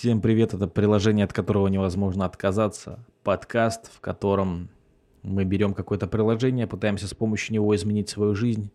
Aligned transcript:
Всем 0.00 0.20
привет, 0.20 0.54
это 0.54 0.68
приложение, 0.68 1.24
от 1.24 1.32
которого 1.32 1.66
невозможно 1.66 2.24
отказаться. 2.24 3.04
Подкаст, 3.24 3.90
в 3.92 3.98
котором 3.98 4.68
мы 5.24 5.42
берем 5.42 5.74
какое-то 5.74 6.06
приложение, 6.06 6.68
пытаемся 6.68 7.08
с 7.08 7.14
помощью 7.14 7.54
него 7.54 7.74
изменить 7.74 8.08
свою 8.08 8.36
жизнь, 8.36 8.70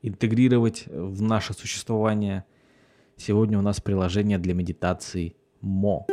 интегрировать 0.00 0.84
в 0.86 1.22
наше 1.22 1.54
существование. 1.54 2.44
Сегодня 3.16 3.58
у 3.58 3.62
нас 3.62 3.80
приложение 3.80 4.38
для 4.38 4.54
медитации 4.54 5.34
МО. 5.60 6.06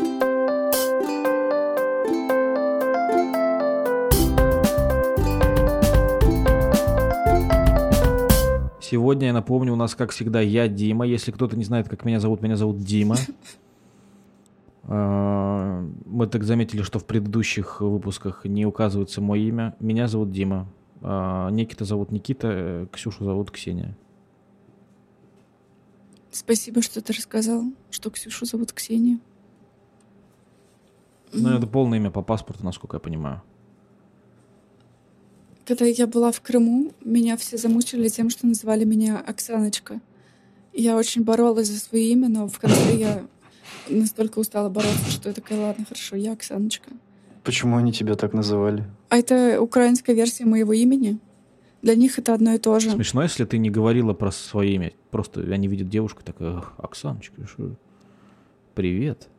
Сегодня, 8.81 9.27
я 9.27 9.33
напомню, 9.33 9.73
у 9.73 9.75
нас, 9.75 9.93
как 9.93 10.09
всегда, 10.09 10.41
я 10.41 10.67
Дима. 10.67 11.05
Если 11.05 11.31
кто-то 11.31 11.55
не 11.55 11.63
знает, 11.63 11.87
как 11.87 12.05
меня 12.05 12.19
зовут, 12.19 12.41
меня 12.41 12.55
зовут 12.55 12.79
Дима. 12.79 13.17
Мы 14.87 16.27
так 16.27 16.43
заметили, 16.43 16.81
что 16.81 16.99
в 16.99 17.05
предыдущих 17.05 17.81
выпусках 17.81 18.45
не 18.45 18.65
указывается 18.65 19.21
мое 19.21 19.41
имя. 19.41 19.75
Меня 19.79 20.07
зовут 20.07 20.31
Дима. 20.31 20.67
А, 21.01 21.49
Никита 21.49 21.85
зовут 21.85 22.11
Никита, 22.11 22.47
э, 22.49 22.87
Ксюшу 22.91 23.25
зовут 23.25 23.51
Ксения. 23.51 23.97
Спасибо, 26.31 26.81
что 26.81 27.01
ты 27.01 27.13
рассказал, 27.13 27.65
что 27.91 28.09
Ксюшу 28.09 28.45
зовут 28.45 28.73
Ксения. 28.73 29.19
Ну, 31.33 31.49
это 31.49 31.67
полное 31.67 31.99
имя 31.99 32.09
по 32.09 32.21
паспорту, 32.21 32.63
насколько 32.63 32.95
я 32.95 32.99
понимаю. 32.99 33.41
Когда 35.65 35.85
я 35.85 36.07
была 36.07 36.31
в 36.31 36.39
Крыму, 36.41 36.93
меня 37.03 37.35
все 37.35 37.57
замучили 37.57 38.07
тем, 38.07 38.29
что 38.29 38.47
называли 38.47 38.85
меня 38.85 39.19
Оксаночка. 39.19 39.99
Я 40.71 40.95
очень 40.95 41.23
боролась 41.23 41.67
за 41.67 41.79
свое 41.79 42.11
имя, 42.11 42.29
но 42.29 42.47
в 42.47 42.57
конце 42.59 42.95
я 42.95 43.27
настолько 43.89 44.39
устала 44.39 44.69
бороться, 44.69 45.11
что 45.11 45.29
я 45.29 45.35
такая, 45.35 45.59
ладно, 45.59 45.85
хорошо, 45.85 46.15
я 46.15 46.33
Оксаночка. 46.33 46.91
Почему 47.43 47.77
они 47.77 47.93
тебя 47.93 48.15
так 48.15 48.33
называли? 48.33 48.85
А 49.09 49.17
это 49.17 49.61
украинская 49.61 50.15
версия 50.15 50.45
моего 50.45 50.73
имени. 50.73 51.19
Для 51.81 51.95
них 51.95 52.19
это 52.19 52.33
одно 52.33 52.53
и 52.53 52.57
то 52.57 52.79
же. 52.79 52.91
Смешно, 52.91 53.23
если 53.23 53.45
ты 53.45 53.57
не 53.57 53.69
говорила 53.69 54.13
про 54.13 54.31
свое 54.31 54.73
имя. 54.75 54.91
Просто 55.11 55.41
они 55.41 55.67
видят 55.67 55.89
девушку, 55.89 56.23
такая, 56.23 56.63
Оксаночка, 56.77 57.47
что? 57.47 57.75
Привет. 58.75 59.29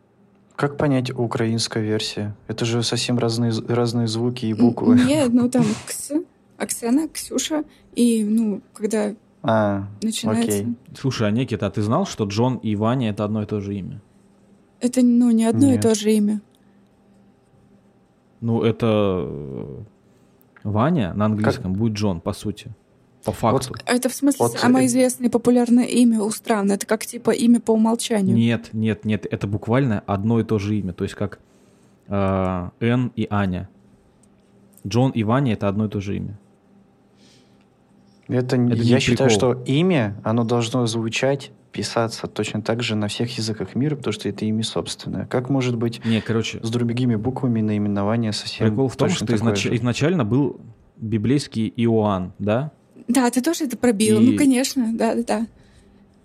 Как 0.57 0.77
понять 0.77 1.11
украинская 1.11 1.83
версия? 1.83 2.35
Это 2.47 2.65
же 2.65 2.83
совсем 2.83 3.19
разные, 3.19 3.53
разные 3.69 4.09
звуки 4.09 4.47
и 4.47 4.55
буквы. 4.55 4.99
Нет, 4.99 5.33
ну 5.33 5.49
там 5.49 5.65
Кс, 5.87 6.13
Оксана, 6.57 7.09
Ксюша. 7.09 7.65
И, 7.95 8.25
ну, 8.25 8.63
когда 8.73 9.15
а, 9.43 9.87
начинается... 10.03 10.49
окей. 10.49 10.75
Слушай, 10.99 11.29
а 11.29 11.31
Никита, 11.31 11.67
а 11.67 11.71
ты 11.71 11.83
знал, 11.83 12.07
что 12.07 12.25
Джон 12.25 12.57
и 12.57 12.75
Ваня 12.75 13.11
это 13.11 13.25
одно 13.25 13.43
и 13.43 13.47
то 13.47 13.61
же 13.61 13.75
имя? 13.77 14.01
Это, 14.81 15.03
ну, 15.03 15.31
не 15.31 15.45
одно 15.45 15.69
Нет. 15.69 15.79
и 15.79 15.83
то 15.83 15.95
же 15.95 16.13
имя. 16.13 16.41
Ну, 18.41 18.63
это 18.63 19.25
э, 19.27 19.79
Ваня 20.63 21.13
на 21.15 21.27
английском 21.27 21.73
будет 21.73 21.95
Джон, 21.95 22.21
по 22.21 22.33
сути. 22.33 22.71
По 23.25 23.33
факту. 23.33 23.75
А 23.85 23.95
Это 23.95 24.09
в 24.09 24.15
смысле 24.15 24.39
Вот, 24.39 24.53
самое 24.53 24.85
э, 24.85 24.87
известное 24.87 25.27
и 25.27 25.31
популярное 25.31 25.85
имя 25.85 26.23
у 26.23 26.31
стран. 26.31 26.71
Это 26.71 26.87
как 26.87 27.05
типа 27.05 27.33
имя 27.33 27.61
по 27.61 27.73
умолчанию. 27.73 28.37
Нет, 28.37 28.71
нет, 28.73 29.05
нет, 29.05 29.27
это 29.29 29.47
буквально 29.49 30.03
одно 30.07 30.39
и 30.39 30.45
то 30.45 30.59
же 30.59 30.77
имя. 30.79 30.93
То 30.93 31.05
есть 31.05 31.17
как 31.17 31.41
э, 32.07 32.69
Н 32.81 33.13
и 33.17 33.27
Аня. 33.29 33.69
Джон 34.87 35.11
и 35.11 35.25
Ваня 35.25 35.55
это 35.55 35.69
одно 35.69 35.87
и 35.87 35.89
то 35.89 36.01
же 36.01 36.17
имя. 36.17 36.39
Это, 38.29 38.57
Это 38.57 38.75
я 38.75 38.95
не 38.97 39.01
считаю, 39.01 39.31
прикол. 39.31 39.53
что 39.53 39.63
имя, 39.65 40.21
оно 40.23 40.45
должно 40.45 40.87
звучать, 40.87 41.51
писаться 41.79 42.27
точно 42.27 42.61
так 42.61 42.83
же 42.83 42.97
на 42.97 43.07
всех 43.07 43.39
языках 43.39 43.77
мира, 43.77 43.95
потому 43.95 44.13
что 44.13 44.29
это 44.29 44.45
имя 44.45 44.65
собственное. 44.65 45.27
Как 45.27 45.49
может 45.49 45.77
быть 45.77 46.05
Не, 46.05 46.21
короче, 46.21 46.59
с 46.63 46.71
другими 46.71 47.15
буквами 47.15 47.61
наименование 47.61 48.33
совсем 48.33 48.69
прикол 48.69 48.89
в 48.89 48.97
том, 48.97 49.09
что 49.11 49.25
изнач- 49.27 49.55
же? 49.57 49.77
изначально 49.77 50.25
был 50.25 50.61
библейский 50.97 51.73
Иоанн, 51.77 52.33
да? 52.41 52.73
Да, 53.07 53.31
ты 53.31 53.41
тоже 53.41 53.65
это 53.65 53.77
пробил. 53.77 54.21
И- 54.21 54.33
Ну, 54.33 54.37
конечно, 54.37 54.91
да, 54.93 55.15
да, 55.15 55.23
да. 55.23 55.47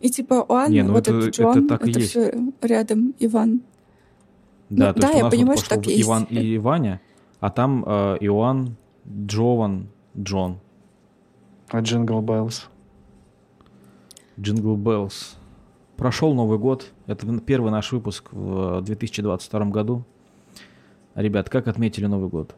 И 0.01 0.09
типа 0.09 0.43
Оан, 0.49 0.71
Не, 0.71 0.81
ну 0.83 0.93
вот 0.93 1.07
это- 1.07 1.17
это, 1.19 1.27
это 1.27 1.41
Джон, 1.43 1.67
так 1.67 1.87
и 1.87 1.91
есть. 1.91 2.09
все 2.09 2.33
рядом 2.61 3.13
Иван. 3.19 3.61
Да, 4.69 4.87
Ну, 4.87 4.93
то 4.95 5.01
да, 5.01 5.07
есть 5.09 5.19
я 5.23 5.29
понимаю, 5.29 5.57
что 5.59 5.69
так 5.69 5.85
есть. 5.85 6.01
Иван 6.01 6.23
и 6.23 6.57
Ваня, 6.57 6.99
а 7.39 7.49
там 7.51 7.83
э, 7.85 8.17
Иоанн, 8.21 8.75
Джован, 9.07 9.87
Джон. 10.17 10.57
А 11.69 11.79
Jingle 11.81 12.21
Bells. 12.21 12.67
Jingle 14.39 14.75
Bells. 14.77 15.35
Прошел 16.03 16.33
Новый 16.33 16.59
год. 16.59 16.91
Это 17.07 17.25
первый 17.39 17.71
наш 17.71 17.93
выпуск 17.93 18.27
в 18.33 18.81
2022 18.81 19.65
году. 19.67 20.03
Ребят, 21.15 21.49
как 21.49 21.69
отметили 21.69 22.07
Новый 22.07 22.27
год? 22.27 22.53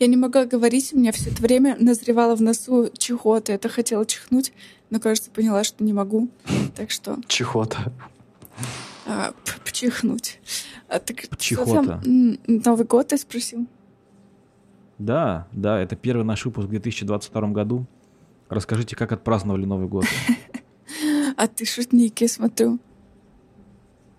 Я 0.00 0.06
не 0.06 0.16
могла 0.16 0.46
говорить, 0.46 0.94
у 0.94 0.98
меня 0.98 1.12
все 1.12 1.28
это 1.28 1.42
время 1.42 1.76
назревало 1.78 2.34
в 2.34 2.40
носу 2.40 2.88
чего-то. 2.96 3.52
Это 3.52 3.68
хотела 3.68 4.06
чихнуть, 4.06 4.54
но, 4.88 5.00
кажется, 5.00 5.30
поняла, 5.30 5.64
что 5.64 5.84
не 5.84 5.92
могу. 5.92 6.30
Так 6.76 6.90
что 6.90 7.18
Чехота. 7.26 7.92
а, 9.06 9.34
пчихнуть. 9.66 10.40
А, 10.88 10.98
так 10.98 11.26
там, 11.66 12.00
м, 12.06 12.38
Новый 12.46 12.86
год 12.86 13.08
ты 13.08 13.18
спросил? 13.18 13.66
Да, 14.96 15.46
да, 15.52 15.78
это 15.78 15.94
первый 15.94 16.24
наш 16.24 16.46
выпуск 16.46 16.68
в 16.68 16.70
2022 16.70 17.48
году. 17.48 17.84
Расскажите, 18.48 18.96
как 18.96 19.12
отпраздновали 19.12 19.66
Новый 19.66 19.88
год. 19.88 20.06
А 21.36 21.46
ты 21.46 21.64
шутники, 21.64 22.26
смотрю. 22.26 22.78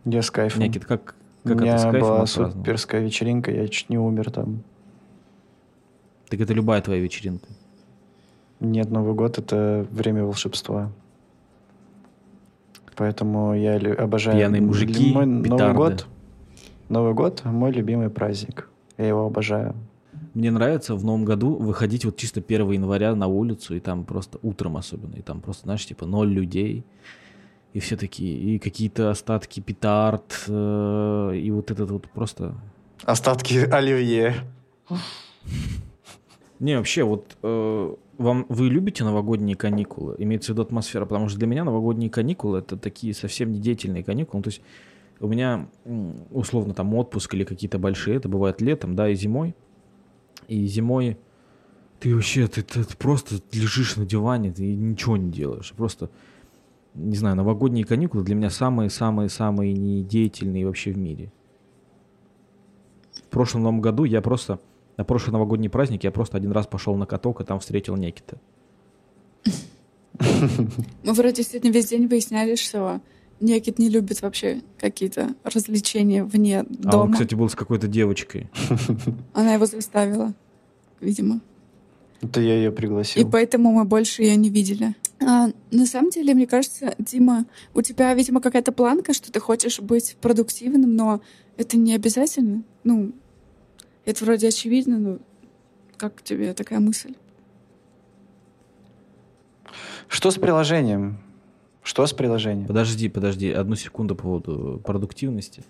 Я 0.06 0.22
с 0.22 0.31
кайфом. 0.31 0.62
Никит, 0.63 0.85
как, 0.85 1.16
У 1.44 1.50
как 1.50 1.62
меня 1.62 1.75
это 1.75 1.79
с 1.79 1.91
кайфом 1.91 2.00
была 2.01 2.25
суперская 2.25 3.01
вечеринка, 3.01 3.51
я 3.51 3.68
чуть 3.68 3.90
не 3.90 3.97
умер 3.97 4.31
там. 4.31 4.63
Так 6.29 6.40
это 6.40 6.53
любая 6.53 6.81
твоя 6.81 7.02
вечеринка. 7.02 7.47
Нет, 8.59 8.90
Новый 8.90 9.13
год— 9.13 9.38
это 9.40 9.85
время 9.91 10.23
волшебства. 10.23 10.91
Поэтому 12.96 13.53
я 13.56 13.78
лю- 13.78 14.00
обожаю... 14.00 14.38
Пьяные 14.38 14.62
мужики, 14.62 15.13
Мой 15.13 15.25
Новый 15.25 15.73
год, 15.73 16.07
Новый 16.90 17.13
год— 17.13 17.41
мой 17.46 17.72
любимый 17.72 18.09
праздник. 18.09 18.69
Я 18.97 19.07
его 19.07 19.25
обожаю. 19.25 19.75
Мне 20.34 20.50
нравится 20.50 20.96
в 20.96 21.04
Новом 21.04 21.26
году 21.26 21.56
выходить 21.56 22.06
вот 22.06 22.18
чисто 22.18 22.40
1 22.40 22.72
января 22.72 23.16
на 23.16 23.28
улицу, 23.28 23.76
и 23.76 23.80
там 23.80 24.04
просто 24.04 24.40
утром 24.42 24.78
особенно, 24.78 25.16
и 25.16 25.22
там 25.22 25.42
просто, 25.42 25.64
знаешь, 25.64 25.86
типа 25.86 26.06
ноль 26.06 26.30
людей, 26.30 26.86
и 27.74 27.80
все 27.80 27.98
такие, 27.98 28.38
и 28.38 28.60
какие-то 28.60 29.12
остатки 29.12 29.60
петард, 29.60 30.46
э, 30.48 31.32
и 31.36 31.52
вот 31.52 31.70
этот 31.72 31.92
вот 31.92 32.10
просто... 32.10 32.56
Остатки 33.04 33.58
оливье. 33.72 34.36
Не, 36.60 36.78
вообще, 36.78 37.04
вот 37.04 37.38
э, 37.44 37.96
вам 38.18 38.46
вы 38.50 38.70
любите 38.70 39.04
новогодние 39.04 39.56
каникулы? 39.56 40.16
Имеется 40.18 40.52
в 40.52 40.56
виду 40.56 40.62
атмосфера, 40.64 41.06
потому 41.06 41.30
что 41.30 41.38
для 41.38 41.48
меня 41.48 41.64
новогодние 41.64 42.10
каникулы 42.10 42.60
это 42.60 42.78
такие 42.78 43.14
совсем 43.14 43.52
не 43.52 43.60
деятельные 43.60 44.04
каникулы. 44.04 44.40
Ну, 44.40 44.44
то 44.44 44.50
есть 44.50 44.62
у 45.20 45.28
меня 45.28 45.68
условно 46.32 46.74
там 46.74 46.94
отпуск 46.94 47.34
или 47.34 47.44
какие-то 47.44 47.80
большие, 47.80 48.18
это 48.18 48.30
бывает 48.30 48.62
летом, 48.62 48.96
да, 48.96 49.10
и 49.10 49.16
зимой. 49.16 49.56
И 50.48 50.66
зимой 50.68 51.18
ты 52.00 52.14
вообще, 52.14 52.48
ты, 52.48 52.62
ты- 52.62 52.84
ты 52.84 52.98
просто 52.98 53.36
лежишь 53.52 53.96
на 53.96 54.06
диване, 54.06 54.52
ты 54.52 54.64
ничего 54.76 55.16
не 55.18 55.31
делаешь. 55.31 55.74
Просто, 55.78 56.09
не 56.96 57.16
знаю, 57.16 57.36
новогодние 57.36 57.86
каникулы 57.86 58.24
для 58.24 58.36
меня 58.36 58.50
самые-самые-самые 58.50 59.74
недеятельные 59.74 60.66
вообще 60.66 60.92
в 60.92 60.98
мире. 60.98 61.32
В 63.16 63.30
прошлом 63.30 63.64
Новом 63.64 63.82
году 63.82 64.03
я 64.03 64.22
просто 64.22 64.59
на 64.98 65.03
прошлый 65.03 65.34
новогодний 65.34 65.70
праздник 65.70 66.03
я 66.03 66.12
просто 66.12 66.38
один 66.38 66.52
раз 66.52 66.68
пошел 66.68 66.96
на 66.98 67.06
каток 67.08 67.42
и 67.42 67.44
там 67.44 67.59
встретил 67.59 67.96
Некита. 67.96 68.38
Мы 70.20 71.14
вроде 71.14 71.44
сегодня 71.44 71.72
весь 71.72 71.88
день 71.88 72.08
выясняли, 72.08 72.56
что 72.56 73.02
Некит 73.40 73.80
не 73.80 73.90
любит 73.90 74.22
вообще 74.22 74.62
какие-то 74.80 75.30
развлечения 75.44 76.23
вне 76.23 76.59
А 76.62 76.66
дома. 76.66 77.03
он, 77.06 77.12
кстати, 77.14 77.34
был 77.35 77.50
с 77.50 77.56
какой-то 77.56 77.88
девочкой. 77.88 78.50
Она 79.34 79.56
его 79.56 79.66
заставила, 79.66 80.34
видимо. 81.03 81.41
Это 82.22 82.40
я 82.41 82.55
ее 82.55 82.70
И 82.70 82.73
пригласил. 82.73 83.29
поэтому 83.29 83.72
мы 83.72 83.84
больше 83.84 84.23
ее 84.23 84.35
не 84.38 84.50
видели. 84.50 84.96
А, 85.22 85.50
на 85.72 85.85
самом 85.85 86.09
деле, 86.09 86.34
мне 86.34 86.47
кажется, 86.47 86.96
Дима, 86.97 87.46
у 87.73 87.82
тебя, 87.82 88.14
видимо, 88.14 88.41
какая-то 88.41 88.72
планка, 88.72 89.14
что 89.14 89.32
ты 89.32 89.40
хочешь 89.40 89.79
быть 89.79 90.16
продуктивным, 90.22 90.96
но 90.96 91.22
это 91.58 91.78
не 91.78 91.94
обязательно. 91.96 92.64
Ну, 92.84 93.11
это 94.05 94.23
вроде 94.26 94.47
очевидно, 94.47 94.97
но 94.97 95.20
как 95.97 96.22
тебе 96.23 96.53
такая 96.53 96.79
мысль? 96.79 97.14
Что 100.08 100.32
с 100.32 100.35
приложением? 100.35 101.17
Что 101.82 102.05
с 102.05 102.14
приложением? 102.14 102.67
Подожди, 102.67 103.09
подожди, 103.09 103.52
одну 103.52 103.76
секунду 103.76 104.16
по 104.16 104.23
поводу 104.23 104.82
продуктивности. 104.84 105.64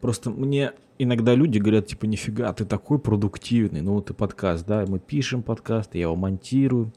Просто 0.00 0.30
мне 0.30 0.72
иногда 0.98 1.34
люди 1.34 1.58
говорят, 1.58 1.86
типа, 1.86 2.06
нифига, 2.06 2.52
ты 2.52 2.64
такой 2.64 2.98
продуктивный. 2.98 3.80
Ну, 3.80 3.94
вот 3.94 4.10
и 4.10 4.14
подкаст, 4.14 4.66
да, 4.66 4.84
мы 4.86 4.98
пишем 4.98 5.42
подкаст, 5.42 5.94
я 5.94 6.02
его 6.02 6.16
монтирую, 6.16 6.92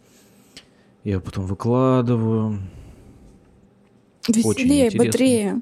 я 1.04 1.14
его 1.14 1.22
потом 1.22 1.46
выкладываю. 1.46 2.60
Веселее, 4.28 4.92
бодрее. 4.92 5.62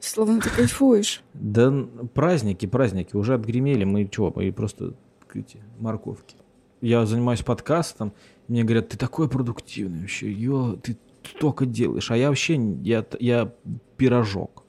Словно 0.00 0.40
ты 0.40 0.48
кайфуешь. 0.48 1.22
Да 1.34 1.72
праздники, 2.14 2.66
праздники 2.66 3.14
уже 3.16 3.34
отгремели. 3.34 3.84
Мы 3.84 4.08
что, 4.10 4.32
мы 4.34 4.50
просто 4.50 4.94
эти, 5.34 5.58
морковки. 5.78 6.36
Я 6.80 7.04
занимаюсь 7.04 7.42
подкастом, 7.42 8.14
мне 8.48 8.64
говорят, 8.64 8.88
ты 8.88 8.96
такой 8.96 9.28
продуктивный 9.28 10.00
вообще, 10.00 10.32
ё, 10.32 10.76
ты 10.82 10.96
столько 11.22 11.66
делаешь, 11.66 12.10
а 12.10 12.16
я 12.16 12.28
вообще, 12.28 12.56
я, 12.82 13.04
я 13.20 13.52
пирожок. 13.96 14.64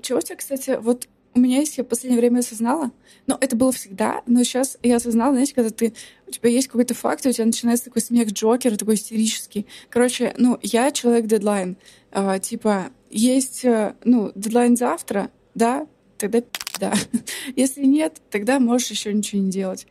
Чего 0.00 0.18
у 0.18 0.22
тебя, 0.22 0.36
кстати, 0.36 0.78
вот 0.80 1.08
у 1.34 1.40
меня 1.40 1.58
есть, 1.58 1.78
я 1.78 1.84
в 1.84 1.86
последнее 1.86 2.20
время 2.20 2.40
осознала, 2.40 2.90
но 3.26 3.36
это 3.40 3.56
было 3.56 3.72
всегда, 3.72 4.22
но 4.26 4.42
сейчас 4.42 4.78
я 4.82 4.96
осознала, 4.96 5.32
знаете, 5.32 5.54
когда 5.54 5.70
ты, 5.70 5.94
у 6.26 6.30
тебя 6.30 6.50
есть 6.50 6.68
какой-то 6.68 6.94
факт, 6.94 7.24
и 7.26 7.28
у 7.28 7.32
тебя 7.32 7.46
начинается 7.46 7.86
такой 7.86 8.02
смех 8.02 8.30
Джокера, 8.30 8.76
такой 8.76 8.94
истерический. 8.94 9.66
Короче, 9.90 10.34
ну, 10.38 10.58
я 10.62 10.90
человек-дедлайн. 10.90 11.76
А, 12.10 12.38
типа, 12.38 12.90
есть, 13.10 13.64
э, 13.64 13.94
ну, 14.04 14.32
дедлайн 14.34 14.76
завтра, 14.76 15.30
да, 15.54 15.86
тогда 16.16 16.42
да. 16.80 16.94
Если 17.56 17.84
нет, 17.84 18.20
тогда 18.30 18.58
можешь 18.60 18.90
еще 18.90 19.12
ничего 19.12 19.42
не 19.42 19.50
делать. 19.50 19.86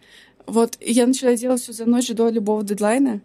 Вот, 0.46 0.78
я 0.80 1.06
начала 1.06 1.36
делать 1.36 1.62
все 1.62 1.74
за 1.74 1.86
ночь 1.86 2.10
до 2.10 2.30
любого 2.30 2.64
дедлайна, 2.64 3.22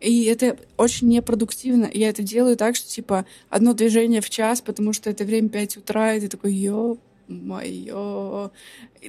и 0.00 0.24
это 0.24 0.56
очень 0.76 1.08
непродуктивно. 1.08 1.90
Я 1.92 2.08
это 2.08 2.22
делаю 2.22 2.56
так, 2.56 2.76
что, 2.76 2.88
типа, 2.88 3.26
одно 3.48 3.74
движение 3.74 4.20
в 4.20 4.30
час, 4.30 4.60
потому 4.60 4.92
что 4.92 5.10
это 5.10 5.24
время 5.24 5.48
5 5.48 5.78
утра, 5.78 6.14
и 6.14 6.20
ты 6.20 6.28
такой, 6.28 6.54
ё 6.54 6.98
моё. 7.30 8.50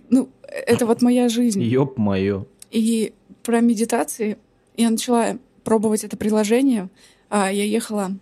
Ну, 0.09 0.29
это 0.43 0.85
вот 0.85 1.01
моя 1.01 1.29
жизнь. 1.29 1.61
Ёп 1.61 1.97
моё. 1.97 2.45
И 2.69 3.13
про 3.43 3.59
медитации 3.59 4.37
я 4.77 4.89
начала 4.89 5.37
пробовать 5.63 6.03
это 6.03 6.17
приложение. 6.17 6.89
А, 7.29 7.51
я 7.51 7.65
ехала 7.65 8.17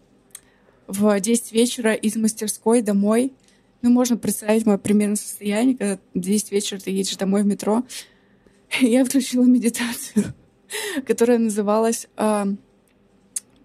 в 0.87 1.19
10 1.19 1.51
вечера 1.51 1.93
из 1.93 2.15
мастерской 2.15 2.81
домой. 2.81 3.33
Ну, 3.81 3.91
можно 3.91 4.17
представить 4.17 4.65
мое 4.65 4.77
примерное 4.77 5.15
состояние, 5.15 5.77
когда 5.77 5.99
в 6.13 6.19
10 6.19 6.51
вечера 6.51 6.79
ты 6.79 6.91
едешь 6.91 7.15
домой 7.15 7.43
в 7.43 7.45
метро. 7.45 7.83
Я 8.81 9.05
включила 9.05 9.45
медитацию, 9.45 10.25
которая 11.07 11.37
называлась... 11.37 12.07
А, 12.17 12.47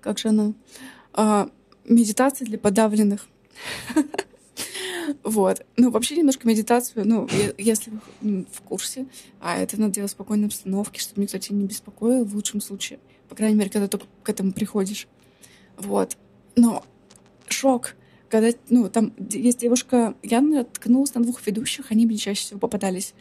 как 0.01 0.19
же 0.19 0.29
она? 0.29 0.53
А, 1.15 1.49
медитация 1.85 2.47
для 2.47 2.59
подавленных. 2.59 3.27
Вот. 5.23 5.65
Ну, 5.77 5.91
вообще 5.91 6.17
немножко 6.17 6.47
медитацию, 6.47 7.07
ну, 7.07 7.29
если 7.59 7.93
вы 8.21 8.47
в 8.51 8.61
курсе, 8.63 9.07
а 9.41 9.57
это 9.57 9.81
надо 9.81 9.95
делать 9.95 10.11
в 10.11 10.15
спокойной 10.15 10.47
обстановке, 10.47 11.01
чтобы 11.01 11.23
никто 11.23 11.39
тебя 11.39 11.57
не 11.57 11.67
беспокоил 11.67 12.25
в 12.25 12.35
лучшем 12.35 12.61
случае. 12.61 12.99
По 13.29 13.35
крайней 13.35 13.57
мере, 13.57 13.71
когда 13.71 13.89
только 13.89 14.07
к 14.23 14.29
этому 14.29 14.53
приходишь. 14.53 15.09
Вот. 15.77 16.17
Но 16.57 16.85
шок, 17.49 17.95
когда, 18.29 18.51
ну, 18.69 18.89
там 18.89 19.13
есть 19.31 19.59
девушка, 19.59 20.15
я 20.23 20.41
наткнулась 20.41 21.15
на 21.15 21.23
двух 21.23 21.45
ведущих, 21.47 21.91
они 21.91 22.07
мне 22.07 22.17
чаще 22.17 22.43
всего 22.43 22.61
попадались. 22.61 23.15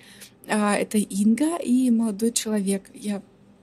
А, 0.47 0.75
это 0.75 0.97
Инга 0.97 1.57
и 1.57 1.89
молодой 1.89 2.31
человек. 2.31 2.89
Я 2.94 3.21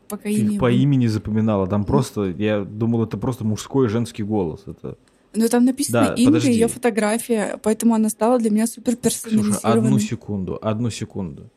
пока 0.09 0.25
Ты 0.25 0.35
имя... 0.35 0.59
по 0.59 0.71
имени 0.71 1.07
запоминала, 1.07 1.67
там 1.67 1.85
просто, 1.85 2.25
я 2.25 2.65
думал, 2.65 3.05
это 3.05 3.17
просто 3.17 3.45
мужской 3.45 3.87
и 3.87 3.91
женский 3.91 4.23
голос. 4.23 4.63
Это... 4.67 4.99
Но 5.33 5.47
там 5.49 5.65
написано 5.65 6.09
Да, 6.09 6.15
Инга, 6.15 6.33
подожди. 6.33 6.53
ее 6.53 6.69
фотография, 6.69 7.59
поэтому 7.63 7.95
она 7.95 8.09
стала 8.09 8.39
для 8.39 8.51
меня 8.51 8.67
супер 8.67 8.97
персонализированной. 8.97 9.87
одну 9.87 9.99
секунду, 9.99 10.59
одну 10.61 10.91
секунду. 10.91 11.51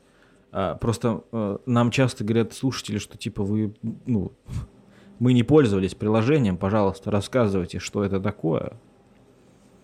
А, 0.51 0.75
просто 0.75 1.23
э, 1.31 1.57
нам 1.65 1.89
часто 1.89 2.23
говорят 2.23 2.53
слушатели, 2.53 2.99
что 2.99 3.17
типа 3.17 3.43
вы, 3.43 3.73
ну, 4.05 4.31
мы 5.17 5.33
не 5.33 5.41
пользовались 5.41 5.95
приложением, 5.95 6.57
пожалуйста, 6.57 7.09
рассказывайте, 7.09 7.79
что 7.79 8.03
это 8.03 8.19
такое. 8.19 8.73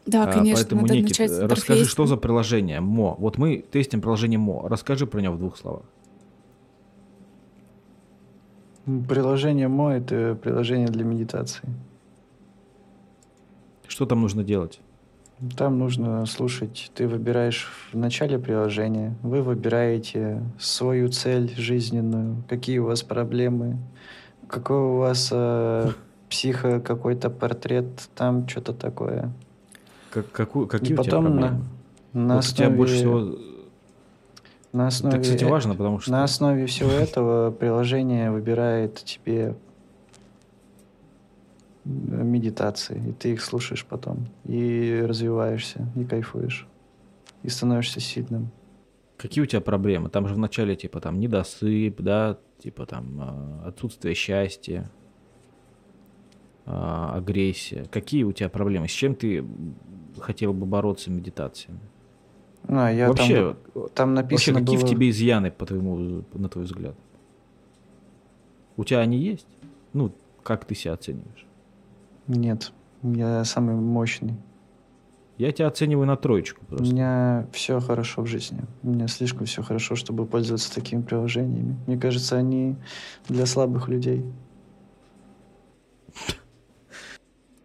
Да, 0.05 0.23
А, 0.23 0.33
конечно, 0.33 0.63
Поэтому, 0.63 0.81
надо 0.81 0.93
Никит, 0.95 1.09
начать 1.09 1.31
с 1.31 1.39
расскажи, 1.39 1.85
что 1.85 2.05
за 2.05 2.17
приложение 2.17 2.81
МО. 2.81 3.15
Вот 3.17 3.37
мы 3.37 3.63
тестим 3.71 4.01
приложение 4.01 4.39
МО. 4.39 4.67
Расскажи 4.69 5.07
про 5.07 5.19
него 5.19 5.33
в 5.33 5.39
двух 5.39 5.57
словах. 5.57 5.83
Приложение 9.07 9.67
Мо— 9.67 9.91
это 9.93 10.35
приложение 10.41 10.87
для 10.87 11.03
медитации. 11.03 11.61
Что 13.89 14.05
там 14.05 14.21
нужно 14.21 14.43
делать? 14.43 14.79
Там 15.57 15.79
нужно 15.79 16.25
слушать. 16.27 16.91
Ты 16.93 17.07
выбираешь 17.07 17.67
в 17.91 17.97
начале 17.97 18.37
приложения, 18.37 19.15
вы 19.23 19.41
выбираете 19.41 20.43
свою 20.59 21.09
цель 21.09 21.51
жизненную, 21.57 22.43
какие 22.47 22.77
у 22.77 22.85
вас 22.85 23.01
проблемы, 23.01 23.77
какой 24.47 24.77
у 24.77 24.97
вас 24.97 25.29
э, 25.31 25.89
психо 26.29 26.79
какой-то 26.79 27.29
портрет, 27.31 27.87
там 28.15 28.47
что-то 28.47 28.73
такое. 28.73 29.31
Как, 30.11 30.31
какую, 30.31 30.67
какие 30.67 30.91
И 30.91 30.93
у 30.93 31.03
тебя 31.03 31.03
потом 31.03 31.23
на- 31.23 31.29
проблемы? 31.31 31.63
На 32.13 32.35
вот 32.35 32.45
у 32.45 32.55
тебя 32.55 32.69
больше 32.69 32.95
всего... 32.95 33.35
на 34.71 34.87
основе, 34.87 35.15
Это, 35.15 35.23
кстати, 35.23 35.43
важно, 35.45 35.73
потому 35.75 35.99
что... 35.99 36.11
на 36.11 36.23
основе 36.23 36.65
всего 36.67 36.91
этого 36.91 37.49
приложение 37.51 38.29
выбирает 38.31 38.95
тебе 39.03 39.55
медитации, 41.89 43.09
и 43.09 43.11
ты 43.13 43.33
их 43.33 43.41
слушаешь 43.41 43.85
потом, 43.85 44.27
и 44.45 45.03
развиваешься, 45.05 45.87
и 45.95 46.05
кайфуешь, 46.05 46.67
и 47.43 47.49
становишься 47.49 47.99
сильным. 47.99 48.51
Какие 49.17 49.43
у 49.43 49.47
тебя 49.47 49.61
проблемы? 49.61 50.09
Там 50.09 50.27
же 50.27 50.35
вначале 50.35 50.75
типа 50.75 51.01
там 51.01 51.19
недосып, 51.19 52.01
да, 52.01 52.37
типа 52.59 52.85
там 52.85 53.19
а, 53.19 53.63
отсутствие 53.67 54.15
счастья, 54.15 54.89
а, 56.65 57.15
агрессия. 57.15 57.85
Какие 57.91 58.23
у 58.23 58.31
тебя 58.31 58.49
проблемы? 58.49 58.87
С 58.87 58.91
чем 58.91 59.15
ты 59.15 59.43
хотел 60.19 60.53
бы 60.53 60.65
бороться 60.65 61.11
медитациями? 61.11 61.81
А, 62.67 62.89
я 62.89 63.09
Вообще, 63.09 63.55
там, 63.73 63.89
там 63.89 64.15
вообще 64.15 64.51
написано 64.53 64.59
какие 64.59 64.77
было... 64.77 64.85
в 64.85 64.89
тебе 64.89 65.09
изъяны, 65.09 65.51
по 65.51 65.65
твоему, 65.65 66.23
на 66.33 66.49
твой 66.49 66.65
взгляд? 66.65 66.95
У 68.77 68.83
тебя 68.85 68.99
они 68.99 69.17
есть? 69.17 69.47
Ну, 69.91 70.13
как 70.43 70.65
ты 70.65 70.75
себя 70.75 70.93
оцениваешь? 70.93 71.48
Нет, 72.29 72.71
я 73.01 73.43
самый 73.43 73.75
мощный. 73.75 74.35
Я 75.39 75.51
тебя 75.51 75.67
оцениваю 75.67 76.05
на 76.05 76.15
троечку 76.15 76.61
У 76.63 76.65
просто. 76.65 76.85
меня 76.85 77.47
все 77.51 77.79
хорошо 77.79 78.21
в 78.21 78.27
жизни. 78.27 78.59
У 78.83 78.89
меня 78.89 79.07
слишком 79.07 79.45
все 79.47 79.63
хорошо, 79.63 79.95
чтобы 79.95 80.25
пользоваться 80.25 80.73
такими 80.73 81.01
приложениями. 81.01 81.75
Мне 81.87 81.97
кажется, 81.97 82.37
они 82.37 82.75
для 83.27 83.45
слабых 83.47 83.87
людей. 83.87 84.23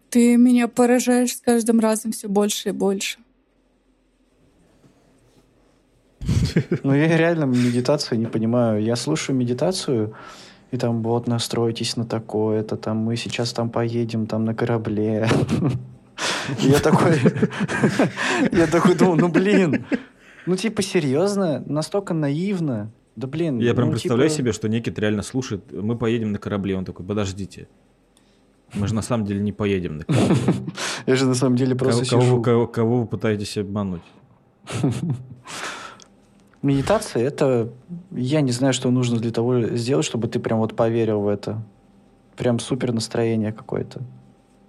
Ты 0.09 0.37
меня 0.37 0.67
поражаешь 0.67 1.35
с 1.35 1.41
каждым 1.41 1.79
разом 1.79 2.11
все 2.11 2.27
больше 2.27 2.69
и 2.69 2.71
больше. 2.71 3.19
Ну, 6.83 6.93
я 6.93 7.17
реально 7.17 7.43
медитацию 7.43 8.17
не 8.17 8.25
понимаю. 8.25 8.81
Я 8.81 8.95
слушаю 8.95 9.35
медитацию, 9.35 10.15
и 10.71 10.77
там 10.77 11.01
вот 11.03 11.27
настройтесь 11.27 11.95
на 11.97 12.05
такое-то, 12.05 12.75
там 12.75 12.97
мы 12.97 13.15
сейчас 13.15 13.53
там 13.53 13.69
поедем 13.69 14.27
там 14.27 14.45
на 14.45 14.53
корабле. 14.53 15.27
Я 16.59 16.79
такой, 16.79 17.19
я 18.53 18.67
такой 18.67 18.95
думаю, 18.95 19.19
ну 19.19 19.27
блин, 19.27 19.85
ну 20.45 20.55
типа 20.55 20.81
серьезно, 20.81 21.61
настолько 21.65 22.13
наивно. 22.13 22.89
Да 23.15 23.27
блин. 23.27 23.59
Я 23.59 23.73
прям 23.73 23.87
ну, 23.87 23.93
представляю 23.93 24.29
типа- 24.29 24.37
себе, 24.37 24.51
что 24.53 24.69
Никит 24.69 24.99
реально 24.99 25.23
слушает, 25.23 25.71
мы 25.71 25.97
поедем 25.97 26.31
на 26.31 26.37
корабле. 26.37 26.77
Он 26.77 26.85
такой, 26.85 27.05
подождите. 27.05 27.67
Мы 28.73 28.87
же 28.87 28.95
на 28.95 29.01
самом 29.01 29.25
деле 29.25 29.39
не 29.41 29.51
поедем 29.51 29.97
на 29.97 30.03
корабле. 30.03 30.35
Я 31.05 31.15
же 31.15 31.25
на 31.25 31.35
самом 31.35 31.55
деле 31.55 31.75
просто 31.75 32.03
сижу. 32.05 32.41
кого 32.41 33.01
вы 33.01 33.07
пытаетесь 33.07 33.57
обмануть? 33.57 34.01
Медитация 36.65 37.23
это, 37.23 37.69
я 38.11 38.41
не 38.41 38.51
знаю, 38.51 38.73
что 38.73 38.89
нужно 38.89 39.19
для 39.19 39.31
того 39.31 39.61
сделать, 39.77 40.03
чтобы 40.05 40.27
ты 40.27 40.39
прям 40.39 40.57
вот 40.59 40.75
поверил 40.75 41.21
в 41.21 41.27
это. 41.27 41.61
Прям 42.35 42.59
супер 42.59 42.91
настроение 42.91 43.53
какое-то. 43.53 44.01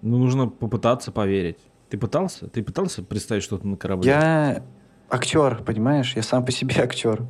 Ну, 0.02 0.18
нужно 0.18 0.46
попытаться 0.46 1.10
поверить. 1.10 1.56
Ты 1.88 1.96
пытался? 1.96 2.48
Ты 2.48 2.62
пытался 2.62 3.02
представить 3.02 3.42
что-то 3.42 3.66
на 3.66 3.76
корабле? 3.78 4.10
Я 4.10 4.62
актер, 5.08 5.62
понимаешь? 5.64 6.14
Я 6.16 6.22
сам 6.22 6.44
по 6.44 6.52
себе 6.52 6.76
актер. 6.82 7.22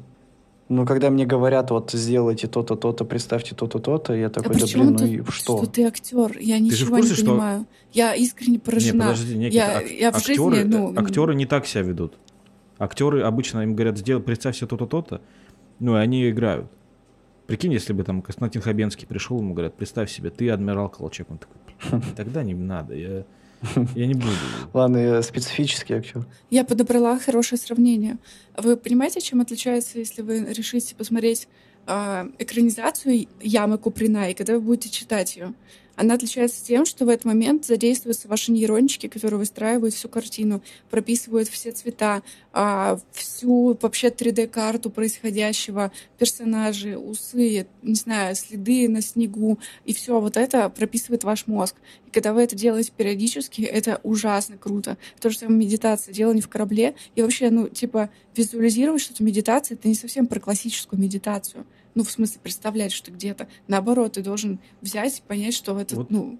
Но 0.68 0.84
когда 0.84 1.10
мне 1.10 1.26
говорят, 1.26 1.70
вот 1.70 1.92
сделайте 1.92 2.48
то-то, 2.48 2.74
то-то, 2.74 3.04
представьте 3.04 3.54
то-то, 3.54 3.78
то-то, 3.78 4.14
я 4.14 4.28
Да 4.30 4.40
такой, 4.42 4.58
да, 4.60 4.66
чем 4.66 4.80
блин, 4.94 4.96
ну 4.98 5.06
и 5.06 5.30
что? 5.30 5.58
что 5.58 5.66
ты 5.66 5.84
актер? 5.84 6.36
Я 6.40 6.56
же 6.56 6.62
в 6.62 6.64
ничего 6.64 6.96
курсе, 6.96 7.10
не 7.10 7.14
что- 7.14 7.26
понимаю. 7.26 7.66
Я 7.92 8.14
искренне 8.16 8.54
Не, 8.54 8.58
поражена. 8.58 9.04
подожди, 9.04 9.36
Никит, 9.36 9.54
я, 9.54 9.78
ак- 9.78 9.90
я 9.90 10.10
в 10.10 10.16
актеры, 10.16 10.54
жизни, 10.56 10.68
ну... 10.68 10.92
актеры 10.98 11.36
не 11.36 11.46
так 11.46 11.66
себя 11.68 11.82
ведут. 11.84 12.14
Актеры 12.78 13.22
обычно 13.22 13.60
им 13.60 13.74
говорят, 13.74 13.98
сделай, 13.98 14.22
представь 14.22 14.56
себе 14.56 14.66
то-то, 14.66 14.86
то-то, 14.86 15.20
ну, 15.78 15.96
и 15.96 16.00
они 16.00 16.28
играют. 16.28 16.70
Прикинь, 17.46 17.72
если 17.72 17.92
бы 17.92 18.02
там 18.02 18.22
Константин 18.22 18.60
Хабенский 18.60 19.06
пришел, 19.06 19.38
ему 19.38 19.54
говорят, 19.54 19.74
представь 19.74 20.10
себе, 20.10 20.30
ты 20.30 20.50
адмирал 20.50 20.88
Колчак. 20.88 21.30
Он 21.30 21.38
такой, 21.38 21.56
«Блин, 21.90 22.14
тогда 22.16 22.42
не 22.42 22.54
надо, 22.54 22.94
я, 22.94 23.24
я 23.94 24.06
не 24.06 24.14
буду. 24.14 24.32
Ладно, 24.74 24.96
я 24.96 25.22
специфический 25.22 25.94
актер. 25.94 26.26
Я 26.50 26.64
подобрала 26.64 27.18
хорошее 27.18 27.58
сравнение. 27.58 28.18
Вы 28.56 28.76
понимаете, 28.76 29.20
чем 29.20 29.40
отличается, 29.40 29.98
если 29.98 30.22
вы 30.22 30.44
решите 30.52 30.94
посмотреть 30.96 31.48
а, 31.86 32.26
экранизацию 32.38 33.28
Ямы 33.40 33.78
Куприна, 33.78 34.30
и 34.30 34.34
когда 34.34 34.54
вы 34.54 34.60
будете 34.60 34.90
читать 34.90 35.36
ее? 35.36 35.54
Она 35.96 36.14
отличается 36.14 36.62
тем, 36.64 36.84
что 36.84 37.06
в 37.06 37.08
этот 37.08 37.24
момент 37.24 37.64
задействуются 37.64 38.28
ваши 38.28 38.52
нейрончики, 38.52 39.08
которые 39.08 39.38
выстраивают 39.38 39.94
всю 39.94 40.08
картину, 40.08 40.62
прописывают 40.90 41.48
все 41.48 41.72
цвета, 41.72 42.22
а, 42.52 42.98
всю 43.12 43.76
вообще 43.80 44.08
3D-карту 44.08 44.90
происходящего, 44.90 45.90
персонажи, 46.18 46.98
усы, 46.98 47.66
не 47.82 47.94
знаю, 47.94 48.36
следы 48.36 48.88
на 48.88 49.00
снегу, 49.00 49.58
и 49.86 49.94
все 49.94 50.20
вот 50.20 50.36
это 50.36 50.68
прописывает 50.68 51.24
ваш 51.24 51.46
мозг. 51.46 51.76
И 52.06 52.10
когда 52.10 52.34
вы 52.34 52.42
это 52.42 52.54
делаете 52.54 52.92
периодически, 52.94 53.62
это 53.62 54.00
ужасно 54.02 54.58
круто. 54.58 54.98
То 55.18 55.30
же 55.30 55.38
самое 55.38 55.60
медитация, 55.60 56.12
дело 56.12 56.32
не 56.32 56.42
в 56.42 56.48
корабле. 56.48 56.94
И 57.14 57.22
вообще, 57.22 57.48
ну, 57.50 57.68
типа, 57.68 58.10
визуализировать 58.34 59.00
что-то 59.00 59.24
медитация, 59.24 59.76
это 59.76 59.88
не 59.88 59.94
совсем 59.94 60.26
про 60.26 60.40
классическую 60.40 61.00
медитацию 61.00 61.64
ну, 61.96 62.04
в 62.04 62.10
смысле, 62.10 62.40
представлять, 62.42 62.92
что 62.92 63.10
где-то. 63.10 63.48
Наоборот, 63.66 64.12
ты 64.12 64.22
должен 64.22 64.60
взять 64.82 65.18
и 65.18 65.22
понять, 65.22 65.54
что 65.54 65.80
это, 65.80 65.96
вот. 65.96 66.10
ну, 66.10 66.38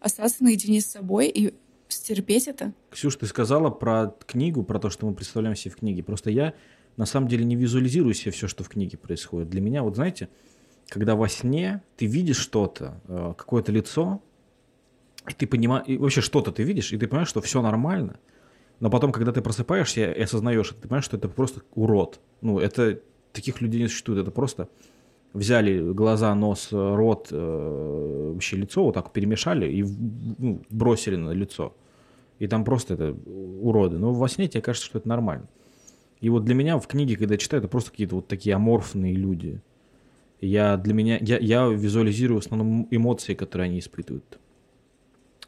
остаться 0.00 0.42
наедине 0.42 0.80
с 0.80 0.86
собой 0.86 1.28
и 1.28 1.54
стерпеть 1.88 2.48
это. 2.48 2.74
Ксюш, 2.90 3.14
ты 3.14 3.26
сказала 3.26 3.70
про 3.70 4.16
книгу, 4.26 4.64
про 4.64 4.80
то, 4.80 4.90
что 4.90 5.06
мы 5.06 5.14
представляем 5.14 5.54
себе 5.54 5.70
в 5.70 5.76
книге. 5.76 6.02
Просто 6.02 6.30
я 6.30 6.54
на 6.96 7.06
самом 7.06 7.28
деле 7.28 7.44
не 7.44 7.54
визуализирую 7.54 8.14
себе 8.14 8.32
все, 8.32 8.48
что 8.48 8.64
в 8.64 8.68
книге 8.68 8.98
происходит. 8.98 9.48
Для 9.48 9.60
меня, 9.60 9.84
вот 9.84 9.94
знаете, 9.94 10.28
когда 10.88 11.14
во 11.14 11.28
сне 11.28 11.82
ты 11.96 12.06
видишь 12.06 12.38
что-то, 12.38 13.00
э, 13.06 13.34
какое-то 13.38 13.70
лицо, 13.70 14.20
и 15.28 15.34
ты 15.34 15.46
понимаешь, 15.46 15.84
и 15.86 15.98
вообще 15.98 16.20
что-то 16.20 16.50
ты 16.50 16.64
видишь, 16.64 16.92
и 16.92 16.98
ты 16.98 17.06
понимаешь, 17.06 17.28
что 17.28 17.40
все 17.40 17.62
нормально, 17.62 18.18
но 18.80 18.90
потом, 18.90 19.12
когда 19.12 19.30
ты 19.30 19.40
просыпаешься 19.40 20.10
и 20.10 20.22
осознаешь 20.22 20.72
это, 20.72 20.80
ты 20.80 20.88
понимаешь, 20.88 21.04
что 21.04 21.16
это 21.16 21.28
просто 21.28 21.62
урод. 21.74 22.20
Ну, 22.40 22.58
это 22.58 23.00
таких 23.32 23.60
людей 23.60 23.82
не 23.82 23.88
существует. 23.88 24.20
Это 24.20 24.30
просто 24.30 24.68
взяли 25.32 25.92
глаза, 25.92 26.34
нос, 26.34 26.68
рот, 26.72 27.28
э, 27.30 28.30
вообще 28.34 28.56
лицо, 28.56 28.84
вот 28.84 28.94
так 28.94 29.12
перемешали 29.12 29.70
и 29.70 29.84
ну, 30.38 30.62
бросили 30.70 31.16
на 31.16 31.30
лицо. 31.30 31.74
И 32.38 32.46
там 32.46 32.64
просто 32.64 32.94
это 32.94 33.12
уроды. 33.60 33.98
Но 33.98 34.12
во 34.12 34.28
сне 34.28 34.48
тебе 34.48 34.62
кажется, 34.62 34.86
что 34.86 34.98
это 34.98 35.08
нормально. 35.08 35.46
И 36.20 36.28
вот 36.28 36.44
для 36.44 36.54
меня 36.54 36.78
в 36.78 36.86
книге, 36.86 37.16
когда 37.16 37.34
я 37.34 37.38
читаю, 37.38 37.60
это 37.60 37.68
просто 37.68 37.90
какие-то 37.90 38.16
вот 38.16 38.28
такие 38.28 38.54
аморфные 38.54 39.14
люди. 39.14 39.60
Я 40.40 40.76
для 40.76 40.94
меня, 40.94 41.18
я, 41.20 41.38
я 41.38 41.66
визуализирую 41.66 42.40
в 42.40 42.44
основном 42.44 42.88
эмоции, 42.90 43.34
которые 43.34 43.66
они 43.66 43.78
испытывают. 43.78 44.38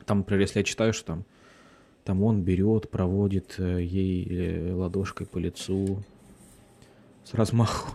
Там, 0.04 0.18
например, 0.18 0.42
если 0.42 0.58
я 0.58 0.64
читаю, 0.64 0.92
что 0.92 1.06
там, 1.06 1.24
там 2.04 2.22
он 2.22 2.42
берет, 2.42 2.90
проводит 2.90 3.54
э, 3.58 3.82
ей 3.82 4.26
э, 4.28 4.72
ладошкой 4.74 5.26
по 5.26 5.38
лицу, 5.38 6.02
с 7.24 7.34
размаху. 7.34 7.94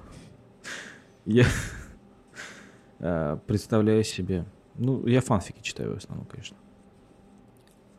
Я 1.25 1.45
э, 2.99 3.37
представляю 3.45 4.03
себе. 4.03 4.45
Ну, 4.75 5.05
я 5.07 5.21
фанфики 5.21 5.61
читаю 5.61 5.95
в 5.95 5.97
основном, 5.97 6.25
конечно. 6.27 6.55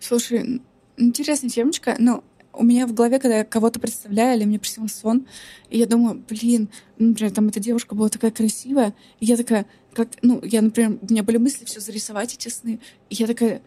Слушай, 0.00 0.62
интересная 0.96 1.50
темочка. 1.50 1.96
Ну, 1.98 2.22
у 2.52 2.64
меня 2.64 2.86
в 2.86 2.94
голове, 2.94 3.18
когда 3.18 3.38
я 3.38 3.44
кого-то 3.44 3.78
представляю, 3.78 4.36
или 4.36 4.44
мне 4.44 4.58
приснился 4.58 4.96
сон, 4.96 5.26
и 5.70 5.78
я 5.78 5.86
думаю, 5.86 6.22
блин, 6.28 6.68
ну, 6.98 7.08
например, 7.08 7.32
там 7.32 7.48
эта 7.48 7.60
девушка 7.60 7.94
была 7.94 8.08
такая 8.08 8.30
красивая, 8.30 8.94
и 9.20 9.26
я 9.26 9.36
такая, 9.36 9.66
как, 9.94 10.08
ну, 10.22 10.40
я, 10.42 10.62
например, 10.62 10.98
у 11.00 11.12
меня 11.12 11.22
были 11.22 11.36
мысли 11.36 11.64
все 11.64 11.80
зарисовать 11.80 12.34
эти 12.34 12.48
сны, 12.48 12.80
и 13.10 13.14
я 13.14 13.26
такая 13.26 13.62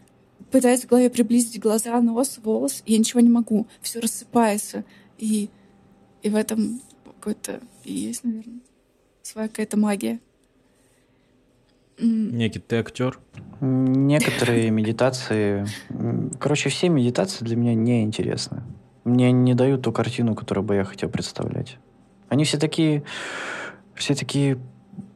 пытаюсь 0.50 0.82
в 0.82 0.88
голове 0.88 1.08
приблизить 1.08 1.60
глаза, 1.60 1.98
нос, 2.00 2.38
волос, 2.42 2.82
и 2.84 2.92
я 2.92 2.98
ничего 2.98 3.20
не 3.20 3.30
могу, 3.30 3.66
все 3.80 4.00
рассыпается, 4.00 4.84
и, 5.16 5.48
и 6.22 6.28
в 6.28 6.36
этом 6.36 6.82
какой-то 7.22 7.60
и 7.84 7.92
есть, 7.92 8.24
наверное. 8.24 8.58
Своя 9.22 9.46
какая-то 9.46 9.76
магия. 9.76 10.18
Некий 11.98 12.58
ты 12.58 12.76
актер? 12.76 13.20
Некоторые 13.60 14.70
медитации... 14.70 15.64
Короче, 16.40 16.68
все 16.68 16.88
медитации 16.88 17.44
для 17.44 17.54
меня 17.54 17.74
не 17.76 18.02
интересны. 18.02 18.64
Мне 19.04 19.30
не 19.30 19.54
дают 19.54 19.82
ту 19.82 19.92
картину, 19.92 20.34
которую 20.34 20.64
бы 20.64 20.74
я 20.74 20.82
хотел 20.84 21.10
представлять. 21.10 21.78
Они 22.28 22.42
все 22.44 22.58
такие... 22.58 23.04
Все 23.94 24.16
такие 24.16 24.58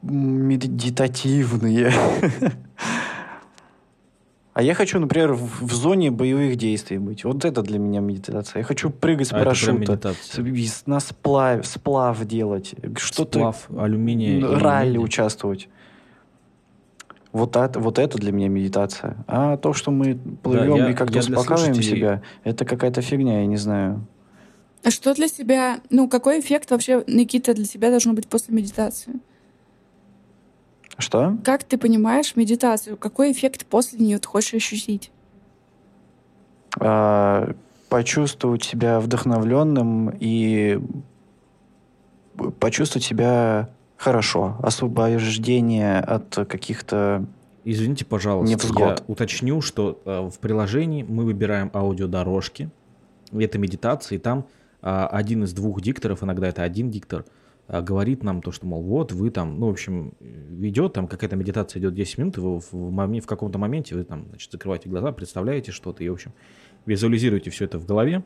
медитативные. 0.02 1.92
А 4.56 4.62
я 4.62 4.72
хочу, 4.72 4.98
например, 4.98 5.34
в, 5.34 5.66
в 5.66 5.74
зоне 5.74 6.10
боевых 6.10 6.56
действий 6.56 6.96
быть. 6.96 7.24
Вот 7.24 7.44
это 7.44 7.60
для 7.60 7.78
меня 7.78 8.00
медитация. 8.00 8.60
Я 8.60 8.64
хочу 8.64 8.88
прыгать 8.88 9.28
с 9.28 9.32
а 9.34 9.36
парашюта, 9.36 10.14
с, 10.18 10.86
на 10.86 10.98
сплав, 10.98 11.66
сплав 11.66 12.24
делать, 12.24 12.74
что-то... 12.96 13.38
Сплав, 13.38 13.68
алюминия. 13.78 14.40
Ралли 14.40 14.86
алюминия. 14.86 15.00
участвовать. 15.00 15.68
Вот 17.32 17.54
это, 17.54 17.78
вот 17.78 17.98
это 17.98 18.16
для 18.16 18.32
меня 18.32 18.48
медитация. 18.48 19.18
А 19.26 19.58
то, 19.58 19.74
что 19.74 19.90
мы 19.90 20.18
плывем 20.42 20.78
да, 20.78 20.84
я, 20.86 20.90
и 20.92 20.94
как-то 20.94 21.18
успокаиваем 21.18 21.74
слушателей... 21.74 21.98
себя, 21.98 22.22
это 22.42 22.64
какая-то 22.64 23.02
фигня, 23.02 23.40
я 23.40 23.46
не 23.46 23.58
знаю. 23.58 24.06
А 24.82 24.90
что 24.90 25.12
для 25.12 25.28
себя, 25.28 25.80
ну, 25.90 26.08
какой 26.08 26.40
эффект 26.40 26.70
вообще, 26.70 27.04
Никита, 27.06 27.52
для 27.52 27.66
себя 27.66 27.90
должно 27.90 28.14
быть 28.14 28.26
после 28.26 28.54
медитации? 28.54 29.20
Что? 30.98 31.36
Как 31.44 31.64
ты 31.64 31.76
понимаешь 31.76 32.36
медитацию? 32.36 32.96
Какой 32.96 33.32
эффект 33.32 33.66
после 33.66 33.98
нее 33.98 34.18
ты 34.18 34.28
хочешь 34.28 34.54
ощутить? 34.54 35.10
А, 36.80 37.54
почувствовать 37.88 38.64
себя 38.64 39.00
вдохновленным 39.00 40.10
и 40.18 40.80
почувствовать 42.58 43.04
себя 43.04 43.68
хорошо. 43.96 44.56
Освобождение 44.62 45.98
от 45.98 46.34
каких-то 46.48 47.26
Извините, 47.64 48.04
пожалуйста, 48.04 48.54
невзгод. 48.54 49.00
я 49.00 49.04
уточню, 49.08 49.60
что 49.60 50.00
э, 50.04 50.30
в 50.32 50.38
приложении 50.38 51.02
мы 51.02 51.24
выбираем 51.24 51.68
аудиодорожки. 51.74 52.70
Это 53.32 53.58
медитация, 53.58 54.16
и 54.16 54.18
там 54.20 54.46
э, 54.82 55.08
один 55.10 55.42
из 55.42 55.52
двух 55.52 55.80
дикторов, 55.80 56.22
иногда 56.22 56.46
это 56.46 56.62
один 56.62 56.90
диктор– 56.90 57.24
а, 57.34 57.45
говорит 57.68 58.22
нам 58.22 58.42
то, 58.42 58.52
что, 58.52 58.66
мол, 58.66 58.82
вот 58.82 59.12
вы 59.12 59.30
там, 59.30 59.58
ну, 59.58 59.66
в 59.66 59.70
общем, 59.70 60.14
ведет, 60.20 60.92
там 60.92 61.08
какая-то 61.08 61.36
медитация 61.36 61.80
идет 61.80 61.94
10 61.94 62.18
минут, 62.18 62.38
и 62.38 62.40
вы 62.40 62.60
в, 62.60 62.72
в, 62.72 63.20
в 63.20 63.26
каком-то 63.26 63.58
моменте 63.58 63.94
вы 63.94 64.04
там, 64.04 64.26
значит, 64.28 64.52
закрываете 64.52 64.88
глаза, 64.88 65.12
представляете 65.12 65.72
что-то, 65.72 66.04
и, 66.04 66.08
в 66.08 66.12
общем, 66.12 66.32
визуализируете 66.84 67.50
все 67.50 67.64
это 67.64 67.78
в 67.78 67.86
голове, 67.86 68.24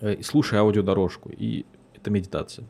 э, 0.00 0.22
слушая 0.22 0.60
аудиодорожку, 0.60 1.30
и 1.30 1.64
это 1.94 2.10
медитация. 2.10 2.66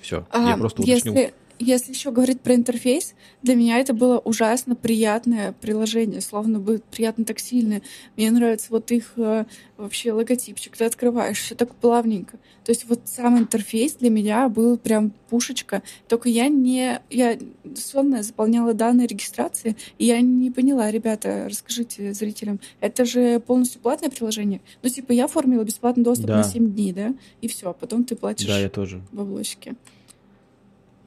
Все, 0.00 0.26
а, 0.30 0.50
я 0.50 0.56
просто 0.56 0.82
уточнил. 0.82 1.14
Если 1.14 1.34
если 1.58 1.92
еще 1.92 2.10
говорить 2.10 2.40
про 2.40 2.54
интерфейс, 2.54 3.14
для 3.42 3.54
меня 3.54 3.78
это 3.78 3.92
было 3.92 4.18
ужасно 4.18 4.74
приятное 4.76 5.52
приложение, 5.60 6.20
словно 6.20 6.60
бы 6.60 6.80
приятно 6.90 7.24
тактильное. 7.24 7.82
Мне 8.16 8.30
нравится 8.30 8.68
вот 8.70 8.90
их 8.90 9.12
э, 9.16 9.44
вообще 9.76 10.12
логотипчик. 10.12 10.76
Ты 10.76 10.84
открываешь, 10.84 11.40
все 11.40 11.54
так 11.54 11.74
плавненько. 11.74 12.38
То 12.64 12.72
есть 12.72 12.84
вот 12.88 13.00
сам 13.06 13.38
интерфейс 13.38 13.94
для 13.94 14.10
меня 14.10 14.48
был 14.48 14.76
прям 14.78 15.10
пушечка. 15.30 15.82
Только 16.06 16.28
я 16.28 16.48
не... 16.48 17.00
Я 17.10 17.38
сонная 17.74 18.22
заполняла 18.22 18.74
данные 18.74 19.06
регистрации, 19.06 19.76
и 19.98 20.04
я 20.04 20.20
не 20.20 20.50
поняла, 20.50 20.90
ребята, 20.90 21.46
расскажите 21.48 22.12
зрителям, 22.12 22.60
это 22.80 23.04
же 23.04 23.40
полностью 23.40 23.80
платное 23.80 24.10
приложение? 24.10 24.60
Ну, 24.82 24.90
типа, 24.90 25.12
я 25.12 25.24
оформила 25.24 25.64
бесплатный 25.64 26.04
доступ 26.04 26.26
да. 26.26 26.38
на 26.38 26.44
7 26.44 26.72
дней, 26.72 26.92
да? 26.92 27.14
И 27.40 27.48
все, 27.48 27.72
потом 27.72 28.04
ты 28.04 28.16
платишь 28.16 28.46
да, 28.46 28.58
я 28.58 28.68
тоже. 28.68 29.00
баблосики. 29.12 29.74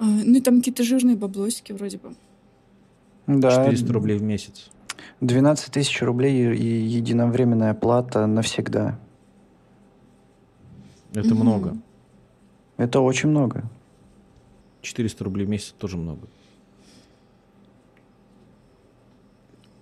А, 0.02 0.06
ну 0.06 0.38
и 0.40 0.42
там 0.42 0.58
какие-то 0.58 0.84
жирные 0.84 1.16
баблосики 1.16 1.74
вроде 1.74 2.00
бы. 2.00 2.16
Да. 3.28 3.52
400 3.52 3.94
рублей 3.94 4.18
в 4.18 4.24
месяц. 4.24 4.72
12 5.20 5.72
тысяч 5.72 6.02
рублей 6.02 6.56
и 6.56 6.66
единовременная 6.66 7.76
плата 7.76 8.26
навсегда. 8.26 9.00
Это 11.14 11.36
угу. 11.36 11.44
много. 11.44 11.78
Это 12.78 13.00
очень 13.00 13.30
много. 13.30 13.64
400 14.82 15.24
рублей 15.24 15.46
в 15.46 15.50
месяц 15.50 15.76
тоже 15.78 15.98
много. 15.98 16.28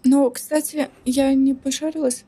Ну, 0.04 0.30
кстати, 0.32 0.90
я 1.06 1.34
не 1.34 1.54
пошарилась. 1.54 2.26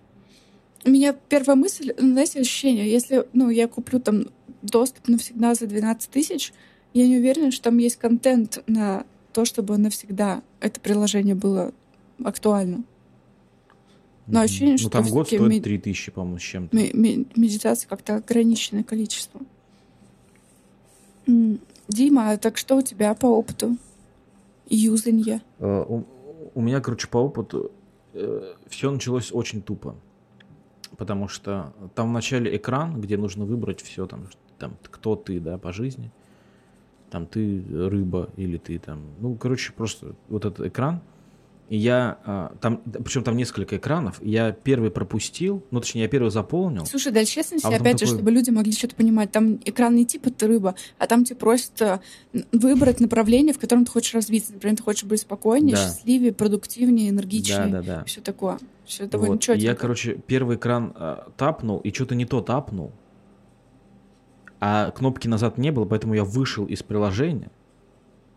У 0.85 0.89
меня 0.89 1.13
первая 1.27 1.57
мысль, 1.57 1.93
ну, 1.99 2.13
знаете, 2.13 2.39
ощущение, 2.39 2.89
если 2.89 3.27
ну, 3.33 3.49
я 3.49 3.67
куплю 3.67 3.99
там 3.99 4.27
доступ 4.61 5.09
навсегда 5.09 5.55
за 5.55 5.67
12 5.67 6.09
тысяч, 6.09 6.53
я 6.93 7.07
не 7.07 7.17
уверена, 7.17 7.51
что 7.51 7.63
там 7.65 7.77
есть 7.77 7.97
контент 7.97 8.63
на 8.67 9.05
то, 9.33 9.45
чтобы 9.45 9.77
навсегда 9.77 10.41
это 10.59 10.79
приложение 10.79 11.35
было 11.35 11.71
актуально. 12.23 12.83
Но 14.27 14.41
ощущение, 14.41 14.73
ну, 14.73 14.77
что 14.77 14.89
там 14.89 15.07
год 15.07 15.27
стоит 15.27 15.41
мед... 15.41 15.63
3000, 15.63 16.11
по-моему, 16.11 16.37
с 16.37 16.41
чем-то. 16.41 16.77
Медитация 16.77 17.87
как-то 17.87 18.17
ограниченное 18.17 18.83
количество. 18.83 19.41
Дима, 21.25 22.31
а 22.31 22.37
так 22.37 22.57
что 22.57 22.77
у 22.77 22.81
тебя 22.81 23.13
по 23.13 23.25
опыту 23.25 23.77
юзанья? 24.69 25.41
Uh, 25.59 25.85
у, 25.87 26.05
у 26.55 26.61
меня, 26.61 26.79
короче, 26.79 27.07
по 27.07 27.17
опыту 27.17 27.71
uh, 28.13 28.55
все 28.67 28.91
началось 28.91 29.31
очень 29.33 29.61
тупо. 29.61 29.95
Потому 30.97 31.27
что 31.27 31.73
там 31.95 32.09
вначале 32.09 32.55
экран, 32.55 33.01
где 33.01 33.17
нужно 33.17 33.45
выбрать 33.45 33.81
все, 33.81 34.05
там, 34.07 34.27
там 34.59 34.77
кто 34.83 35.15
ты, 35.15 35.39
да, 35.39 35.57
по 35.57 35.73
жизни 35.73 36.11
там 37.11 37.27
ты 37.27 37.63
рыба 37.69 38.29
или 38.37 38.57
ты 38.57 38.79
там, 38.79 39.01
ну, 39.19 39.35
короче, 39.35 39.73
просто 39.73 40.15
вот 40.29 40.45
этот 40.45 40.65
экран, 40.65 41.01
И 41.69 41.77
я 41.77 42.17
а, 42.25 42.53
там, 42.59 42.81
причем 43.03 43.23
там 43.23 43.37
несколько 43.37 43.77
экранов, 43.77 44.19
я 44.21 44.51
первый 44.51 44.91
пропустил, 44.91 45.63
ну 45.71 45.79
точнее 45.79 46.01
я 46.01 46.07
первый 46.07 46.29
заполнил. 46.29 46.85
Слушай, 46.85 47.13
да, 47.13 47.23
честно, 47.23 47.57
а 47.63 47.69
опять 47.69 47.99
же, 47.99 48.07
чтобы 48.07 48.29
люди 48.31 48.49
могли 48.49 48.73
что-то 48.73 48.95
понимать, 48.95 49.31
там 49.31 49.59
экран 49.63 49.95
не 49.95 50.05
типа 50.05 50.31
ты 50.31 50.47
рыба, 50.47 50.75
а 50.97 51.07
там 51.07 51.23
тебе 51.23 51.37
просят 51.37 51.81
э, 51.81 51.99
выбрать 52.51 52.99
направление, 52.99 53.53
в 53.53 53.59
котором 53.59 53.85
ты 53.85 53.91
хочешь 53.91 54.13
развиться. 54.13 54.53
Например, 54.53 54.75
ты 54.75 54.83
хочешь 54.83 55.05
быть 55.05 55.21
спокойнее, 55.21 55.75
да. 55.75 55.81
счастливее, 55.81 56.33
продуктивнее, 56.33 57.09
энергичнее. 57.09 57.67
Да, 57.67 57.81
да, 57.81 57.97
да. 57.99 58.03
Все 58.03 58.19
такое. 58.19 58.59
Все 58.85 59.05
довольно 59.05 59.35
вот. 59.35 59.55
Я, 59.55 59.75
короче, 59.75 60.19
первый 60.27 60.57
экран 60.57 60.91
а, 60.95 61.31
тапнул, 61.37 61.79
и 61.79 61.93
что-то 61.93 62.15
не 62.15 62.25
то 62.25 62.41
тапнул. 62.41 62.91
А 64.61 64.91
кнопки 64.91 65.27
назад 65.27 65.57
не 65.57 65.71
было, 65.71 65.85
поэтому 65.85 66.13
я 66.13 66.23
вышел 66.23 66.65
из 66.65 66.81
приложения 66.83 67.51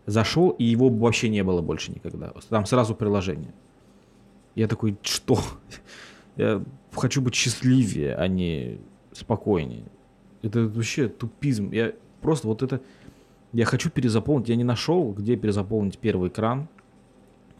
зашел, 0.05 0.49
и 0.51 0.63
его 0.63 0.89
вообще 0.89 1.29
не 1.29 1.43
было 1.43 1.61
больше 1.61 1.91
никогда. 1.91 2.33
Там 2.49 2.65
сразу 2.65 2.95
приложение. 2.95 3.53
Я 4.55 4.67
такой, 4.67 4.97
что? 5.01 5.39
Я 6.37 6.61
хочу 6.93 7.21
быть 7.21 7.35
счастливее, 7.35 8.15
а 8.15 8.27
не 8.27 8.79
спокойнее. 9.13 9.85
Это 10.41 10.67
вообще 10.67 11.07
тупизм. 11.07 11.71
Я 11.71 11.93
просто 12.21 12.47
вот 12.47 12.61
это... 12.61 12.81
Я 13.53 13.65
хочу 13.65 13.89
перезаполнить. 13.89 14.49
Я 14.49 14.57
не 14.57 14.63
нашел, 14.65 15.13
где 15.13 15.37
перезаполнить 15.37 15.97
первый 15.97 16.29
экран. 16.29 16.67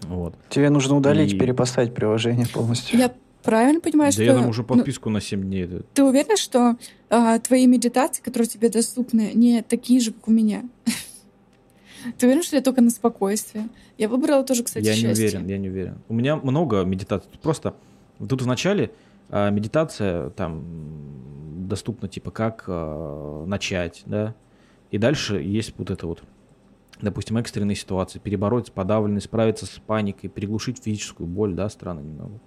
Вот. 0.01 0.35
Тебе 0.49 0.69
нужно 0.69 0.97
удалить, 0.97 1.33
и... 1.33 1.37
перепоставить 1.39 1.93
приложение 1.93 2.47
полностью. 2.47 2.99
Я 2.99 3.13
правильно 3.45 3.79
понимаю, 3.79 4.11
да 4.11 4.13
что... 4.13 4.23
я 4.23 4.33
там 4.33 4.47
уже 4.47 4.61
ну, 4.61 4.67
подписку 4.67 5.09
ну, 5.09 5.15
на 5.15 5.21
7 5.21 5.41
дней. 5.41 5.69
Ты 5.93 6.03
уверен, 6.03 6.37
что 6.37 6.77
а, 7.09 7.39
твои 7.39 7.67
медитации, 7.67 8.21
которые 8.21 8.47
тебе 8.47 8.69
доступны, 8.69 9.31
не 9.33 9.61
такие 9.61 9.99
же, 9.99 10.11
как 10.11 10.27
у 10.27 10.31
меня? 10.31 10.63
Ты 12.17 12.27
уверен, 12.27 12.43
что 12.43 12.55
я 12.55 12.61
только 12.61 12.81
на 12.81 12.89
спокойствие? 12.89 13.69
Я 13.97 14.09
выбрала 14.09 14.43
тоже, 14.43 14.63
кстати, 14.63 14.85
Я 14.85 14.93
счастье. 14.93 15.07
не 15.07 15.13
уверен, 15.13 15.47
я 15.47 15.57
не 15.57 15.69
уверен. 15.69 15.97
У 16.09 16.13
меня 16.13 16.35
много 16.35 16.83
медитаций. 16.83 17.29
Просто 17.41 17.75
тут 18.27 18.41
в 18.41 18.47
начале 18.47 18.91
а, 19.29 19.49
медитация 19.49 20.29
там 20.31 20.63
доступна, 21.67 22.07
типа, 22.07 22.31
как 22.31 22.65
а, 22.67 23.45
начать, 23.45 24.03
да, 24.05 24.35
и 24.91 24.97
дальше 24.97 25.37
есть 25.37 25.73
вот 25.77 25.89
это 25.89 26.07
вот, 26.07 26.23
допустим, 27.01 27.37
экстренные 27.37 27.75
ситуации, 27.75 28.19
перебороть 28.19 28.71
подавленность, 28.71 29.25
справиться 29.25 29.65
с 29.65 29.81
паникой, 29.85 30.29
приглушить 30.29 30.81
физическую 30.83 31.27
боль, 31.27 31.53
да, 31.53 31.69
странно 31.69 32.01
немного. 32.01 32.39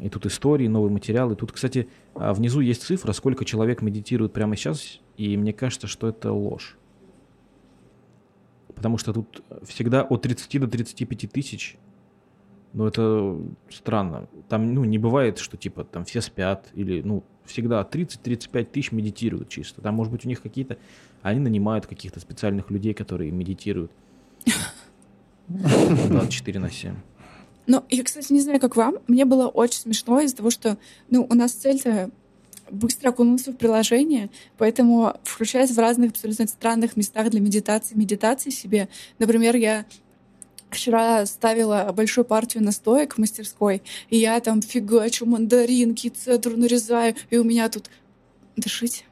И 0.00 0.08
тут 0.08 0.26
истории, 0.26 0.66
новые 0.66 0.92
материалы. 0.92 1.34
Тут, 1.34 1.52
кстати, 1.52 1.88
а, 2.14 2.34
внизу 2.34 2.60
есть 2.60 2.82
цифра, 2.82 3.12
сколько 3.12 3.44
человек 3.44 3.82
медитирует 3.82 4.32
прямо 4.32 4.56
сейчас, 4.56 5.00
и 5.16 5.36
мне 5.36 5.52
кажется, 5.52 5.86
что 5.86 6.08
это 6.08 6.32
ложь 6.32 6.76
потому 8.82 8.98
что 8.98 9.12
тут 9.12 9.44
всегда 9.62 10.02
от 10.02 10.22
30 10.22 10.60
до 10.60 10.66
35 10.66 11.30
тысяч. 11.30 11.76
Но 12.72 12.88
это 12.88 13.38
странно. 13.70 14.26
Там, 14.48 14.74
ну, 14.74 14.82
не 14.82 14.98
бывает, 14.98 15.38
что, 15.38 15.56
типа, 15.56 15.84
там 15.84 16.04
все 16.04 16.20
спят, 16.20 16.68
или, 16.74 17.00
ну, 17.00 17.22
всегда 17.44 17.82
30-35 17.88 18.64
тысяч 18.64 18.90
медитируют 18.90 19.48
чисто. 19.50 19.82
Там, 19.82 19.94
может 19.94 20.12
быть, 20.12 20.24
у 20.24 20.28
них 20.28 20.42
какие-то... 20.42 20.78
Они 21.22 21.38
нанимают 21.38 21.86
каких-то 21.86 22.18
специальных 22.18 22.72
людей, 22.72 22.92
которые 22.92 23.30
медитируют. 23.30 23.92
24 25.46 26.58
на 26.58 26.68
7. 26.68 26.96
Ну, 27.66 27.84
я, 27.90 28.02
кстати, 28.02 28.32
не 28.32 28.40
знаю, 28.40 28.60
как 28.60 28.76
вам. 28.76 28.96
Мне 29.06 29.24
было 29.24 29.48
очень 29.48 29.80
смешно 29.80 30.20
из-за 30.20 30.36
того, 30.36 30.50
что, 30.50 30.78
ну, 31.10 31.26
у 31.28 31.34
нас 31.34 31.52
цель-то 31.52 32.10
быстро 32.70 33.10
окунулся 33.10 33.52
в 33.52 33.56
приложение, 33.56 34.30
поэтому 34.56 35.14
включаясь 35.24 35.70
в 35.70 35.78
разных 35.78 36.12
абсолютно 36.12 36.46
странных 36.46 36.96
местах 36.96 37.30
для 37.30 37.40
медитации, 37.40 37.94
медитации 37.94 38.50
себе. 38.50 38.88
Например, 39.18 39.54
я 39.56 39.84
вчера 40.70 41.26
ставила 41.26 41.92
большую 41.94 42.24
партию 42.24 42.64
настоек 42.64 43.14
в 43.14 43.18
мастерской, 43.18 43.82
и 44.08 44.16
я 44.16 44.40
там 44.40 44.62
фигачу 44.62 45.26
мандаринки, 45.26 46.08
цедру 46.08 46.56
нарезаю, 46.56 47.14
и 47.30 47.36
у 47.36 47.44
меня 47.44 47.68
тут 47.68 47.90
дышите, 48.56 49.04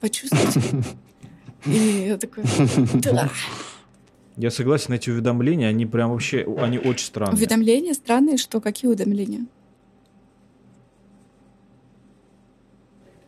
почувствуйте. 0.00 0.60
И 1.66 2.08
я 2.08 2.18
такой, 2.18 2.44
да. 3.00 3.30
Я 4.36 4.50
согласен, 4.50 4.92
эти 4.92 5.10
уведомления, 5.10 5.68
они 5.68 5.86
прям 5.86 6.10
вообще, 6.10 6.44
они 6.58 6.78
очень 6.78 7.06
странные. 7.06 7.36
Уведомления 7.36 7.94
странные, 7.94 8.36
что? 8.36 8.60
Какие 8.60 8.88
уведомления? 8.88 9.46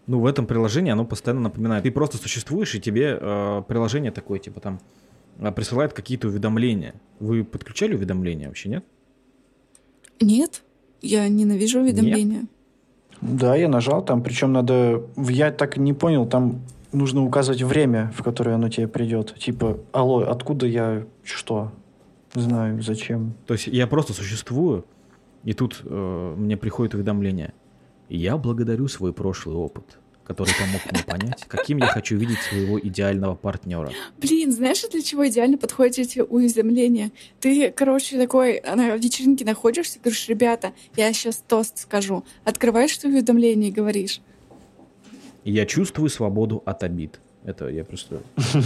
ну, 0.07 0.21
в 0.21 0.27
этом 0.27 0.47
приложении 0.47 0.93
оно 0.93 1.05
постоянно 1.05 1.43
напоминает. 1.43 1.83
Ты 1.83 1.91
просто 1.91 2.17
существуешь, 2.17 2.75
и 2.75 2.81
тебе 2.81 3.19
э, 3.21 3.63
приложение 3.67 4.13
такое, 4.13 4.39
типа 4.39 4.61
там, 4.61 4.81
э, 5.39 5.51
присылает 5.53 5.93
какие-то 5.93 6.29
уведомления. 6.29 6.95
Вы 7.19 7.45
подключали 7.45 7.95
уведомления 7.95 8.47
вообще, 8.47 8.69
нет? 8.69 8.85
Нет, 10.21 10.63
я 11.03 11.29
ненавижу 11.29 11.81
уведомления. 11.81 12.43
Нет? 12.43 12.51
Да, 13.21 13.57
я 13.57 13.69
нажал 13.69 14.05
там, 14.05 14.23
причем 14.23 14.53
надо... 14.53 15.03
Я 15.17 15.51
так 15.51 15.77
не 15.77 15.93
понял, 15.93 16.27
там 16.27 16.61
нужно 16.97 17.25
указывать 17.25 17.63
время, 17.63 18.13
в 18.17 18.23
которое 18.23 18.55
оно 18.55 18.69
тебе 18.69 18.89
придет. 18.89 19.35
Типа, 19.39 19.79
алло, 19.93 20.21
откуда 20.21 20.67
я 20.67 21.07
что? 21.23 21.73
Не 22.35 22.43
знаю, 22.43 22.83
зачем. 22.83 23.35
То 23.47 23.55
есть 23.55 23.67
я 23.67 23.87
просто 23.87 24.13
существую, 24.13 24.85
и 25.45 25.53
тут 25.53 25.83
э, 25.85 26.35
мне 26.37 26.57
приходит 26.57 26.95
уведомление– 26.95 27.53
я 28.09 28.37
благодарю 28.37 28.89
свой 28.89 29.13
прошлый 29.13 29.57
опыт, 29.57 29.99
который 30.25 30.55
помог 30.59 30.81
мне 30.93 31.03
понять, 31.03 31.45
каким 31.49 31.79
я 31.79 31.87
хочу 31.87 32.17
видеть 32.17 32.39
своего 32.39 32.79
идеального 32.79 33.35
партнера. 33.35 33.91
Блин, 34.19 34.53
знаешь, 34.53 34.83
для 34.89 35.03
чего 35.03 35.27
идеально 35.29 35.59
подходят 35.59 35.99
эти 35.99 36.21
уведомления? 36.21 37.11
Ты, 37.41 37.71
короче, 37.73 38.17
такой 38.19 38.61
на 38.61 38.97
вечеринке 38.97 39.45
находишься, 39.45 39.99
говоришь, 39.99 40.29
ребята, 40.29 40.73
я 40.97 41.13
сейчас 41.13 41.43
тост 41.47 41.79
скажу. 41.79 42.25
Открываешь 42.45 42.97
это 42.97 43.09
уведомление 43.09 43.71
и 43.71 43.73
говоришь. 43.73 44.21
Я 45.47 45.65
чувствую 45.65 46.11
свободу 46.11 46.63
от 46.67 46.83
обид. 46.83 47.21
Это 47.45 47.69
я 47.69 47.85
просто... 47.85 48.21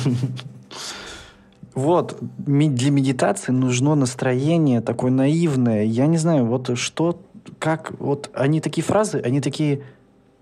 Вот, 1.72 2.18
для 2.20 2.90
медитации 2.90 3.52
нужно 3.52 3.94
настроение 3.94 4.80
такое 4.80 5.12
наивное. 5.12 5.84
Я 5.84 6.06
не 6.06 6.16
знаю, 6.16 6.44
вот 6.46 6.76
что 6.76 7.22
как 7.60 7.92
вот 8.00 8.28
они 8.34 8.60
такие 8.60 8.82
фразы, 8.82 9.22
они 9.24 9.40
такие 9.40 9.82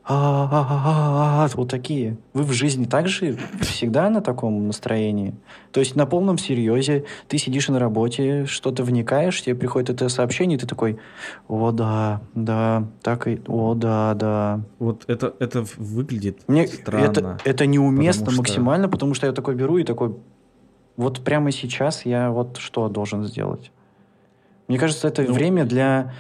вот 0.09 1.69
такие. 1.69 2.17
Вы 2.33 2.43
в 2.45 2.53
жизни 2.53 2.87
также 2.87 3.37
всегда 3.61 4.09
на 4.09 4.23
таком 4.23 4.67
настроении? 4.67 5.35
То 5.71 5.81
есть 5.81 5.97
на 5.97 6.07
полном 6.07 6.39
серьезе 6.39 7.05
ты 7.29 7.37
сидишь 7.37 7.69
на 7.69 7.79
работе, 7.79 8.47
что-то 8.47 8.85
вникаешь, 8.85 9.43
тебе 9.43 9.55
приходит 9.55 9.91
это 9.91 10.09
сообщение, 10.09 10.57
и 10.57 10.61
ты 10.61 10.67
такой, 10.67 10.99
о 11.47 11.73
да, 11.73 12.23
да, 12.35 12.89
так 13.03 13.29
и, 13.29 13.41
о 13.47 13.75
да, 13.75 14.15
да. 14.15 14.61
Вот 14.79 15.05
это, 15.09 15.35
это 15.41 15.65
выглядит 15.77 16.41
Мне 16.49 16.67
странно. 16.67 17.05
Это, 17.05 17.39
это 17.45 17.67
неуместно 17.67 18.25
потому 18.25 18.45
что... 18.45 18.53
максимально, 18.53 18.89
потому 18.89 19.15
что 19.15 19.27
я 19.27 19.33
такой 19.33 19.57
беру 19.57 19.77
и 19.77 19.85
такой, 19.85 20.17
вот 20.97 21.23
прямо 21.23 21.53
сейчас 21.53 22.07
я 22.07 22.31
вот 22.31 22.57
что 22.57 22.89
должен 22.89 23.25
сделать? 23.25 23.71
Мне 24.69 24.79
кажется, 24.79 25.09
это 25.09 25.23
ну, 25.23 25.33
время 25.33 25.65
для 25.65 26.13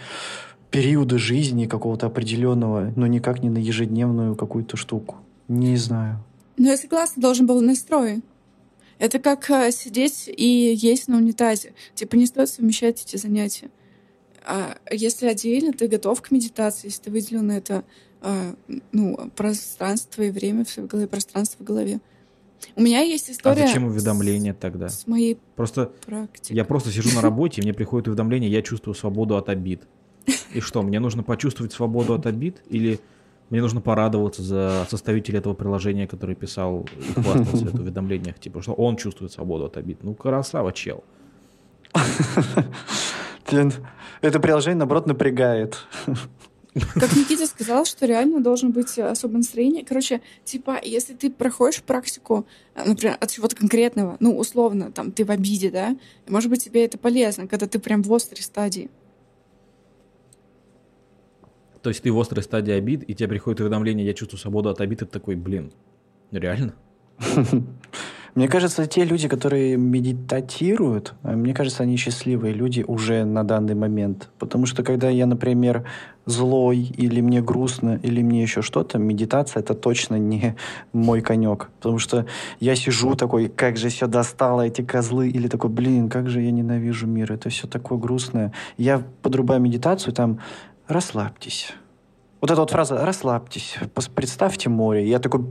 периода 0.70 1.18
жизни 1.18 1.66
какого-то 1.66 2.06
определенного, 2.06 2.92
но 2.96 3.06
никак 3.06 3.42
не 3.42 3.50
на 3.50 3.58
ежедневную 3.58 4.36
какую-то 4.36 4.76
штуку. 4.76 5.16
Не 5.48 5.76
знаю. 5.76 6.22
Ну, 6.56 6.66
я 6.66 6.76
согласна, 6.76 7.22
должен 7.22 7.46
был 7.46 7.60
настрой. 7.60 8.22
Это 8.98 9.18
как 9.18 9.48
а, 9.50 9.70
сидеть 9.70 10.28
и 10.28 10.74
есть 10.76 11.08
на 11.08 11.16
унитазе. 11.16 11.72
Типа 11.94 12.16
не 12.16 12.26
стоит 12.26 12.48
совмещать 12.48 13.02
эти 13.02 13.16
занятия. 13.16 13.70
А 14.44 14.76
если 14.90 15.26
отдельно 15.26 15.72
ты 15.72 15.88
готов 15.88 16.20
к 16.20 16.30
медитации, 16.30 16.88
если 16.88 17.02
ты 17.02 17.10
выделил 17.10 17.42
на 17.42 17.52
это 17.52 17.84
а, 18.20 18.54
ну, 18.92 19.30
пространство 19.36 20.22
и 20.22 20.30
время 20.30 20.64
в 20.64 20.70
своей 20.70 20.88
голове, 20.88 21.06
пространство 21.06 21.62
в 21.62 21.66
голове. 21.66 22.00
У 22.74 22.82
меня 22.82 23.00
есть 23.00 23.30
история. 23.30 23.64
А 23.64 23.66
зачем 23.68 23.84
уведомления 23.84 24.52
тогда? 24.52 24.88
С 24.88 25.06
моей 25.06 25.38
просто 25.54 25.92
практикой. 26.04 26.56
Я 26.56 26.64
просто 26.64 26.90
сижу 26.90 27.14
на 27.14 27.22
работе, 27.22 27.60
и 27.60 27.64
мне 27.64 27.72
приходит 27.72 28.08
уведомление, 28.08 28.50
я 28.50 28.62
чувствую 28.62 28.94
свободу 28.94 29.36
от 29.36 29.48
обид. 29.48 29.82
И 30.54 30.60
что, 30.60 30.82
мне 30.82 31.00
нужно 31.00 31.22
почувствовать 31.22 31.72
свободу 31.72 32.14
от 32.14 32.26
обид? 32.26 32.62
Или 32.68 33.00
мне 33.50 33.62
нужно 33.62 33.80
порадоваться 33.80 34.42
за 34.42 34.86
составителя 34.90 35.38
этого 35.38 35.54
приложения, 35.54 36.06
который 36.06 36.34
писал 36.34 36.86
и 36.98 37.12
хвастался 37.20 37.66
в 37.66 37.74
уведомлениях, 37.80 38.38
типа, 38.38 38.60
что 38.62 38.74
он 38.74 38.96
чувствует 38.96 39.32
свободу 39.32 39.64
от 39.64 39.76
обид. 39.76 40.02
Ну, 40.02 40.14
красава, 40.14 40.72
чел. 40.72 41.02
Это 44.20 44.40
приложение, 44.40 44.78
наоборот, 44.78 45.06
напрягает. 45.06 45.86
Как 46.94 47.16
Никита 47.16 47.46
сказал, 47.46 47.86
что 47.86 48.06
реально 48.06 48.40
должен 48.40 48.70
быть 48.70 48.98
особое 48.98 49.38
настроение. 49.38 49.84
Короче, 49.84 50.20
типа, 50.44 50.78
если 50.82 51.14
ты 51.14 51.30
проходишь 51.30 51.82
практику, 51.82 52.46
например, 52.76 53.16
от 53.18 53.30
чего-то 53.30 53.56
конкретного, 53.56 54.16
ну, 54.20 54.36
условно, 54.36 54.92
там, 54.92 55.10
ты 55.10 55.24
в 55.24 55.30
обиде, 55.30 55.70
да, 55.70 55.96
может 56.28 56.50
быть, 56.50 56.62
тебе 56.62 56.84
это 56.84 56.98
полезно, 56.98 57.48
когда 57.48 57.66
ты 57.66 57.78
прям 57.78 58.02
в 58.02 58.12
острой 58.14 58.42
стадии. 58.42 58.90
То 61.82 61.90
есть 61.90 62.02
ты 62.02 62.12
в 62.12 62.18
острой 62.18 62.42
стадии 62.42 62.72
обид, 62.72 63.04
и 63.08 63.14
тебе 63.14 63.28
приходит 63.28 63.60
уведомление, 63.60 64.06
я 64.06 64.14
чувствую 64.14 64.40
свободу 64.40 64.68
от 64.68 64.80
обид, 64.80 65.02
и 65.02 65.04
ты 65.04 65.10
такой, 65.10 65.36
блин, 65.36 65.72
реально? 66.30 66.74
Мне 68.38 68.46
кажется, 68.46 68.86
те 68.86 69.04
люди, 69.04 69.26
которые 69.26 69.76
медитатируют, 69.76 71.14
э, 71.24 71.34
мне 71.34 71.52
кажется, 71.54 71.82
они 71.82 71.96
счастливые 71.96 72.54
люди 72.54 72.84
уже 72.86 73.24
на 73.24 73.42
данный 73.42 73.74
момент. 73.74 74.30
Потому 74.38 74.64
что 74.66 74.84
когда 74.84 75.08
я, 75.08 75.26
например, 75.26 75.84
злой, 76.24 76.78
или 76.78 77.20
мне 77.20 77.40
грустно, 77.40 77.98
или 78.00 78.22
мне 78.22 78.42
еще 78.42 78.62
что-то, 78.62 78.98
медитация 78.98 79.60
это 79.60 79.74
точно 79.74 80.20
не 80.20 80.54
мой 80.92 81.20
конек. 81.20 81.70
Потому 81.80 81.98
что 81.98 82.26
я 82.60 82.76
сижу 82.76 83.16
такой, 83.16 83.48
как 83.48 83.76
же 83.76 83.88
все 83.88 84.06
достало 84.06 84.62
эти 84.62 84.82
козлы, 84.82 85.28
или 85.30 85.48
такой, 85.48 85.70
блин, 85.70 86.08
как 86.08 86.28
же 86.28 86.40
я 86.40 86.52
ненавижу 86.52 87.08
мир, 87.08 87.32
это 87.32 87.48
все 87.48 87.66
такое 87.66 87.98
грустное. 87.98 88.52
Я 88.76 89.02
подрубаю 89.22 89.60
медитацию, 89.60 90.14
там, 90.14 90.38
расслабьтесь. 90.88 91.72
Вот 92.40 92.50
эта 92.50 92.60
вот 92.60 92.70
фраза 92.70 93.04
«расслабьтесь», 93.04 93.76
представьте 94.14 94.68
море. 94.68 95.08
Я 95.08 95.18
такой, 95.18 95.50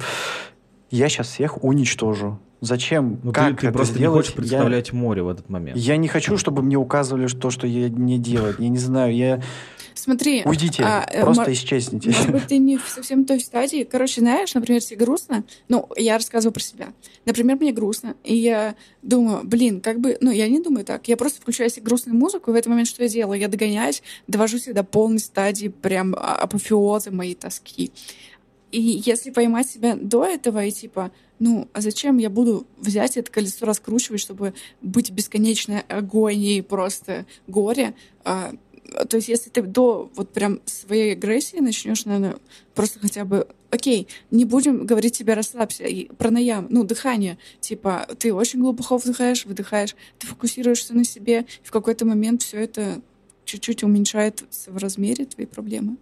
я 0.90 1.10
сейчас 1.10 1.28
всех 1.28 1.64
уничтожу. 1.64 2.40
Зачем? 2.60 3.20
Ну, 3.24 3.32
как 3.32 3.56
ты, 3.56 3.62
ты 3.62 3.68
это 3.68 3.74
просто 3.74 3.96
сделать? 3.96 4.16
не 4.16 4.18
хочешь 4.18 4.34
представлять 4.34 4.90
я... 4.90 4.96
море 4.96 5.22
в 5.22 5.30
этот 5.30 5.50
момент. 5.50 5.78
Я 5.78 5.98
не 5.98 6.08
хочу, 6.08 6.38
чтобы 6.38 6.64
мне 6.64 6.76
указывали 6.76 7.28
то, 7.28 7.52
что 7.52 7.68
я 7.68 7.90
не 7.90 8.18
делать. 8.18 8.56
Я 8.60 8.70
не 8.70 8.80
знаю, 8.80 9.16
я... 9.16 9.42
Смотри. 9.94 10.42
Уйдите, 10.46 10.84
а, 10.84 11.06
э, 11.12 11.22
просто 11.22 11.44
мор... 11.44 11.52
исчезните. 11.52 12.10
Может 12.10 12.32
быть, 12.32 12.48
ты 12.48 12.58
не 12.58 12.78
в 12.78 12.88
совсем 12.88 13.26
той 13.26 13.40
стадии. 13.40 13.84
Короче, 13.84 14.22
знаешь, 14.22 14.54
например, 14.54 14.82
тебе 14.82 14.98
грустно. 14.98 15.44
Ну, 15.70 15.88
я 15.98 16.16
рассказываю 16.16 16.54
про 16.54 16.62
себя. 16.62 16.94
Например, 17.26 17.58
мне 17.58 17.72
грустно. 17.72 18.16
И 18.24 18.36
я 18.36 18.76
думаю, 19.02 19.42
блин, 19.44 19.82
как 19.82 20.00
бы... 20.00 20.18
Ну, 20.22 20.32
я 20.32 20.48
не 20.48 20.60
думаю 20.60 20.86
так. 20.86 21.08
Я 21.08 21.18
просто 21.18 21.42
включаю 21.42 21.70
себе 21.70 21.84
грустную 21.84 22.18
музыку, 22.18 22.50
и 22.50 22.54
в 22.54 22.58
этот 22.58 22.70
момент 22.70 22.88
что 22.88 23.04
я 23.04 23.10
делаю? 23.10 23.40
Я 23.40 23.48
догоняюсь, 23.48 24.02
довожу 24.28 24.58
себя 24.58 24.74
до 24.74 24.84
полной 24.84 25.20
стадии 25.20 25.68
прям 25.68 26.16
а, 26.16 26.36
апофеоза 26.36 27.12
моей 27.12 27.36
тоски. 27.36 27.92
И 28.72 29.02
если 29.06 29.32
поймать 29.32 29.70
себя 29.70 29.96
до 29.96 30.26
этого 30.26 30.64
и 30.64 30.72
типа, 30.72 31.12
ну, 31.40 31.68
а 31.74 31.82
зачем 31.82 32.18
я 32.18 32.30
буду 32.30 32.66
взять 32.78 33.18
это 33.18 33.32
колесо 33.32 33.66
раскручивать, 33.66 34.22
чтобы 34.22 34.54
быть 34.82 35.12
бесконечной 35.12 35.82
агонией 35.82 36.64
просто 36.64 37.26
горе? 37.48 37.94
А, 38.24 38.54
то 39.10 39.18
есть 39.18 39.30
если 39.30 39.50
ты 39.50 39.62
до 39.62 40.12
вот 40.16 40.34
прям 40.34 40.62
своей 40.66 41.14
агрессии 41.14 41.58
начнешь, 41.58 42.06
наверное, 42.06 42.38
просто 42.74 43.00
хотя 43.00 43.26
бы 43.26 43.48
окей, 43.70 44.08
не 44.32 44.46
будем 44.46 44.86
говорить 44.86 45.18
тебе 45.18 45.34
расслабься, 45.34 45.84
и 45.84 46.08
пранаям, 46.14 46.68
ну, 46.70 46.84
дыхание, 46.84 47.38
типа, 47.60 48.08
ты 48.18 48.34
очень 48.34 48.62
глубоко 48.62 48.98
вдыхаешь, 48.98 49.46
выдыхаешь, 49.46 49.96
ты 50.20 50.28
фокусируешься 50.28 50.96
на 50.96 51.04
себе, 51.04 51.42
и 51.42 51.68
в 51.68 51.72
какой-то 51.72 52.06
момент 52.06 52.44
все 52.44 52.60
это 52.60 53.02
чуть-чуть 53.46 53.84
уменьшает 53.84 54.44
в 54.68 54.78
размере 54.78 55.26
твои 55.26 55.46
проблемы. 55.46 55.98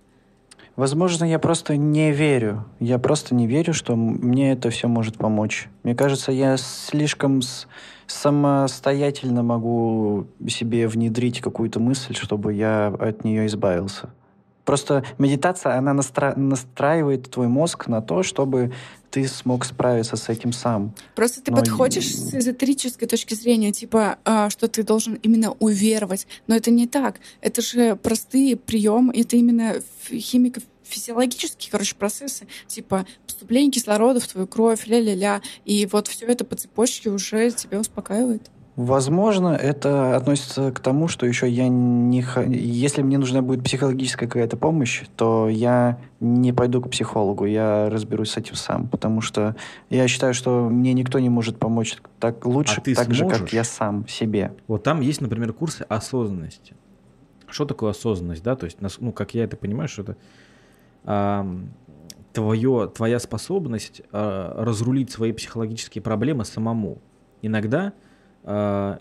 Возможно, 0.76 1.24
я 1.24 1.40
просто 1.40 1.78
не 1.78 2.12
верю. 2.12 2.66
Я 2.80 3.00
просто 3.00 3.34
не 3.34 3.48
верю, 3.48 3.74
что 3.74 3.96
мне 3.96 4.52
это 4.52 4.70
все 4.70 4.88
может 4.88 5.18
помочь. 5.18 5.70
Мне 5.84 5.96
кажется, 5.96 6.34
я 6.34 6.58
слишком 6.58 7.42
самостоятельно 8.08 9.42
могу 9.42 10.28
себе 10.48 10.88
внедрить 10.88 11.40
какую-то 11.40 11.80
мысль, 11.80 12.14
чтобы 12.14 12.54
я 12.54 12.88
от 12.88 13.24
нее 13.24 13.46
избавился. 13.46 14.10
Просто 14.66 15.04
медитация, 15.18 15.78
она 15.78 15.94
настра... 15.94 16.34
настраивает 16.36 17.30
твой 17.30 17.48
мозг 17.48 17.88
на 17.88 18.02
то, 18.02 18.24
чтобы 18.24 18.74
ты 19.16 19.30
смог 19.30 19.64
справиться 19.64 20.18
с 20.18 20.28
этим 20.28 20.52
сам. 20.52 20.94
Просто 21.16 21.42
ты 21.42 21.50
Но... 21.50 21.58
подходишь 21.60 22.14
с 22.14 22.34
эзотерической 22.34 23.08
точки 23.08 23.34
зрения, 23.34 23.72
типа, 23.72 24.18
а, 24.26 24.50
что 24.50 24.68
ты 24.68 24.84
должен 24.84 25.14
именно 25.24 25.52
уверовать. 25.60 26.28
Но 26.48 26.56
это 26.58 26.70
не 26.70 26.86
так. 26.86 27.22
Это 27.40 27.62
же 27.62 27.96
простые 27.96 28.58
приемы, 28.58 29.18
это 29.18 29.38
именно 29.38 29.76
химико 30.10 30.60
физиологические, 30.84 31.72
короче, 31.72 31.96
процессы, 31.96 32.46
типа 32.68 33.08
поступление 33.26 33.72
кислорода 33.72 34.20
в 34.20 34.28
твою 34.28 34.48
кровь, 34.48 34.86
ля-ля-ля, 34.86 35.42
и 35.64 35.86
вот 35.86 36.08
все 36.08 36.26
это 36.26 36.44
по 36.44 36.58
цепочке 36.58 37.10
уже 37.10 37.52
тебя 37.52 37.80
успокаивает. 37.80 38.52
Возможно, 38.76 39.56
это 39.56 40.18
относится 40.18 40.70
к 40.74 40.82
тому, 40.82 41.08
что 41.08 41.26
еще 41.26 41.50
я 41.50 41.70
не... 41.70 42.26
Если 42.48 43.02
мне 43.02 43.18
нужна 43.18 43.42
будет 43.42 43.64
психологическая 43.64 44.28
какая-то 44.28 44.58
помощь, 44.58 45.04
то 45.16 45.48
я 45.48 45.98
не 46.20 46.52
пойду 46.52 46.82
к 46.82 46.90
психологу, 46.90 47.46
я 47.46 47.90
разберусь 47.90 48.32
с 48.32 48.38
этим 48.38 48.56
сам, 48.56 48.90
потому 48.90 49.22
что 49.22 49.56
я 49.90 50.10
считаю, 50.10 50.34
что 50.34 50.68
мне 50.70 50.92
никто 50.92 51.20
не 51.20 51.30
может 51.30 51.58
помочь 51.58 51.98
так 52.20 52.46
лучше, 52.46 52.82
а 52.82 52.82
ты 52.82 52.96
так 52.96 53.06
сможешь? 53.06 53.38
же, 53.38 53.44
как 53.44 53.54
я 53.54 53.64
сам 53.64 54.06
себе. 54.10 54.54
Вот 54.68 54.84
там 54.84 55.00
есть, 55.00 55.22
например, 55.22 55.54
курсы 55.54 55.84
осознанности. 55.88 56.76
Что 57.48 57.64
такое 57.64 57.92
осознанность, 57.92 58.44
да? 58.44 58.58
То 58.58 58.66
есть, 58.66 58.80
ну, 59.00 59.14
как 59.14 59.34
я 59.36 59.46
это 59.46 59.56
понимаю, 59.56 59.88
что 59.88 60.02
это 60.02 60.18
а, 61.06 61.48
твое, 62.34 62.92
твоя 62.94 63.20
способность 63.20 64.02
а, 64.12 64.54
разрулить 64.62 65.12
свои 65.12 65.32
психологические 65.32 66.02
проблемы 66.02 66.44
самому. 66.44 66.98
Иногда 67.42 67.94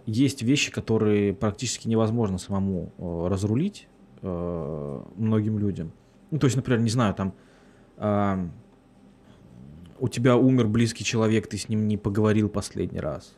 есть 0.06 0.42
вещи, 0.42 0.72
которые 0.72 1.34
практически 1.34 1.86
невозможно 1.86 2.38
самому 2.38 2.92
uh, 2.96 3.28
разрулить 3.28 3.88
uh, 4.22 5.06
многим 5.16 5.58
людям. 5.58 5.92
Ну, 6.30 6.38
то 6.38 6.46
есть, 6.46 6.56
например, 6.56 6.80
не 6.80 6.90
знаю, 6.90 7.14
там 7.14 7.34
у 10.00 10.08
тебя 10.08 10.36
умер 10.36 10.66
близкий 10.66 11.04
человек, 11.04 11.46
ты 11.46 11.56
с 11.56 11.68
ним 11.68 11.86
не 11.86 11.96
поговорил 11.96 12.48
последний 12.48 12.98
раз. 12.98 13.36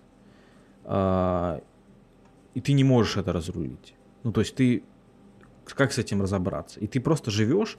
и 2.55 2.61
ты 2.62 2.73
не 2.73 2.85
можешь 2.85 3.19
это 3.19 3.35
разрулить. 3.35 3.95
Ну, 4.23 4.33
то 4.33 4.40
есть 4.40 4.55
ты 4.55 4.83
как 5.75 5.92
с 5.92 5.99
этим 5.99 6.23
разобраться? 6.23 6.81
И 6.81 6.87
ты 6.87 7.01
просто 7.01 7.31
живешь, 7.31 7.77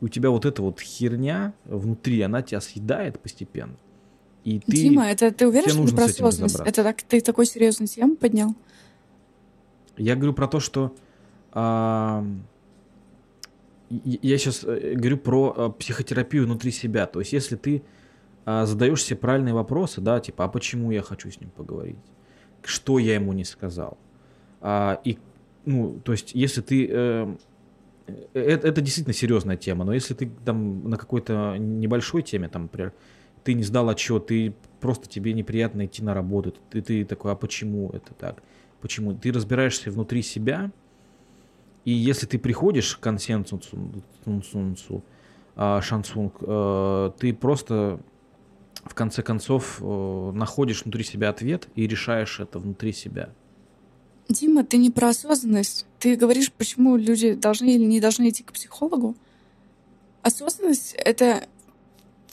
и 0.00 0.04
у 0.04 0.08
тебя 0.08 0.30
вот 0.30 0.44
эта 0.44 0.62
вот 0.62 0.80
херня 0.80 1.54
внутри, 1.64 2.20
она 2.20 2.42
тебя 2.42 2.60
съедает 2.60 3.18
постепенно. 3.20 3.76
И 4.44 4.60
ты, 4.60 4.72
Дима, 4.72 5.06
это 5.06 5.30
ты 5.32 5.46
уверен, 5.46 5.70
что 5.70 5.94
про 5.94 6.04
осознанность? 6.04 6.60
Это 6.60 6.82
так, 6.82 7.02
ты 7.02 7.20
такой 7.20 7.46
серьезный 7.46 7.86
тему 7.86 8.16
поднял? 8.16 8.54
Я 9.96 10.16
говорю 10.16 10.32
про 10.32 10.48
то, 10.48 10.60
что 10.60 10.94
а, 11.52 12.24
я 13.90 14.38
сейчас 14.38 14.64
э, 14.64 14.94
говорю 14.94 15.18
про 15.18 15.54
а, 15.56 15.70
психотерапию 15.70 16.44
внутри 16.44 16.70
себя. 16.70 17.06
То 17.06 17.20
есть, 17.20 17.32
если 17.32 17.56
ты 17.56 17.82
а, 18.46 18.64
задаешь 18.64 19.04
себе 19.04 19.16
правильные 19.16 19.52
вопросы, 19.52 20.00
да, 20.00 20.20
типа, 20.20 20.44
а 20.44 20.48
почему 20.48 20.90
я 20.90 21.02
хочу 21.02 21.30
с 21.30 21.40
ним 21.40 21.50
поговорить? 21.50 21.98
Что 22.62 22.98
я 22.98 23.14
ему 23.14 23.32
не 23.32 23.44
сказал? 23.44 23.98
А, 24.60 25.00
и, 25.04 25.18
ну, 25.66 26.00
то 26.02 26.12
есть, 26.12 26.34
если 26.34 26.62
ты 26.62 26.88
э, 26.90 27.34
это, 28.32 28.68
это 28.68 28.80
действительно 28.80 29.14
серьезная 29.14 29.56
тема, 29.56 29.84
но 29.84 29.92
если 29.92 30.14
ты 30.14 30.30
там 30.44 30.88
на 30.88 30.96
какой-то 30.96 31.56
небольшой 31.58 32.22
теме, 32.22 32.48
там, 32.48 32.62
например, 32.62 32.92
ты 33.44 33.54
не 33.54 33.62
сдал 33.62 33.88
отчет, 33.88 34.26
ты 34.26 34.54
просто 34.80 35.08
тебе 35.08 35.32
неприятно 35.32 35.86
идти 35.86 36.02
на 36.02 36.14
работу, 36.14 36.54
ты, 36.70 36.82
ты 36.82 37.04
такой, 37.04 37.32
а 37.32 37.34
почему 37.34 37.90
это 37.90 38.14
так? 38.14 38.42
Почему? 38.80 39.14
Ты 39.14 39.32
разбираешься 39.32 39.90
внутри 39.90 40.22
себя, 40.22 40.70
и 41.84 41.92
если 41.92 42.26
ты 42.26 42.38
приходишь 42.38 42.96
к 42.96 43.00
консенсусу, 43.00 45.04
а, 45.56 45.80
шансунг, 45.82 46.36
э, 46.40 47.10
ты 47.18 47.34
просто 47.34 48.00
в 48.84 48.94
конце 48.94 49.22
концов 49.22 49.78
э, 49.80 50.30
находишь 50.34 50.84
внутри 50.84 51.04
себя 51.04 51.28
ответ 51.28 51.68
и 51.74 51.86
решаешь 51.86 52.40
это 52.40 52.58
внутри 52.58 52.92
себя. 52.92 53.30
Дима, 54.28 54.64
ты 54.64 54.76
не 54.76 54.90
про 54.90 55.08
осознанность. 55.08 55.86
Ты 55.98 56.16
говоришь, 56.16 56.52
почему 56.52 56.96
люди 56.96 57.34
должны 57.34 57.74
или 57.74 57.84
не 57.84 58.00
должны 58.00 58.28
идти 58.28 58.42
к 58.42 58.52
психологу. 58.52 59.16
Осознанность— 60.22 60.94
это 60.96 61.48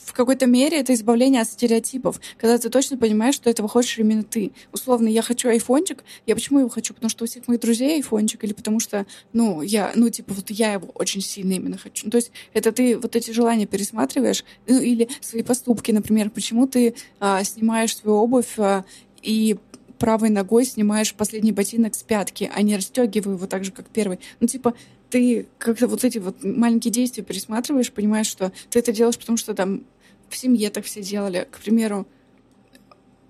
в 0.08 0.12
какой-то 0.14 0.46
мере 0.46 0.80
это 0.80 0.94
избавление 0.94 1.42
от 1.42 1.48
стереотипов, 1.48 2.20
когда 2.38 2.56
ты 2.56 2.70
точно 2.70 2.96
понимаешь, 2.96 3.34
что 3.34 3.50
этого 3.50 3.68
хочешь 3.68 3.98
именно 3.98 4.22
ты. 4.22 4.52
Условно, 4.72 5.08
я 5.08 5.22
хочу 5.22 5.48
айфончик, 5.48 6.02
я 6.26 6.34
почему 6.34 6.60
его 6.60 6.68
хочу? 6.70 6.94
Потому 6.94 7.10
что 7.10 7.24
у 7.24 7.26
всех 7.26 7.46
моих 7.46 7.60
друзей 7.60 7.96
айфончик, 7.96 8.42
или 8.44 8.54
потому 8.54 8.80
что, 8.80 9.06
ну, 9.32 9.60
я, 9.60 9.92
ну, 9.94 10.08
типа, 10.08 10.32
вот 10.32 10.50
я 10.50 10.72
его 10.72 10.88
очень 10.94 11.20
сильно 11.20 11.52
именно 11.52 11.76
хочу. 11.76 12.06
Ну, 12.06 12.10
то 12.10 12.16
есть 12.16 12.32
это 12.54 12.72
ты 12.72 12.96
вот 12.96 13.16
эти 13.16 13.30
желания 13.30 13.66
пересматриваешь, 13.66 14.44
ну, 14.66 14.80
или 14.80 15.08
свои 15.20 15.42
поступки, 15.42 15.92
например, 15.92 16.30
почему 16.30 16.66
ты 16.66 16.94
а, 17.20 17.44
снимаешь 17.44 17.96
свою 17.96 18.16
обувь 18.16 18.58
а, 18.58 18.84
и 19.22 19.58
правой 19.98 20.30
ногой 20.30 20.64
снимаешь 20.64 21.12
последний 21.14 21.52
ботинок 21.52 21.94
с 21.94 22.02
пятки, 22.02 22.50
а 22.54 22.62
не 22.62 22.76
расстегиваю 22.76 23.36
его 23.36 23.46
так 23.46 23.64
же, 23.64 23.72
как 23.72 23.88
первый. 23.88 24.20
Ну, 24.40 24.46
типа, 24.46 24.74
ты 25.10 25.46
как-то 25.58 25.86
вот 25.86 26.04
эти 26.04 26.18
вот 26.18 26.42
маленькие 26.42 26.92
действия 26.92 27.24
пересматриваешь, 27.24 27.92
понимаешь, 27.92 28.26
что 28.26 28.52
ты 28.70 28.78
это 28.78 28.92
делаешь, 28.92 29.18
потому 29.18 29.38
что 29.38 29.54
там 29.54 29.82
в 30.28 30.36
семье 30.36 30.70
так 30.70 30.84
все 30.84 31.02
делали. 31.02 31.46
К 31.50 31.58
примеру, 31.58 32.06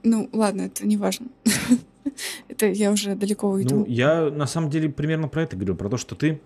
ну, 0.02 0.28
ладно, 0.32 0.62
это 0.62 0.86
не 0.86 0.96
важно. 0.96 1.28
это 2.48 2.66
я 2.66 2.90
уже 2.90 3.14
далеко 3.14 3.48
уйду. 3.48 3.80
Ну, 3.80 3.84
я 3.86 4.30
на 4.30 4.46
самом 4.46 4.70
деле 4.70 4.88
примерно 4.88 5.28
про 5.28 5.42
это 5.42 5.56
говорю, 5.56 5.74
про 5.74 5.88
то, 5.88 5.96
что 5.96 6.14
ты 6.14 6.40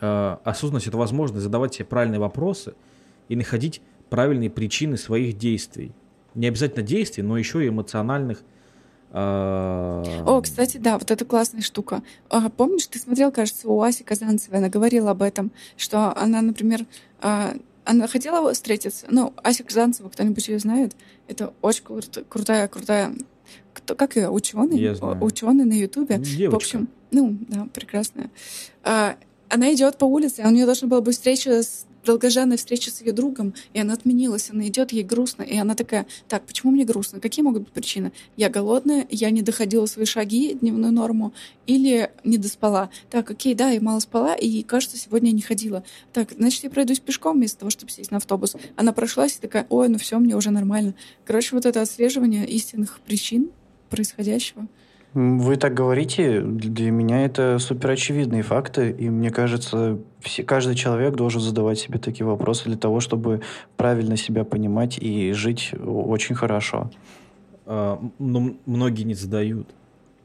э, 0.00 0.36
осознанность 0.44 0.86
это 0.86 0.96
возможность 0.96 1.42
задавать 1.42 1.74
себе 1.74 1.84
правильные 1.84 2.20
вопросы 2.20 2.74
и 3.28 3.36
находить 3.36 3.82
правильные 4.10 4.50
причины 4.50 4.96
своих 4.96 5.36
действий. 5.38 5.92
Не 6.34 6.48
обязательно 6.48 6.82
действий, 6.82 7.22
но 7.22 7.38
еще 7.38 7.64
и 7.64 7.68
эмоциональных 7.68 8.42
а, 9.18 10.02
О, 10.26 10.40
кстати, 10.42 10.76
да, 10.76 10.98
вот 10.98 11.10
это 11.10 11.24
классная 11.24 11.62
штука. 11.62 12.02
А, 12.28 12.50
помнишь, 12.50 12.86
ты 12.86 12.98
смотрел, 12.98 13.32
кажется, 13.32 13.68
у 13.68 13.80
Аси 13.80 14.02
Казанцевой, 14.02 14.58
она 14.58 14.68
говорила 14.68 15.12
об 15.12 15.22
этом, 15.22 15.52
что 15.76 16.14
она, 16.16 16.42
например, 16.42 16.84
а, 17.20 17.54
она 17.86 18.08
хотела 18.08 18.52
встретиться. 18.52 19.06
Ну, 19.08 19.32
Ася 19.42 19.64
Казанцева, 19.64 20.08
кто-нибудь 20.08 20.46
ее 20.48 20.58
знает? 20.58 20.94
Это 21.28 21.54
очень 21.62 21.84
крут, 21.84 22.24
крутая, 22.28 22.68
крутая... 22.68 23.14
Кто, 23.72 23.94
как 23.94 24.16
ее? 24.16 24.28
Ученый? 24.28 24.78
Я 24.78 24.94
знаю. 24.94 25.22
Ученый 25.22 25.64
на 25.64 25.72
Ютубе. 25.72 26.18
Девочка. 26.18 26.50
В 26.50 26.56
общем, 26.56 26.88
ну, 27.12 27.36
да, 27.48 27.68
прекрасная. 27.72 28.30
А, 28.82 29.16
она 29.48 29.72
идет 29.72 29.98
по 29.98 30.04
улице, 30.04 30.40
а 30.40 30.48
у 30.48 30.50
нее 30.50 30.66
должна 30.66 30.88
была 30.88 31.00
быть 31.00 31.14
встреча 31.14 31.62
с 31.62 31.86
долгожданная 32.06 32.56
встреча 32.56 32.90
с 32.90 33.00
ее 33.02 33.12
другом, 33.12 33.54
и 33.74 33.80
она 33.80 33.92
отменилась, 33.92 34.50
она 34.50 34.66
идет, 34.68 34.92
ей 34.92 35.02
грустно, 35.02 35.42
и 35.42 35.56
она 35.58 35.74
такая, 35.74 36.06
так, 36.28 36.46
почему 36.46 36.72
мне 36.72 36.84
грустно? 36.84 37.20
Какие 37.20 37.44
могут 37.44 37.64
быть 37.64 37.72
причины? 37.72 38.12
Я 38.36 38.48
голодная, 38.48 39.06
я 39.10 39.30
не 39.30 39.42
доходила 39.42 39.86
свои 39.86 40.06
шаги, 40.06 40.54
дневную 40.54 40.92
норму, 40.92 41.34
или 41.66 42.10
не 42.24 42.38
доспала. 42.38 42.90
Так, 43.10 43.30
окей, 43.30 43.54
да, 43.54 43.70
я 43.70 43.80
мало 43.80 44.00
спала, 44.00 44.34
и, 44.34 44.62
кажется, 44.62 44.96
сегодня 44.96 45.30
я 45.30 45.34
не 45.34 45.42
ходила. 45.42 45.84
Так, 46.12 46.32
значит, 46.36 46.64
я 46.64 46.70
пройдусь 46.70 47.00
пешком 47.00 47.36
вместо 47.36 47.58
того, 47.58 47.70
чтобы 47.70 47.90
сесть 47.90 48.10
на 48.10 48.18
автобус. 48.18 48.56
Она 48.76 48.92
прошлась 48.92 49.36
и 49.36 49.40
такая, 49.40 49.66
ой, 49.68 49.88
ну 49.88 49.98
все, 49.98 50.18
мне 50.18 50.36
уже 50.36 50.50
нормально. 50.50 50.94
Короче, 51.24 51.54
вот 51.54 51.66
это 51.66 51.82
отслеживание 51.82 52.46
истинных 52.46 53.00
причин 53.00 53.50
происходящего. 53.90 54.66
Вы 55.16 55.56
так 55.56 55.72
говорите, 55.72 56.42
для 56.42 56.90
меня 56.90 57.24
это 57.24 57.58
супер 57.58 57.92
очевидные 57.92 58.42
факты, 58.42 58.90
и 58.90 59.08
мне 59.08 59.30
кажется, 59.30 59.96
все, 60.20 60.42
каждый 60.42 60.74
человек 60.74 61.14
должен 61.14 61.40
задавать 61.40 61.78
себе 61.78 61.98
такие 61.98 62.26
вопросы 62.26 62.64
для 62.66 62.76
того, 62.76 63.00
чтобы 63.00 63.40
правильно 63.78 64.18
себя 64.18 64.44
понимать 64.44 64.98
и 64.98 65.32
жить 65.32 65.72
очень 65.82 66.34
хорошо. 66.34 66.90
А, 67.64 67.98
но 68.18 68.56
многие 68.66 69.04
не 69.04 69.14
задают. 69.14 69.68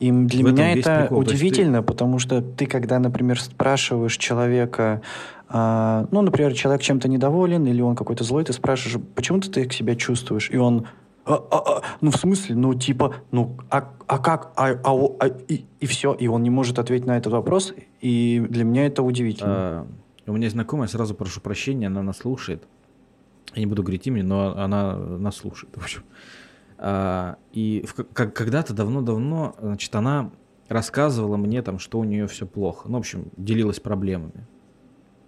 И 0.02 0.12
для 0.12 0.44
В 0.44 0.52
меня 0.52 0.74
это 0.74 1.04
прикол. 1.04 1.20
Удивительно, 1.20 1.84
потому 1.84 2.20
что 2.20 2.42
ты, 2.42 2.66
когда, 2.66 3.00
например, 3.00 3.40
спрашиваешь 3.40 4.18
человека, 4.18 5.02
а, 5.48 6.06
ну, 6.12 6.22
например, 6.22 6.54
человек 6.54 6.82
чем-то 6.82 7.08
недоволен 7.08 7.66
или 7.66 7.82
он 7.82 7.96
какой-то 7.96 8.26
злой, 8.26 8.44
ты 8.44 8.52
спрашиваешь, 8.52 9.02
почему 9.16 9.40
ты 9.40 9.50
так 9.52 9.72
себя 9.72 9.96
чувствуешь? 9.96 10.50
И 10.52 10.58
он, 10.58 10.88
«А, 11.26 11.34
а, 11.36 11.58
а, 11.78 11.82
ну, 12.02 12.10
в 12.12 12.16
смысле, 12.18 12.56
ну, 12.56 12.74
типа, 12.74 13.16
ну, 13.32 13.58
а, 13.70 13.94
а 14.08 14.18
как, 14.20 14.54
а, 14.56 14.70
а, 14.84 15.06
а- 15.20 15.28
и, 15.48 15.66
и 15.80 15.86
все, 15.86 16.14
и 16.14 16.28
он 16.28 16.42
не 16.44 16.50
может 16.50 16.80
ответить 16.80 17.06
на 17.06 17.18
этот 17.18 17.32
вопрос, 17.34 17.74
и 18.00 18.44
для 18.50 18.64
меня 18.64 18.88
это 18.88 19.04
удивительно. 19.04 19.54
А, 19.54 19.88
у 20.28 20.34
меня 20.34 20.50
знакомая, 20.50 20.88
сразу 20.88 21.14
прошу 21.14 21.42
прощения, 21.42 21.88
она 21.88 22.02
нас 22.02 22.18
слушает. 22.18 22.64
Я 23.54 23.60
не 23.62 23.66
буду 23.68 23.84
говорить 23.84 24.08
имя, 24.08 24.24
но 24.24 24.58
она 24.58 24.96
нас 24.96 25.36
слушает, 25.38 25.74
в 25.78 25.82
общем. 25.84 26.04
А, 26.78 27.38
и 27.54 27.86
в- 27.88 27.94
как- 28.14 28.34
когда-то 28.34 28.74
давно-давно, 28.74 29.56
значит, 29.62 29.94
она 29.96 30.32
рассказывала 30.70 31.38
мне 31.38 31.62
там, 31.62 31.78
что 31.80 32.00
у 32.00 32.04
нее 32.04 32.26
все 32.28 32.48
плохо. 32.48 32.88
Ну, 32.90 32.96
в 32.96 33.00
общем, 33.02 33.26
делилась 33.38 33.80
проблемами. 33.80 34.48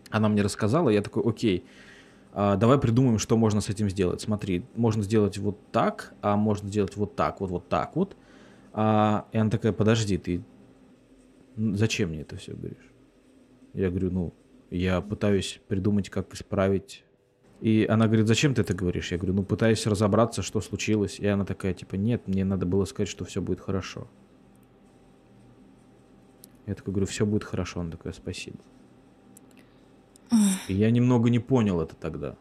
Она 0.10 0.30
мне 0.30 0.42
рассказала, 0.42 0.90
я 0.90 1.02
такой, 1.02 1.22
окей, 1.24 1.66
а, 2.34 2.56
давай 2.56 2.80
придумаем, 2.80 3.20
что 3.20 3.38
можно 3.38 3.62
с 3.62 3.70
этим 3.70 3.90
сделать. 3.90 4.22
Смотри, 4.22 4.66
можно 4.76 5.04
сделать 5.04 5.38
вот 5.38 5.58
так, 5.72 6.14
а 6.22 6.36
можно 6.36 6.68
сделать 6.68 6.98
вот 6.98 7.16
так, 7.16 7.40
вот, 7.40 7.52
вот 7.52 7.70
так 7.70 7.96
вот. 7.96 8.18
А, 8.74 9.28
и 9.32 9.38
она 9.38 9.52
такая, 9.52 9.72
подожди, 9.72 10.18
ты 10.18 10.44
зачем 11.56 12.10
мне 12.10 12.22
это 12.22 12.36
все 12.38 12.54
говоришь? 12.54 12.92
Я 13.74 13.90
говорю, 13.92 14.12
ну, 14.12 14.34
я 14.72 15.02
пытаюсь 15.02 15.62
придумать, 15.68 16.10
как 16.10 16.34
исправить. 16.34 17.06
И 17.62 17.86
она 17.88 18.08
говорит, 18.08 18.28
зачем 18.28 18.56
ты 18.56 18.62
это 18.62 18.74
говоришь? 18.74 19.12
Я 19.12 19.18
говорю, 19.18 19.36
ну, 19.36 19.44
пытаюсь 19.44 19.86
разобраться, 19.86 20.42
что 20.42 20.60
случилось. 20.60 21.20
И 21.20 21.28
она 21.28 21.46
такая, 21.46 21.76
типа, 21.76 21.96
нет, 21.96 22.28
мне 22.28 22.44
надо 22.44 22.66
было 22.66 22.86
сказать, 22.86 23.10
что 23.10 23.26
все 23.26 23.42
будет 23.42 23.62
хорошо. 23.62 24.08
Я 26.66 26.74
такой 26.74 26.94
говорю, 26.94 27.08
все 27.08 27.26
будет 27.26 27.44
хорошо. 27.44 27.82
Она 27.82 27.92
такая, 27.92 28.14
спасибо. 28.14 28.58
И 30.68 30.74
я 30.74 30.92
немного 30.92 31.30
не 31.30 31.40
понял 31.40 31.82
это 31.82 31.96
тогда. 31.96 32.36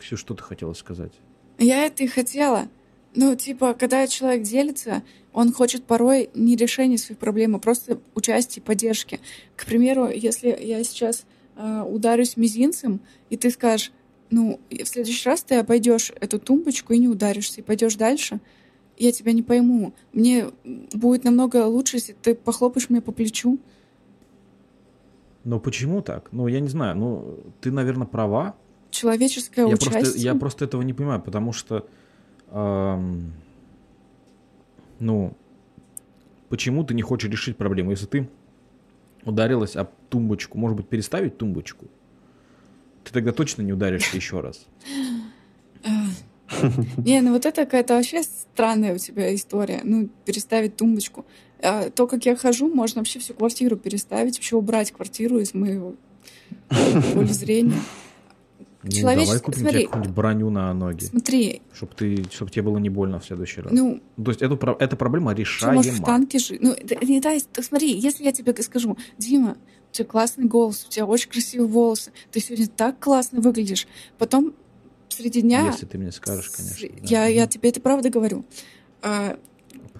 Ксю, 0.00 0.16
что 0.16 0.34
ты 0.34 0.42
хотела 0.42 0.72
сказать? 0.72 1.12
Я 1.58 1.84
это 1.86 2.04
и 2.04 2.06
хотела. 2.06 2.68
Ну, 3.14 3.34
типа, 3.34 3.74
когда 3.74 4.06
человек 4.06 4.42
делится, 4.42 5.02
он 5.32 5.52
хочет 5.52 5.84
порой 5.84 6.30
не 6.34 6.56
решения 6.56 6.98
своих 6.98 7.18
проблем, 7.18 7.56
а 7.56 7.58
просто 7.58 8.00
участия 8.14 8.60
поддержки. 8.60 9.20
К 9.56 9.66
примеру, 9.66 10.08
если 10.08 10.56
я 10.60 10.82
сейчас 10.84 11.26
э, 11.56 11.82
ударюсь 11.82 12.36
мизинцем, 12.36 13.00
и 13.28 13.36
ты 13.36 13.50
скажешь, 13.50 13.92
ну, 14.30 14.60
в 14.70 14.84
следующий 14.84 15.28
раз 15.28 15.42
ты 15.42 15.56
обойдешь 15.56 16.12
эту 16.20 16.38
тумбочку 16.38 16.92
и 16.92 16.98
не 16.98 17.08
ударишься, 17.08 17.60
и 17.60 17.64
пойдешь 17.64 17.96
дальше, 17.96 18.40
я 18.96 19.12
тебя 19.12 19.32
не 19.32 19.42
пойму. 19.42 19.92
Мне 20.12 20.46
будет 20.92 21.24
намного 21.24 21.66
лучше, 21.66 21.96
если 21.96 22.12
ты 22.12 22.34
похлопаешь 22.34 22.90
меня 22.90 23.00
по 23.00 23.12
плечу. 23.12 23.58
Но 25.44 25.58
почему 25.58 26.02
так? 26.02 26.32
Ну, 26.32 26.48
я 26.48 26.60
не 26.60 26.68
знаю. 26.68 26.96
Ну, 26.96 27.40
ты, 27.60 27.70
наверное, 27.70 28.06
права. 28.06 28.54
Человеческое 28.90 29.66
Я 29.66 29.74
участие. 29.74 30.00
просто, 30.00 30.18
я 30.18 30.34
просто 30.34 30.64
этого 30.64 30.82
не 30.82 30.92
понимаю, 30.92 31.20
потому 31.22 31.52
что, 31.52 31.86
ам, 32.50 33.32
ну, 34.98 35.36
почему 36.48 36.84
ты 36.84 36.94
не 36.94 37.02
хочешь 37.02 37.30
решить 37.30 37.56
проблему? 37.56 37.90
Если 37.92 38.06
ты 38.06 38.28
ударилась 39.24 39.76
об 39.76 39.90
тумбочку, 40.08 40.58
может 40.58 40.76
быть, 40.76 40.88
переставить 40.88 41.38
тумбочку? 41.38 41.86
Ты 43.04 43.12
тогда 43.12 43.32
точно 43.32 43.62
не 43.62 43.72
ударишься 43.72 44.16
еще 44.16 44.40
раз. 44.40 44.66
Не, 46.98 47.20
ну 47.20 47.32
вот 47.32 47.46
это 47.46 47.64
какая-то 47.64 47.94
вообще 47.94 48.22
странная 48.22 48.94
у 48.94 48.98
тебя 48.98 49.34
история. 49.34 49.80
Ну, 49.84 50.10
переставить 50.24 50.76
тумбочку. 50.76 51.24
А 51.62 51.90
то, 51.90 52.06
как 52.06 52.24
я 52.26 52.36
хожу, 52.36 52.68
можно 52.72 53.00
вообще 53.00 53.18
всю 53.18 53.34
квартиру 53.34 53.76
переставить, 53.76 54.36
вообще 54.36 54.56
убрать 54.56 54.90
квартиру 54.92 55.38
из 55.38 55.54
моего 55.54 55.94
поля 57.14 57.26
зрения. 57.32 57.74
Ну, 58.82 58.90
Человечес- 58.92 59.26
давай 59.26 59.40
купим 59.40 59.60
смотри. 59.60 59.78
тебе 59.80 59.86
какую-нибудь 59.88 60.14
броню 60.16 60.48
на 60.48 60.72
ноги, 60.72 61.04
Смотри, 61.04 61.60
чтобы 61.74 61.92
ты, 61.94 62.24
чтобы 62.32 62.50
тебе 62.50 62.62
было 62.62 62.78
не 62.78 62.88
больно 62.88 63.20
в 63.20 63.26
следующий 63.26 63.60
раз. 63.60 63.70
ну, 63.74 64.00
То 64.16 64.30
есть 64.30 64.40
эту, 64.40 64.54
эта 64.78 64.96
проблема 64.96 65.32
что 65.44 65.70
можешь 65.72 65.92
в 65.92 65.96
решаема. 65.96 66.06
танке 66.06 66.38
жить? 66.38 66.62
Ну, 66.62 66.74
да, 66.82 66.96
не 67.02 67.20
дай, 67.20 67.42
смотри, 67.60 67.92
если 67.92 68.24
я 68.24 68.32
тебе 68.32 68.54
скажу, 68.62 68.96
Дима, 69.18 69.58
у 69.90 69.92
тебя 69.94 70.06
классный 70.06 70.46
голос, 70.46 70.86
у 70.88 70.90
тебя 70.90 71.04
очень 71.04 71.28
красивые 71.28 71.68
волосы, 71.68 72.12
ты 72.32 72.40
сегодня 72.40 72.68
так 72.68 72.98
классно 72.98 73.42
выглядишь. 73.42 73.86
Потом 74.16 74.54
среди 75.10 75.42
дня... 75.42 75.66
Если 75.66 75.84
ты 75.84 75.98
мне 75.98 76.10
скажешь, 76.10 76.48
конечно. 76.48 76.78
С- 76.78 76.90
да. 77.02 77.06
Я, 77.06 77.26
я 77.26 77.46
тебе 77.46 77.68
это 77.68 77.82
правда 77.82 78.08
говорю. 78.08 78.46
А, 79.02 79.38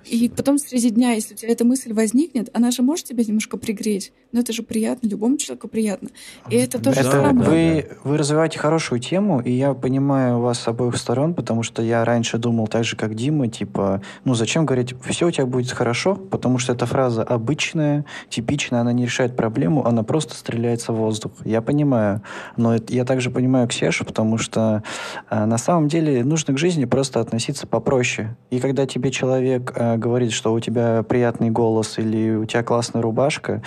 и 0.04 0.16
Спасибо. 0.16 0.34
потом 0.36 0.58
среди 0.58 0.90
дня, 0.90 1.12
если 1.12 1.34
у 1.34 1.36
тебя 1.36 1.52
эта 1.52 1.64
мысль 1.64 1.92
возникнет, 1.92 2.50
она 2.52 2.70
же 2.70 2.82
может 2.82 3.06
тебя 3.06 3.24
немножко 3.24 3.56
пригреть. 3.56 4.12
Но 4.32 4.40
это 4.40 4.52
же 4.52 4.62
приятно, 4.62 5.08
любому 5.08 5.36
человеку 5.38 5.66
приятно. 5.66 6.08
И 6.50 6.56
это 6.56 6.80
то 6.80 6.92
же 6.92 7.00
Это 7.00 7.10
самое. 7.10 7.32
вы, 7.34 7.86
вы 8.04 8.16
развиваете 8.16 8.58
хорошую 8.60 9.00
тему, 9.00 9.40
и 9.40 9.50
я 9.50 9.74
понимаю 9.74 10.38
вас 10.38 10.60
с 10.60 10.68
обоих 10.68 10.96
сторон, 10.96 11.34
потому 11.34 11.64
что 11.64 11.82
я 11.82 12.04
раньше 12.04 12.38
думал 12.38 12.68
так 12.68 12.84
же, 12.84 12.94
как 12.96 13.14
Дима, 13.16 13.48
типа, 13.48 14.02
ну 14.24 14.34
зачем 14.34 14.66
говорить, 14.66 14.94
все 15.04 15.26
у 15.26 15.30
тебя 15.32 15.46
будет 15.46 15.72
хорошо, 15.72 16.14
потому 16.14 16.58
что 16.58 16.72
эта 16.72 16.86
фраза 16.86 17.22
обычная, 17.24 18.04
типичная, 18.28 18.82
она 18.82 18.92
не 18.92 19.04
решает 19.04 19.34
проблему, 19.36 19.84
она 19.84 20.04
просто 20.04 20.34
стреляется 20.36 20.92
в 20.92 20.96
воздух. 20.96 21.32
Я 21.44 21.60
понимаю, 21.60 22.22
но 22.56 22.76
это- 22.76 22.92
я 22.92 23.04
также 23.04 23.30
понимаю 23.30 23.66
Ксешу, 23.66 24.04
потому 24.04 24.38
что 24.38 24.84
а, 25.28 25.46
на 25.46 25.58
самом 25.58 25.88
деле 25.88 26.22
нужно 26.24 26.54
к 26.54 26.58
жизни 26.58 26.84
просто 26.84 27.18
относиться 27.20 27.66
попроще. 27.66 28.36
И 28.50 28.60
когда 28.60 28.86
тебе 28.86 29.10
человек 29.10 29.72
а, 29.74 29.96
говорит, 29.96 30.30
что 30.30 30.52
у 30.52 30.60
тебя 30.60 31.02
приятный 31.02 31.50
голос 31.50 31.98
или 31.98 32.36
у 32.36 32.44
тебя 32.44 32.62
классная 32.62 33.02
рубашка, 33.02 33.62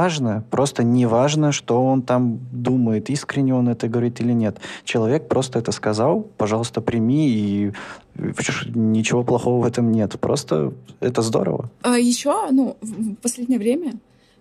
неважно, 0.00 0.44
просто 0.50 0.82
неважно, 0.82 1.52
что 1.52 1.84
он 1.84 2.02
там 2.02 2.40
думает, 2.52 3.10
искренне 3.10 3.54
он 3.54 3.68
это 3.68 3.86
говорит 3.88 4.20
или 4.20 4.32
нет. 4.32 4.56
Человек 4.84 5.28
просто 5.28 5.58
это 5.58 5.72
сказал, 5.72 6.22
пожалуйста, 6.38 6.80
прими, 6.80 7.28
и 7.28 7.72
ничего 8.74 9.24
плохого 9.24 9.62
в 9.62 9.66
этом 9.66 9.92
нет. 9.92 10.18
Просто 10.18 10.72
это 11.00 11.20
здорово. 11.22 11.70
А 11.82 11.98
еще, 11.98 12.50
ну, 12.50 12.76
в 12.80 13.14
последнее 13.16 13.58
время 13.58 13.92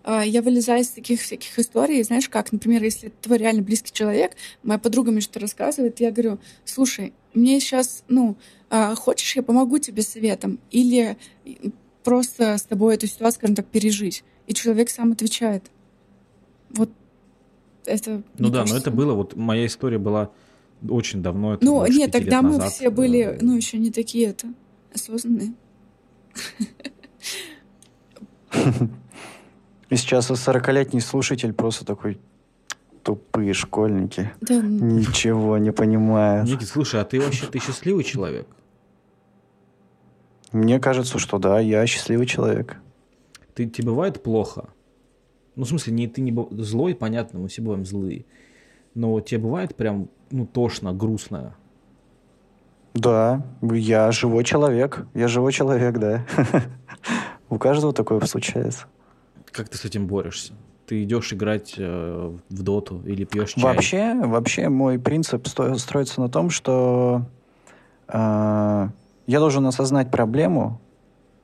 а, 0.04 0.24
я 0.24 0.42
вылезаю 0.42 0.82
из 0.82 0.90
таких 0.90 1.22
всяких 1.22 1.60
историй, 1.60 2.04
знаешь 2.04 2.30
как, 2.30 2.54
например, 2.54 2.82
если 2.82 3.12
твой 3.22 3.38
реально 3.38 3.62
близкий 3.62 3.92
человек, 3.92 4.32
моя 4.64 4.80
подруга 4.80 5.12
мне 5.12 5.20
что-то 5.20 5.42
рассказывает, 5.42 6.00
я 6.00 6.12
говорю, 6.12 6.40
слушай, 6.64 7.14
мне 7.34 7.60
сейчас, 7.60 8.04
ну, 8.08 8.38
а, 8.70 8.96
хочешь, 8.96 9.36
я 9.36 9.44
помогу 9.44 9.78
тебе 9.80 10.04
советом? 10.04 10.60
Или 10.72 11.18
просто 12.04 12.58
с 12.58 12.64
тобой 12.64 12.96
эту 12.96 13.08
ситуацию, 13.08 13.40
скажем 13.40 13.56
так, 13.58 13.66
пережить? 13.66 14.24
И 14.50 14.54
человек 14.54 14.90
сам 14.90 15.12
отвечает. 15.14 15.64
Вот 16.72 16.90
это... 17.86 18.24
Ну 18.38 18.50
да, 18.50 18.66
но 18.66 18.76
это 18.76 18.90
было, 18.92 19.14
вот 19.14 19.36
моя 19.36 19.66
история 19.68 20.00
была 20.00 20.32
очень 20.90 21.22
давно. 21.22 21.54
Это 21.54 21.64
Ну, 21.64 21.78
больше 21.78 21.94
нет, 21.98 22.12
пяти 22.12 22.24
тогда 22.26 22.38
лет 22.42 22.44
мы 22.52 22.58
назад. 22.58 22.74
все 22.74 22.90
были, 22.90 23.20
Э, 23.20 23.38
ну, 23.42 23.56
еще 23.56 23.78
не 23.78 23.92
такие 23.92 24.30
это 24.30 24.48
осознанные. 24.94 25.54
И 29.90 29.96
сейчас 29.96 30.30
40-летний 30.30 31.00
слушатель 31.00 31.54
просто 31.54 31.86
такой 31.86 32.20
тупые 33.04 33.54
школьники. 33.54 34.32
Да, 34.42 34.56
н- 34.56 34.98
Ничего 35.00 35.58
не 35.58 35.72
понимают. 35.72 36.48
Никит, 36.50 36.68
слушай, 36.68 37.00
а 37.02 37.06
ты 37.06 37.20
вообще 37.20 37.48
ты 37.48 37.60
счастливый 37.60 38.04
человек? 38.04 38.48
Мне 40.52 40.80
кажется, 40.80 41.18
что 41.20 41.38
да, 41.40 41.60
я 41.60 41.86
счастливый 41.88 42.26
человек. 42.26 42.78
Ты, 43.60 43.66
тебе 43.66 43.88
бывает 43.90 44.24
плохо? 44.24 44.70
Ну, 45.58 45.66
в 45.66 45.68
смысле, 45.68 45.92
не 45.92 46.08
ты 46.08 46.22
не 46.22 46.34
злой, 46.64 46.96
понятно, 46.96 47.40
мы 47.40 47.50
все 47.50 47.62
бываем 47.62 47.84
злые. 47.84 48.24
Но 48.96 49.20
тебе 49.20 49.42
бывает 49.42 49.76
прям, 49.76 50.08
ну, 50.32 50.46
тошно, 50.46 50.94
грустно. 50.94 51.58
Да, 52.94 53.46
я 53.62 54.14
живой 54.14 54.46
человек. 54.46 55.06
Я 55.14 55.28
живой 55.28 55.52
человек, 55.52 55.98
да. 55.98 56.26
У 57.50 57.58
каждого 57.58 57.92
такое 57.92 58.22
случается. 58.22 58.86
Как 59.52 59.68
ты 59.68 59.78
с 59.78 59.84
этим 59.84 60.08
борешься? 60.08 60.54
Ты 60.86 61.04
идешь 61.04 61.34
играть 61.34 61.74
э, 61.78 62.38
в 62.48 62.64
доту 62.64 63.02
или 63.06 63.26
пьешь 63.26 63.56
чай? 63.56 63.64
Вообще, 63.64 64.14
вообще 64.24 64.70
мой 64.70 64.98
принцип 65.00 65.50
сто- 65.50 65.76
строится 65.76 66.22
на 66.22 66.30
том, 66.30 66.50
что 66.50 67.24
э, 68.08 68.88
я 69.28 69.40
должен 69.40 69.66
осознать 69.66 70.12
проблему, 70.12 70.80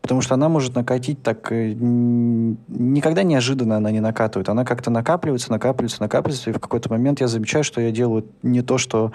потому 0.06 0.22
что 0.22 0.36
она 0.36 0.50
может 0.50 0.76
накатить 0.76 1.24
так... 1.24 1.52
э, 1.52 1.74
Никогда 1.74 3.24
неожиданно 3.24 3.78
она 3.78 3.90
не 3.90 4.02
накатывает. 4.02 4.50
Она 4.50 4.64
как-то 4.64 4.92
накапливается, 4.92 5.52
накапливается, 5.52 6.00
накапливается, 6.00 6.52
и 6.52 6.54
в 6.54 6.60
какой-то 6.60 6.92
момент 6.92 7.22
я 7.22 7.28
замечаю, 7.28 7.64
что 7.64 7.82
я 7.82 7.90
делаю 7.90 8.28
не 8.44 8.62
то, 8.62 8.78
что... 8.78 9.12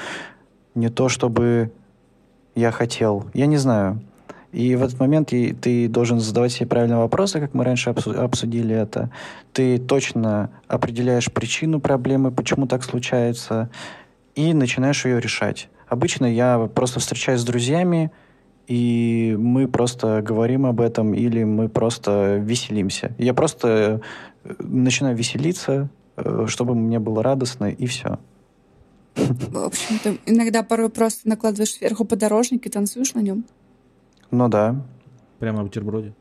Не 0.75 0.89
то, 0.89 1.09
чтобы 1.09 1.71
я 2.57 2.73
хотел. 2.73 3.27
Я 3.35 3.47
не 3.47 3.57
знаю. 3.57 4.01
И 4.51 4.75
в 4.75 4.83
этот 4.83 4.99
момент 4.99 5.29
ты 5.29 5.89
должен 5.89 6.19
задавать 6.19 6.51
себе 6.51 6.67
правильные 6.67 6.99
вопросы, 6.99 7.39
как 7.39 7.55
мы 7.55 7.63
раньше 7.63 7.91
обсу- 7.91 8.17
обсудили 8.17 8.75
это. 8.75 9.11
Ты 9.53 9.79
точно 9.79 10.51
определяешь 10.67 11.31
причину 11.31 11.79
проблемы, 11.79 12.33
почему 12.33 12.67
так 12.67 12.83
случается, 12.83 13.71
и 14.35 14.55
начинаешь 14.55 15.05
ее 15.05 15.21
решать. 15.21 15.69
Обычно 15.87 16.27
я 16.27 16.69
просто 16.75 16.99
встречаюсь 16.99 17.43
с 17.43 17.45
друзьями, 17.45 18.11
и 18.71 19.37
мы 19.37 19.67
просто 19.67 20.23
говорим 20.23 20.65
об 20.65 20.81
этом, 20.81 21.13
или 21.13 21.43
мы 21.43 21.69
просто 21.69 22.37
веселимся. 22.37 23.13
Я 23.19 23.35
просто 23.35 24.01
э, 24.45 24.55
начинаю 24.61 25.17
веселиться, 25.17 25.89
э, 26.17 26.45
чтобы 26.47 26.77
мне 26.77 27.01
было 27.01 27.21
радостно, 27.21 27.65
и 27.65 27.87
все. 27.87 28.21
В 29.17 29.59
общем-то, 29.59 30.19
иногда 30.25 30.63
порой 30.63 30.89
просто 30.89 31.29
накладываешь 31.29 31.73
сверху 31.73 32.05
подорожник 32.05 32.65
и 32.65 32.71
танцуешь 32.71 33.13
на 33.15 33.19
нем. 33.19 33.45
Ну 34.31 34.49
да. 34.49 34.81
Прямо 35.41 35.59
на 35.59 35.65
бутерброде? 35.65 36.15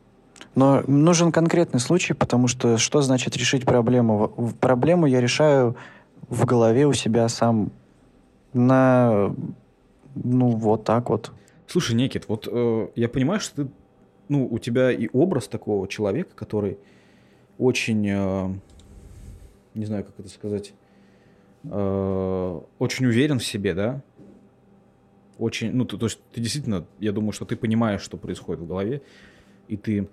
Но 0.55 0.81
нужен 0.87 1.31
конкретный 1.31 1.79
случай, 1.79 2.13
потому 2.13 2.47
что 2.47 2.79
что 2.79 3.03
значит 3.03 3.37
решить 3.37 3.63
проблему? 3.63 4.53
Проблему 4.59 5.05
я 5.05 5.21
решаю 5.21 5.75
в 6.29 6.45
голове 6.45 6.87
у 6.87 6.93
себя 6.93 7.29
сам 7.29 7.71
на, 8.53 9.35
ну, 10.15 10.49
вот 10.49 10.83
так 10.83 11.11
вот. 11.11 11.31
Слушай, 11.69 11.95
Некит, 11.95 12.27
вот 12.27 12.47
э, 12.51 12.87
я 12.95 13.07
понимаю, 13.07 13.39
что 13.39 13.63
ты, 13.63 13.71
ну, 14.27 14.47
у 14.47 14.57
тебя 14.57 14.91
и 14.91 15.07
образ 15.13 15.47
такого 15.47 15.87
человека, 15.87 16.31
который 16.33 16.79
очень, 17.59 18.09
э, 18.09 18.55
не 19.75 19.85
знаю, 19.85 20.03
как 20.03 20.19
это 20.19 20.29
сказать, 20.29 20.73
э, 21.65 22.61
очень 22.79 23.05
уверен 23.05 23.37
в 23.37 23.45
себе, 23.45 23.75
да? 23.75 24.01
Очень, 25.37 25.71
ну, 25.73 25.85
то, 25.85 25.97
то 25.97 26.07
есть 26.07 26.19
ты 26.33 26.41
действительно, 26.41 26.87
я 26.97 27.11
думаю, 27.11 27.33
что 27.33 27.45
ты 27.45 27.55
понимаешь, 27.55 28.01
что 28.01 28.17
происходит 28.17 28.63
в 28.63 28.67
голове, 28.67 29.03
и 29.67 29.77
ты 29.77 30.09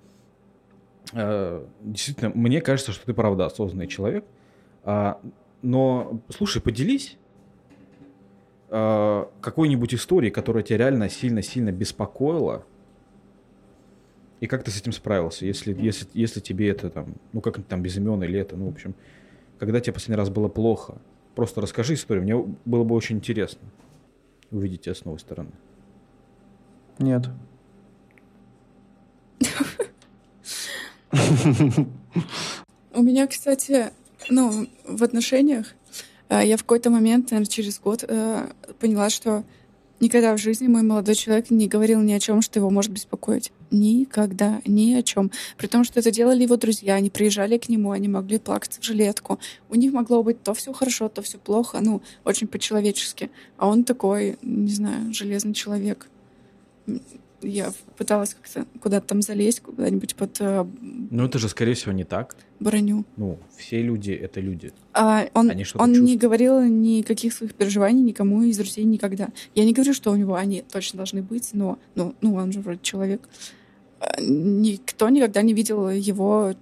э, 1.15 1.67
действительно, 1.81 2.33
мне 2.35 2.61
кажется, 2.61 2.93
что 2.93 3.07
ты 3.07 3.15
правда 3.15 3.47
осознанный 3.47 3.87
человек. 3.87 4.27
А, 4.85 5.23
но, 5.63 6.21
слушай, 6.29 6.61
поделись 6.61 7.17
э, 8.71 9.25
какой-нибудь 9.41 9.95
истории, 9.95 10.31
которая 10.31 10.63
тебя 10.63 10.79
реально 10.79 11.09
сильно-сильно 11.09 11.73
беспокоила, 11.73 12.65
и 14.41 14.47
как 14.47 14.65
ты 14.65 14.71
с 14.71 14.79
этим 14.79 14.93
справился, 14.93 15.47
если, 15.47 15.75
если, 15.81 16.07
если 16.13 16.41
тебе 16.41 16.69
это 16.69 16.91
там, 16.91 17.15
ну 17.33 17.41
как 17.41 17.63
там 17.65 17.83
без 17.83 17.97
имен 17.97 18.23
или 18.23 18.39
это, 18.39 18.57
ну 18.57 18.67
в 18.67 18.73
общем, 18.73 18.95
когда 19.59 19.81
тебе 19.81 19.95
последний 19.95 20.17
раз 20.17 20.29
было 20.29 20.49
плохо, 20.49 20.99
просто 21.35 21.61
расскажи 21.61 21.95
историю, 21.95 22.25
мне 22.25 22.37
было 22.65 22.85
бы 22.85 22.95
очень 22.95 23.17
интересно 23.17 23.63
увидеть 24.51 24.83
тебя 24.83 24.95
с 24.95 25.05
новой 25.05 25.19
стороны. 25.19 25.51
Нет. 26.99 27.29
У 32.95 33.03
меня, 33.03 33.27
кстати, 33.27 33.91
ну, 34.31 34.67
в 34.85 35.03
отношениях 35.03 35.75
я 36.29 36.57
в 36.57 36.63
какой-то 36.63 36.91
момент, 36.91 37.31
наверное, 37.31 37.51
через 37.51 37.79
год 37.79 38.05
э, 38.07 38.49
поняла, 38.81 39.11
что 39.11 39.45
никогда 40.01 40.37
в 40.37 40.39
жизни 40.39 40.67
мой 40.67 40.83
молодой 40.83 41.15
человек 41.15 41.51
не 41.51 41.69
говорил 41.69 42.01
ни 42.01 42.13
о 42.13 42.21
чем, 42.21 42.43
что 42.43 42.59
его 42.59 42.71
может 42.71 42.91
беспокоить. 42.91 43.53
Никогда, 43.71 44.61
ни 44.67 44.95
о 44.95 45.03
чем. 45.03 45.31
При 45.57 45.67
том, 45.67 45.85
что 45.85 46.01
это 46.01 46.11
делали 46.11 46.43
его 46.43 46.57
друзья, 46.57 46.95
они 46.95 47.11
приезжали 47.11 47.59
к 47.59 47.69
нему, 47.69 47.91
они 47.91 48.09
могли 48.09 48.39
плакаться 48.39 48.81
в 48.81 48.85
жилетку. 48.85 49.39
У 49.69 49.75
них 49.75 49.93
могло 49.93 50.23
быть 50.23 50.43
то 50.43 50.55
все 50.55 50.73
хорошо, 50.73 51.09
то 51.09 51.23
все 51.23 51.39
плохо, 51.39 51.79
ну, 51.81 52.03
очень 52.25 52.47
по-человечески. 52.47 53.31
А 53.57 53.69
он 53.69 53.85
такой, 53.85 54.39
не 54.43 54.73
знаю, 54.73 55.13
железный 55.13 55.55
человек. 55.55 56.09
Я 57.47 57.73
пыталась 57.97 58.35
как-то 58.35 58.67
куда-то 58.81 59.07
там 59.07 59.23
залезть, 59.23 59.61
куда-нибудь 59.61 60.17
под 60.17 60.37
э, 60.41 60.67
Ну 61.11 61.25
это 61.25 61.39
же, 61.39 61.49
скорее 61.49 61.75
всего, 61.75 61.93
не 61.93 62.05
так. 62.05 62.37
броню. 62.59 63.05
Ну, 63.17 63.39
все 63.57 63.83
люди— 63.83 64.11
это 64.13 64.41
люди. 64.41 64.73
А 64.93 65.27
он, 65.35 65.51
Они 65.51 65.65
он 65.75 65.93
не 65.93 66.17
говорил 66.17 66.63
никаких 66.63 67.33
своих 67.33 67.55
переживаний 67.55 68.03
никому 68.03 68.43
из 68.43 68.57
друзей 68.59 68.85
никогда. 68.85 69.29
Я 69.55 69.65
не 69.65 69.73
говорю, 69.73 69.95
что 69.95 70.11
у 70.11 70.17
него 70.17 70.35
они 70.35 70.63
точно 70.63 70.99
должны 70.99 71.23
быть, 71.23 71.51
но 71.53 71.79
ну, 71.95 72.15
ну 72.21 72.35
он 72.35 72.53
же 72.53 72.61
вроде 72.61 72.81
человек. 72.83 73.29
А, 74.01 74.21
Никто 74.21 75.09
никогда 75.09 75.43
не 75.43 75.55
видел 75.55 75.89
его, 75.89 76.55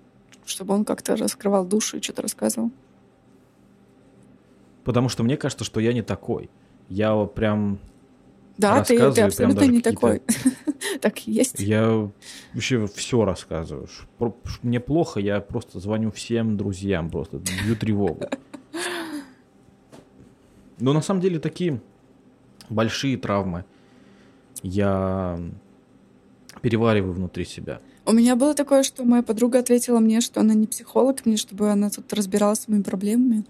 чтобы 0.44 0.74
он 0.74 0.84
как-то 0.84 1.16
раскрывал 1.16 1.64
душу 1.64 1.96
и 1.96 2.02
что-то 2.02 2.22
рассказывал. 2.22 2.70
Потому 4.84 5.08
что 5.08 5.22
мне 5.22 5.36
кажется, 5.36 5.64
что 5.64 5.80
я 5.80 5.92
не 5.92 6.02
такой. 6.02 6.50
Я 6.88 7.16
прям... 7.24 7.78
Да, 8.58 8.84
ты, 8.84 8.96
ты 9.12 9.22
абсолютно 9.22 9.64
не 9.64 9.80
такой. 9.80 10.22
Так 11.00 11.26
есть. 11.26 11.60
Я 11.60 12.10
вообще 12.52 12.86
все 12.86 13.24
рассказываю. 13.24 13.88
Мне 14.62 14.80
плохо, 14.80 15.20
я 15.20 15.40
просто 15.40 15.80
звоню 15.80 16.10
всем 16.10 16.56
друзьям, 16.56 17.10
просто 17.10 17.38
бью 17.38 17.76
тревогу. 17.76 18.28
Но 20.78 20.92
на 20.92 21.02
самом 21.02 21.20
деле 21.20 21.38
такие 21.38 21.80
большие 22.68 23.16
травмы 23.16 23.64
я 24.62 25.38
перевариваю 26.62 27.12
внутри 27.12 27.44
себя. 27.44 27.80
У 28.06 28.12
меня 28.12 28.36
было 28.36 28.54
такое, 28.54 28.82
что 28.82 29.04
моя 29.04 29.22
подруга 29.22 29.60
ответила 29.60 29.98
мне, 29.98 30.20
что 30.20 30.40
она 30.40 30.54
не 30.54 30.66
психолог, 30.66 31.24
мне, 31.24 31.36
чтобы 31.36 31.70
она 31.70 31.90
тут 31.90 32.12
разбиралась 32.12 32.60
с 32.60 32.68
моими 32.68 32.82
проблемами. 32.82 33.44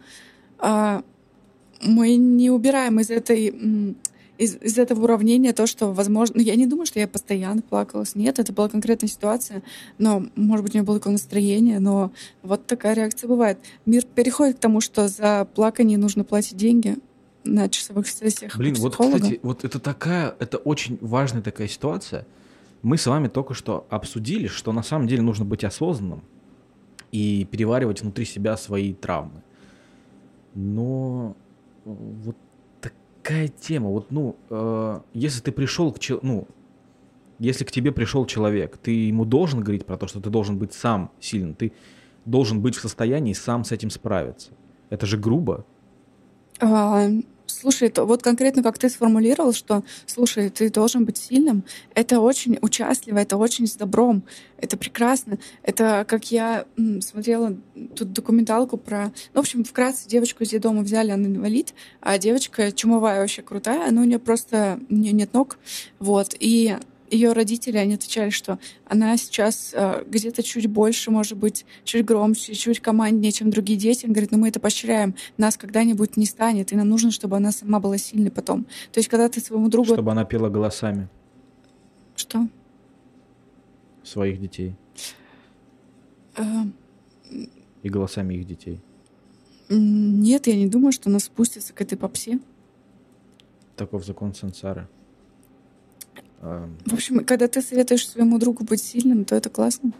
А 0.59 1.02
мы 1.83 2.16
не 2.16 2.50
убираем 2.50 3.00
из 3.00 3.11
этой 3.11 3.96
из, 4.44 4.57
из 4.61 4.78
этого 4.78 5.04
уравнения 5.04 5.52
то, 5.52 5.66
что 5.66 5.92
возможно... 5.92 6.40
Я 6.40 6.57
не 6.57 6.66
думаю, 6.66 6.87
что 6.87 7.00
я 7.00 7.09
постоянно 7.09 7.62
плакалась. 7.62 8.14
Нет, 8.14 8.38
это 8.38 8.52
была 8.52 8.68
конкретная 8.68 9.09
ситуация. 9.09 9.62
Но, 9.98 10.26
может 10.37 10.64
быть, 10.64 10.74
у 10.74 10.78
меня 10.78 10.87
было 10.87 10.98
такое 10.98 11.12
настроение, 11.12 11.80
но 11.80 12.12
вот 12.42 12.66
такая 12.66 12.94
реакция 12.94 13.28
бывает. 13.28 13.59
Мир 13.87 14.04
переходит 14.04 14.57
к 14.57 14.61
тому, 14.61 14.80
что 14.80 15.09
за 15.09 15.48
плакание 15.54 15.98
нужно 15.98 16.24
платить 16.24 16.57
деньги 16.57 16.96
на 17.44 17.68
часовых 17.68 18.09
сессиях 18.09 18.57
Блин, 18.57 18.74
вот, 18.76 18.96
кстати, 18.96 19.38
вот 19.42 19.64
это 19.64 19.78
такая, 19.78 20.35
это 20.38 20.57
очень 20.57 20.98
важная 21.00 21.42
такая 21.42 21.68
ситуация. 21.68 22.26
Мы 22.83 22.96
с 22.96 23.07
вами 23.07 23.28
только 23.28 23.54
что 23.54 23.87
обсудили, 23.90 24.46
что 24.46 24.72
на 24.72 24.83
самом 24.83 25.09
деле 25.09 25.22
нужно 25.22 25.44
быть 25.44 25.64
осознанным 25.64 26.22
и 27.12 27.46
переваривать 27.50 28.02
внутри 28.02 28.24
себя 28.24 28.57
свои 28.57 28.92
травмы. 28.92 29.42
Но 30.54 31.37
э, 31.85 31.90
вот 31.90 32.37
такая 33.24 33.48
тема, 33.48 33.88
вот, 33.88 34.10
ну, 34.10 34.37
э, 34.50 35.00
если 35.14 35.40
ты 35.40 35.50
пришел 35.50 35.92
к 35.92 35.98
чел- 35.98 36.20
ну, 36.22 36.46
если 37.38 37.64
к 37.64 37.72
тебе 37.72 37.90
пришел 37.90 38.26
человек, 38.26 38.76
ты 38.76 38.90
ему 38.90 39.24
должен 39.24 39.60
говорить 39.60 39.87
про 39.87 39.96
то, 39.96 40.06
что 40.06 40.20
ты 40.20 40.28
должен 40.30 40.58
быть 40.58 40.74
сам 40.74 41.10
сильным, 41.20 41.54
ты 41.54 41.72
должен 42.26 42.60
быть 42.60 42.76
в 42.76 42.80
состоянии 42.80 43.32
сам 43.32 43.64
с 43.64 43.72
этим 43.72 43.90
справиться. 43.90 44.50
Это 44.90 45.06
же 45.06 45.16
грубо. 45.16 45.64
А, 46.60 47.08
слушай, 47.64 47.88
то 47.88 48.05
вот 48.05 48.22
конкретно 48.22 48.62
как 48.62 48.77
ты 48.77 48.90
сформулировал, 48.90 49.55
что, 49.55 49.85
слушай, 50.05 50.50
ты 50.50 50.68
должен 50.68 51.07
быть 51.07 51.16
сильным, 51.16 51.64
это 51.94 52.20
очень 52.20 52.59
участливо, 52.61 53.16
это 53.16 53.38
очень 53.38 53.66
с 53.66 53.72
добром, 53.72 54.22
это 54.59 54.77
прекрасно. 54.77 55.38
Это 55.62 56.05
как 56.07 56.30
я 56.30 56.66
смотрела 57.01 57.57
тут 57.97 58.12
документалку 58.12 58.76
про... 58.76 59.07
Ну, 59.32 59.41
в 59.41 59.45
общем, 59.45 59.64
вкратце 59.64 60.07
девочку 60.07 60.45
из 60.45 60.51
детдома 60.51 60.82
взяли, 60.82 61.11
она 61.11 61.26
инвалид, 61.26 61.72
а 62.03 62.18
девочка 62.18 62.70
чумовая 62.70 63.22
вообще 63.22 63.41
крутая, 63.41 63.91
но 63.91 64.03
у 64.03 64.05
нее 64.05 64.18
просто... 64.18 64.78
У 64.91 64.95
нее 64.95 65.12
нет 65.12 65.32
ног, 65.32 65.59
вот, 65.99 66.36
и 66.38 66.76
ее 67.11 67.32
родители, 67.32 67.76
они 67.76 67.94
отвечали, 67.94 68.30
что 68.30 68.59
она 68.86 69.16
сейчас 69.16 69.72
э, 69.74 70.05
где-то 70.07 70.42
чуть 70.42 70.66
больше, 70.66 71.11
может 71.11 71.38
быть, 71.38 71.64
чуть 71.84 72.05
громче, 72.05 72.55
чуть 72.55 72.80
команднее, 72.80 73.32
чем 73.32 73.50
другие 73.50 73.78
дети. 73.78 74.07
Он 74.07 74.12
говорит, 74.12 74.30
ну 74.32 74.38
мы 74.38 74.48
это 74.48 74.61
поощряем, 74.61 75.14
нас 75.36 75.57
когда-нибудь 75.57 76.16
не 76.16 76.26
станет, 76.26 76.72
и 76.72 76.76
нам 76.76 76.88
нужно, 76.88 77.11
чтобы 77.11 77.36
она 77.36 77.52
сама 77.52 77.80
была 77.80 77.98
сильной 77.98 78.30
потом. 78.30 78.64
То 78.92 78.98
есть, 78.98 79.09
когда 79.09 79.28
ты 79.28 79.40
своему 79.40 79.68
другу... 79.68 79.94
Чтобы 79.94 80.12
она 80.12 80.24
пела 80.24 80.48
голосами 80.48 81.09
Что? 82.16 82.48
своих 84.02 84.40
детей. 84.40 84.74
Э, 86.36 86.42
и 87.82 87.88
голосами 87.88 88.34
их 88.34 88.46
детей? 88.46 88.80
Нет, 89.68 90.46
я 90.46 90.57
не 90.57 90.66
думаю, 90.66 90.92
что 90.92 91.11
она 91.11 91.18
спустится 91.18 91.72
к 91.72 91.80
этой 91.80 91.96
попсе. 91.96 92.38
Таков 93.76 94.05
закон 94.05 94.34
сансары. 94.34 94.88
В 96.41 96.93
общем, 96.93 97.24
когда 97.24 97.49
ты 97.49 97.62
советуешь 97.62 98.07
своему 98.09 98.39
другу 98.39 98.64
быть 98.64 98.82
сильным, 98.82 99.24
то 99.24 99.35
это 99.35 99.49
классно. 99.49 99.93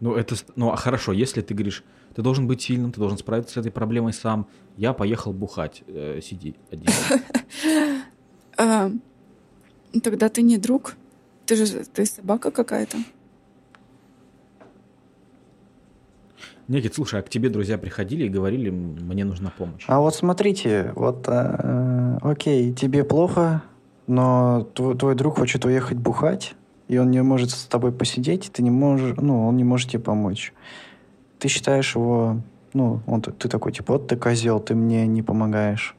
Ну, 0.00 0.14
это... 0.14 0.34
Ну, 0.56 0.70
а 0.70 0.76
хорошо, 0.76 1.12
если 1.12 1.40
ты 1.40 1.54
говоришь, 1.54 1.84
ты 2.14 2.22
должен 2.22 2.46
быть 2.46 2.62
сильным, 2.62 2.92
ты 2.92 3.00
должен 3.00 3.18
справиться 3.18 3.54
с 3.54 3.56
этой 3.56 3.72
проблемой 3.72 4.12
сам. 4.12 4.46
Я 4.76 4.92
поехал 4.92 5.32
бухать. 5.32 5.82
Э, 5.86 6.20
сиди 6.22 6.54
один. 6.70 6.88
А, 8.56 8.88
тогда 10.00 10.28
ты 10.28 10.42
не 10.42 10.58
друг. 10.58 10.94
Ты 11.44 11.56
же 11.56 11.84
ты 11.84 12.06
собака 12.06 12.52
какая-то. 12.52 12.98
Никит, 16.68 16.94
слушай, 16.94 17.18
а 17.18 17.22
к 17.22 17.28
тебе 17.28 17.50
друзья 17.50 17.76
приходили 17.76 18.26
и 18.26 18.28
говорили, 18.28 18.70
«М, 18.70 18.96
мне 19.06 19.24
нужна 19.24 19.50
помощь. 19.50 19.84
А 19.86 20.00
вот 20.00 20.14
смотрите, 20.14 20.92
вот, 20.94 21.26
э, 21.28 22.18
окей, 22.22 22.72
тебе 22.72 23.04
плохо, 23.04 23.62
но 24.06 24.66
твой, 24.74 24.96
твой 24.96 25.14
друг 25.14 25.38
хочет 25.38 25.64
уехать 25.64 25.98
бухать, 25.98 26.54
и 26.88 26.98
он 26.98 27.10
не 27.10 27.22
может 27.22 27.50
с 27.50 27.64
тобой 27.64 27.92
посидеть, 27.92 28.46
и 28.46 28.50
ты 28.50 28.62
не 28.62 28.70
можешь, 28.70 29.16
ну, 29.16 29.46
он 29.46 29.56
не 29.56 29.64
может 29.64 29.90
тебе 29.90 30.02
помочь. 30.02 30.52
Ты 31.38 31.48
считаешь 31.48 31.94
его, 31.94 32.40
ну, 32.72 33.00
он, 33.06 33.22
ты 33.22 33.48
такой, 33.48 33.72
типа, 33.72 33.94
вот 33.94 34.08
ты 34.08 34.16
козел, 34.16 34.60
ты 34.60 34.74
мне 34.74 35.06
не 35.06 35.22
помогаешь. 35.22 35.96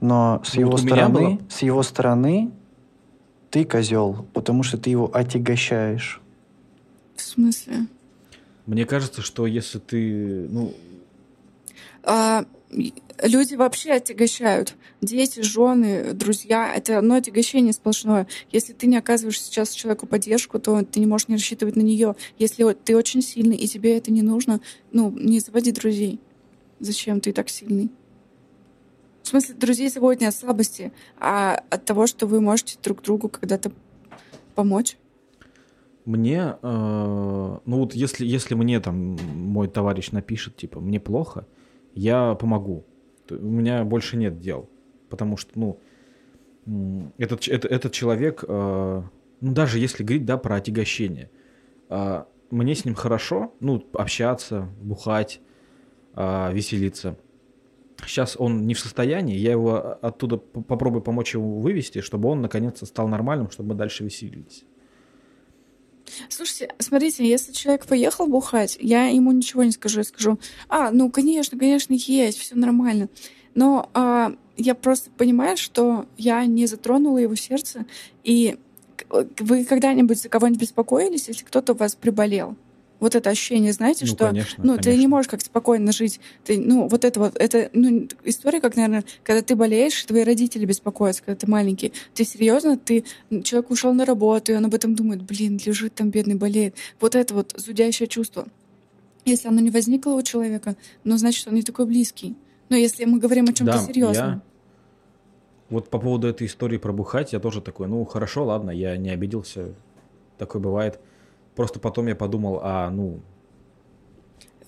Но 0.00 0.40
с 0.44 0.54
его 0.54 0.72
вот 0.72 0.82
меня 0.82 0.96
стороны, 0.96 1.20
было- 1.20 1.38
с 1.48 1.62
его 1.62 1.82
стороны, 1.82 2.50
ты 3.50 3.64
козел, 3.64 4.26
потому 4.32 4.62
что 4.62 4.78
ты 4.78 4.90
его 4.90 5.10
отягощаешь. 5.12 6.20
В 7.16 7.22
смысле? 7.22 7.86
Мне 8.66 8.84
кажется, 8.84 9.22
что 9.22 9.46
если 9.46 9.78
ты, 9.78 10.46
ну, 10.50 10.74
А, 12.08 12.44
люди 12.70 13.54
вообще 13.54 13.92
отягощают. 13.92 14.74
Дети, 15.00 15.40
жены, 15.40 16.12
друзья. 16.12 16.74
Это 16.74 16.98
одно 16.98 17.16
отягощение 17.16 17.72
сплошное. 17.72 18.26
Если 18.50 18.72
ты 18.72 18.86
не 18.86 18.96
оказываешь 18.96 19.40
сейчас 19.40 19.70
человеку 19.70 20.06
поддержку, 20.06 20.58
то 20.58 20.82
ты 20.82 21.00
не 21.00 21.06
можешь 21.06 21.28
не 21.28 21.36
рассчитывать 21.36 21.76
на 21.76 21.82
нее. 21.82 22.16
Если 22.38 22.72
ты 22.72 22.96
очень 22.96 23.22
сильный 23.22 23.56
и 23.56 23.66
тебе 23.66 23.96
это 23.96 24.10
не 24.10 24.22
нужно, 24.22 24.60
ну, 24.92 25.10
не 25.10 25.40
заводи 25.40 25.72
друзей. 25.72 26.20
Зачем 26.80 27.20
ты 27.20 27.32
так 27.32 27.48
сильный? 27.48 27.90
В 29.22 29.28
смысле, 29.28 29.54
друзей 29.56 29.88
заводят 29.88 30.20
не 30.20 30.28
от 30.28 30.34
слабости, 30.34 30.92
а 31.18 31.64
от 31.70 31.84
того, 31.84 32.06
что 32.06 32.26
вы 32.26 32.40
можете 32.40 32.78
друг 32.80 33.02
другу 33.02 33.28
когда-то 33.28 33.72
помочь. 34.54 34.96
мне, 36.04 36.56
э, 36.62 37.58
ну 37.64 37.78
вот 37.78 37.94
если, 37.94 38.24
если 38.24 38.54
мне 38.54 38.78
там 38.78 39.16
мой 39.34 39.66
товарищ 39.66 40.12
напишет, 40.12 40.56
типа, 40.56 40.78
мне 40.78 41.00
плохо, 41.00 41.44
я 41.96 42.34
помогу. 42.34 42.84
У 43.30 43.34
меня 43.34 43.82
больше 43.84 44.16
нет 44.16 44.38
дел. 44.38 44.68
Потому 45.08 45.36
что, 45.36 45.50
ну, 46.66 47.12
этот, 47.18 47.40
ч- 47.40 47.50
это- 47.50 47.68
этот 47.68 47.92
человек, 47.92 48.44
э, 48.46 49.02
ну 49.40 49.52
даже 49.52 49.78
если 49.78 50.04
говорить, 50.04 50.24
да, 50.24 50.36
про 50.36 50.56
отягощение, 50.56 51.30
э, 51.88 52.24
мне 52.50 52.74
с 52.74 52.84
ним 52.84 52.94
хорошо, 52.94 53.52
ну, 53.60 53.84
общаться, 53.94 54.68
бухать, 54.80 55.40
э, 56.14 56.52
веселиться. 56.52 57.16
Сейчас 58.06 58.36
он 58.38 58.66
не 58.66 58.74
в 58.74 58.78
состоянии, 58.80 59.36
я 59.36 59.52
его 59.52 59.98
оттуда 60.02 60.36
попробую 60.36 61.02
помочь 61.02 61.34
ему 61.34 61.60
вывести, 61.60 62.00
чтобы 62.02 62.28
он 62.28 62.42
наконец-то 62.42 62.84
стал 62.84 63.08
нормальным, 63.08 63.50
чтобы 63.50 63.70
мы 63.70 63.74
дальше 63.74 64.04
веселились. 64.04 64.64
Слушайте, 66.28 66.74
смотрите, 66.78 67.28
если 67.28 67.52
человек 67.52 67.86
поехал 67.86 68.26
бухать, 68.26 68.76
я 68.80 69.06
ему 69.06 69.32
ничего 69.32 69.64
не 69.64 69.72
скажу. 69.72 70.00
Я 70.00 70.04
скажу, 70.04 70.38
а, 70.68 70.90
ну, 70.90 71.10
конечно, 71.10 71.58
конечно, 71.58 71.94
есть, 71.94 72.38
все 72.38 72.54
нормально. 72.54 73.08
Но 73.54 73.90
а, 73.94 74.34
я 74.56 74.74
просто 74.74 75.10
понимаю, 75.10 75.56
что 75.56 76.06
я 76.16 76.44
не 76.46 76.66
затронула 76.66 77.18
его 77.18 77.34
сердце. 77.34 77.86
И 78.22 78.58
вы 79.10 79.64
когда-нибудь 79.64 80.20
за 80.20 80.28
кого-нибудь 80.28 80.60
беспокоились, 80.60 81.28
если 81.28 81.44
кто-то 81.44 81.72
у 81.72 81.76
вас 81.76 81.94
приболел? 81.94 82.56
Вот 82.98 83.14
это 83.14 83.28
ощущение, 83.28 83.72
знаете, 83.74 84.06
Ну, 84.06 84.12
что 84.14 84.28
конечно, 84.28 84.64
ну, 84.64 84.76
ты 84.76 84.84
не 84.90 84.92
конечно. 84.94 85.08
можешь 85.10 85.30
как 85.30 85.42
спокойно 85.42 85.92
жить. 85.92 86.18
Ты, 86.44 86.58
ну, 86.58 86.88
вот 86.88 87.04
это 87.04 87.20
вот, 87.20 87.36
это, 87.36 87.68
ну, 87.74 88.08
история, 88.24 88.60
как, 88.60 88.74
наверное, 88.76 89.04
когда 89.22 89.42
ты 89.42 89.54
болеешь, 89.54 90.02
твои 90.06 90.22
родители 90.24 90.64
беспокоятся, 90.64 91.22
когда 91.22 91.36
ты 91.38 91.50
маленький. 91.50 91.92
Ты 92.14 92.24
серьезно, 92.24 92.78
ты, 92.78 93.04
человек 93.44 93.70
ушел 93.70 93.92
на 93.92 94.06
работу, 94.06 94.52
и 94.52 94.54
он 94.54 94.64
об 94.64 94.74
этом 94.74 94.94
думает, 94.94 95.22
блин, 95.22 95.60
лежит 95.64 95.94
там, 95.94 96.10
бедный, 96.10 96.36
болеет. 96.36 96.74
Вот 96.98 97.14
это 97.14 97.34
вот 97.34 97.52
зудящее 97.56 98.08
чувство. 98.08 98.46
Если 99.26 99.46
оно 99.48 99.60
не 99.60 99.70
возникло 99.70 100.12
у 100.12 100.22
человека, 100.22 100.74
ну, 101.04 101.18
значит, 101.18 101.46
он 101.48 101.54
не 101.54 101.62
такой 101.62 101.84
близкий. 101.84 102.34
Но 102.70 102.76
если 102.76 103.04
мы 103.04 103.18
говорим 103.18 103.44
о 103.44 103.52
чем-то 103.52 103.74
Да, 103.74 103.78
серьезном. 103.86 104.30
я- 104.30 104.42
Вот 105.68 105.90
по 105.90 105.98
поводу 105.98 106.28
этой 106.28 106.46
истории 106.46 106.78
про 106.78 106.92
бухать, 106.92 107.32
я 107.32 107.40
тоже 107.40 107.60
такой, 107.60 107.88
ну 107.88 108.04
хорошо, 108.04 108.44
ладно, 108.44 108.70
я 108.70 108.96
не 108.96 109.10
обиделся, 109.10 109.74
такое 110.38 110.62
бывает. 110.62 110.98
Просто 111.56 111.80
потом 111.80 112.06
я 112.06 112.14
подумал, 112.14 112.60
а 112.62 112.90
ну, 112.90 113.20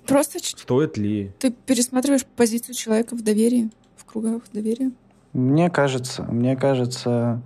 Просто 0.07 0.39
стоит 0.43 0.97
ли... 0.97 1.30
ты 1.39 1.51
пересматриваешь 1.51 2.24
позицию 2.24 2.74
человека 2.74 3.14
в 3.14 3.22
доверии, 3.22 3.70
в 3.95 4.07
кругах 4.07 4.43
доверия. 4.55 4.91
Мне 5.34 5.68
кажется, 5.68 6.22
мне 6.22 6.57
кажется, 6.57 7.43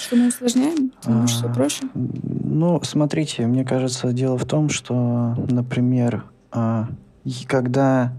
Что 0.00 0.16
мы 0.16 0.28
усложняем, 0.28 0.90
ты 1.00 1.08
думаешь, 1.08 1.30
все 1.30 1.46
А, 1.46 1.54
проще? 1.54 1.88
Ну, 1.94 2.82
смотрите, 2.82 3.46
мне 3.46 3.64
кажется, 3.64 4.12
дело 4.12 4.36
в 4.36 4.44
том, 4.44 4.70
что, 4.70 5.36
например, 5.48 6.24
а, 6.50 6.88
и 7.24 7.44
когда 7.46 8.12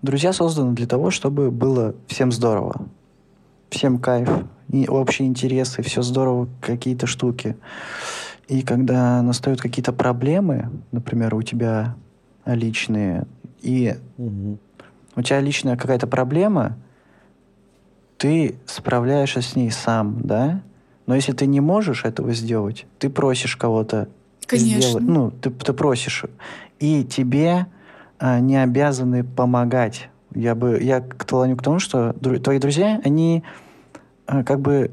друзья 0.00 0.32
созданы 0.32 0.74
для 0.74 0.86
того, 0.86 1.10
чтобы 1.10 1.50
было 1.50 1.94
всем 2.06 2.32
здорово, 2.32 2.86
всем 3.68 3.98
кайф, 3.98 4.28
и 4.70 4.88
общие 4.88 5.28
интересы, 5.28 5.82
все 5.82 6.00
здорово, 6.00 6.48
какие-то 6.62 7.06
штуки. 7.06 7.56
И 8.48 8.62
когда 8.62 9.22
настают 9.22 9.60
какие-то 9.60 9.92
проблемы, 9.92 10.70
например, 10.90 11.34
у 11.34 11.42
тебя 11.42 11.94
личные, 12.44 13.26
и 13.60 13.96
Мгм. 14.16 14.58
у 15.16 15.22
тебя 15.22 15.40
личная 15.40 15.76
какая-то 15.76 16.06
проблема, 16.06 16.76
ты 18.18 18.56
справляешься 18.66 19.42
с 19.42 19.56
ней 19.56 19.70
сам, 19.70 20.20
да? 20.22 20.60
Но 21.06 21.14
если 21.14 21.32
ты 21.32 21.46
не 21.46 21.60
можешь 21.60 22.04
этого 22.04 22.32
сделать, 22.32 22.86
ты 22.98 23.10
просишь 23.10 23.56
кого-то 23.56 24.08
Конечно. 24.46 24.88
сделать. 24.90 25.04
Ну, 25.04 25.30
ты, 25.30 25.50
ты 25.50 25.72
просишь. 25.72 26.24
И 26.78 27.04
тебе 27.04 27.66
а, 28.18 28.38
не 28.40 28.62
обязаны 28.62 29.24
помогать. 29.24 30.08
Я 30.34 30.54
бы 30.54 30.78
я 30.80 31.00
клоню 31.00 31.56
к 31.56 31.62
тому, 31.62 31.78
что 31.78 32.10
дру- 32.20 32.38
твои 32.38 32.58
друзья, 32.58 33.00
они 33.04 33.42
а, 34.26 34.44
как 34.44 34.60
бы 34.60 34.90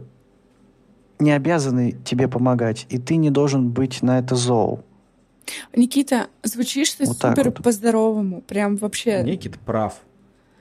не 1.19 1.31
обязаны 1.31 1.91
тебе 2.05 2.27
помогать, 2.27 2.85
и 2.89 2.97
ты 2.97 3.17
не 3.17 3.29
должен 3.29 3.69
быть 3.69 4.01
на 4.01 4.19
это 4.19 4.35
зол. 4.35 4.83
Никита, 5.75 6.27
звучишь 6.43 6.91
ты 6.93 7.05
Вот 7.05 7.17
супер 7.17 7.45
вот. 7.45 7.63
по-здоровому. 7.63 8.41
Прям 8.41 8.75
вообще. 8.77 9.23
Никит 9.23 9.59
прав. 9.59 9.95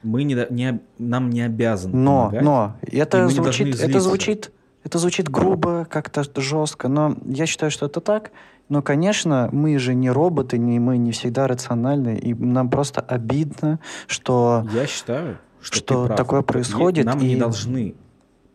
Мы 0.03 0.23
не, 0.25 0.47
не 0.51 0.81
нам 0.99 1.31
не 1.31 1.43
обязаны 1.43 1.97
Но, 1.97 2.19
помогать. 2.27 2.43
но 2.43 2.77
и 2.87 2.97
это 2.97 3.19
мы 3.19 3.25
не 3.25 3.31
звучит, 3.35 3.81
это 3.81 4.01
звучит, 4.01 4.53
это 4.85 4.99
звучит 4.99 5.29
грубо, 5.29 5.87
как-то 5.91 6.25
жестко, 6.41 6.89
но 6.89 7.17
я 7.27 7.47
считаю, 7.47 7.71
что 7.71 7.87
это 7.87 8.01
так. 8.01 8.31
Но, 8.69 8.81
конечно, 8.83 9.49
мы 9.51 9.79
же 9.79 9.95
не 9.95 10.11
роботы, 10.11 10.57
не 10.59 10.79
мы 10.79 10.99
не 10.99 11.11
всегда 11.13 11.47
рациональны, 11.49 12.17
и 12.17 12.33
нам 12.35 12.71
просто 12.71 13.01
обидно, 13.01 13.81
что 14.07 14.67
Я 14.73 14.87
считаю, 14.87 15.39
что, 15.61 15.73
ты 15.73 15.79
Что 15.79 16.05
прав. 16.07 16.17
такое 16.17 16.41
И 16.43 16.45
происходит, 16.45 17.05
Нам 17.07 17.19
не 17.19 17.33
и- 17.35 17.37
должны 17.37 17.95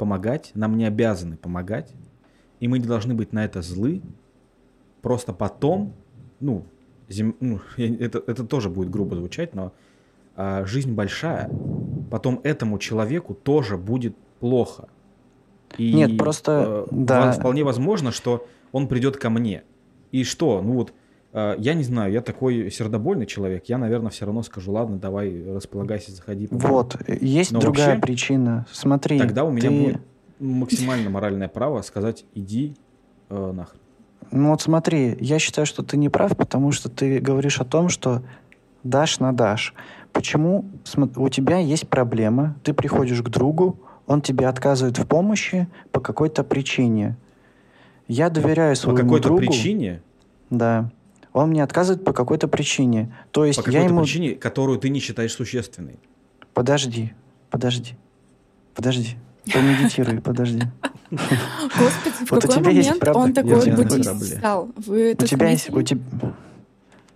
помогать, 0.04 0.52
нам 0.54 0.76
не 0.78 0.86
обязаны 0.86 1.38
помогать, 1.38 1.94
и 2.60 2.68
мы 2.68 2.78
не 2.80 2.86
должны 2.86 3.14
быть 3.14 3.32
на 3.32 3.46
это 3.46 3.62
злы. 3.62 4.02
Просто 5.02 5.32
потом, 5.32 5.94
ну, 6.42 6.66
зем- 7.08 7.38
ну, 7.40 7.62
это, 7.78 8.22
это 8.28 8.44
тоже 8.44 8.70
будет 8.70 8.90
грубо 8.90 9.16
звучать, 9.16 9.56
но 9.56 9.72
а, 10.36 10.66
жизнь 10.66 10.92
большая, 10.94 11.50
потом 12.12 12.42
этому 12.44 12.80
человеку 12.80 13.34
тоже 13.34 13.78
будет 13.78 14.14
плохо. 14.42 14.90
И, 15.78 15.94
Нет, 15.94 16.18
просто, 16.18 16.86
э, 16.86 16.88
да. 16.92 17.32
вполне 17.32 17.64
возможно, 17.64 18.12
что 18.12 18.46
он 18.74 18.90
придет 18.90 19.16
ко 19.16 19.30
мне. 19.30 19.64
И 20.12 20.26
что? 20.26 20.62
Ну 20.62 20.74
вот, 20.74 20.94
я 21.34 21.74
не 21.74 21.84
знаю, 21.84 22.12
я 22.14 22.22
такой 22.22 22.70
сердобольный 22.70 23.26
человек, 23.26 23.66
я, 23.66 23.78
наверное, 23.78 24.12
все 24.12 24.26
равно 24.26 24.44
скажу, 24.44 24.72
ладно, 24.72 24.98
давай, 24.98 25.44
располагайся, 25.54 26.12
заходи. 26.12 26.48
помогу». 26.48 26.68
вот, 26.68 26.98
есть 27.08 27.52
Но 27.52 27.60
другая 27.60 27.88
вообще, 27.96 28.02
причина. 28.02 28.66
Смотри, 28.72 29.18
Тогда 29.18 29.44
у 29.44 29.52
меня 29.52 29.70
ты- 29.70 29.76
будет 29.84 30.02
максимально 30.40 31.10
моральное 31.10 31.48
право 31.48 31.82
сказать, 31.82 32.26
иди 32.36 32.76
э, 33.30 33.52
нахрен. 33.52 33.80
Ну 34.32 34.50
вот 34.52 34.62
смотри, 34.62 35.18
я 35.20 35.40
считаю, 35.40 35.66
что 35.66 35.84
ты 35.84 35.98
не 35.98 36.10
прав, 36.10 36.36
потому 36.38 36.72
что 36.72 36.90
ты 36.90 37.20
говоришь 37.20 37.60
о 37.60 37.66
том, 37.66 37.90
что 37.90 38.22
дашь 38.84 39.20
на 39.20 39.32
дашь. 39.34 39.74
Почему 40.12 40.66
у 41.16 41.30
тебя 41.30 41.58
есть 41.58 41.88
проблема, 41.88 42.56
ты 42.64 42.74
приходишь 42.74 43.22
к 43.22 43.30
другу, 43.30 43.80
он 44.06 44.22
тебе 44.22 44.48
отказывает 44.48 44.98
в 45.00 45.08
помощи 45.08 45.68
по 45.92 46.00
какой-то 46.00 46.44
причине. 46.44 47.16
Я 48.08 48.30
доверяю 48.30 48.76
По 48.76 48.82
своему 48.82 49.02
какой-то 49.02 49.28
другу. 49.30 49.42
причине 49.42 50.02
Да. 50.50 50.92
Он 51.34 51.50
мне 51.50 51.64
отказывает 51.64 52.04
по 52.06 52.14
какой-то 52.14 52.48
причине. 52.48 53.12
То 53.32 53.44
есть 53.44 53.58
По 53.64 53.70
я 53.70 53.80
какой-то 53.80 53.94
ему... 53.94 54.04
причине, 54.04 54.36
которую 54.36 54.78
ты 54.80 54.90
не 54.90 55.00
считаешь 55.00 55.34
существенной. 55.34 56.00
Подожди, 56.54 57.14
подожди, 57.50 57.96
подожди. 58.76 59.18
Помедитируй, 59.52 60.22
подожди. 60.22 60.62
Господи, 61.12 62.26
в 62.26 62.32
Вот 62.32 62.46
у 62.46 62.48
какой 62.48 62.62
тебя 62.62 62.72
есть 62.72 62.90
момент 62.90 63.00
правда- 63.02 63.20
он 63.20 63.28
Я 63.30 63.34
такой 63.34 63.72
буддист 63.72 64.38
стал? 64.38 64.70
Вы 64.78 65.16
У 65.20 65.26
тебя, 65.26 65.50
есть, 65.50 65.70
у, 65.70 65.82
теб- 65.82 66.02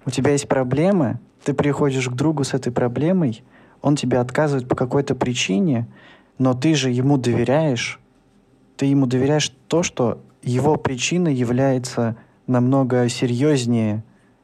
у 0.05 0.09
тебя 0.09 0.31
есть 0.31 0.47
проблема, 0.47 1.19
ты 1.43 1.53
приходишь 1.53 2.09
к 2.09 2.13
другу 2.13 2.43
с 2.43 2.53
этой 2.53 2.71
проблемой, 2.71 3.43
он 3.81 3.95
тебе 3.95 4.17
отказывает 4.19 4.67
по 4.67 4.75
какой-то 4.75 5.15
причине, 5.15 5.87
но 6.37 6.53
ты 6.53 6.73
же 6.73 6.89
ему 6.89 7.17
доверяешь. 7.17 7.99
Ты 8.75 8.87
ему 8.87 9.05
доверяешь 9.05 9.51
то, 9.67 9.83
что 9.83 10.19
его 10.43 10.75
причина 10.75 11.29
является 11.29 12.15
намного 12.47 13.07
серьезнее 13.09 14.03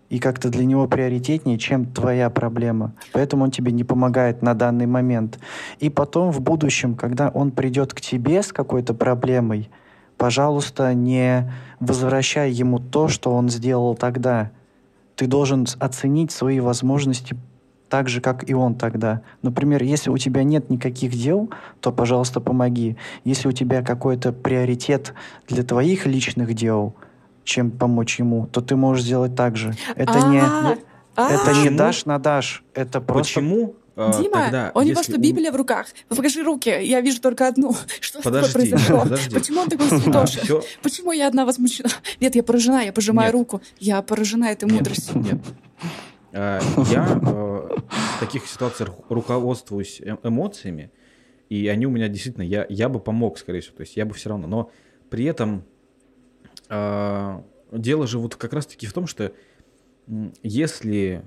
и 0.10 0.20
как-то 0.20 0.50
для 0.50 0.66
него 0.66 0.88
приоритетнее, 0.88 1.58
чем 1.58 1.86
твоя 1.86 2.30
проблема. 2.30 2.94
Поэтому 3.14 3.46
он 3.46 3.52
тебе 3.52 3.72
не 3.72 3.84
помогает 3.84 4.42
на 4.42 4.54
данный 4.54 4.86
момент. 4.86 5.40
И 5.80 5.90
потом 5.90 6.32
в 6.32 6.40
будущем, 6.40 6.96
когда 6.96 7.30
он 7.30 7.52
придет 7.52 7.94
к 7.94 8.02
тебе 8.02 8.44
с 8.44 8.54
какой-то 8.54 8.94
проблемой, 8.94 9.70
пожалуйста, 10.18 10.94
не 10.94 11.52
возвращай 11.80 12.52
ему 12.52 12.78
то, 12.80 13.08
что 13.08 13.34
он 13.34 13.50
сделал 13.50 13.96
тогда. 13.96 14.52
Ты 15.16 15.26
должен 15.26 15.66
оценить 15.80 16.32
свои 16.32 16.60
возможности 16.60 17.36
так 17.90 18.10
же, 18.10 18.22
как 18.22 18.50
и 18.50 18.56
он 18.56 18.74
тогда. 18.74 19.22
Например, 19.44 19.84
если 19.84 20.10
у 20.10 20.18
тебя 20.18 20.44
нет 20.44 20.72
никаких 20.72 21.12
дел, 21.12 21.52
то, 21.80 21.92
пожалуйста, 21.92 22.40
помоги. 22.40 22.98
Если 23.24 23.48
у 23.48 23.52
тебя 23.52 23.84
какой-то 23.84 24.34
приоритет 24.34 25.14
для 25.48 25.62
твоих 25.62 26.08
личных 26.08 26.56
дел, 26.56 26.96
чем 27.44 27.72
помочь 27.72 28.20
ему, 28.20 28.48
то 28.48 28.62
ты 28.62 28.76
можешь 28.76 29.04
сделать 29.06 29.36
так 29.36 29.56
же. 29.58 29.74
Это 29.96 30.20
не, 30.28 30.40
А, 30.40 30.78
а, 31.16 31.32
это 31.32 31.52
не 31.54 31.60
Почему? 31.64 31.78
дашь 31.78 32.06
на 32.06 32.20
дашь. 32.20 32.64
Это 32.74 33.02
просто... 33.02 33.40
Почему 33.40 33.76
э, 33.96 34.12
Дима, 34.20 34.32
тогда, 34.44 34.72
у 34.74 34.82
него 34.82 35.04
что, 35.04 35.18
Библия 35.18 35.52
в 35.52 35.56
руках? 35.56 35.88
Покажи 36.10 36.42
руки, 36.44 36.70
я 36.70 37.02
вижу 37.02 37.22
только 37.22 37.48
одну. 37.48 37.76
Что 38.02 38.20
с 38.20 38.24
тобой 38.24 38.42
Подожди, 38.42 38.54
произошло? 38.54 39.02
подожди. 39.02 39.36
Почему 39.36 39.60
он 39.62 39.70
такой 39.70 39.88
А, 39.92 40.00
святоша? 40.00 40.40
всё, 40.42 40.64
Почему 40.82 41.12
я 41.12 41.28
одна 41.28 41.46
возмущена? 41.46 41.90
Нет, 42.20 42.36
я 42.36 42.44
поражена, 42.44 42.82
я 42.86 42.94
пожимаю 42.94 43.28
Нет. 43.28 43.34
руку. 43.34 43.62
Я 43.80 44.02
поражена 44.02 44.46
этой 44.46 44.66
Нет, 44.66 44.74
мудростью. 44.80 45.22
Нет. 45.22 45.42
Я 46.32 47.20
э, 47.22 47.78
в 47.78 48.20
таких 48.20 48.48
ситуациях 48.48 48.90
руководствуюсь 49.10 50.02
э- 50.02 50.18
эмоциями, 50.24 50.92
и 51.50 51.68
они 51.68 51.86
у 51.86 51.92
меня 51.92 52.08
действительно, 52.08 52.44
я, 52.44 52.66
я 52.70 52.90
бы 52.90 53.00
помог, 53.00 53.38
скорее 53.38 53.62
всего, 53.62 53.76
то 53.78 53.82
есть 53.82 53.96
я 53.96 54.06
бы 54.06 54.16
все 54.16 54.30
равно, 54.30 54.48
но 54.48 54.72
при 55.12 55.26
этом 55.26 55.64
дело 57.72 58.08
же 58.08 58.20
вот 58.20 58.36
как 58.36 58.54
раз-таки 58.54 58.88
в 58.88 58.94
том, 58.94 59.08
что 59.08 59.34
если, 60.42 61.24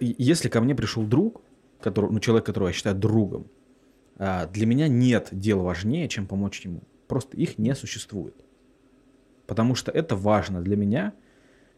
если 0.00 0.48
ко 0.48 0.60
мне 0.60 0.74
пришел 0.74 1.04
друг, 1.04 1.42
который, 1.80 2.10
ну, 2.10 2.20
человек, 2.20 2.46
которого 2.46 2.68
я 2.68 2.74
считаю 2.74 2.96
другом, 2.96 3.46
а, 4.16 4.46
для 4.46 4.66
меня 4.66 4.88
нет 4.88 5.28
дел 5.30 5.62
важнее, 5.62 6.08
чем 6.08 6.26
помочь 6.26 6.60
ему. 6.62 6.82
Просто 7.06 7.36
их 7.36 7.56
не 7.58 7.74
существует. 7.74 8.34
Потому 9.46 9.74
что 9.74 9.90
это 9.90 10.16
важно 10.16 10.60
для 10.60 10.76
меня, 10.76 11.14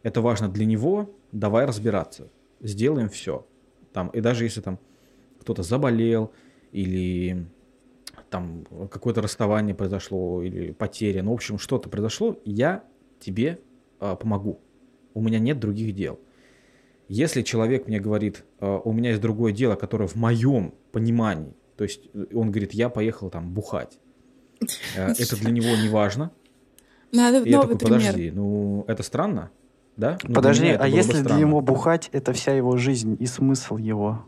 это 0.03 0.21
важно 0.21 0.49
для 0.49 0.65
него, 0.65 1.15
давай 1.33 1.67
разбираться. 1.67 2.31
Сделаем 2.61 3.09
все. 3.09 3.47
Там, 3.93 4.09
и 4.09 4.21
даже 4.21 4.45
если 4.45 4.61
там 4.61 4.79
кто-то 5.41 5.63
заболел, 5.63 6.33
или 6.73 7.47
там 8.31 8.65
какое-то 8.91 9.21
расставание 9.21 9.75
произошло, 9.75 10.43
или 10.43 10.71
потеря, 10.71 11.23
ну, 11.23 11.33
в 11.33 11.35
общем, 11.35 11.59
что-то 11.59 11.89
произошло, 11.89 12.39
я 12.45 12.85
тебе 13.19 13.59
а, 13.99 14.17
помогу. 14.17 14.61
У 15.13 15.21
меня 15.21 15.39
нет 15.39 15.59
других 15.59 15.95
дел. 15.95 16.19
Если 17.09 17.43
человек 17.43 17.89
мне 17.89 17.99
говорит, 17.99 18.45
а, 18.61 18.79
у 18.79 18.93
меня 18.93 19.11
есть 19.11 19.21
другое 19.21 19.53
дело, 19.53 19.75
которое 19.75 20.07
в 20.07 20.15
моем 20.15 20.75
понимании, 20.93 21.55
то 21.77 21.85
есть 21.85 22.09
э, 22.15 22.27
он 22.35 22.51
говорит, 22.51 22.73
я 22.73 22.89
поехал 22.89 23.31
там 23.31 23.53
бухать, 23.53 23.99
э, 24.97 25.13
это 25.19 25.37
для 25.37 25.51
него 25.51 25.77
не 25.77 25.89
важно, 25.89 26.31
Надо 27.13 27.43
и 27.43 27.51
я 27.51 27.61
такой, 27.61 27.79
пример. 27.79 27.99
подожди, 28.01 28.31
ну 28.31 28.85
это 28.87 29.03
странно, 29.03 29.51
да? 29.97 30.19
Ну, 30.23 30.35
Подожди, 30.35 30.69
а 30.69 30.79
было 30.79 30.89
бы 30.91 30.97
если 30.97 31.23
для 31.23 31.35
него 31.35 31.61
бухать 31.61 32.09
это 32.13 32.33
вся 32.33 32.55
его 32.55 32.77
жизнь 32.77 33.17
и 33.19 33.27
смысл 33.27 33.77
его? 33.77 34.25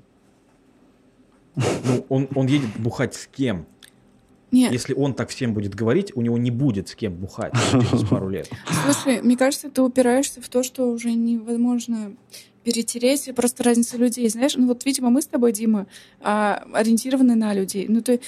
Ну, 1.54 2.06
он, 2.08 2.28
он 2.34 2.46
едет 2.46 2.70
бухать 2.78 3.14
с 3.14 3.26
кем? 3.26 3.66
Нет, 4.52 4.70
Если 4.70 4.92
он 4.92 5.14
так 5.14 5.30
всем 5.30 5.54
будет 5.54 5.74
говорить, 5.74 6.12
у 6.14 6.20
него 6.20 6.36
не 6.36 6.50
будет 6.50 6.88
с 6.88 6.94
кем 6.94 7.14
бухать 7.14 7.54
через 7.72 8.06
пару 8.08 8.28
лет. 8.28 8.50
слушай, 8.84 9.22
мне 9.22 9.36
кажется, 9.36 9.70
ты 9.70 9.82
упираешься 9.82 10.42
в 10.42 10.48
то, 10.48 10.62
что 10.62 10.90
уже 10.90 11.12
невозможно 11.12 12.14
перетереть, 12.62 13.28
просто 13.34 13.64
разница 13.64 13.96
людей, 13.96 14.28
знаешь, 14.28 14.54
ну 14.56 14.66
вот, 14.68 14.84
видимо, 14.84 15.10
мы 15.10 15.22
с 15.22 15.26
тобой, 15.26 15.52
Дима, 15.52 15.86
а, 16.20 16.62
ориентированы 16.72 17.34
на 17.34 17.54
людей. 17.54 17.86
Ну, 17.88 18.02
ты, 18.02 18.20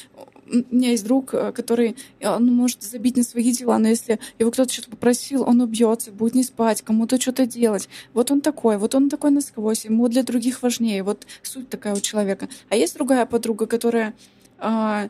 у 0.47 0.75
меня 0.75 0.91
есть 0.91 1.05
друг, 1.05 1.35
а, 1.35 1.53
который, 1.53 1.97
а, 2.22 2.37
он 2.37 2.47
может 2.47 2.83
забить 2.83 3.16
на 3.16 3.22
свои 3.22 3.53
дела, 3.53 3.79
но 3.79 3.89
если 3.89 4.18
его 4.39 4.51
кто-то 4.51 4.72
что-то 4.72 4.91
попросил, 4.91 5.43
он 5.43 5.61
убьется, 5.61 6.11
будет 6.11 6.35
не 6.35 6.43
спать, 6.43 6.83
кому-то 6.83 7.20
что-то 7.20 7.47
делать. 7.47 7.89
Вот 8.12 8.31
он 8.31 8.41
такой, 8.41 8.77
вот 8.77 8.95
он 8.95 9.09
такой 9.09 9.31
насквозь, 9.31 9.85
ему 9.85 10.09
для 10.09 10.22
других 10.22 10.62
важнее. 10.62 11.03
Вот 11.03 11.27
суть 11.43 11.68
такая 11.68 11.95
у 11.95 12.01
человека. 12.01 12.49
А 12.70 12.77
есть 12.77 12.95
другая 12.95 13.27
подруга, 13.27 13.66
которая 13.66 14.14
а, 14.59 15.09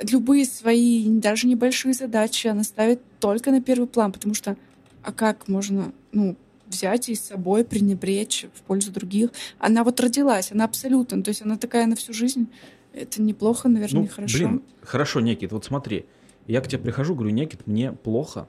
любые 0.00 0.44
свои, 0.44 1.08
даже 1.08 1.46
небольшие 1.46 1.92
задачи 1.94 2.46
она 2.46 2.62
ставит 2.64 3.00
только 3.20 3.50
на 3.50 3.60
первый 3.60 3.86
план, 3.86 4.12
потому 4.12 4.34
что 4.34 4.56
а 5.02 5.12
как 5.12 5.48
можно, 5.48 5.92
ну, 6.12 6.36
взять 6.66 7.08
и 7.08 7.14
с 7.14 7.20
собой 7.20 7.64
пренебречь 7.64 8.46
в 8.54 8.62
пользу 8.62 8.92
других? 8.92 9.30
Она 9.58 9.84
вот 9.84 10.00
родилась, 10.00 10.52
она 10.52 10.64
абсолютно, 10.64 11.22
то 11.22 11.30
есть 11.30 11.42
она 11.42 11.56
такая 11.56 11.86
на 11.86 11.96
всю 11.96 12.12
жизнь. 12.12 12.48
Это 12.92 13.22
неплохо, 13.22 13.68
наверное, 13.68 14.00
Ну, 14.00 14.04
нехорошо. 14.04 14.38
блин, 14.38 14.62
хорошо, 14.82 15.20
Некит, 15.20 15.52
вот 15.52 15.64
смотри. 15.64 16.06
Я 16.46 16.60
к 16.60 16.68
тебе 16.68 16.82
прихожу, 16.82 17.14
говорю, 17.14 17.30
Некит, 17.30 17.66
мне 17.66 17.92
плохо. 17.92 18.48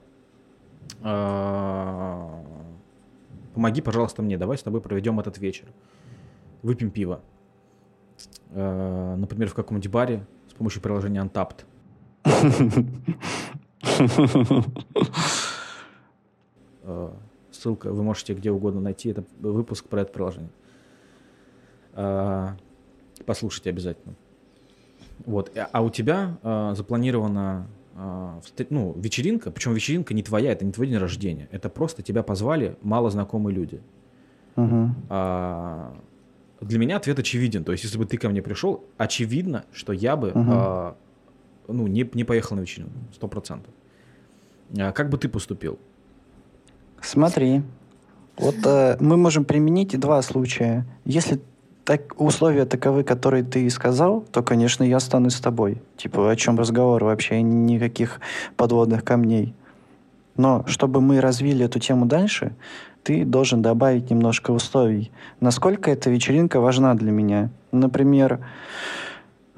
А, 1.02 2.44
Помоги, 3.54 3.80
пожалуйста, 3.80 4.22
мне. 4.22 4.38
Давай 4.38 4.56
с 4.58 4.62
тобой 4.62 4.80
проведем 4.80 5.18
этот 5.20 5.38
вечер. 5.38 5.66
Выпьем 6.62 6.90
пиво. 6.90 7.20
А, 8.50 9.16
Например, 9.16 9.48
в 9.48 9.54
каком-нибудь 9.54 9.90
баре 9.90 10.26
помощью 10.60 10.82
приложения 10.82 11.22
Untapped. 11.22 11.64
А, 16.84 17.16
Ссылка, 17.50 17.90
вы 17.92 18.02
можете 18.02 18.34
где 18.34 18.50
угодно 18.50 18.80
найти. 18.80 19.08
Это 19.10 19.24
выпуск 19.40 19.86
про 19.88 20.02
это 20.02 20.12
приложение. 20.12 20.50
А, 21.94 22.56
Послушайте 23.26 23.70
обязательно. 23.70 24.14
Вот. 25.26 25.50
А- 25.56 25.68
А 25.72 25.82
у 25.82 25.90
тебя 25.90 26.38
а, 26.42 26.74
запланирована 26.74 27.66
встр- 27.96 28.68
ну, 28.70 28.94
вечеринка, 28.96 29.50
причем 29.50 29.74
вечеринка 29.74 30.14
не 30.14 30.22
твоя, 30.22 30.52
это 30.52 30.64
не 30.64 30.72
твой 30.72 30.86
день 30.86 30.96
рождения. 30.96 31.48
Это 31.50 31.68
просто 31.68 32.02
тебя 32.02 32.22
позвали 32.22 32.76
малознакомые 32.82 33.54
люди. 33.54 33.80
Мгм. 34.56 34.94
А, 35.10 35.94
для 36.60 36.78
меня 36.78 36.96
ответ 36.96 37.18
очевиден. 37.18 37.64
То 37.64 37.72
есть, 37.72 37.84
если 37.84 37.98
бы 37.98 38.06
ты 38.06 38.16
ко 38.18 38.28
мне 38.28 38.42
пришел, 38.42 38.84
очевидно, 38.98 39.64
что 39.72 39.92
я 39.92 40.16
бы 40.16 40.32
Мгм. 40.34 40.50
а, 40.52 40.96
ну, 41.68 41.86
не, 41.86 42.08
не 42.14 42.24
поехал 42.24 42.56
на 42.56 42.60
вечеринку. 42.60 42.92
Сто 43.14 43.28
процентов. 43.28 43.72
А 44.78 44.92
как 44.92 45.08
бы 45.08 45.18
ты 45.18 45.28
поступил? 45.28 45.78
Смотри, 47.00 47.62
вот 48.36 48.56
э, 48.64 48.96
мы 49.00 49.16
можем 49.16 49.44
применить 49.44 49.98
два 49.98 50.20
случая. 50.22 50.86
Если 51.04 51.40
так, 51.84 52.20
условия 52.20 52.66
таковы, 52.66 53.04
которые 53.04 53.42
ты 53.42 53.68
сказал, 53.70 54.20
то, 54.30 54.42
конечно, 54.42 54.84
я 54.84 54.98
останусь 54.98 55.34
с 55.34 55.40
тобой. 55.40 55.82
Типа, 55.96 56.30
о 56.30 56.36
чем 56.36 56.58
разговор 56.58 57.02
вообще? 57.04 57.42
Никаких 57.42 58.20
подводных 58.56 59.02
камней. 59.02 59.54
Но 60.36 60.64
чтобы 60.66 61.00
мы 61.00 61.20
развили 61.20 61.64
эту 61.64 61.80
тему 61.80 62.06
дальше, 62.06 62.54
ты 63.02 63.24
должен 63.24 63.62
добавить 63.62 64.10
немножко 64.10 64.50
условий. 64.50 65.10
Насколько 65.40 65.90
эта 65.90 66.10
вечеринка 66.10 66.60
важна 66.60 66.94
для 66.94 67.10
меня? 67.12 67.50
Например, 67.72 68.40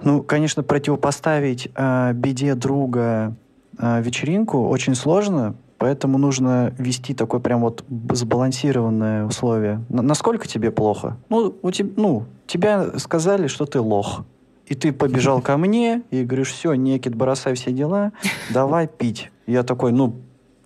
ну, 0.03 0.23
конечно, 0.23 0.63
противопоставить 0.63 1.69
э, 1.75 2.13
беде 2.15 2.55
друга 2.55 3.35
э, 3.79 4.03
вечеринку 4.03 4.69
очень 4.69 4.95
сложно, 4.95 5.55
поэтому 5.79 6.19
нужно 6.19 6.73
вести 6.79 7.15
такое 7.15 7.41
прям 7.41 7.61
вот 7.61 7.85
сбалансированное 8.13 9.25
условие. 9.27 9.81
Н- 9.91 10.07
насколько 10.07 10.47
тебе 10.49 10.71
плохо? 10.71 11.17
Ну, 11.29 11.55
у 11.63 11.71
теб- 11.71 11.97
ну, 11.97 12.25
тебя 12.47 12.99
сказали, 12.99 13.47
что 13.47 13.67
ты 13.67 13.81
лох. 13.81 14.25
И 14.67 14.75
ты 14.75 14.93
побежал 14.93 15.41
ко 15.43 15.57
мне 15.57 16.03
и 16.11 16.25
говоришь, 16.25 16.53
все, 16.53 16.75
Некит, 16.75 17.15
бросай 17.15 17.55
все 17.55 17.73
дела, 17.73 18.13
давай 18.51 18.87
пить. 18.87 19.31
Я 19.47 19.65
такой, 19.65 19.93
ну, 19.93 20.15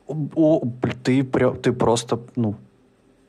о, 0.06 0.62
ты, 1.02 1.24
ты 1.24 1.72
просто, 1.72 2.20
ну, 2.36 2.54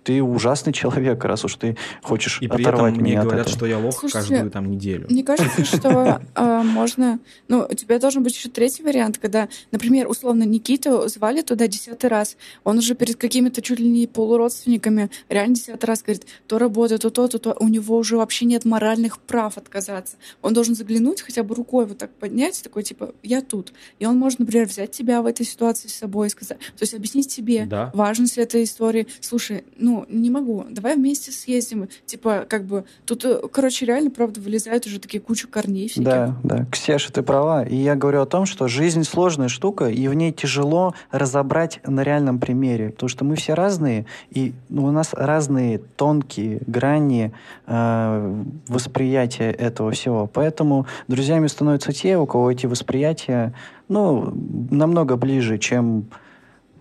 ты 0.08 0.24
ужасный 0.24 0.72
человек, 0.72 1.22
раз 1.26 1.44
уж 1.44 1.56
ты 1.56 1.76
хочешь 2.02 2.40
И 2.42 2.48
при 2.48 2.64
оторвать 2.64 2.94
этом 2.94 3.04
мне 3.04 3.12
меня 3.12 3.20
от 3.20 3.28
говорят, 3.28 3.48
этого. 3.48 3.58
что 3.58 3.66
я 3.66 3.78
лох 3.78 4.00
Слушайте, 4.00 4.30
каждую 4.30 4.52
там 4.52 4.72
неделю. 4.72 5.06
Мне 5.10 5.22
кажется, 5.22 5.66
что 5.78 6.22
э, 6.34 6.62
можно... 6.64 7.20
Ну, 7.50 7.68
у 7.70 7.74
тебя 7.74 8.00
должен 8.00 8.24
быть 8.24 8.34
еще 8.34 8.48
третий 8.48 8.84
вариант, 8.84 9.18
когда, 9.18 9.50
например, 9.74 10.08
условно, 10.08 10.44
Никиту 10.44 11.10
звали 11.10 11.42
туда 11.42 11.68
десятый 11.68 12.10
раз. 12.10 12.38
Он 12.64 12.78
уже 12.78 12.96
перед 12.96 13.18
какими-то 13.18 13.62
чуть 13.62 13.82
ли 13.82 13.90
не 13.90 14.08
полуродственниками 14.08 15.10
реально 15.28 15.56
десятый 15.56 15.88
раз 15.88 16.04
говорит, 16.04 16.26
то 16.48 16.58
работа, 16.58 16.98
то 17.00 17.10
то, 17.10 17.28
то 17.28 17.38
то. 17.38 17.58
У 17.60 17.68
него 17.68 17.98
уже 17.98 18.16
вообще 18.16 18.46
нет 18.46 18.64
моральных 18.64 19.20
прав 19.20 19.58
отказаться. 19.58 20.16
Он 20.42 20.54
должен 20.54 20.74
заглянуть, 20.74 21.22
хотя 21.22 21.44
бы 21.44 21.54
рукой 21.54 21.86
вот 21.86 21.98
так 21.98 22.12
поднять, 22.12 22.64
такой, 22.64 22.84
типа, 22.84 23.14
я 23.24 23.42
тут. 23.42 23.74
И 24.00 24.06
он 24.06 24.18
может, 24.18 24.40
например, 24.40 24.68
взять 24.68 24.92
тебя 24.92 25.22
в 25.22 25.26
этой 25.26 25.46
ситуации 25.46 25.90
с 25.90 25.96
собой 25.96 26.28
и 26.28 26.30
сказать... 26.30 26.60
То 26.60 26.84
есть 26.84 26.94
объяснить 26.94 27.28
тебе 27.28 27.66
Да. 27.66 27.92
важность 27.94 28.38
этой 28.38 28.64
истории. 28.64 29.08
Слушай, 29.20 29.66
ну, 29.76 29.97
не 30.10 30.30
могу, 30.30 30.66
давай 30.70 30.96
вместе 30.96 31.32
съездим. 31.32 31.88
Типа, 32.06 32.46
как 32.48 32.66
бы, 32.66 32.86
тут, 33.06 33.26
э, 33.26 33.42
короче, 33.52 33.86
реально, 33.86 34.12
правда, 34.12 34.40
вылезают 34.42 34.86
уже 34.86 35.00
такие 35.00 35.22
кучу 35.22 35.48
корней 35.48 35.88
всяких. 35.88 36.04
Да, 36.04 36.36
да. 36.44 36.66
Ксеша, 36.72 37.12
ты 37.12 37.22
права. 37.22 37.64
И 37.64 37.76
я 37.76 37.96
говорю 37.96 38.22
о 38.22 38.26
том, 38.26 38.46
что 38.46 38.68
жизнь 38.68 39.04
сложная 39.04 39.48
штука, 39.48 39.86
и 39.86 40.08
в 40.08 40.14
ней 40.14 40.32
тяжело 40.32 40.94
разобрать 41.12 41.80
на 41.86 42.04
реальном 42.04 42.40
примере. 42.40 42.90
Потому 42.90 43.10
что 43.10 43.26
мы 43.26 43.36
все 43.36 43.54
разные, 43.54 44.06
и 44.30 44.54
ну, 44.70 44.86
у 44.86 44.92
нас 44.92 45.14
разные 45.14 45.80
тонкие 45.80 46.62
грани 46.68 47.34
э, 47.66 48.44
восприятия 48.68 49.52
этого 49.52 49.92
всего. 49.92 50.28
Поэтому 50.28 50.86
друзьями 51.08 51.48
становятся 51.48 51.94
те, 51.94 52.18
у 52.18 52.26
кого 52.26 52.52
эти 52.52 52.66
восприятия 52.66 53.54
ну, 53.88 54.34
намного 54.70 55.16
ближе, 55.16 55.58
чем 55.58 56.08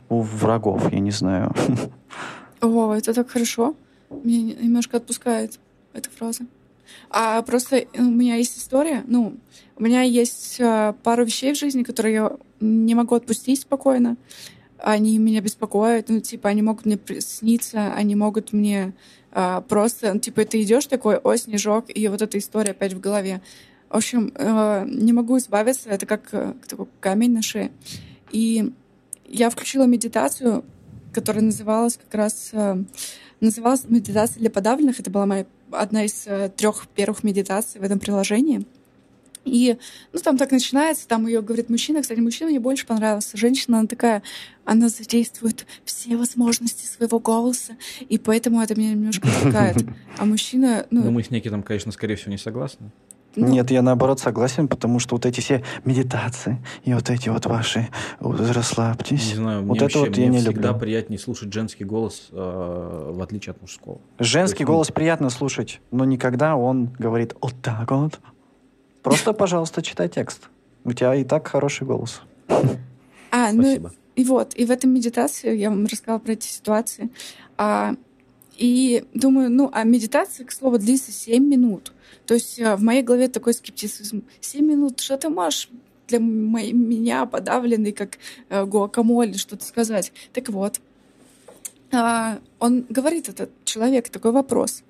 у 0.08 0.20
врагов, 0.22 0.92
я 0.92 1.00
не 1.00 1.10
знаю. 1.10 1.52
О, 2.66 2.94
это 2.94 3.14
так 3.14 3.30
хорошо. 3.30 3.76
Меня 4.10 4.54
немножко 4.54 4.96
отпускает 4.96 5.58
эта 5.92 6.10
фраза. 6.10 6.46
А 7.10 7.42
просто 7.42 7.86
у 7.96 8.02
меня 8.02 8.36
есть 8.36 8.58
история, 8.58 9.02
ну, 9.06 9.36
у 9.76 9.82
меня 9.82 10.02
есть 10.02 10.56
э, 10.60 10.94
пару 11.02 11.24
вещей 11.24 11.52
в 11.52 11.58
жизни, 11.58 11.82
которые 11.82 12.14
я 12.14 12.36
не 12.60 12.94
могу 12.94 13.14
отпустить 13.14 13.60
спокойно. 13.60 14.16
Они 14.78 15.18
меня 15.18 15.40
беспокоят, 15.40 16.08
ну, 16.08 16.20
типа, 16.20 16.48
они 16.48 16.62
могут 16.62 16.86
мне 16.86 16.98
сниться, 17.20 17.92
они 17.94 18.14
могут 18.14 18.52
мне 18.52 18.94
э, 19.32 19.62
просто, 19.68 20.14
ну, 20.14 20.20
типа, 20.20 20.44
ты 20.44 20.62
идешь 20.62 20.86
такой, 20.86 21.16
о, 21.16 21.36
снежок, 21.36 21.86
и 21.88 22.08
вот 22.08 22.22
эта 22.22 22.38
история 22.38 22.70
опять 22.70 22.92
в 22.92 23.00
голове. 23.00 23.40
В 23.88 23.96
общем, 23.96 24.32
э, 24.34 24.84
не 24.86 25.12
могу 25.12 25.38
избавиться, 25.38 25.88
это 25.88 26.06
как 26.06 26.28
э, 26.32 26.54
такой 26.68 26.86
камень 27.00 27.32
на 27.32 27.42
шее. 27.42 27.72
И 28.30 28.72
я 29.28 29.50
включила 29.50 29.86
медитацию, 29.86 30.64
которая 31.16 31.42
называлась 31.42 31.96
как 31.96 32.14
раз 32.14 32.50
э, 32.52 32.76
называлась 33.40 33.84
медитация 33.88 34.38
для 34.38 34.50
подавленных. 34.50 35.00
Это 35.00 35.10
была 35.10 35.24
моя 35.24 35.46
одна 35.70 36.04
из 36.04 36.26
э, 36.26 36.50
трех 36.54 36.86
первых 36.88 37.24
медитаций 37.24 37.80
в 37.80 37.84
этом 37.84 37.98
приложении. 37.98 38.66
И, 39.46 39.78
ну, 40.12 40.18
там 40.18 40.36
так 40.36 40.50
начинается, 40.50 41.08
там 41.08 41.26
ее 41.26 41.40
говорит 41.40 41.70
мужчина. 41.70 42.02
Кстати, 42.02 42.20
мужчина 42.20 42.50
мне 42.50 42.60
больше 42.60 42.84
понравился. 42.84 43.38
Женщина, 43.38 43.78
она 43.78 43.86
такая, 43.86 44.22
она 44.66 44.90
задействует 44.90 45.64
все 45.86 46.18
возможности 46.18 46.84
своего 46.84 47.18
голоса, 47.18 47.76
и 48.08 48.18
поэтому 48.18 48.60
это 48.60 48.78
меня 48.78 48.90
немножко 48.90 49.26
отвлекает. 49.28 49.76
А 50.18 50.26
мужчина, 50.26 50.86
Но 50.90 51.02
ну, 51.02 51.12
мы 51.12 51.22
с 51.22 51.30
Никитом, 51.30 51.62
конечно, 51.62 51.92
скорее 51.92 52.16
всего, 52.16 52.32
не 52.32 52.38
согласны. 52.38 52.90
Ну, 53.36 53.46
Нет, 53.46 53.70
я 53.70 53.82
наоборот 53.82 54.18
согласен, 54.18 54.66
потому 54.66 54.98
что 54.98 55.14
вот 55.14 55.26
эти 55.26 55.40
все 55.40 55.62
медитации 55.84 56.58
и 56.84 56.94
вот 56.94 57.10
эти 57.10 57.28
вот 57.28 57.46
ваши 57.46 57.88
вот, 58.18 58.40
расслабьтесь. 58.40 59.28
Не 59.28 59.34
знаю, 59.34 59.62
Вот 59.62 59.76
мне 59.76 59.76
это 59.76 59.84
вообще 59.84 60.10
вот 60.10 60.18
я 60.18 60.26
не 60.28 60.38
всегда 60.38 60.68
люблю. 60.68 60.80
приятнее 60.80 61.18
слушать 61.18 61.52
женский 61.52 61.84
голос, 61.84 62.28
э, 62.32 63.12
в 63.14 63.20
отличие 63.22 63.52
от 63.52 63.60
мужского. 63.60 64.00
Женский 64.18 64.62
есть, 64.62 64.68
ну, 64.68 64.74
голос 64.74 64.90
приятно 64.90 65.30
слушать, 65.30 65.80
но 65.90 66.04
никогда 66.04 66.56
он 66.56 66.90
говорит 66.98 67.34
вот 67.40 67.54
так 67.62 67.90
вот. 67.90 68.18
Просто, 69.02 69.32
пожалуйста, 69.34 69.82
читай 69.82 70.08
текст. 70.08 70.48
У 70.84 70.92
тебя 70.92 71.14
и 71.14 71.24
так 71.24 71.46
хороший 71.46 71.86
голос. 71.86 72.22
а, 73.30 73.52
ну, 73.52 73.62
Спасибо. 73.62 73.92
И 74.16 74.24
вот, 74.24 74.54
и 74.54 74.64
в 74.64 74.70
этой 74.70 74.86
медитации 74.86 75.54
я 75.54 75.68
вам 75.68 75.84
рассказала 75.84 76.18
про 76.18 76.32
эти 76.32 76.46
ситуации. 76.46 77.10
А, 77.58 77.94
и 78.56 79.04
думаю, 79.14 79.50
ну, 79.50 79.70
а 79.72 79.84
медитация, 79.84 80.46
к 80.46 80.52
слову, 80.52 80.78
длится 80.78 81.12
7 81.12 81.44
минут. 81.44 81.92
То 82.26 82.34
есть 82.34 82.60
а, 82.60 82.76
в 82.76 82.82
моей 82.82 83.02
голове 83.02 83.28
такой 83.28 83.54
скептицизм. 83.54 84.24
7 84.40 84.64
минут, 84.64 85.00
что 85.00 85.16
ты 85.16 85.28
можешь 85.28 85.68
для 86.08 86.20
моей, 86.20 86.72
меня 86.72 87.26
подавленный, 87.26 87.92
как 87.92 88.18
э, 88.48 88.64
гуакамоле, 88.64 89.34
что-то 89.34 89.64
сказать? 89.64 90.12
Так 90.32 90.48
вот, 90.48 90.80
а, 91.92 92.38
он 92.58 92.86
говорит, 92.88 93.28
этот 93.28 93.50
человек, 93.64 94.08
такой 94.08 94.32
вопрос. 94.32 94.82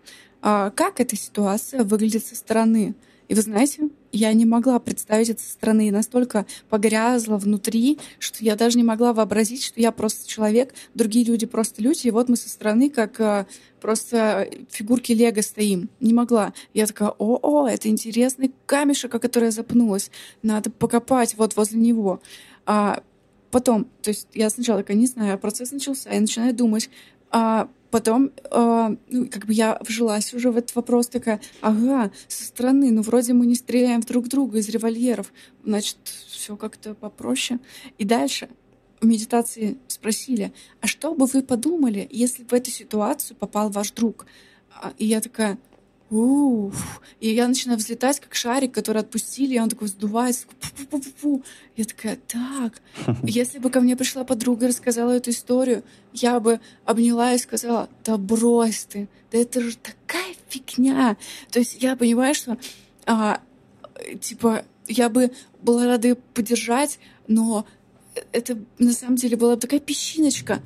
А, 0.43 0.71
как 0.71 1.01
эта 1.01 1.17
ситуация 1.17 1.85
выглядит 1.85 2.25
со 2.25 2.37
стороны? 2.37 2.95
И 3.29 3.35
вы 3.35 3.43
знаете, 3.43 3.89
я 4.13 4.33
не 4.33 4.45
могла 4.45 4.79
представить 4.79 5.31
это 5.31 5.43
со 5.43 5.51
стороны. 5.51 5.91
Настолько 5.91 6.47
погрязла 6.69 7.37
внутри, 7.37 7.99
что 8.19 8.45
я 8.45 8.57
даже 8.57 8.79
не 8.79 8.85
могла 8.85 9.13
вообразить, 9.13 9.65
что 9.65 9.81
я 9.81 9.93
просто 9.93 10.29
человек, 10.29 10.75
другие 10.95 11.25
люди 11.25 11.47
просто 11.47 11.83
люди, 11.83 12.07
и 12.07 12.11
вот 12.11 12.29
мы 12.29 12.37
со 12.37 12.49
стороны 12.49 12.89
как 12.89 13.21
а, 13.21 13.47
просто 13.81 14.49
фигурки 14.71 15.13
Лего 15.13 15.43
стоим. 15.43 15.91
Не 16.01 16.15
могла. 16.15 16.53
Я 16.73 16.87
такая, 16.87 17.11
о-о, 17.11 17.69
это 17.69 17.89
интересный 17.89 18.53
камешек, 18.67 19.15
о 19.15 19.19
который 19.19 19.47
я 19.47 19.51
запнулась. 19.51 20.11
Надо 20.43 20.71
покопать 20.71 21.35
вот 21.37 21.57
возле 21.57 21.81
него. 21.81 22.21
А 22.65 23.03
потом, 23.51 23.87
то 24.03 24.11
есть 24.11 24.29
я 24.35 24.51
сначала 24.51 24.81
такая, 24.81 24.97
не 24.97 25.07
знаю, 25.07 25.39
процесс 25.39 25.73
начался, 25.73 26.11
я 26.11 26.21
начинаю 26.21 26.55
думать, 26.55 26.91
а 27.31 27.69
потом, 27.91 28.33
а, 28.51 28.97
ну, 29.09 29.29
как 29.29 29.47
бы 29.47 29.53
я 29.53 29.79
вжилась 29.83 30.35
уже 30.35 30.51
в 30.51 30.57
этот 30.57 30.75
вопрос, 30.77 31.09
такая, 31.09 31.41
ага, 31.61 32.11
со 32.29 32.45
стороны, 32.45 32.91
ну, 32.91 33.03
вроде 33.03 33.33
мы 33.33 33.47
не 33.47 33.55
стреляем 33.55 34.01
друг 34.01 34.29
друга 34.29 34.59
из 34.59 34.69
револьверов, 34.69 35.33
значит, 35.65 35.99
все 36.29 36.57
как-то 36.57 36.95
попроще. 36.95 37.61
И 37.99 38.05
дальше 38.05 38.49
в 39.01 39.07
медитации 39.07 39.79
спросили, 39.89 40.53
а 40.81 40.87
что 40.87 41.15
бы 41.15 41.27
вы 41.27 41.43
подумали, 41.43 42.07
если 42.11 42.45
в 42.45 42.53
эту 42.53 42.71
ситуацию 42.71 43.37
попал 43.37 43.71
ваш 43.71 43.93
друг? 43.93 44.27
А, 44.71 44.93
И 44.99 45.07
я 45.07 45.21
такая, 45.21 45.59
уф. 46.11 47.01
И 47.21 47.29
я 47.29 47.49
начинаю 47.49 47.79
взлетать, 47.79 48.21
как 48.21 48.35
шарик, 48.35 48.73
который 48.73 49.03
отпустили, 49.03 49.55
и 49.55 49.61
он 49.61 49.69
такой 49.69 49.89
сдувается. 49.89 50.47
такой 50.47 50.87
пу-пу-пу-пу-пу. 50.87 51.45
Я 51.77 51.85
такая, 51.85 52.17
так, 52.29 52.81
если 53.25 53.59
бы 53.59 53.71
ко 53.71 53.81
мне 53.81 53.97
пришла 53.97 54.25
подруга 54.25 54.67
и 54.67 54.69
рассказала 54.69 55.13
эту 55.13 55.31
историю, 55.31 55.83
я 56.13 56.41
бы 56.41 56.61
обняла 56.85 57.35
и 57.35 57.39
сказала, 57.39 57.89
да 58.05 58.17
брось 58.17 58.85
ты, 58.85 59.09
да 59.33 59.39
это 59.39 59.61
же 59.61 59.77
такая 59.77 60.35
фигня. 60.49 61.17
То 61.51 61.59
есть 61.59 61.83
я 61.83 61.97
понимаю, 61.97 62.35
что 62.35 62.57
а, 63.05 63.41
типа 64.21 64.65
я 64.89 65.09
бы 65.09 65.33
была 65.61 65.87
рада 65.87 66.09
ее 66.09 66.15
поддержать, 66.15 66.99
но 67.27 67.67
это 68.33 68.59
на 68.79 68.93
самом 68.93 69.17
деле 69.17 69.37
была 69.37 69.57
такая 69.57 69.81
песчиночка. 69.81 70.63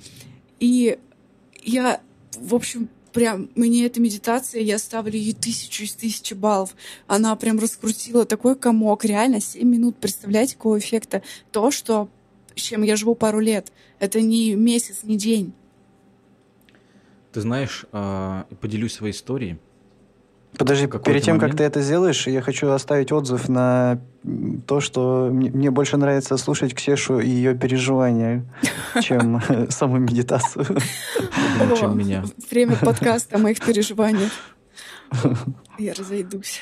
И 0.59 0.99
я, 1.63 2.01
в 2.37 2.55
общем, 2.55 2.89
прям 3.13 3.51
мне 3.55 3.87
эта 3.87 4.01
медитация, 4.01 4.63
я 4.63 4.79
ставлю 4.79 5.17
ей 5.17 5.35
тысячу 5.35 5.85
из 5.85 5.95
тысячи 5.95 6.35
баллов. 6.35 6.75
Она 7.07 7.35
прям 7.37 7.59
раскрутила 7.59 8.25
такой 8.25 8.57
комок. 8.57 9.05
Реально, 9.05 9.41
7 9.41 9.69
минут. 9.69 9.97
Представляете, 9.97 10.57
какого 10.57 10.79
эффекта? 10.79 11.23
То, 11.53 11.71
что 11.71 12.09
с 12.55 12.61
чем 12.61 12.83
я 12.83 12.97
живу 12.97 13.15
пару 13.15 13.41
лет. 13.41 13.73
Это 13.99 14.21
не 14.21 14.55
месяц, 14.55 15.01
не 15.03 15.17
день. 15.17 15.53
Ты 17.33 17.41
знаешь, 17.41 17.85
а, 17.93 18.47
поделюсь 18.61 18.95
своей 18.95 19.15
историей. 19.15 19.59
Подожди, 20.57 20.87
перед 20.87 21.23
тем, 21.23 21.39
как 21.39 21.57
ты 21.57 21.65
это 21.65 21.81
сделаешь, 21.81 22.27
я 22.27 22.43
хочу 22.43 22.69
оставить 22.71 23.13
отзыв 23.13 23.49
на 23.49 24.01
то, 24.67 24.81
что 24.81 25.29
мне, 25.31 25.51
мне 25.51 25.71
больше 25.71 25.97
нравится 25.97 26.37
слушать 26.37 26.75
Ксешу 26.75 27.21
и 27.21 27.29
ее 27.29 27.55
переживания, 27.55 28.45
чем 29.01 29.41
э, 29.49 29.71
саму 29.71 29.99
медитацию. 29.99 30.67
Чем 31.79 31.97
меня. 31.97 32.25
Время 32.51 32.77
подкаста 32.77 33.37
о 33.37 33.39
моих 33.39 33.61
переживаниях. 33.65 34.33
Я 35.79 35.95
разойдусь. 35.95 36.61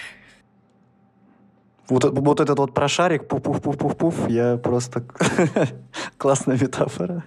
Вот, 1.89 2.05
вот 2.05 2.41
этот 2.41 2.59
вот 2.59 2.75
прошарик, 2.75 3.23
пуф-пуф-пуф-пуф-пуф, 3.23 4.29
я 4.29 4.59
просто... 4.59 5.05
Классная 6.19 6.59
метафора. 6.59 7.25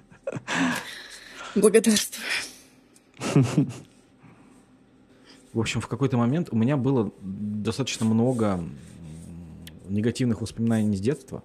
Благодарствую. 1.56 2.24
В 5.54 5.60
общем, 5.60 5.82
в 5.82 5.88
какой-то 5.88 6.18
момент 6.18 6.50
у 6.52 6.56
меня 6.56 6.78
было 6.78 7.12
достаточно 7.22 8.06
много 8.06 8.64
негативных 9.88 10.42
воспоминаний 10.42 10.96
с 10.96 11.02
детства. 11.02 11.44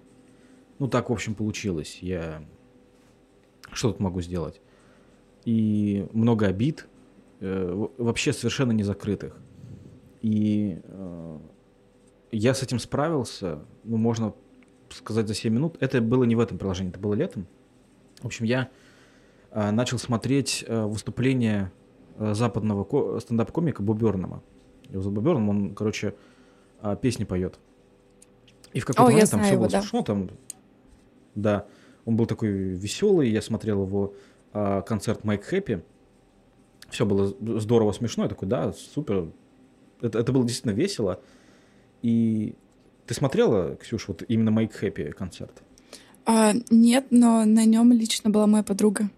Ну, 0.79 0.87
так, 0.87 1.09
в 1.09 1.13
общем, 1.13 1.35
получилось. 1.35 1.99
Я 2.01 2.43
что 3.71 3.91
тут 3.91 3.99
могу 3.99 4.21
сделать? 4.21 4.61
И 5.45 6.07
много 6.13 6.47
обид, 6.47 6.87
э, 7.39 7.87
вообще 7.97 8.33
совершенно 8.33 8.71
не 8.71 8.83
закрытых. 8.83 9.37
И 10.21 10.79
э, 10.83 11.37
я 12.31 12.53
с 12.53 12.63
этим 12.63 12.79
справился, 12.79 13.59
ну, 13.83 13.97
можно 13.97 14.33
сказать, 14.89 15.27
за 15.27 15.33
7 15.33 15.53
минут. 15.53 15.77
Это 15.79 16.01
было 16.01 16.23
не 16.23 16.35
в 16.35 16.39
этом 16.39 16.57
приложении, 16.57 16.91
это 16.91 16.99
было 16.99 17.13
летом. 17.13 17.45
В 18.21 18.25
общем, 18.25 18.45
я 18.45 18.69
э, 19.51 19.71
начал 19.71 19.99
смотреть 19.99 20.63
э, 20.67 20.83
выступления 20.85 21.71
западного 22.19 22.83
ко- 22.83 23.19
стендап-комика 23.19 23.81
Бобернама. 23.83 24.41
Его 24.89 25.01
зовут 25.01 25.17
Боберном, 25.19 25.49
он, 25.49 25.75
короче, 25.75 26.15
а, 26.81 26.95
песни 26.95 27.23
поет. 27.23 27.59
И 28.73 28.79
в 28.79 28.85
какой-то 28.85 29.03
О, 29.03 29.11
момент 29.11 29.31
там 29.31 29.41
все 29.41 29.53
его, 29.53 29.61
было 29.61 29.71
да. 29.71 29.81
смешно, 29.81 30.03
там, 30.03 30.29
да, 31.35 31.65
он 32.05 32.15
был 32.15 32.25
такой 32.25 32.49
веселый, 32.49 33.29
я 33.29 33.41
смотрел 33.41 33.83
его 33.83 34.13
а, 34.53 34.81
концерт 34.81 35.23
Майк 35.23 35.43
Хэппи, 35.43 35.83
все 36.89 37.05
было 37.05 37.35
здорово 37.59 37.91
смешно, 37.91 38.23
я 38.23 38.29
такой, 38.29 38.47
да, 38.47 38.73
супер, 38.73 39.29
это, 40.01 40.19
это 40.19 40.31
было 40.31 40.43
действительно 40.43 40.71
весело. 40.71 41.19
И 42.01 42.55
ты 43.05 43.13
смотрела, 43.13 43.75
Ксюш, 43.75 44.07
вот 44.07 44.23
именно 44.27 44.51
Майк 44.51 44.73
Хэппи 44.73 45.11
концерт? 45.11 45.63
А, 46.25 46.53
нет, 46.69 47.07
но 47.09 47.45
на 47.45 47.65
нем 47.65 47.91
лично 47.91 48.29
была 48.29 48.47
моя 48.47 48.63
подруга. 48.63 49.09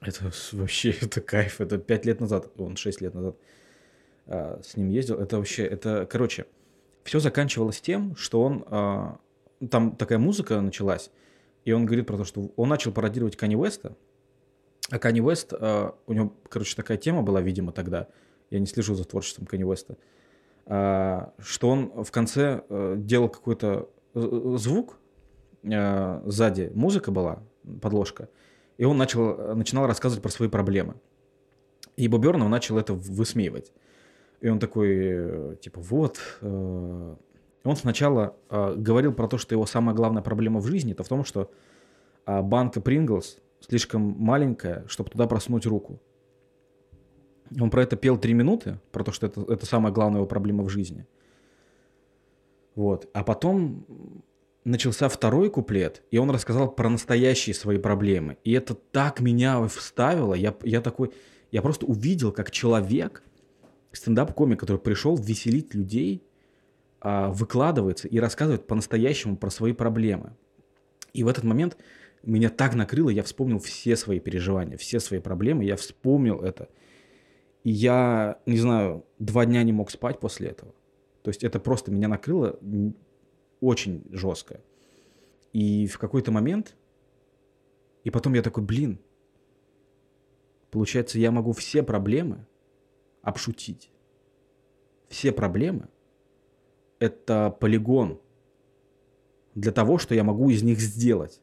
Это 0.00 0.30
вообще, 0.52 0.90
это 1.00 1.20
кайф, 1.20 1.60
это 1.60 1.78
пять 1.78 2.04
лет 2.04 2.20
назад, 2.20 2.50
он 2.58 2.76
шесть 2.76 3.00
лет 3.00 3.14
назад 3.14 3.36
а, 4.26 4.60
с 4.62 4.76
ним 4.76 4.88
ездил. 4.88 5.18
Это 5.18 5.38
вообще, 5.38 5.64
это, 5.64 6.06
короче, 6.10 6.46
все 7.04 7.20
заканчивалось 7.20 7.80
тем, 7.80 8.16
что 8.16 8.42
он, 8.42 8.64
а, 8.68 9.18
там 9.70 9.96
такая 9.96 10.18
музыка 10.18 10.60
началась, 10.60 11.10
и 11.64 11.72
он 11.72 11.86
говорит 11.86 12.06
про 12.06 12.16
то, 12.16 12.24
что 12.24 12.52
он 12.56 12.68
начал 12.68 12.92
пародировать 12.92 13.36
Кани 13.36 13.56
Уэста, 13.56 13.96
а 14.90 14.98
Кани 14.98 15.20
Уэст, 15.20 15.52
а, 15.52 15.94
у 16.06 16.12
него, 16.12 16.32
короче, 16.48 16.76
такая 16.76 16.96
тема 16.96 17.22
была, 17.22 17.40
видимо, 17.40 17.72
тогда, 17.72 18.08
я 18.50 18.58
не 18.58 18.66
слежу 18.66 18.94
за 18.94 19.04
творчеством 19.04 19.46
Кани 19.46 19.64
Уэста, 19.64 19.96
а, 20.66 21.32
что 21.38 21.68
он 21.68 22.04
в 22.04 22.10
конце 22.10 22.64
э, 22.68 22.94
делал 22.98 23.28
какой-то 23.28 23.88
э, 24.14 24.54
звук, 24.56 24.98
э, 25.62 26.22
сзади. 26.24 26.72
Музыка 26.74 27.12
была, 27.12 27.40
подложка, 27.80 28.28
и 28.78 28.84
он 28.84 28.96
начал, 28.96 29.54
начинал 29.54 29.86
рассказывать 29.86 30.22
про 30.22 30.30
свои 30.30 30.48
проблемы. 30.48 30.94
И 31.96 32.08
Боб 32.08 32.22
Бёрнов 32.22 32.48
начал 32.48 32.78
это 32.78 32.94
высмеивать. 32.94 33.72
И 34.40 34.48
он 34.48 34.58
такой, 34.58 34.88
э, 34.90 35.56
типа, 35.60 35.80
вот... 35.80 36.18
э, 36.42 37.16
Он 37.64 37.76
сначала 37.76 38.36
э, 38.50 38.74
говорил 38.76 39.12
про 39.12 39.26
то, 39.28 39.38
что 39.38 39.54
его 39.54 39.66
самая 39.66 39.96
главная 39.96 40.22
проблема 40.22 40.60
в 40.60 40.66
жизни, 40.66 40.92
это 40.92 41.02
в 41.02 41.08
том, 41.08 41.24
что 41.24 41.50
банка 42.26 42.80
Принглс 42.80 43.38
слишком 43.60 44.02
маленькая, 44.18 44.84
чтобы 44.88 45.10
туда 45.10 45.26
просунуть 45.26 45.66
руку. 45.66 45.98
Он 47.60 47.70
про 47.70 47.82
это 47.82 47.96
пел 47.96 48.18
три 48.18 48.34
минуты, 48.34 48.78
про 48.92 49.04
то, 49.04 49.12
что 49.12 49.26
это, 49.26 49.40
это 49.52 49.66
самая 49.66 49.92
главная 49.92 50.18
его 50.18 50.26
проблема 50.26 50.64
в 50.64 50.68
жизни. 50.68 51.06
Вот. 52.74 53.08
А 53.14 53.22
потом 53.22 53.84
начался 54.66 55.08
второй 55.08 55.48
куплет, 55.48 56.02
и 56.10 56.18
он 56.18 56.30
рассказал 56.30 56.70
про 56.70 56.88
настоящие 56.88 57.54
свои 57.54 57.78
проблемы. 57.78 58.36
И 58.44 58.52
это 58.52 58.74
так 58.74 59.20
меня 59.20 59.66
вставило. 59.68 60.34
Я, 60.34 60.54
я 60.62 60.80
такой... 60.80 61.12
Я 61.52 61.62
просто 61.62 61.86
увидел, 61.86 62.32
как 62.32 62.50
человек, 62.50 63.22
стендап-комик, 63.92 64.58
который 64.58 64.78
пришел 64.78 65.16
веселить 65.16 65.74
людей, 65.74 66.24
а, 67.00 67.30
выкладывается 67.30 68.08
и 68.08 68.18
рассказывает 68.18 68.66
по-настоящему 68.66 69.36
про 69.36 69.50
свои 69.50 69.72
проблемы. 69.72 70.34
И 71.12 71.22
в 71.22 71.28
этот 71.28 71.44
момент 71.44 71.76
меня 72.24 72.50
так 72.50 72.74
накрыло, 72.74 73.10
я 73.10 73.22
вспомнил 73.22 73.60
все 73.60 73.94
свои 73.94 74.18
переживания, 74.18 74.76
все 74.76 74.98
свои 74.98 75.20
проблемы, 75.20 75.64
я 75.64 75.76
вспомнил 75.76 76.40
это. 76.40 76.68
И 77.62 77.70
я, 77.70 78.40
не 78.46 78.58
знаю, 78.58 79.04
два 79.20 79.46
дня 79.46 79.62
не 79.62 79.72
мог 79.72 79.92
спать 79.92 80.18
после 80.18 80.48
этого. 80.48 80.74
То 81.22 81.28
есть 81.28 81.44
это 81.44 81.60
просто 81.60 81.92
меня 81.92 82.08
накрыло 82.08 82.58
очень 83.60 84.04
жестко. 84.10 84.60
И 85.52 85.86
в 85.86 85.98
какой-то 85.98 86.32
момент, 86.32 86.76
и 88.04 88.10
потом 88.10 88.34
я 88.34 88.42
такой, 88.42 88.62
блин, 88.62 89.00
получается, 90.70 91.18
я 91.18 91.30
могу 91.30 91.52
все 91.52 91.82
проблемы 91.82 92.46
обшутить. 93.22 93.90
Все 95.08 95.32
проблемы– 95.32 95.88
это 96.98 97.50
полигон 97.50 98.20
для 99.54 99.72
того, 99.72 99.98
что 99.98 100.14
я 100.14 100.24
могу 100.24 100.50
из 100.50 100.62
них 100.62 100.78
сделать. 100.80 101.40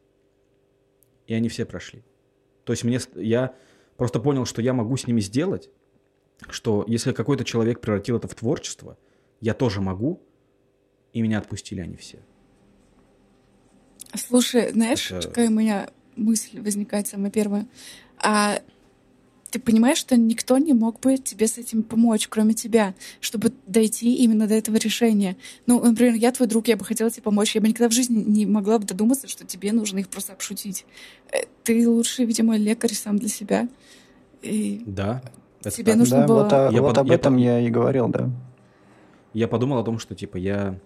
И 1.26 1.34
они 1.34 1.48
все 1.48 1.64
прошли. 1.64 2.04
То 2.64 2.72
есть 2.72 2.84
мне, 2.84 3.00
я 3.14 3.54
просто 3.96 4.20
понял, 4.20 4.44
что 4.44 4.62
я 4.62 4.72
могу 4.72 4.96
с 4.96 5.06
ними 5.06 5.20
сделать, 5.20 5.70
что 6.48 6.84
если 6.86 7.12
какой-то 7.12 7.44
человек 7.44 7.80
превратил 7.80 8.16
это 8.16 8.28
в 8.28 8.34
творчество, 8.34 8.98
я 9.40 9.54
тоже 9.54 9.80
могу, 9.80 10.22
и 11.14 11.22
меня 11.22 11.38
отпустили 11.38 11.80
они 11.80 11.96
все. 11.96 12.18
Слушай, 14.14 14.70
знаешь, 14.72 15.10
Это- 15.10 15.28
какая 15.28 15.48
у 15.48 15.52
меня 15.52 15.88
мысль 16.16 16.60
возникает 16.60 17.08
самая 17.08 17.30
первая? 17.30 17.66
А 18.18 18.60
ты 19.50 19.58
понимаешь, 19.60 19.98
что 19.98 20.16
никто 20.16 20.58
не 20.58 20.72
мог 20.72 21.00
бы 21.00 21.16
тебе 21.16 21.46
с 21.46 21.58
этим 21.58 21.82
помочь, 21.82 22.26
кроме 22.28 22.54
тебя, 22.54 22.94
чтобы 23.20 23.52
дойти 23.66 24.14
именно 24.16 24.46
до 24.46 24.54
этого 24.54 24.76
решения? 24.76 25.36
Ну, 25.66 25.82
например, 25.82 26.14
я 26.14 26.30
твой 26.32 26.48
друг, 26.48 26.68
я 26.68 26.76
бы 26.76 26.84
хотела 26.84 27.10
тебе 27.10 27.22
помочь, 27.22 27.54
я 27.54 27.60
бы 27.60 27.68
никогда 27.68 27.88
в 27.88 27.92
жизни 27.92 28.22
не 28.22 28.46
могла 28.46 28.78
бы 28.78 28.84
додуматься, 28.84 29.28
что 29.28 29.44
тебе 29.46 29.72
нужно 29.72 29.98
их 29.98 30.08
просто 30.08 30.32
обшутить. 30.32 30.84
Э, 31.32 31.44
Ты 31.64 31.88
лучший, 31.88 32.24
видимо, 32.24 32.56
лекарь 32.56 32.92
сам 32.92 33.18
для 33.18 33.28
себя. 33.28 33.68
И 34.42 34.82
Да. 34.86 35.22
это 35.60 35.70
Тебе 35.70 35.92
так. 35.92 35.96
нужно 36.00 36.18
да, 36.20 36.26
было- 36.26 36.42
вот, 36.44 36.52
о- 36.52 36.70
Я 36.70 36.82
вот 36.82 36.88
под- 36.90 36.98
об 36.98 37.06
я 37.08 37.14
этом 37.14 37.34
под- 37.34 37.42
я 37.42 37.60
и 37.60 37.70
говорил, 37.70 38.08
да. 38.08 38.30
Я 39.32 39.48
подумал 39.48 39.78
о 39.78 39.84
том, 39.84 39.98
что 39.98 40.14
типа 40.14 40.36
я... 40.36 40.78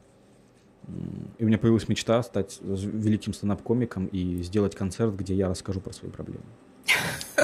И 1.38 1.44
у 1.44 1.46
меня 1.46 1.58
появилась 1.58 1.88
мечта 1.88 2.22
стать 2.22 2.58
великим 2.62 3.34
стендап-комиком 3.34 4.06
и 4.06 4.42
сделать 4.42 4.74
концерт, 4.74 5.14
где 5.14 5.34
я 5.34 5.48
расскажу 5.48 5.80
про 5.80 5.92
свои 5.92 6.10
проблемы. 6.10 6.42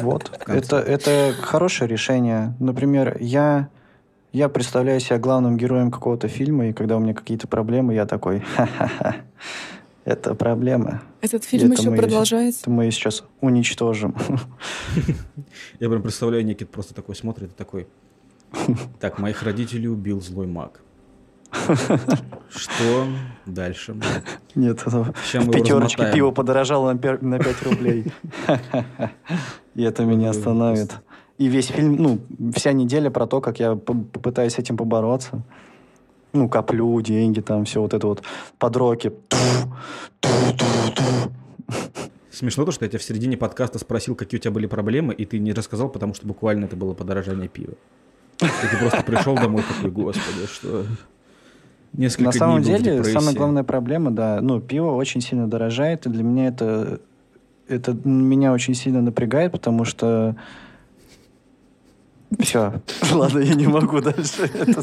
Вот. 0.00 0.30
это, 0.46 0.78
это 0.78 1.34
хорошее 1.40 1.88
решение. 1.88 2.54
Например, 2.58 3.16
я, 3.20 3.68
я 4.32 4.48
представляю 4.48 4.98
себя 5.00 5.18
главным 5.18 5.56
героем 5.56 5.90
какого-то 5.90 6.28
фильма, 6.28 6.68
и 6.68 6.72
когда 6.72 6.96
у 6.96 7.00
меня 7.00 7.14
какие-то 7.14 7.46
проблемы, 7.46 7.94
я 7.94 8.06
такой, 8.06 8.40
ха-ха-ха, 8.40 9.16
это 10.04 10.34
проблемы. 10.34 11.00
этот 11.20 11.44
фильм 11.44 11.72
Это 11.72 11.80
еще 11.82 11.90
мы- 11.90 11.96
продолжается. 11.96 12.62
Это 12.62 12.70
мы 12.70 12.90
сейчас 12.90 13.24
уничтожим. 13.40 14.16
Я 15.80 15.88
прям 15.88 16.02
представляю, 16.02 16.44
Никит 16.44 16.70
просто 16.70 16.94
такой 16.94 17.14
смотрит 17.14 17.50
и 17.50 17.54
такой... 17.54 17.86
Так, 19.00 19.18
моих 19.18 19.42
родителей 19.42 19.88
убил 19.88 20.20
злой 20.20 20.46
маг. 20.46 20.80
Что 22.50 23.06
дальше? 23.46 23.96
Нет, 24.54 24.80
это 24.86 25.12
Сейчас 25.24 25.44
в 25.44 25.50
пятерочке 25.50 26.12
пиво 26.12 26.30
подорожало 26.30 26.92
на 26.92 26.98
пер- 26.98 27.22
на 27.22 27.38
5 27.38 27.62
рублей. 27.64 28.12
И 29.74 29.82
это 29.82 30.04
меня 30.04 30.30
остановит. 30.30 30.96
И 31.38 31.48
весь 31.48 31.66
фильм, 31.66 31.96
ну, 31.96 32.20
вся 32.54 32.72
неделя 32.72 33.10
про 33.10 33.26
то, 33.26 33.40
как 33.40 33.58
я 33.58 33.74
попытаюсь 33.74 34.54
с 34.54 34.58
этим 34.58 34.76
побороться. 34.76 35.42
Ну, 36.32 36.48
коплю, 36.48 37.00
деньги, 37.00 37.40
там, 37.40 37.64
все 37.64 37.80
вот 37.80 37.94
это 37.94 38.06
вот 38.06 38.22
подроки. 38.58 39.12
Смешно 42.30 42.64
то, 42.64 42.72
что 42.72 42.84
я 42.84 42.88
тебя 42.88 42.98
в 42.98 43.02
середине 43.02 43.36
подкаста 43.36 43.78
спросил, 43.78 44.14
какие 44.16 44.38
у 44.38 44.42
тебя 44.42 44.50
были 44.52 44.66
проблемы, 44.66 45.14
и 45.14 45.24
ты 45.24 45.38
не 45.38 45.52
рассказал, 45.52 45.88
потому 45.88 46.14
что 46.14 46.26
буквально 46.26 46.64
это 46.64 46.76
было 46.76 46.92
подорожание 46.92 47.48
пива. 47.48 47.74
И 48.40 48.66
ты 48.70 48.76
просто 48.78 49.02
пришел 49.04 49.34
домой 49.36 49.62
такой, 49.62 49.90
господи, 49.90 50.46
что... 50.52 50.84
Несколько 51.96 52.24
На 52.24 52.32
самом 52.32 52.62
деле, 52.62 53.04
самая 53.04 53.34
главная 53.34 53.62
проблема, 53.62 54.10
да, 54.10 54.40
ну, 54.40 54.60
пиво 54.60 54.90
очень 54.90 55.20
сильно 55.20 55.48
дорожает, 55.48 56.06
и 56.06 56.08
для 56.08 56.24
меня 56.24 56.48
это, 56.48 57.00
это 57.68 57.92
меня 58.04 58.52
очень 58.52 58.74
сильно 58.74 59.00
напрягает, 59.00 59.52
потому 59.52 59.84
что 59.84 60.34
все. 62.40 62.82
Ладно, 63.12 63.38
я 63.40 63.54
не 63.54 63.66
могу 63.66 64.00
дальше. 64.00 64.50
Это 64.54 64.82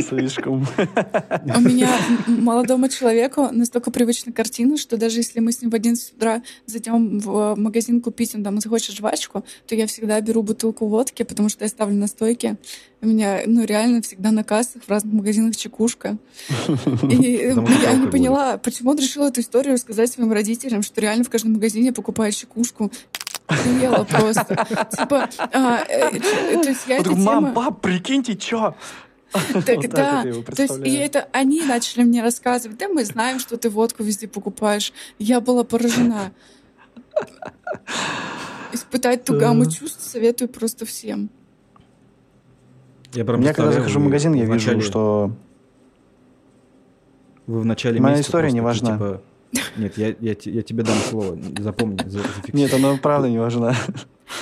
слишком. 0.00 0.66
У 0.76 1.60
меня 1.60 1.90
молодому 2.26 2.88
человеку 2.88 3.48
настолько 3.52 3.90
привычна 3.90 4.32
картина, 4.32 4.76
что 4.76 4.96
даже 4.96 5.18
если 5.18 5.40
мы 5.40 5.52
с 5.52 5.60
ним 5.60 5.70
в 5.70 5.74
11 5.74 6.14
утра 6.14 6.42
зайдем 6.66 7.18
в 7.18 7.54
магазин 7.56 8.00
купить, 8.00 8.34
он 8.34 8.44
там 8.44 8.60
захочет 8.60 8.96
жвачку, 8.96 9.44
то 9.66 9.74
я 9.74 9.86
всегда 9.86 10.20
беру 10.20 10.42
бутылку 10.42 10.86
водки, 10.86 11.22
потому 11.22 11.48
что 11.48 11.64
я 11.64 11.68
ставлю 11.68 11.96
на 11.96 12.06
стойке. 12.06 12.56
У 13.00 13.06
меня, 13.06 13.40
ну, 13.46 13.64
реально 13.64 14.00
всегда 14.00 14.30
на 14.30 14.44
кассах 14.44 14.82
в 14.84 14.88
разных 14.88 15.12
магазинах 15.12 15.56
чекушка. 15.56 16.18
И 16.68 17.50
что 17.52 17.66
я 17.82 17.94
не 17.94 18.06
поняла, 18.06 18.58
почему 18.58 18.92
он 18.92 18.98
решил 18.98 19.24
эту 19.24 19.40
историю 19.40 19.74
рассказать 19.74 20.12
своим 20.12 20.32
родителям, 20.32 20.82
что 20.82 21.00
реально 21.00 21.24
в 21.24 21.30
каждом 21.30 21.54
магазине 21.54 21.92
покупает 21.92 22.34
чекушку. 22.34 22.92
Охуела 23.52 24.04
просто. 24.04 24.66
Типа, 24.96 25.28
а, 25.52 25.84
э, 25.88 26.18
ч- 26.18 26.62
то 26.62 26.68
есть 26.68 26.86
я 26.86 27.02
Мам, 27.02 27.54
пап, 27.54 27.80
прикиньте, 27.80 28.36
чё? 28.36 28.74
Так, 29.32 29.76
Вот 29.76 29.90
да, 29.90 30.22
то 30.22 30.62
есть 30.62 30.78
и 30.84 30.94
это 30.94 31.26
они 31.32 31.62
начали 31.62 32.02
мне 32.02 32.22
рассказывать, 32.22 32.76
да, 32.76 32.88
мы 32.88 33.04
знаем, 33.04 33.38
что 33.38 33.56
ты 33.56 33.70
водку 33.70 34.02
везде 34.02 34.28
покупаешь. 34.28 34.92
Я 35.18 35.40
была 35.40 35.64
поражена. 35.64 36.32
Испытать 38.72 39.24
ту 39.24 39.38
гамму 39.38 39.70
чувств 39.70 40.02
советую 40.02 40.48
просто 40.48 40.84
всем. 40.86 41.30
Я 43.12 43.24
прям 43.24 43.40
Я 43.42 43.52
когда 43.52 43.72
захожу 43.72 44.00
в 44.00 44.04
магазин, 44.04 44.34
я 44.34 44.44
вижу, 44.44 44.80
что... 44.80 45.32
Вы 47.46 47.60
в 47.60 47.64
начале 47.64 48.00
Моя 48.00 48.16
месяца 48.16 48.28
история 48.30 48.52
не 48.52 48.60
важна. 48.60 49.20
Нет, 49.76 49.98
я, 49.98 50.08
я, 50.20 50.36
я 50.44 50.62
тебе 50.62 50.82
дам 50.82 50.96
слово, 50.98 51.38
запомни, 51.58 51.98
за- 52.04 52.18
зафиксируй. 52.18 52.60
Нет, 52.60 52.74
она 52.74 52.96
правда 52.96 53.28
не 53.28 53.38
важна. 53.38 53.74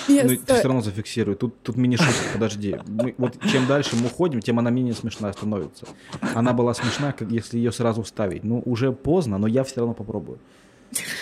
Нет, 0.09 0.27
ну, 0.31 0.37
ты 0.37 0.55
все 0.55 0.65
равно 0.65 0.83
зафиксируй. 0.83 1.35
Тут, 1.35 1.61
тут 1.63 1.77
мини-шутка, 1.77 2.13
подожди. 2.33 2.77
Мы, 2.87 3.15
вот 3.19 3.37
чем 3.51 3.67
дальше 3.67 3.97
мы 3.97 4.07
уходим, 4.07 4.41
тем 4.41 4.59
она 4.59 4.71
менее 4.71 4.95
смешная 4.95 5.33
становится. 5.33 5.87
Она 6.35 6.53
была 6.53 6.75
смешна, 6.75 7.15
если 7.29 7.59
ее 7.59 7.73
сразу 7.73 8.03
вставить. 8.03 8.45
Ну, 8.45 8.63
уже 8.65 8.93
поздно, 8.93 9.39
но 9.39 9.47
я 9.49 9.65
все 9.65 9.81
равно 9.81 9.95
попробую. 9.95 10.39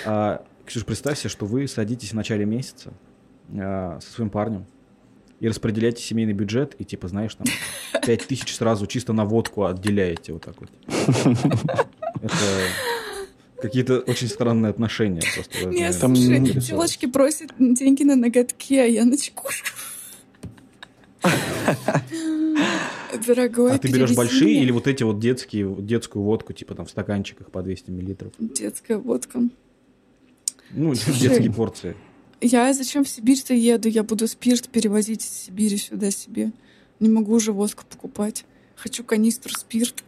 А, 0.04 0.44
Ксюш, 0.66 0.84
представься, 0.84 1.28
что 1.28 1.46
вы 1.46 1.66
садитесь 1.66 2.10
в 2.10 2.14
начале 2.14 2.44
месяца 2.44 2.92
а, 3.56 3.98
со 4.02 4.12
своим 4.12 4.28
парнем 4.30 4.66
и 5.40 5.48
распределяете 5.48 6.02
семейный 6.02 6.32
бюджет, 6.32 6.74
и 6.78 6.84
типа, 6.84 7.08
знаешь, 7.08 7.34
там, 7.34 7.46
5 8.04 8.26
тысяч 8.26 8.54
сразу 8.54 8.86
чисто 8.86 9.12
на 9.12 9.24
водку 9.24 9.64
отделяете 9.64 10.32
вот 10.32 10.42
так 10.42 10.54
вот. 10.60 10.70
Это 12.20 12.34
какие-то 13.60 14.00
очень 14.00 14.28
странные 14.28 14.70
отношения 14.70 15.22
просто. 15.34 15.68
Нет, 15.68 15.98
там 16.00 16.14
слушай, 16.16 16.40
девочки 16.40 17.06
просят 17.06 17.52
деньги 17.58 18.04
на 18.04 18.16
ноготки, 18.16 18.74
а 18.74 18.84
я 18.84 19.04
на 19.04 19.16
чекушку. 19.16 19.68
Дорогой, 23.26 23.72
А 23.72 23.78
ты 23.78 23.90
берешь 23.90 24.14
большие 24.14 24.62
или 24.62 24.70
вот 24.70 24.86
эти 24.86 25.02
вот 25.02 25.18
детские, 25.18 25.74
детскую 25.80 26.22
водку, 26.22 26.52
типа 26.52 26.74
там 26.74 26.86
в 26.86 26.90
стаканчиках 26.90 27.50
по 27.50 27.62
200 27.62 27.90
миллилитров? 27.90 28.32
Детская 28.38 28.98
водка. 28.98 29.40
Ну, 30.70 30.94
детские 30.94 31.52
порции. 31.52 31.96
Я 32.40 32.72
зачем 32.72 33.04
в 33.04 33.08
Сибирь-то 33.08 33.54
еду? 33.54 33.88
Я 33.88 34.02
буду 34.04 34.28
спирт 34.28 34.68
перевозить 34.68 35.24
из 35.24 35.46
Сибири 35.46 35.76
сюда 35.76 36.10
себе. 36.10 36.52
Не 37.00 37.08
могу 37.08 37.34
уже 37.34 37.52
водку 37.52 37.84
покупать. 37.88 38.44
Хочу 38.76 39.02
канистру 39.02 39.52
спирта. 39.52 40.02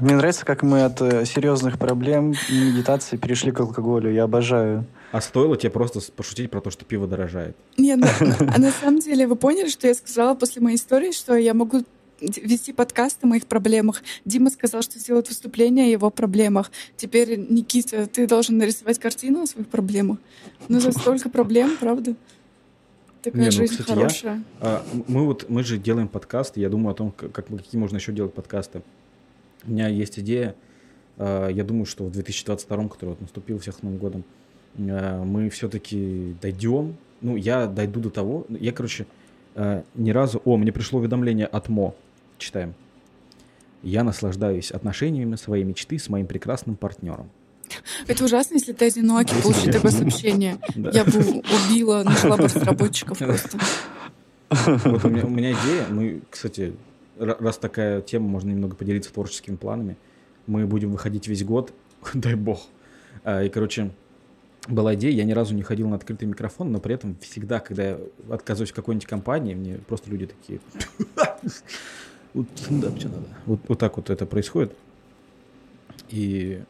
Мне 0.00 0.16
нравится, 0.16 0.44
как 0.44 0.62
мы 0.62 0.84
от 0.84 1.00
э, 1.00 1.24
серьезных 1.24 1.78
проблем 1.78 2.34
медитации 2.48 3.16
перешли 3.16 3.52
к 3.52 3.60
алкоголю. 3.60 4.12
Я 4.12 4.24
обожаю. 4.24 4.84
А 5.12 5.20
стоило 5.20 5.56
тебе 5.56 5.70
просто 5.70 6.00
пошутить 6.12 6.50
про 6.50 6.60
то, 6.60 6.70
что 6.70 6.84
пиво 6.84 7.06
дорожает? 7.06 7.56
Нет, 7.76 8.00
ну, 8.00 8.32
а 8.54 8.58
на 8.58 8.70
самом 8.70 8.98
деле 8.98 9.26
вы 9.26 9.36
поняли, 9.36 9.68
что 9.68 9.86
я 9.86 9.94
сказала 9.94 10.34
после 10.34 10.60
моей 10.60 10.76
истории, 10.76 11.12
что 11.12 11.36
я 11.36 11.54
могу 11.54 11.84
вести 12.20 12.72
подкаст 12.72 13.18
о 13.22 13.26
моих 13.26 13.46
проблемах. 13.46 14.02
Дима 14.24 14.50
сказал, 14.50 14.82
что 14.82 14.98
сделает 14.98 15.28
выступление 15.28 15.86
о 15.86 15.88
его 15.88 16.10
проблемах. 16.10 16.70
Теперь, 16.96 17.38
Никита, 17.38 18.06
ты 18.06 18.26
должен 18.26 18.58
нарисовать 18.58 18.98
картину 18.98 19.42
о 19.42 19.46
своих 19.46 19.68
проблемах. 19.68 20.18
Ну, 20.68 20.80
за 20.80 20.92
столько 20.92 21.28
проблем, 21.28 21.76
правда? 21.78 22.14
Такая 23.22 23.40
Не, 23.40 23.46
ну, 23.46 23.52
жизнь 23.52 23.76
кстати, 23.78 23.88
хорошая. 23.88 24.34
Я, 24.34 24.42
а, 24.60 24.86
мы 25.08 25.24
вот 25.24 25.48
мы 25.48 25.64
же 25.64 25.78
делаем 25.78 26.08
подкасты. 26.08 26.60
Я 26.60 26.68
думаю 26.68 26.92
о 26.92 26.94
том, 26.94 27.10
как, 27.10 27.32
какие 27.32 27.80
можно 27.80 27.96
еще 27.96 28.12
делать 28.12 28.34
подкасты. 28.34 28.82
У 29.66 29.70
меня 29.70 29.88
есть 29.88 30.18
идея. 30.18 30.54
А, 31.16 31.48
я 31.48 31.64
думаю, 31.64 31.86
что 31.86 32.04
в 32.04 32.10
2022, 32.10 32.88
который 32.88 33.10
вот 33.10 33.20
наступил 33.20 33.58
всех 33.58 33.82
Новым 33.82 33.98
годом, 33.98 34.24
а, 34.78 35.22
мы 35.24 35.48
все-таки 35.50 36.36
дойдем. 36.40 36.96
Ну, 37.20 37.36
я 37.36 37.66
дойду 37.66 38.00
до 38.00 38.10
того. 38.10 38.46
Я, 38.48 38.72
короче, 38.72 39.06
а, 39.54 39.84
ни 39.94 40.10
разу... 40.10 40.42
О, 40.44 40.56
мне 40.56 40.72
пришло 40.72 40.98
уведомление 40.98 41.46
от 41.46 41.68
МО. 41.68 41.94
Читаем. 42.38 42.74
Я 43.82 44.02
наслаждаюсь 44.02 44.70
отношениями 44.70 45.36
своей 45.36 45.64
мечты 45.64 45.98
с 45.98 46.08
моим 46.08 46.26
прекрасным 46.26 46.76
партнером. 46.76 47.30
Это 48.06 48.24
ужасно, 48.24 48.54
если 48.54 48.72
ты 48.72 48.86
одинокий, 48.86 49.34
получить 49.42 49.72
такое 49.72 49.90
сообщение. 49.90 50.58
Я 50.74 51.04
бы 51.04 51.42
убила, 51.70 52.02
нашла 52.02 52.36
бы 52.36 52.44
разработчиков 52.44 53.18
просто. 53.18 53.58
Вот 54.50 55.04
у 55.04 55.08
меня, 55.08 55.24
у 55.24 55.30
меня 55.30 55.52
идея, 55.52 55.86
мы, 55.90 56.20
кстати, 56.30 56.74
раз 57.18 57.58
такая 57.58 58.00
тема, 58.00 58.28
можно 58.28 58.50
немного 58.50 58.76
поделиться 58.76 59.12
творческими 59.12 59.56
планами. 59.56 59.96
Мы 60.46 60.66
будем 60.66 60.90
выходить 60.90 61.28
весь 61.28 61.44
год, 61.44 61.72
дай 62.14 62.34
бог. 62.34 62.60
А, 63.22 63.42
и, 63.42 63.48
короче, 63.48 63.90
была 64.68 64.94
идея, 64.94 65.12
я 65.12 65.24
ни 65.24 65.32
разу 65.32 65.54
не 65.54 65.62
ходил 65.62 65.88
на 65.88 65.96
открытый 65.96 66.26
микрофон, 66.26 66.72
но 66.72 66.80
при 66.80 66.94
этом 66.94 67.16
всегда, 67.20 67.60
когда 67.60 67.90
я 67.90 68.00
отказываюсь 68.30 68.70
в 68.70 68.74
какой-нибудь 68.74 69.06
компании, 69.06 69.54
мне 69.54 69.78
просто 69.78 70.10
люди 70.10 70.26
такие... 70.26 70.60
Вот 72.34 72.48
стендап 72.56 72.94
надо. 72.94 73.28
Вот, 73.46 73.60
вот 73.68 73.78
так 73.78 73.96
вот 73.96 74.10
это 74.10 74.26
происходит. 74.26 74.76
И 76.08 76.60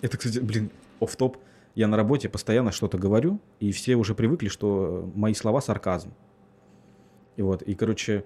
это, 0.00 0.18
кстати, 0.18 0.40
блин, 0.40 0.70
оф 1.00 1.14
топ 1.14 1.36
Я 1.76 1.86
на 1.86 1.96
работе 1.96 2.28
постоянно 2.28 2.72
что-то 2.72 2.98
говорю, 2.98 3.38
и 3.60 3.70
все 3.70 3.94
уже 3.94 4.16
привыкли, 4.16 4.48
что 4.48 5.08
мои 5.14 5.32
слова 5.34 5.60
сарказм. 5.60 6.12
И 7.36 7.42
вот, 7.42 7.62
и, 7.62 7.74
короче, 7.76 8.24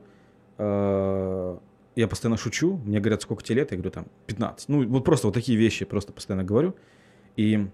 э, 0.56 1.58
я 1.96 2.06
постоянно 2.08 2.36
шучу, 2.36 2.78
мне 2.84 3.00
говорят, 3.00 3.22
сколько 3.22 3.42
тебе 3.42 3.56
лет, 3.56 3.70
я 3.70 3.78
говорю, 3.78 3.90
там, 3.90 4.06
15. 4.26 4.68
Ну, 4.68 4.86
вот 4.86 5.04
просто 5.04 5.26
вот 5.26 5.34
такие 5.34 5.58
вещи 5.58 5.84
просто 5.86 6.12
постоянно 6.12 6.44
говорю. 6.44 6.74
И 7.36 7.66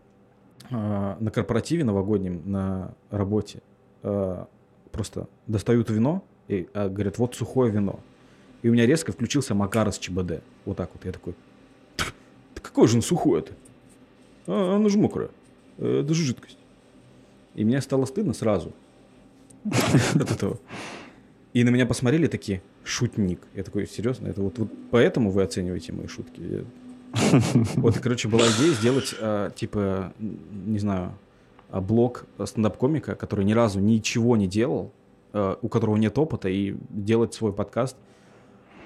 э, 0.70 1.16
на 1.18 1.30
корпоративе 1.30 1.82
новогоднем, 1.82 2.40
на 2.44 2.94
работе 3.10 3.62
э, 4.04 4.44
просто 4.92 5.28
достают 5.48 5.90
вино 5.90 6.24
и 6.46 6.68
э, 6.72 6.88
говорят, 6.88 7.18
вот 7.18 7.34
сухое 7.34 7.72
вино. 7.72 7.98
И 8.62 8.68
у 8.68 8.72
меня 8.72 8.86
резко 8.86 9.10
включился 9.10 9.56
Макар 9.56 9.92
с 9.92 9.98
ЧБД. 9.98 10.42
Вот 10.66 10.76
так 10.76 10.90
вот. 10.92 11.04
Я 11.04 11.10
такой, 11.10 11.34
какое 12.54 12.86
же 12.86 12.94
оно 12.94 13.02
сухое-то? 13.02 13.52
А, 14.46 14.76
оно 14.76 14.88
же 14.88 14.98
мокрое. 14.98 15.30
Это 15.78 16.14
же 16.14 16.22
жидкость. 16.22 16.58
И 17.56 17.64
мне 17.64 17.80
стало 17.80 18.04
стыдно 18.04 18.34
сразу 18.34 18.72
от 20.14 20.30
этого. 20.30 20.58
И 21.52 21.64
на 21.64 21.68
меня 21.68 21.84
посмотрели 21.84 22.28
такие, 22.28 22.62
шутник. 22.82 23.40
Я 23.54 23.62
такой, 23.62 23.86
серьезно? 23.86 24.28
Это 24.28 24.40
вот, 24.40 24.58
вот 24.58 24.68
поэтому 24.90 25.30
вы 25.30 25.42
оцениваете 25.42 25.92
мои 25.92 26.06
шутки? 26.06 26.64
Вот, 27.76 27.98
короче, 27.98 28.28
была 28.28 28.46
идея 28.48 28.72
сделать, 28.72 29.14
а, 29.20 29.50
типа, 29.50 30.14
не 30.18 30.78
знаю, 30.78 31.12
а, 31.68 31.82
блог 31.82 32.24
стендап-комика, 32.42 33.14
который 33.16 33.44
ни 33.44 33.52
разу 33.52 33.80
ничего 33.80 34.36
не 34.36 34.46
делал, 34.46 34.92
а, 35.34 35.58
у 35.60 35.68
которого 35.68 35.96
нет 35.96 36.16
опыта, 36.16 36.48
и 36.48 36.74
делать 36.88 37.34
свой 37.34 37.52
подкаст 37.52 37.96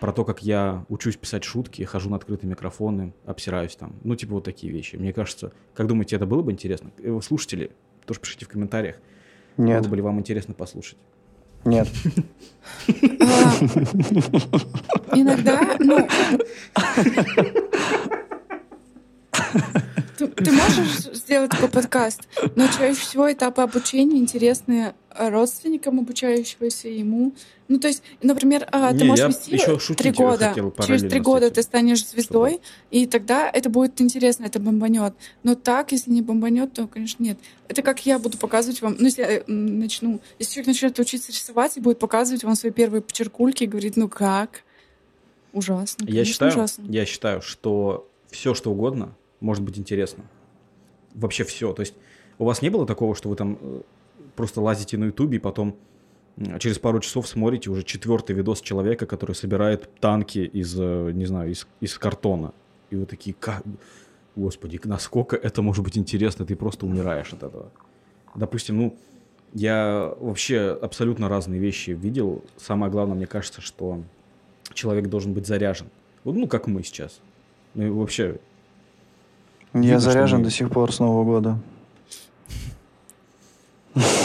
про 0.01 0.13
то, 0.13 0.25
как 0.25 0.43
я 0.43 0.85
учусь 0.89 1.17
писать 1.17 1.45
шутки, 1.45 1.83
хожу 1.83 2.11
на 2.11 2.17
открытые 2.17 2.51
микрофоны, 2.51 3.13
обсираюсь 3.25 3.77
там. 3.77 3.95
Ну, 4.03 4.17
типа 4.17 4.35
вот 4.35 4.45
такие 4.45 4.73
вещи. 4.73 4.97
Мне 4.97 5.13
кажется, 5.13 5.53
как 5.75 5.87
думаете, 5.87 6.17
это 6.17 6.27
было 6.27 6.43
бы 6.43 6.53
интересно? 6.53 6.91
Э, 6.99 7.19
слушатели, 7.23 7.71
тоже 8.05 8.21
пишите 8.21 8.45
в 8.45 8.49
комментариях. 8.49 8.97
Нет. 9.57 9.83
Было 9.83 9.91
бы 9.91 9.97
ли 9.97 10.03
вам 10.03 10.19
интересно 10.19 10.53
послушать? 10.53 10.99
Нет. 11.65 11.89
Иногда, 15.15 15.61
ну... 15.81 16.09
Ты, 20.19 20.53
можешь 20.53 21.15
сделать 21.15 21.51
такой 21.51 21.69
подкаст, 21.69 22.23
но 22.55 22.67
чаще 22.69 22.95
всего 23.01 23.31
этапы 23.31 23.63
обучения 23.63 24.19
интересны 24.19 24.95
родственникам 25.19 25.99
обучающегося 25.99 26.89
ему. 26.89 27.33
Ну, 27.69 27.79
то 27.79 27.89
есть, 27.89 28.03
например, 28.23 28.67
а, 28.71 28.93
ты 28.93 28.99
Не, 28.99 29.05
можешь 29.05 29.29
вести 29.29 29.95
три 29.95 30.11
года. 30.13 30.55
Через 30.87 31.03
три 31.03 31.21
года 31.21 31.51
ты 31.51 31.63
станешь 31.63 32.07
звездой, 32.07 32.51
Чтобы... 32.51 32.63
и 32.91 33.07
тогда 33.07 33.51
это 33.51 33.71
будет 33.71 34.01
интересно, 34.01 34.45
это 34.45 34.61
бомбанет. 34.61 35.15
Но 35.43 35.55
так, 35.55 35.93
если 35.93 36.11
не 36.11 36.23
бомбанет, 36.23 36.73
то, 36.73 36.87
конечно, 36.87 37.23
нет. 37.23 37.39
Это 37.69 37.83
как 37.83 38.05
я 38.07 38.19
буду 38.19 38.39
показывать 38.39 38.83
вам, 38.83 38.97
ну, 38.99 39.07
если 39.07 39.23
я 39.23 39.43
начну, 39.47 40.21
если 40.39 40.55
человек 40.55 40.69
начнет 40.69 40.99
учиться 40.99 41.33
рисовать 41.33 41.77
и 41.77 41.81
будет 41.81 41.99
показывать 41.99 42.45
вам 42.45 42.55
свои 42.55 42.73
первые 42.73 43.03
почеркульки 43.03 43.65
и 43.65 43.67
говорит, 43.67 43.97
ну 43.97 44.09
как? 44.09 44.63
Ужасно. 45.53 46.05
Я 46.07 46.25
считаю, 46.25 46.53
ужасно. 46.53 46.85
я 46.89 47.07
считаю, 47.07 47.41
что 47.43 48.09
все, 48.31 48.55
что 48.55 48.71
угодно, 48.71 49.15
может 49.41 49.63
быть 49.63 49.79
интересно. 49.79 50.25
Вообще 51.15 51.45
все. 51.45 51.73
То 51.73 51.81
есть 51.81 51.95
у 52.39 52.45
вас 52.45 52.63
не 52.63 52.71
было 52.71 52.87
такого, 52.87 53.15
что 53.15 53.29
вы 53.29 53.37
там 53.37 53.59
э, 53.61 53.81
просто 54.35 54.61
лазите 54.61 54.99
на 54.99 55.07
ютубе 55.07 55.37
и 55.37 55.41
потом 55.41 55.77
через 56.59 56.79
пару 56.79 57.01
часов 57.01 57.27
смотрите 57.27 57.71
уже 57.71 57.83
четвертый 57.83 58.37
видос 58.37 58.61
человека, 58.61 59.07
который 59.07 59.35
собирает 59.35 59.89
танки 60.01 60.39
из, 60.39 60.79
э, 60.79 61.11
не 61.13 61.25
знаю, 61.25 61.51
из, 61.51 61.67
из 61.81 61.99
картона. 61.99 62.53
И 62.91 62.97
вы 62.97 63.07
такие, 63.07 63.35
как... 63.39 63.63
Господи, 64.35 64.79
насколько 64.85 65.35
это 65.35 65.63
может 65.63 65.83
быть 65.83 65.97
интересно, 65.97 66.45
ты 66.45 66.57
просто 66.57 66.85
умираешь 66.85 67.33
от 67.33 67.43
этого. 67.43 67.73
Допустим, 68.35 68.77
ну, 68.77 68.99
я 69.55 70.15
вообще 70.21 70.79
абсолютно 70.83 71.31
разные 71.31 71.59
вещи 71.59 71.93
видел. 71.93 72.45
Самое 72.59 72.93
главное, 72.93 73.17
мне 73.17 73.27
кажется, 73.27 73.63
что 73.63 74.03
человек 74.75 75.07
должен 75.07 75.33
быть 75.33 75.47
заряжен. 75.47 75.89
Ну, 76.25 76.47
как 76.47 76.67
мы 76.67 76.83
сейчас. 76.83 77.21
Ну, 77.73 77.99
вообще... 77.99 78.39
Я 79.75 79.81
видно, 79.81 80.01
заряжен 80.01 80.39
мы... 80.39 80.45
до 80.45 80.51
сих 80.51 80.71
пор 80.71 80.93
с 80.93 80.99
Нового 80.99 81.25
года. 81.25 81.59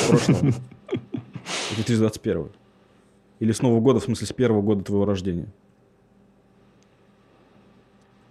Прошлого. 0.10 0.54
2021. 1.76 2.50
Или 3.40 3.52
с 3.52 3.62
Нового 3.62 3.80
года, 3.80 4.00
в 4.00 4.04
смысле, 4.04 4.28
с 4.28 4.34
первого 4.34 4.62
года 4.62 4.84
твоего 4.84 5.06
рождения? 5.06 5.48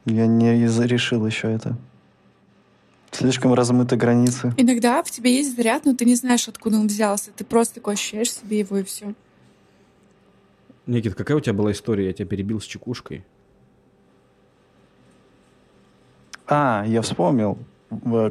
Я 0.07 0.27
не 0.27 0.67
решил 0.87 1.27
еще 1.27 1.53
это. 1.53 1.77
Слишком 3.11 3.53
размыты 3.55 3.97
границы. 3.97 4.55
Иногда 4.57 5.03
в 5.03 5.11
тебе 5.11 5.35
есть 5.37 5.57
заряд, 5.57 5.85
но 5.85 5.95
ты 5.95 6.05
не 6.05 6.15
знаешь, 6.15 6.49
откуда 6.49 6.77
он 6.77 6.87
взялся. 6.87 7.33
Ты 7.33 7.45
просто 7.45 7.77
такой 7.77 7.95
ощущаешь 7.95 8.33
себе 8.33 8.61
его 8.61 8.79
и 8.79 8.85
все. 8.85 9.15
Никит, 10.87 11.15
какая 11.15 11.37
у 11.37 11.41
тебя 11.41 11.55
была 11.55 11.73
история? 11.73 12.07
Я 12.07 12.13
тебя 12.13 12.27
перебил 12.27 12.61
с 12.61 12.65
чекушкой. 12.65 13.25
А, 16.51 16.85
я 16.87 17.01
вспомнил. 17.01 17.57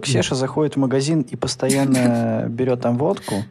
Ксеша 0.02 0.36
заходит 0.36 0.76
в 0.76 0.80
магазин 0.80 1.22
и 1.22 1.36
постоянно 1.38 2.46
берет 2.50 2.82
там 2.82 2.98
водку. 2.98 3.44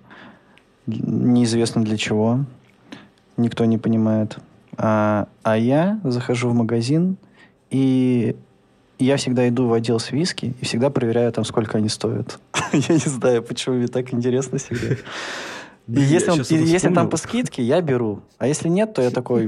неизвестно 0.87 1.83
для 1.83 1.97
чего. 1.97 2.45
Никто 3.39 3.64
не 3.64 3.79
понимает. 3.79 4.39
А, 4.77 5.27
а 5.43 5.57
я 5.57 6.01
захожу 6.05 6.51
в 6.51 6.55
магазин, 6.55 7.16
и 7.71 8.37
я 8.99 9.16
всегда 9.16 9.49
иду 9.49 9.69
в 9.69 9.73
отдел 9.73 9.99
с 9.99 10.12
виски 10.12 10.55
и 10.61 10.64
всегда 10.64 10.91
проверяю 10.91 11.33
там, 11.33 11.45
сколько 11.45 11.79
они 11.79 11.89
стоят. 11.89 12.39
я 12.73 12.95
не 12.95 12.99
знаю, 12.99 13.43
почему 13.43 13.77
мне 13.77 13.89
так 13.89 14.12
интересно 14.12 14.59
всегда. 14.59 14.97
И 15.89 16.01
если, 16.01 16.30
он, 16.30 16.41
и 16.43 16.70
если 16.70 16.93
там 16.93 17.09
по 17.09 17.16
скидке, 17.16 17.62
я 17.62 17.80
беру. 17.80 18.22
А 18.36 18.47
если 18.47 18.68
нет, 18.68 18.93
то 18.93 19.01
я 19.01 19.11
такой, 19.11 19.47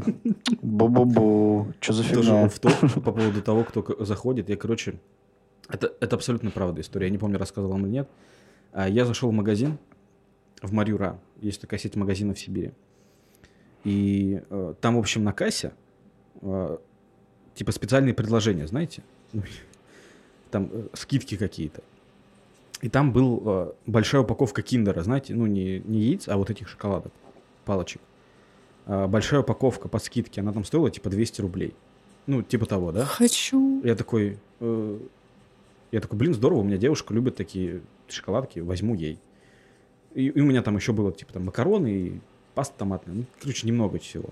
бу-бу-бу, 0.62 1.74
что 1.80 1.92
за 1.92 2.02
фигня? 2.02 2.48
Тоже 2.48 2.76
по 3.00 3.12
поводу 3.12 3.42
того, 3.42 3.62
кто 3.64 3.84
заходит. 4.04 4.48
Я, 4.48 4.56
короче, 4.56 4.98
это, 5.68 5.92
это 6.00 6.16
абсолютно 6.16 6.50
правда 6.50 6.80
история. 6.80 7.06
Я 7.06 7.12
не 7.12 7.18
помню, 7.18 7.38
рассказывал 7.38 7.72
вам 7.72 7.84
или 7.84 7.92
нет. 7.92 8.08
А, 8.72 8.88
я 8.88 9.04
зашел 9.04 9.30
в 9.30 9.34
магазин 9.34 9.78
в 10.62 10.72
Марюра. 10.72 11.20
Есть 11.42 11.60
такая 11.60 11.78
сеть 11.78 11.94
магазинов 11.94 12.38
в 12.38 12.40
Сибири. 12.40 12.72
И 13.84 14.42
э, 14.48 14.74
там, 14.80 14.96
в 14.96 14.98
общем, 14.98 15.24
на 15.24 15.32
кассе 15.32 15.72
э, 16.40 16.78
типа 17.54 17.72
специальные 17.72 18.14
предложения, 18.14 18.66
знаете? 18.66 19.02
Ну, 19.32 19.42
там 20.50 20.70
э, 20.72 20.88
скидки 20.94 21.36
какие-то. 21.36 21.82
И 22.80 22.88
там 22.88 23.12
был 23.12 23.42
э, 23.44 23.72
большая 23.86 24.22
упаковка 24.22 24.62
киндера, 24.62 25.02
знаете, 25.02 25.34
ну 25.34 25.46
не, 25.46 25.80
не 25.80 26.00
яиц, 26.00 26.28
а 26.28 26.36
вот 26.36 26.50
этих 26.50 26.68
шоколадок, 26.68 27.12
палочек. 27.64 28.00
Э, 28.86 29.06
большая 29.06 29.40
упаковка 29.40 29.88
по 29.88 29.98
скидке, 29.98 30.40
она 30.40 30.52
там 30.52 30.64
стоила 30.64 30.90
типа 30.90 31.10
200 31.10 31.40
рублей. 31.42 31.74
Ну, 32.26 32.42
типа 32.42 32.66
того, 32.66 32.92
да? 32.92 33.04
Хочу. 33.04 33.82
Я 33.82 33.94
такой, 33.94 34.38
э, 34.60 34.98
я 35.92 36.00
такой, 36.00 36.18
блин, 36.18 36.32
здорово, 36.32 36.60
у 36.60 36.64
меня 36.64 36.78
девушка 36.78 37.12
любит 37.12 37.36
такие 37.36 37.82
шоколадки, 38.08 38.60
возьму 38.60 38.94
ей. 38.94 39.18
И, 40.14 40.26
и 40.28 40.40
у 40.40 40.44
меня 40.44 40.62
там 40.62 40.76
еще 40.76 40.92
было 40.92 41.12
типа 41.12 41.34
там 41.34 41.44
макароны 41.44 41.88
и 41.88 42.20
паста 42.54 42.78
томатная, 42.78 43.14
ну, 43.14 43.24
короче, 43.40 43.66
немного 43.66 43.98
всего. 43.98 44.30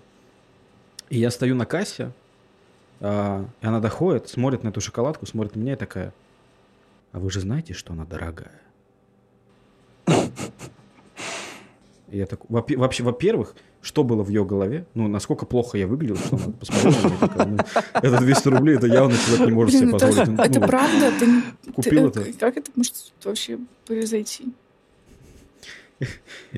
И 1.11 1.19
я 1.19 1.31
стою 1.31 1.55
на 1.55 1.67
кассе, 1.67 2.13
э, 3.01 3.45
и 3.61 3.67
она 3.67 3.81
доходит, 3.81 4.29
смотрит 4.29 4.63
на 4.63 4.69
эту 4.69 4.81
шоколадку, 4.81 5.27
смотрит 5.27 5.55
на 5.55 5.61
меня 5.61 5.75
и 5.75 5.77
такая, 5.77 6.13
а 7.13 7.19
вы 7.19 7.31
же 7.31 7.41
знаете, 7.41 7.75
что 7.75 7.93
она 7.93 8.05
дорогая? 8.05 8.61
Я 12.11 12.27
так, 12.27 12.41
вообще, 12.49 13.03
во-первых, 13.03 13.55
что 13.83 14.03
было 14.03 14.23
в 14.23 14.29
ее 14.29 14.45
голове? 14.45 14.87
Ну, 14.95 15.09
насколько 15.09 15.45
плохо 15.47 15.77
я 15.77 15.87
выглядел, 15.87 16.17
что 16.17 16.37
она 16.37 16.53
посмотрела 16.59 16.95
на 16.95 17.07
меня 17.07 17.19
такая, 17.19 17.47
ну, 17.47 17.59
это 18.03 18.19
200 18.19 18.49
рублей, 18.49 18.77
это 18.77 18.87
явно 18.87 19.17
человек 19.17 19.47
не 19.47 19.53
может 19.53 19.71
Блин, 19.73 19.83
себе 19.83 19.99
позволить. 19.99 20.19
Это, 20.19 20.31
ну, 20.31 20.43
это 20.43 20.61
правда? 20.61 21.13
Ты, 21.19 21.73
купил 21.73 22.11
ты, 22.11 22.21
это? 22.21 22.33
Как 22.39 22.57
это 22.57 22.71
может 22.75 22.95
вообще 23.23 23.59
произойти? 23.87 24.53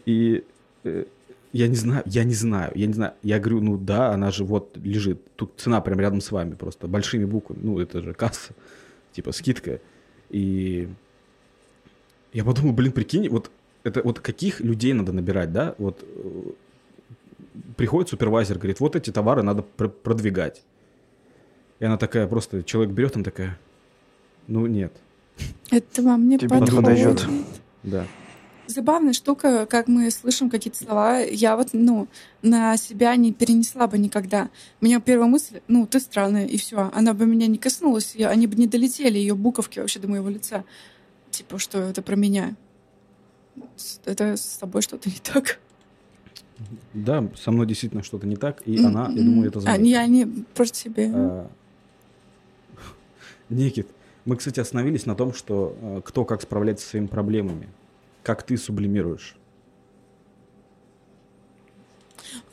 И 0.04 0.44
э, 0.84 1.04
я 1.52 1.68
не 1.68 1.74
знаю, 1.74 2.02
я 2.06 2.24
не 2.24 2.34
знаю, 2.34 2.72
я 2.74 2.86
не 2.86 2.92
знаю. 2.92 3.14
Я 3.22 3.38
говорю, 3.40 3.60
ну 3.60 3.76
да, 3.76 4.12
она 4.12 4.30
же 4.30 4.44
вот 4.44 4.76
лежит. 4.76 5.34
Тут 5.34 5.54
цена 5.56 5.80
прям 5.80 5.98
рядом 5.98 6.20
с 6.20 6.30
вами 6.30 6.54
просто, 6.54 6.86
большими 6.86 7.24
буквами. 7.24 7.60
Ну, 7.62 7.80
это 7.80 8.02
же 8.02 8.14
касса, 8.14 8.54
типа 9.12 9.32
скидка. 9.32 9.80
И 10.30 10.88
я 12.32 12.44
подумал, 12.44 12.72
блин, 12.72 12.92
прикинь, 12.92 13.28
вот 13.28 13.50
это 13.82 14.02
вот 14.02 14.20
каких 14.20 14.60
людей 14.60 14.92
надо 14.92 15.12
набирать, 15.12 15.52
да? 15.52 15.74
Вот 15.78 16.02
э, 16.02 16.42
приходит 17.76 18.10
супервайзер, 18.10 18.58
говорит, 18.58 18.80
вот 18.80 18.96
эти 18.96 19.10
товары 19.10 19.42
надо 19.42 19.62
пр- 19.62 19.88
продвигать. 19.90 20.62
И 21.78 21.84
она 21.84 21.96
такая 21.96 22.26
просто, 22.26 22.62
человек 22.62 22.92
берет, 22.92 23.16
она 23.16 23.24
такая, 23.24 23.58
ну 24.46 24.66
нет. 24.66 24.92
Это 25.70 26.02
вам 26.02 26.28
не 26.28 26.38
Тебе 26.38 26.60
не 26.60 26.66
подойдет. 26.66 27.26
Да. 27.82 28.06
Забавная 28.70 29.12
штука, 29.12 29.66
как 29.66 29.88
мы 29.88 30.12
слышим 30.12 30.48
какие-то 30.48 30.84
слова. 30.84 31.18
Я 31.18 31.56
вот, 31.56 31.70
ну, 31.72 32.06
на 32.40 32.76
себя 32.76 33.16
не 33.16 33.32
перенесла 33.32 33.88
бы 33.88 33.98
никогда. 33.98 34.48
У 34.80 34.84
меня 34.84 35.00
первая 35.00 35.28
мысль, 35.28 35.60
ну, 35.66 35.88
ты 35.88 35.98
странная, 35.98 36.46
и 36.46 36.56
все. 36.56 36.88
Она 36.94 37.12
бы 37.12 37.26
меня 37.26 37.48
не 37.48 37.58
коснулась, 37.58 38.14
и 38.14 38.22
они 38.22 38.46
бы 38.46 38.54
не 38.54 38.68
долетели, 38.68 39.18
ее 39.18 39.34
буковки 39.34 39.80
вообще 39.80 39.98
до 39.98 40.06
моего 40.06 40.28
лица. 40.28 40.64
Типа, 41.32 41.58
что 41.58 41.78
это 41.78 42.00
про 42.00 42.14
меня. 42.14 42.54
Это 44.04 44.36
с 44.36 44.58
тобой 44.58 44.82
что-то 44.82 45.08
не 45.08 45.18
так. 45.20 45.58
Да, 46.94 47.28
со 47.34 47.50
мной 47.50 47.66
действительно 47.66 48.04
что-то 48.04 48.28
не 48.28 48.36
так, 48.36 48.62
и 48.66 48.78
она, 48.78 49.08
я 49.08 49.22
думаю, 49.24 49.48
это 49.48 49.58
заметила. 49.58 49.74
Они, 49.74 49.94
они 49.96 50.44
просто 50.54 50.78
себе. 50.78 51.10
А... 51.12 51.50
Никит, 53.48 53.88
мы, 54.24 54.36
кстати, 54.36 54.60
остановились 54.60 55.06
на 55.06 55.16
том, 55.16 55.34
что 55.34 55.76
э, 55.80 56.02
кто 56.04 56.24
как 56.24 56.42
справляется 56.42 56.84
со 56.84 56.90
своими 56.90 57.08
проблемами 57.08 57.68
как 58.22 58.42
ты 58.42 58.56
сублимируешь? 58.56 59.36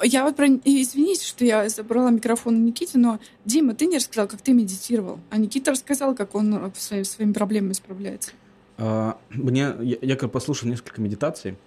Я 0.03 0.24
вот 0.24 0.36
про... 0.36 0.47
Извините, 0.47 1.26
что 1.26 1.45
я 1.45 1.68
забрала 1.70 2.09
микрофон 2.09 2.55
у 2.55 2.59
Никите, 2.59 2.97
но, 2.97 3.20
Дима, 3.45 3.76
ты 3.76 3.86
не 3.86 3.97
рассказал, 3.97 4.28
как 4.28 4.41
ты 4.41 4.53
медитировал. 4.53 5.20
А 5.30 5.38
Никита 5.38 5.72
рассказал, 5.72 6.15
как 6.15 6.36
он 6.36 6.53
э, 6.53 6.72
своими, 6.76 7.03
своими 7.03 7.34
проблемами 7.34 7.74
справляется. 7.74 8.32
А, 8.78 9.18
мне... 9.30 9.74
Я, 9.82 9.97
я 10.01 10.15
как 10.15 10.32
послушал 10.32 10.70
несколько 10.70 11.01
медитаций. 11.01 11.57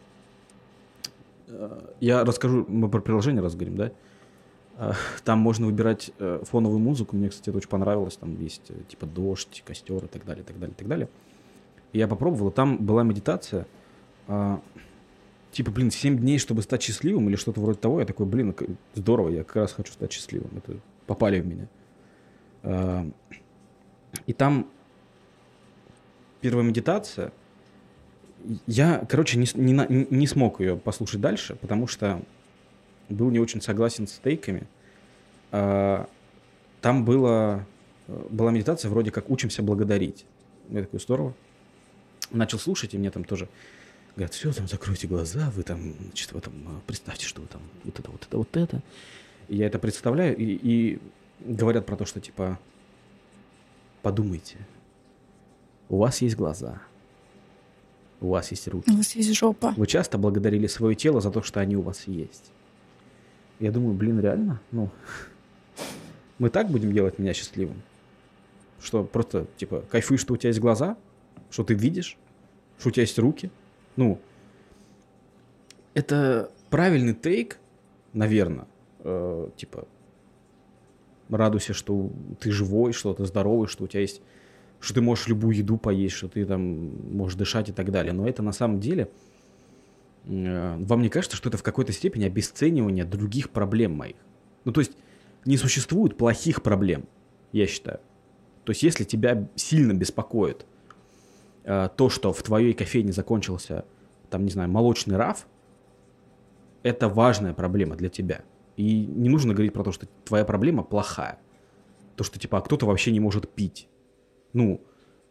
А, 1.48 1.92
я 2.00 2.24
расскажу... 2.24 2.64
Мы 2.68 2.88
про 2.88 3.00
приложение 3.00 3.42
раз 3.42 3.54
говорим, 3.54 3.76
да? 3.76 3.92
А, 4.76 4.94
там 5.24 5.38
можно 5.38 5.66
выбирать 5.66 6.10
э, 6.18 6.42
фоновую 6.44 6.80
музыку. 6.80 7.16
Мне, 7.16 7.28
кстати, 7.28 7.50
это 7.50 7.58
очень 7.58 7.68
понравилось. 7.68 8.16
Там 8.16 8.40
есть 8.40 8.70
э, 8.70 8.74
типа 8.88 9.06
дождь, 9.06 9.62
костер 9.64 10.04
и 10.04 10.08
так 10.08 10.24
далее, 10.24 10.42
и 10.42 10.46
так 10.46 10.58
далее, 10.58 10.74
и 10.74 10.78
так 10.78 10.88
далее. 10.88 11.08
Я 11.92 12.08
попробовал. 12.08 12.50
Там 12.50 12.78
была 12.78 13.02
медитация– 13.02 13.66
типа, 15.52 15.70
блин, 15.70 15.90
7 15.90 16.18
дней, 16.18 16.38
чтобы 16.38 16.62
стать 16.62 16.82
счастливым 16.82 17.28
или 17.28 17.36
что-то 17.36 17.60
вроде 17.60 17.78
того. 17.78 18.00
Я 18.00 18.06
такой, 18.06 18.26
блин, 18.26 18.54
здорово, 18.94 19.30
я 19.30 19.44
как 19.44 19.56
раз 19.56 19.72
хочу 19.72 19.92
стать 19.92 20.12
счастливым. 20.12 20.50
Это 20.56 20.76
попали 21.06 21.40
в 21.40 21.46
меня. 21.46 21.66
А, 22.62 23.08
и 24.26 24.32
там 24.32 24.68
первая 26.40 26.64
медитация. 26.64 27.32
Я, 28.66 29.04
короче, 29.08 29.38
не, 29.38 29.46
не, 29.54 30.06
не 30.08 30.26
смог 30.26 30.60
ее 30.60 30.76
послушать 30.76 31.20
дальше, 31.20 31.56
потому 31.56 31.86
что 31.86 32.22
был 33.08 33.30
не 33.30 33.38
очень 33.38 33.60
согласен 33.60 34.06
с 34.06 34.12
стейками. 34.12 34.66
А, 35.52 36.08
там 36.80 37.04
было, 37.04 37.66
была 38.08 38.50
медитация 38.50 38.88
вроде 38.88 39.10
как 39.10 39.28
«Учимся 39.28 39.62
благодарить». 39.62 40.24
Я 40.70 40.82
такой, 40.82 41.00
здорово. 41.00 41.34
Начал 42.30 42.58
слушать, 42.58 42.94
и 42.94 42.98
мне 42.98 43.10
там 43.10 43.24
тоже 43.24 43.48
Говорят, 44.16 44.34
все, 44.34 44.52
там 44.52 44.68
закройте 44.68 45.06
глаза, 45.06 45.50
вы 45.54 45.62
там, 45.62 45.94
значит, 46.00 46.32
вы 46.32 46.40
там, 46.40 46.52
а, 46.66 46.80
представьте, 46.86 47.26
что 47.26 47.40
вы 47.40 47.46
там, 47.46 47.62
вот 47.84 47.98
это, 47.98 48.10
вот 48.10 48.22
это, 48.26 48.36
вот 48.36 48.56
это. 48.56 48.82
И 49.48 49.56
я 49.56 49.66
это 49.66 49.78
представляю, 49.78 50.36
и, 50.36 50.44
и 50.44 50.98
говорят 51.40 51.86
про 51.86 51.96
то, 51.96 52.04
что, 52.04 52.20
типа, 52.20 52.58
подумайте, 54.02 54.58
у 55.88 55.98
вас 55.98 56.20
есть 56.22 56.36
глаза, 56.36 56.82
у 58.20 58.28
вас 58.30 58.50
есть 58.50 58.68
руки. 58.68 58.90
У 58.90 58.96
вас 58.96 59.14
есть 59.14 59.32
жопа. 59.34 59.72
Вы 59.76 59.86
часто 59.86 60.18
благодарили 60.18 60.66
свое 60.66 60.94
тело 60.94 61.20
за 61.20 61.30
то, 61.30 61.42
что 61.42 61.60
они 61.60 61.76
у 61.76 61.82
вас 61.82 62.06
есть. 62.06 62.50
Я 63.58 63.72
думаю, 63.72 63.94
блин, 63.94 64.20
реально? 64.20 64.60
Ну, 64.70 64.90
мы 66.38 66.50
так 66.50 66.68
будем 66.68 66.92
делать 66.92 67.18
меня 67.18 67.32
счастливым? 67.34 67.82
Что 68.80 69.04
просто, 69.04 69.46
типа, 69.56 69.84
кайфуешь, 69.90 70.20
что 70.20 70.34
у 70.34 70.36
тебя 70.36 70.48
есть 70.48 70.60
глаза, 70.60 70.96
что 71.50 71.64
ты 71.64 71.74
видишь, 71.74 72.16
что 72.78 72.88
у 72.88 72.92
тебя 72.92 73.02
есть 73.02 73.18
руки, 73.18 73.50
ну, 74.00 74.18
это 75.92 76.50
правильный 76.70 77.12
тейк, 77.12 77.58
наверное, 78.14 78.66
э, 79.00 79.50
типа, 79.56 79.86
радуйся, 81.28 81.74
что 81.74 82.10
ты 82.40 82.50
живой, 82.50 82.94
что 82.94 83.12
ты 83.12 83.26
здоровый, 83.26 83.68
что 83.68 83.84
у 83.84 83.86
тебя 83.86 84.00
есть, 84.00 84.22
что 84.80 84.94
ты 84.94 85.02
можешь 85.02 85.28
любую 85.28 85.54
еду 85.54 85.76
поесть, 85.76 86.14
что 86.14 86.28
ты 86.28 86.46
там 86.46 87.14
можешь 87.14 87.36
дышать 87.36 87.68
и 87.68 87.72
так 87.72 87.90
далее. 87.90 88.14
Но 88.14 88.26
это 88.26 88.42
на 88.42 88.52
самом 88.52 88.80
деле, 88.80 89.10
э, 90.24 90.76
вам 90.78 91.02
не 91.02 91.10
кажется, 91.10 91.36
что 91.36 91.50
это 91.50 91.58
в 91.58 91.62
какой-то 91.62 91.92
степени 91.92 92.24
обесценивание 92.24 93.04
других 93.04 93.50
проблем 93.50 93.92
моих? 93.92 94.16
Ну, 94.64 94.72
то 94.72 94.80
есть, 94.80 94.92
не 95.44 95.58
существует 95.58 96.16
плохих 96.16 96.62
проблем, 96.62 97.04
я 97.52 97.66
считаю. 97.66 98.00
То 98.64 98.70
есть, 98.70 98.82
если 98.82 99.04
тебя 99.04 99.46
сильно 99.56 99.92
беспокоит 99.92 100.64
то, 101.64 102.08
что 102.08 102.32
в 102.32 102.42
твоей 102.42 102.72
кофейне 102.72 103.12
закончился, 103.12 103.84
там, 104.30 104.44
не 104.44 104.50
знаю, 104.50 104.70
молочный 104.70 105.16
раф, 105.16 105.46
это 106.82 107.08
важная 107.08 107.52
проблема 107.52 107.96
для 107.96 108.08
тебя. 108.08 108.42
И 108.76 109.04
не 109.04 109.28
нужно 109.28 109.52
говорить 109.52 109.72
про 109.72 109.84
то, 109.84 109.92
что 109.92 110.06
твоя 110.24 110.44
проблема 110.44 110.82
плохая. 110.82 111.38
То, 112.16 112.24
что, 112.24 112.38
типа, 112.38 112.58
а 112.58 112.60
кто-то 112.60 112.86
вообще 112.86 113.12
не 113.12 113.20
может 113.20 113.48
пить. 113.48 113.88
Ну, 114.52 114.80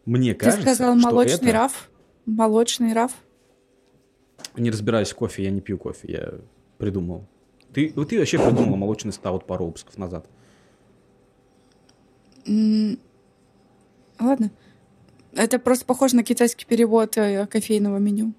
мне 0.06 0.34
Ты 0.34 0.46
кажется, 0.46 0.62
сказал 0.62 0.96
молочный 0.96 1.50
это... 1.50 1.58
раф? 1.58 1.90
Молочный 2.26 2.94
раф? 2.94 3.12
Не 4.56 4.72
разбираюсь 4.72 5.12
в 5.12 5.16
кофе, 5.16 5.44
я 5.44 5.52
не 5.52 5.62
пью 5.62 5.78
кофе, 5.78 6.12
я 6.12 6.34
придумал. 6.78 7.26
Ты, 7.74 7.90
ты 7.90 8.20
вообще 8.20 8.38
придумала 8.38 8.76
молочный 8.76 9.14
стаут 9.14 9.46
пару 9.46 9.66
выпусков 9.66 9.98
назад. 9.98 10.28
Ладно. 14.20 14.52
Это 15.34 15.60
просто 15.60 15.86
похоже 15.86 16.16
на 16.16 16.24
китайский 16.24 16.66
перевод 16.66 17.18
э, 17.18 17.48
кофейного 17.48 17.98
меню. 17.98 18.34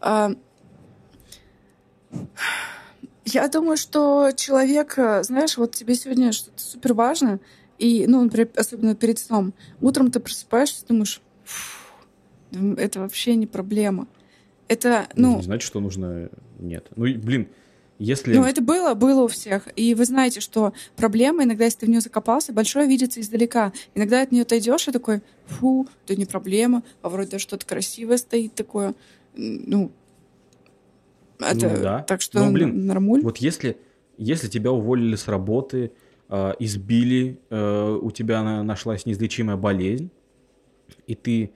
А, 0.00 0.32
Я 3.24 3.48
думаю, 3.48 3.76
что 3.76 4.30
человек, 4.36 4.96
э, 4.98 5.24
знаешь, 5.24 5.56
вот 5.56 5.72
тебе 5.72 5.96
сегодня 5.96 6.30
что-то 6.30 6.62
супер 6.62 6.94
важно, 6.94 7.40
и, 7.76 8.06
ну, 8.06 8.22
например, 8.22 8.50
особенно 8.56 8.94
перед 8.94 9.18
сном, 9.18 9.52
утром 9.80 10.12
ты 10.12 10.20
просыпаешься, 10.20 10.86
думаешь, 10.86 11.20
это 12.52 13.00
вообще 13.00 13.34
не 13.34 13.48
проблема. 13.48 14.06
Это, 14.68 15.08
ну... 15.16 15.38
Не 15.38 15.42
значит, 15.42 15.66
что 15.66 15.80
нужно... 15.80 16.30
Нет. 16.58 16.86
Ну, 16.94 17.04
блин, 17.04 17.48
если... 17.98 18.34
Ну, 18.34 18.44
это 18.44 18.60
было, 18.60 18.94
было 18.94 19.22
у 19.22 19.28
всех. 19.28 19.68
И 19.76 19.94
вы 19.94 20.04
знаете, 20.04 20.40
что 20.40 20.72
проблема, 20.96 21.44
иногда, 21.44 21.64
если 21.64 21.80
ты 21.80 21.86
в 21.86 21.88
нее 21.88 22.00
закопался, 22.00 22.52
большое 22.52 22.86
видится 22.86 23.20
издалека. 23.20 23.72
Иногда 23.94 24.22
от 24.22 24.32
нее 24.32 24.42
отойдешь 24.42 24.88
и 24.88 24.92
такой, 24.92 25.22
фу, 25.46 25.88
это 26.04 26.16
не 26.16 26.26
проблема, 26.26 26.82
а 27.02 27.08
вроде 27.08 27.38
что-то 27.38 27.64
красивое 27.64 28.18
стоит 28.18 28.54
такое. 28.54 28.94
Ну, 29.34 29.92
это, 31.38 31.68
ну, 31.68 31.82
да. 31.82 32.02
Так 32.02 32.20
что, 32.20 32.44
ну, 32.44 32.52
блин, 32.52 32.86
нормуль. 32.86 33.22
Вот 33.22 33.38
если, 33.38 33.78
если 34.18 34.48
тебя 34.48 34.72
уволили 34.72 35.16
с 35.16 35.28
работы, 35.28 35.92
э, 36.28 36.52
избили, 36.58 37.38
э, 37.50 37.98
у 38.00 38.10
тебя 38.10 38.62
нашлась 38.62 39.06
неизлечимая 39.06 39.56
болезнь, 39.56 40.10
и 41.06 41.14
ты 41.14 41.52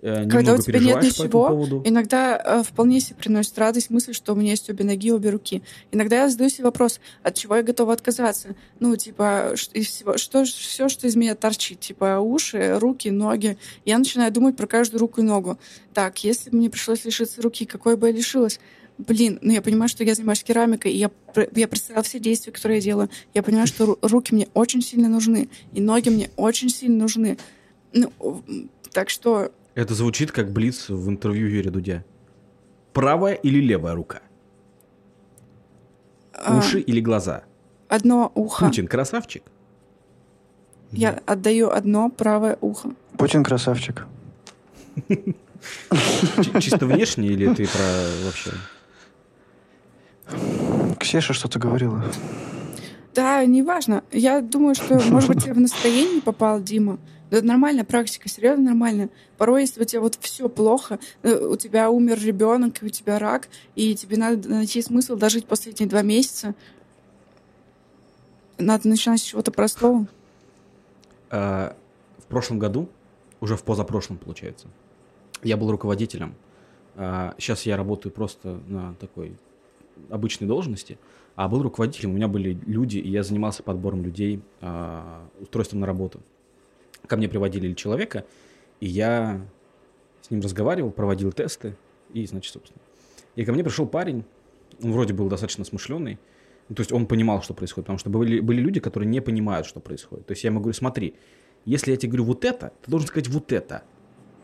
Когда 0.00 0.54
у 0.54 0.58
тебя 0.58 0.78
нет 0.78 1.02
ничего, 1.02 1.82
иногда 1.84 2.40
э, 2.42 2.62
вполне 2.62 3.00
себе 3.00 3.16
приносит 3.16 3.58
радость 3.58 3.90
мысль, 3.90 4.14
что 4.14 4.32
у 4.32 4.36
меня 4.36 4.52
есть 4.52 4.70
обе 4.70 4.82
ноги, 4.82 5.12
обе 5.12 5.28
руки. 5.28 5.62
Иногда 5.92 6.22
я 6.22 6.28
задаю 6.30 6.48
себе 6.48 6.64
вопрос, 6.64 7.00
от 7.22 7.34
чего 7.34 7.56
я 7.56 7.62
готова 7.62 7.92
отказаться? 7.92 8.54
Ну, 8.78 8.96
типа, 8.96 9.54
из 9.74 9.88
всего, 9.88 10.16
что, 10.16 10.44
все, 10.44 10.88
что 10.88 11.06
из 11.06 11.16
меня 11.16 11.34
торчит, 11.34 11.80
типа 11.80 12.18
уши, 12.18 12.78
руки, 12.78 13.10
ноги. 13.10 13.58
Я 13.84 13.98
начинаю 13.98 14.32
думать 14.32 14.56
про 14.56 14.66
каждую 14.66 15.00
руку 15.00 15.20
и 15.20 15.24
ногу. 15.24 15.58
Так, 15.92 16.24
если 16.24 16.48
бы 16.48 16.56
мне 16.56 16.70
пришлось 16.70 17.04
лишиться 17.04 17.42
руки, 17.42 17.66
какой 17.66 17.98
бы 17.98 18.06
я 18.06 18.14
лишилась? 18.14 18.58
Блин, 18.96 19.38
ну 19.42 19.52
я 19.52 19.60
понимаю, 19.60 19.88
что 19.90 20.02
я 20.02 20.14
занимаюсь 20.14 20.42
керамикой, 20.42 20.92
и 20.92 20.96
я, 20.96 21.10
я 21.54 21.68
представила 21.68 22.02
все 22.02 22.18
действия, 22.18 22.52
которые 22.52 22.78
я 22.78 22.84
делаю. 22.84 23.10
Я 23.34 23.42
понимаю, 23.42 23.66
что 23.66 23.98
руки 24.00 24.34
мне 24.34 24.48
очень 24.54 24.80
сильно 24.80 25.08
нужны, 25.08 25.50
и 25.74 25.80
ноги 25.80 26.08
мне 26.08 26.30
очень 26.36 26.70
сильно 26.70 26.96
нужны. 26.96 27.36
Ну, 27.92 28.12
так 28.92 29.10
что 29.10 29.52
это 29.74 29.94
звучит 29.94 30.32
как 30.32 30.52
Блиц 30.52 30.88
в 30.88 31.08
интервью 31.08 31.48
Юрия 31.48 31.70
Дудя. 31.70 32.04
Правая 32.92 33.34
или 33.34 33.60
левая 33.60 33.94
рука? 33.94 34.20
А, 36.32 36.58
Уши 36.58 36.80
или 36.80 37.00
глаза? 37.00 37.44
Одно 37.88 38.30
ухо. 38.34 38.66
Путин 38.66 38.88
красавчик? 38.88 39.42
Я 40.92 41.20
отдаю 41.26 41.70
одно 41.70 42.10
правое 42.10 42.58
ухо. 42.60 42.90
Путин 43.16 43.44
красавчик. 43.44 44.06
Чисто 46.60 46.86
внешне 46.86 47.28
или 47.28 47.52
ты 47.54 47.66
про 47.66 48.24
вообще? 48.24 48.50
Ксеша 50.98 51.32
что-то 51.32 51.58
говорила. 51.58 52.04
Да, 53.14 53.44
неважно. 53.44 54.02
Я 54.12 54.40
думаю, 54.40 54.74
что, 54.74 55.00
может 55.10 55.28
быть, 55.28 55.46
я 55.46 55.54
в 55.54 55.60
настроение 55.60 56.22
попал, 56.22 56.60
Дима. 56.60 56.98
Это 57.30 57.46
нормальная 57.46 57.84
практика, 57.84 58.28
серьезно 58.28 58.64
нормально. 58.64 59.08
Порой, 59.38 59.62
если 59.62 59.80
у 59.80 59.84
тебя 59.84 60.00
вот 60.00 60.16
все 60.20 60.48
плохо, 60.48 60.98
э, 61.22 61.32
у 61.32 61.56
тебя 61.56 61.88
умер 61.90 62.18
ребенок, 62.20 62.78
у 62.82 62.88
тебя 62.88 63.18
рак, 63.18 63.48
и 63.76 63.94
тебе 63.94 64.16
надо 64.16 64.48
найти 64.48 64.82
смысл 64.82 65.16
дожить 65.16 65.46
последние 65.46 65.88
два 65.88 66.02
месяца, 66.02 66.54
надо 68.58 68.88
начинать 68.88 69.20
с 69.20 69.24
чего-то 69.24 69.52
простого. 69.52 70.06
А, 71.30 71.76
в 72.18 72.24
прошлом 72.24 72.58
году, 72.58 72.88
уже 73.40 73.56
в 73.56 73.62
позапрошлом, 73.62 74.18
получается, 74.18 74.66
я 75.42 75.56
был 75.56 75.70
руководителем. 75.70 76.34
А, 76.96 77.34
сейчас 77.38 77.62
я 77.62 77.76
работаю 77.76 78.12
просто 78.12 78.60
на 78.66 78.94
такой 78.94 79.36
обычной 80.10 80.48
должности, 80.48 80.98
а 81.36 81.48
был 81.48 81.62
руководителем, 81.62 82.10
у 82.10 82.14
меня 82.14 82.26
были 82.26 82.58
люди, 82.66 82.98
и 82.98 83.08
я 83.08 83.22
занимался 83.22 83.62
подбором 83.62 84.02
людей, 84.02 84.42
а, 84.60 85.24
устройством 85.40 85.80
на 85.80 85.86
работу 85.86 86.20
ко 87.06 87.16
мне 87.16 87.28
приводили 87.28 87.72
человека, 87.74 88.24
и 88.80 88.86
я 88.86 89.46
с 90.22 90.30
ним 90.30 90.40
разговаривал, 90.40 90.90
проводил 90.90 91.32
тесты, 91.32 91.76
и, 92.12 92.26
значит, 92.26 92.52
собственно. 92.52 92.80
И 93.36 93.44
ко 93.44 93.52
мне 93.52 93.64
пришел 93.64 93.86
парень, 93.86 94.24
он 94.82 94.92
вроде 94.92 95.14
был 95.14 95.28
достаточно 95.28 95.64
смышленый, 95.64 96.18
ну, 96.68 96.76
то 96.76 96.80
есть 96.82 96.92
он 96.92 97.06
понимал, 97.06 97.42
что 97.42 97.52
происходит, 97.52 97.86
потому 97.86 97.98
что 97.98 98.10
были, 98.10 98.38
были 98.38 98.60
люди, 98.60 98.78
которые 98.78 99.08
не 99.08 99.20
понимают, 99.20 99.66
что 99.66 99.80
происходит. 99.80 100.26
То 100.26 100.32
есть 100.32 100.44
я 100.44 100.50
ему 100.50 100.60
говорю, 100.60 100.74
смотри, 100.74 101.14
если 101.64 101.90
я 101.90 101.96
тебе 101.96 102.10
говорю 102.10 102.24
вот 102.24 102.44
это, 102.44 102.72
ты 102.82 102.90
должен 102.90 103.08
сказать 103.08 103.28
вот 103.28 103.50
это. 103.50 103.82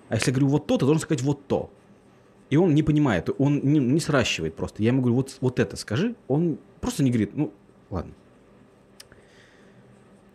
А 0.08 0.16
если 0.16 0.30
я 0.30 0.34
говорю 0.34 0.48
вот 0.48 0.66
то, 0.66 0.76
ты 0.76 0.84
должен 0.84 1.00
сказать 1.00 1.22
вот 1.22 1.46
то. 1.46 1.70
И 2.50 2.56
он 2.56 2.74
не 2.74 2.82
понимает, 2.82 3.30
он 3.38 3.60
не, 3.62 3.78
не 3.78 4.00
сращивает 4.00 4.54
просто. 4.56 4.82
Я 4.82 4.88
ему 4.88 5.02
говорю, 5.02 5.16
вот, 5.16 5.36
вот 5.40 5.60
это 5.60 5.76
скажи, 5.76 6.16
он 6.26 6.58
просто 6.80 7.04
не 7.04 7.10
говорит, 7.10 7.36
ну, 7.36 7.52
ладно. 7.90 8.12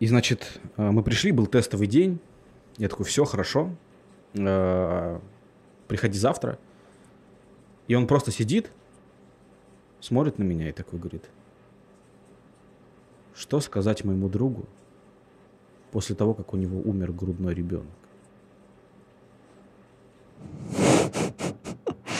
И, 0.01 0.07
значит, 0.07 0.59
э, 0.77 0.89
мы 0.89 1.03
пришли, 1.03 1.31
был 1.31 1.45
тестовый 1.45 1.85
день. 1.85 2.19
Я 2.77 2.89
такой, 2.89 3.05
все, 3.05 3.23
хорошо. 3.23 3.69
Э, 4.33 5.19
приходи 5.87 6.17
завтра. 6.17 6.57
И 7.87 7.93
он 7.93 8.07
просто 8.07 8.31
сидит, 8.31 8.71
смотрит 9.99 10.39
на 10.39 10.43
меня 10.43 10.69
и 10.69 10.71
такой 10.71 10.97
говорит, 10.97 11.29
что 13.35 13.59
сказать 13.59 14.03
моему 14.03 14.27
другу 14.27 14.65
после 15.91 16.15
того, 16.15 16.33
как 16.33 16.51
у 16.55 16.57
него 16.57 16.81
умер 16.81 17.11
грудной 17.11 17.53
ребенок? 17.53 17.85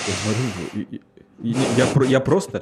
Я 0.08 0.14
смотрю, 0.22 1.02
я, 1.40 1.60
я, 1.76 2.04
я 2.04 2.20
просто, 2.20 2.62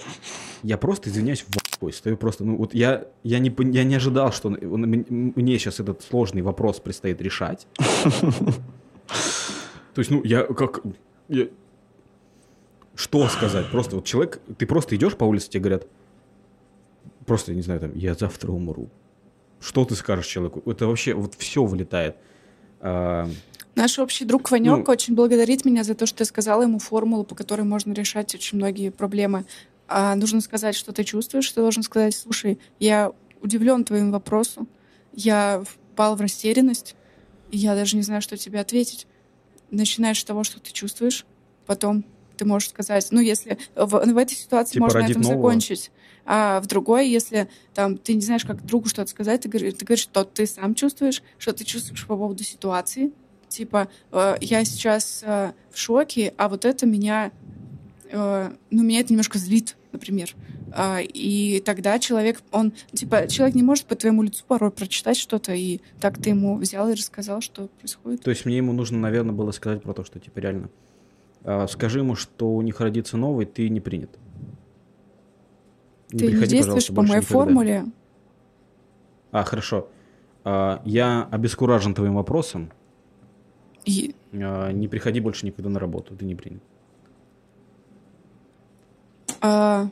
я 0.63 0.77
просто, 0.77 1.09
извиняюсь, 1.09 1.45
Ой, 1.81 1.93
стою 1.93 2.17
просто, 2.17 2.43
ну 2.43 2.57
вот 2.57 2.73
я, 2.73 3.07
я, 3.23 3.39
не, 3.39 3.55
я 3.71 3.83
не 3.85 3.95
ожидал, 3.95 4.33
что 4.33 4.49
мне 4.49 5.57
сейчас 5.57 5.79
этот 5.79 6.01
сложный 6.01 6.41
вопрос 6.41 6.79
предстоит 6.79 7.21
решать. 7.21 7.67
То 9.93 10.01
есть, 10.01 10.11
ну, 10.11 10.21
я 10.23 10.43
как... 10.43 10.81
Я... 11.29 11.47
Что 12.95 13.27
сказать? 13.29 13.69
Просто 13.71 13.95
вот 13.95 14.05
человек, 14.05 14.41
ты 14.57 14.65
просто 14.65 14.97
идешь 14.97 15.15
по 15.15 15.23
улице, 15.23 15.49
тебе 15.49 15.61
говорят, 15.61 15.87
просто, 17.25 17.53
не 17.53 17.61
знаю, 17.61 17.79
там, 17.79 17.95
я 17.95 18.13
завтра 18.13 18.51
умру. 18.51 18.89
Что 19.61 19.85
ты 19.85 19.95
скажешь 19.95 20.27
человеку? 20.27 20.61
Это 20.69 20.85
вообще 20.87 21.13
вот 21.13 21.35
все 21.35 21.63
вылетает. 21.63 22.17
А... 22.81 23.29
Наш 23.75 23.99
общий 23.99 24.25
друг 24.25 24.51
Ванек 24.51 24.79
ну, 24.79 24.83
очень 24.91 25.15
благодарит 25.15 25.63
меня 25.63 25.83
за 25.83 25.95
то, 25.95 26.05
что 26.05 26.21
я 26.21 26.25
сказала 26.25 26.63
ему 26.63 26.79
формулу, 26.79 27.23
по 27.23 27.35
которой 27.35 27.61
можно 27.61 27.93
решать 27.93 28.35
очень 28.35 28.57
многие 28.57 28.89
проблемы 28.89 29.45
а 29.89 30.15
нужно 30.15 30.41
сказать, 30.41 30.75
что 30.75 30.91
ты 30.91 31.03
чувствуешь, 31.03 31.49
ты 31.49 31.61
должен 31.61 31.83
сказать, 31.83 32.15
слушай, 32.15 32.59
я 32.79 33.11
удивлен 33.41 33.83
твоим 33.83 34.11
вопросом, 34.11 34.67
я 35.13 35.63
впал 35.67 36.15
в 36.15 36.21
растерянность, 36.21 36.95
и 37.51 37.57
я 37.57 37.75
даже 37.75 37.95
не 37.95 38.03
знаю, 38.03 38.21
что 38.21 38.37
тебе 38.37 38.59
ответить. 38.59 39.07
Начинаешь 39.71 40.19
с 40.19 40.23
того, 40.23 40.43
что 40.43 40.59
ты 40.59 40.71
чувствуешь, 40.71 41.25
потом 41.65 42.05
ты 42.37 42.45
можешь 42.45 42.69
сказать, 42.69 43.07
ну, 43.11 43.19
если 43.19 43.57
в, 43.75 43.87
в 43.87 44.17
этой 44.17 44.35
ситуации 44.35 44.73
типа 44.73 44.85
можно 44.85 45.01
на 45.01 45.05
этом 45.05 45.21
нового. 45.21 45.37
закончить, 45.37 45.91
а 46.25 46.61
в 46.61 46.67
другой, 46.67 47.09
если 47.09 47.49
там 47.73 47.97
ты 47.97 48.13
не 48.13 48.21
знаешь, 48.21 48.45
как 48.45 48.65
другу 48.65 48.87
что-то 48.87 49.09
сказать, 49.09 49.41
ты 49.41 49.49
говоришь, 49.49 49.73
ты 49.73 49.85
говоришь, 49.85 50.03
что 50.03 50.23
ты 50.23 50.45
сам 50.45 50.75
чувствуешь, 50.75 51.23
что 51.37 51.53
ты 51.53 51.63
чувствуешь 51.63 52.05
по 52.05 52.15
поводу 52.15 52.43
ситуации, 52.43 53.11
типа, 53.49 53.89
э, 54.11 54.35
я 54.41 54.63
сейчас 54.63 55.21
э, 55.25 55.51
в 55.71 55.77
шоке, 55.77 56.33
а 56.37 56.47
вот 56.47 56.65
это 56.65 56.85
меня, 56.85 57.31
э, 58.11 58.51
ну, 58.69 58.83
меня 58.83 59.01
это 59.01 59.11
немножко 59.11 59.37
злит, 59.37 59.75
например. 59.91 60.35
А, 60.71 60.99
и 61.01 61.61
тогда 61.61 61.99
человек, 61.99 62.41
он, 62.51 62.73
типа, 62.93 63.27
человек 63.27 63.55
не 63.55 63.63
может 63.63 63.85
по 63.85 63.95
твоему 63.95 64.23
лицу 64.23 64.43
порой 64.47 64.71
прочитать 64.71 65.17
что-то, 65.17 65.53
и 65.53 65.81
так 65.99 66.17
ты 66.17 66.29
ему 66.29 66.57
взял 66.57 66.89
и 66.89 66.93
рассказал, 66.93 67.41
что 67.41 67.67
происходит. 67.79 68.21
То 68.21 68.29
есть 68.29 68.45
мне 68.45 68.57
ему 68.57 68.73
нужно, 68.73 68.99
наверное, 68.99 69.33
было 69.33 69.51
сказать 69.51 69.81
про 69.81 69.93
то, 69.93 70.03
что, 70.03 70.19
типа, 70.19 70.39
реально, 70.39 70.69
а, 71.43 71.67
скажи 71.67 71.99
ему, 71.99 72.15
что 72.15 72.53
у 72.53 72.61
них 72.61 72.79
родится 72.79 73.17
новый, 73.17 73.45
ты 73.45 73.69
не 73.69 73.79
принят. 73.79 74.11
Не 76.11 76.19
ты 76.19 76.27
приходи, 76.31 76.57
не 76.57 76.63
действуешь 76.63 76.87
по 76.87 77.01
моей 77.01 77.21
никогда. 77.21 77.27
формуле. 77.27 77.85
А, 79.31 79.43
хорошо. 79.43 79.89
А, 80.43 80.81
я 80.85 81.27
обескуражен 81.31 81.93
твоим 81.93 82.15
вопросом. 82.15 82.71
И... 83.85 84.15
Не 84.31 84.87
приходи 84.87 85.19
больше 85.19 85.45
никогда 85.45 85.69
на 85.69 85.79
работу, 85.79 86.15
ты 86.15 86.25
не 86.25 86.35
принят 86.35 86.61
э, 89.41 89.87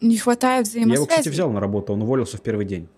не 0.00 0.18
хватает 0.18 0.66
взаимосвязи. 0.66 0.90
Я 0.90 0.94
его, 0.94 1.06
кстати, 1.06 1.28
взял 1.28 1.50
на 1.50 1.60
работу, 1.60 1.92
он 1.92 2.02
уволился 2.02 2.36
в 2.36 2.42
первый 2.42 2.66
день. 2.66 2.88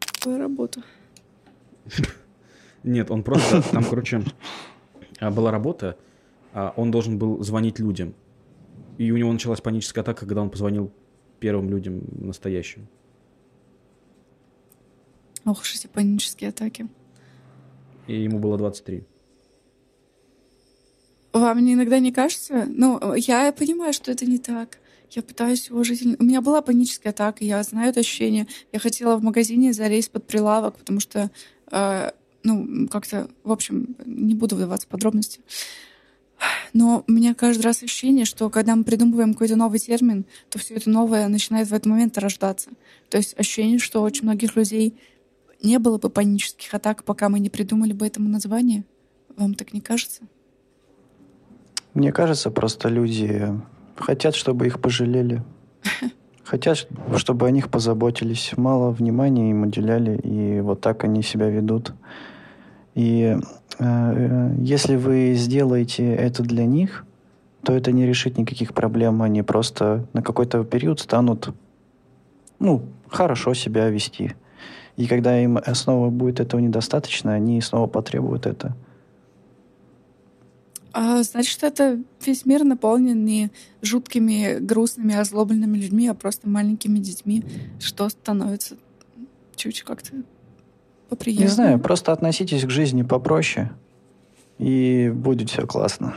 Какую 0.00 0.38
работу? 0.38 0.82
Нет, 2.82 3.10
он 3.10 3.22
просто... 3.22 3.62
Там, 3.72 3.84
короче, 3.84 4.22
а, 5.20 5.30
была 5.30 5.50
работа, 5.50 5.96
а, 6.52 6.72
он 6.76 6.90
должен 6.90 7.18
был 7.18 7.42
звонить 7.42 7.78
людям. 7.78 8.14
И 8.98 9.10
у 9.10 9.16
него 9.16 9.32
началась 9.32 9.60
паническая 9.60 10.02
атака, 10.02 10.20
когда 10.26 10.42
он 10.42 10.50
позвонил 10.50 10.92
первым 11.40 11.68
людям 11.70 12.02
настоящим. 12.12 12.88
Ох 15.44 15.60
уж 15.60 15.74
эти 15.74 15.86
панические 15.86 16.50
атаки. 16.50 16.88
И 18.06 18.22
ему 18.22 18.38
было 18.38 18.56
23. 18.56 19.04
Вам 21.34 21.58
иногда 21.58 21.98
не 21.98 22.12
кажется? 22.12 22.66
Ну, 22.68 23.12
я 23.14 23.52
понимаю, 23.52 23.92
что 23.92 24.12
это 24.12 24.24
не 24.24 24.38
так. 24.38 24.78
Я 25.10 25.20
пытаюсь 25.20 25.68
уважительно... 25.68 26.14
У 26.20 26.24
меня 26.24 26.40
была 26.40 26.62
паническая 26.62 27.12
атака, 27.12 27.44
я 27.44 27.60
знаю 27.64 27.90
это 27.90 28.00
ощущение. 28.00 28.46
Я 28.72 28.78
хотела 28.78 29.16
в 29.16 29.22
магазине 29.22 29.72
залезть 29.72 30.12
под 30.12 30.28
прилавок, 30.28 30.76
потому 30.76 31.00
что, 31.00 31.32
э, 31.72 32.10
ну, 32.44 32.86
как-то, 32.88 33.28
в 33.42 33.50
общем, 33.50 33.96
не 34.06 34.36
буду 34.36 34.54
вдаваться 34.54 34.86
в 34.86 34.90
подробности. 34.90 35.40
Но 36.72 37.04
у 37.08 37.12
меня 37.12 37.34
каждый 37.34 37.62
раз 37.62 37.82
ощущение, 37.82 38.26
что 38.26 38.48
когда 38.48 38.76
мы 38.76 38.84
придумываем 38.84 39.32
какой-то 39.32 39.56
новый 39.56 39.80
термин, 39.80 40.26
то 40.50 40.60
все 40.60 40.74
это 40.74 40.88
новое 40.88 41.26
начинает 41.26 41.66
в 41.66 41.74
этот 41.74 41.86
момент 41.86 42.16
рождаться. 42.16 42.70
То 43.10 43.16
есть 43.16 43.36
ощущение, 43.36 43.80
что 43.80 44.02
очень 44.02 44.22
многих 44.22 44.54
людей 44.54 44.94
не 45.60 45.80
было 45.80 45.98
бы 45.98 46.10
панических 46.10 46.72
атак, 46.74 47.02
пока 47.02 47.28
мы 47.28 47.40
не 47.40 47.50
придумали 47.50 47.92
бы 47.92 48.06
этому 48.06 48.28
название. 48.28 48.84
Вам 49.36 49.54
так 49.54 49.72
не 49.72 49.80
кажется? 49.80 50.22
Мне 51.94 52.10
кажется, 52.10 52.50
просто 52.50 52.88
люди 52.88 53.54
хотят, 53.96 54.34
чтобы 54.34 54.66
их 54.66 54.80
пожалели. 54.80 55.42
Хотят, 56.44 56.86
чтобы 57.16 57.46
о 57.46 57.50
них 57.50 57.70
позаботились. 57.70 58.52
Мало 58.56 58.90
внимания 58.90 59.50
им 59.50 59.62
уделяли, 59.62 60.18
и 60.18 60.60
вот 60.60 60.80
так 60.82 61.04
они 61.04 61.22
себя 61.22 61.48
ведут. 61.48 61.94
И 62.94 63.38
э, 63.78 64.54
если 64.58 64.96
вы 64.96 65.32
сделаете 65.34 66.14
это 66.14 66.42
для 66.42 66.66
них, 66.66 67.06
то 67.62 67.72
это 67.72 67.92
не 67.92 68.06
решит 68.06 68.36
никаких 68.36 68.74
проблем. 68.74 69.22
Они 69.22 69.42
просто 69.42 70.04
на 70.12 70.22
какой-то 70.22 70.64
период 70.64 71.00
станут, 71.00 71.54
ну, 72.58 72.82
хорошо 73.08 73.54
себя 73.54 73.88
вести. 73.88 74.34
И 74.96 75.06
когда 75.06 75.40
им 75.40 75.58
снова 75.72 76.10
будет 76.10 76.40
этого 76.40 76.60
недостаточно, 76.60 77.32
они 77.32 77.60
снова 77.62 77.86
потребуют 77.86 78.46
это. 78.46 78.76
А, 80.96 81.24
значит, 81.24 81.64
это 81.64 82.00
весь 82.24 82.46
мир 82.46 82.62
наполнен 82.62 83.24
не 83.24 83.50
жуткими, 83.82 84.58
грустными, 84.60 85.16
озлобленными 85.16 85.76
людьми, 85.76 86.06
а 86.06 86.14
просто 86.14 86.48
маленькими 86.48 87.00
детьми, 87.00 87.44
что 87.80 88.08
становится 88.08 88.76
чуть 89.56 89.82
как-то 89.82 90.12
поприятнее. 91.08 91.48
Не 91.48 91.52
знаю, 91.52 91.80
просто 91.80 92.12
относитесь 92.12 92.64
к 92.64 92.70
жизни 92.70 93.02
попроще, 93.02 93.72
и 94.58 95.10
будет 95.12 95.50
все 95.50 95.66
классно. 95.66 96.14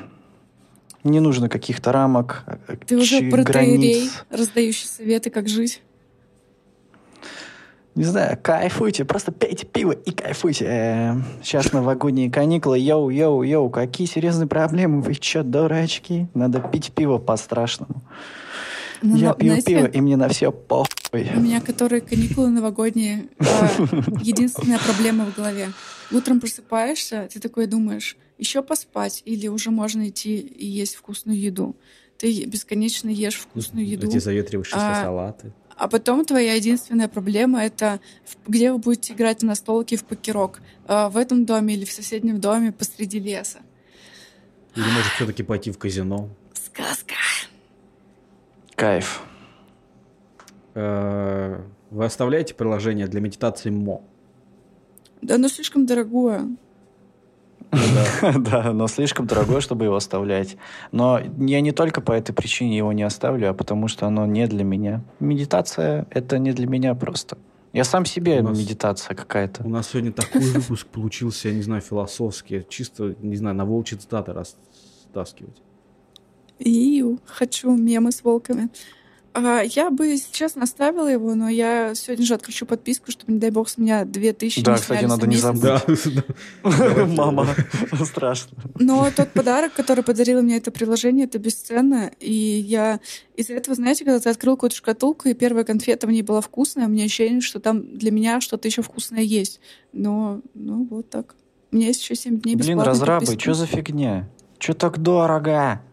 Не 1.03 1.21
нужно 1.21 1.49
каких-то 1.49 1.91
рамок, 1.91 2.45
Ты 2.85 2.97
уже 2.97 3.31
протеерей, 3.31 4.11
раздающий 4.29 4.87
советы, 4.87 5.31
как 5.31 5.49
жить. 5.49 5.81
Не 7.97 8.03
знаю, 8.03 8.37
кайфуйте, 8.39 9.05
просто 9.05 9.31
пейте 9.31 9.65
пиво 9.65 9.91
и 9.91 10.11
кайфуйте. 10.11 11.15
Сейчас 11.41 11.73
новогодние 11.73 12.29
каникулы, 12.29 12.77
йоу-йоу-йоу, 12.77 13.71
какие 13.71 14.05
серьезные 14.05 14.47
проблемы, 14.47 15.01
вы 15.01 15.15
чё, 15.15 15.41
дурачки? 15.41 16.27
Надо 16.35 16.59
пить 16.59 16.91
пиво 16.91 17.17
по-страшному. 17.17 18.03
Ну, 19.01 19.15
Я 19.15 19.33
пью 19.33 19.47
знаете, 19.47 19.65
пиво, 19.65 19.85
и 19.87 19.99
мне 20.01 20.15
на 20.15 20.29
все 20.29 20.51
похуй. 20.51 21.27
У 21.35 21.39
меня, 21.39 21.59
которые 21.59 22.01
каникулы 22.01 22.49
новогодние, 22.49 23.29
а, 23.39 23.67
единственная 24.21 24.77
проблема 24.77 25.25
в 25.25 25.35
голове. 25.35 25.69
Утром 26.11 26.39
просыпаешься, 26.39 27.27
ты 27.33 27.39
такой 27.39 27.65
думаешь, 27.65 28.15
еще 28.37 28.61
поспать 28.61 29.23
или 29.25 29.47
уже 29.47 29.71
можно 29.71 30.07
идти 30.09 30.37
и 30.37 30.67
есть 30.67 30.95
вкусную 30.95 31.39
еду. 31.39 31.75
Ты 32.19 32.45
бесконечно 32.45 33.09
ешь 33.09 33.37
вкусную 33.37 33.87
еду. 33.87 34.07
Эти 34.07 34.19
заветривающиеся 34.19 34.99
а, 34.99 35.03
салаты. 35.03 35.51
А 35.77 35.87
потом 35.87 36.25
твоя 36.25 36.55
единственная 36.55 37.07
проблема— 37.07 37.63
это 37.63 37.99
где 38.47 38.71
вы 38.71 38.79
будете 38.79 39.13
играть 39.13 39.43
на 39.43 39.53
столке 39.53 39.95
в 39.95 40.03
покерок. 40.05 40.59
А, 40.87 41.09
в 41.09 41.17
этом 41.17 41.45
доме 41.45 41.75
или 41.75 41.85
в 41.85 41.91
соседнем 41.91 42.39
доме 42.39 42.71
посреди 42.71 43.19
леса. 43.19 43.59
Или 44.75 44.85
может 44.85 45.11
все-таки 45.13 45.43
пойти 45.43 45.71
в 45.71 45.77
казино. 45.77 46.29
Сказка. 46.53 47.13
Кайф. 48.75 49.21
Э, 50.73 51.61
вы 51.91 52.05
оставляете 52.05 52.53
приложение 52.53 53.07
для 53.07 53.21
медитации 53.21 53.69
МО? 53.69 54.03
Да, 55.21 55.35
оно 55.35 55.47
слишком 55.47 55.85
дорогое. 55.85 56.47
Да, 58.37 58.73
но 58.73 58.87
слишком 58.87 59.27
дорогое, 59.27 59.61
чтобы 59.61 59.85
его 59.85 59.95
оставлять. 59.95 60.57
Но 60.91 61.19
я 61.39 61.61
не 61.61 61.71
только 61.71 62.01
по 62.01 62.11
этой 62.11 62.33
причине 62.33 62.77
его 62.77 62.93
не 62.93 63.03
оставлю, 63.03 63.49
а 63.49 63.53
потому 63.53 63.87
что 63.87 64.07
оно 64.07 64.25
не 64.25 64.47
для 64.47 64.63
меня. 64.63 65.03
Медитация— 65.19 66.07
это 66.09 66.39
не 66.39 66.53
для 66.53 66.67
меня 66.67 66.95
просто. 66.95 67.37
Я 67.73 67.83
сам 67.83 68.05
себе 68.05 68.41
медитация 68.41 69.15
какая-то. 69.15 69.63
У 69.63 69.69
нас 69.69 69.89
сегодня 69.89 70.11
такой 70.11 70.41
выпуск 70.41 70.87
получился, 70.87 71.49
я 71.49 71.53
не 71.53 71.61
знаю, 71.61 71.81
философский. 71.81 72.65
Чисто, 72.69 73.15
не 73.21 73.35
знаю, 73.35 73.55
на 73.55 73.65
волчьи 73.65 73.97
цитаты 73.97 74.33
растаскивать. 74.33 75.61
Ию, 76.59 77.19
хочу 77.25 77.75
мемы 77.75 78.11
с 78.11 78.23
волками. 78.23 78.69
А, 79.39 79.61
я 79.61 79.91
бы 79.91 80.17
сейчас 80.17 80.55
наставила 80.55 81.07
его, 81.07 81.35
но 81.35 81.47
я 81.47 81.93
сегодня 81.93 82.25
же 82.25 82.33
отключу 82.33 82.65
подписку, 82.65 83.11
чтобы, 83.11 83.33
не 83.33 83.39
дай 83.39 83.51
бог, 83.51 83.69
с 83.69 83.77
меня 83.77 84.03
2000 84.03 84.63
Да, 84.63 84.75
кстати, 84.75 85.05
надо 85.05 85.27
не 85.27 85.35
забыть. 85.35 85.83
Мама, 86.63 87.47
страшно. 88.05 88.57
Но 88.79 89.07
тот 89.15 89.31
подарок, 89.33 89.73
который 89.73 90.03
подарило 90.03 90.41
мне 90.41 90.57
это 90.57 90.71
приложение, 90.71 91.25
это 91.25 91.37
бесценно. 91.37 92.09
И 92.19 92.33
я 92.33 92.99
из-за 93.35 93.53
этого, 93.53 93.75
знаете, 93.75 94.05
когда 94.05 94.19
ты 94.19 94.27
открыл 94.29 94.55
какую-то 94.55 94.75
шкатулку, 94.75 95.29
и 95.29 95.35
первая 95.35 95.63
конфета 95.63 96.07
в 96.07 96.11
ней 96.11 96.23
была 96.23 96.41
вкусная, 96.41 96.87
у 96.87 96.89
меня 96.89 97.05
ощущение, 97.05 97.41
что 97.41 97.59
там 97.59 97.95
для 97.95 98.09
меня 98.09 98.41
что-то 98.41 98.67
еще 98.67 98.81
вкусное 98.81 99.21
есть. 99.21 99.59
Но, 99.93 100.41
ну, 100.55 100.87
вот 100.89 101.11
так. 101.11 101.35
У 101.71 101.75
меня 101.75 101.87
есть 101.87 102.01
еще 102.01 102.15
7 102.15 102.39
дней 102.39 102.55
Блин, 102.55 102.79
разрабы, 102.79 103.37
что 103.37 103.53
за 103.53 103.67
фигня? 103.67 104.27
Что 104.57 104.73
так 104.73 104.97
дорого? 104.97 105.83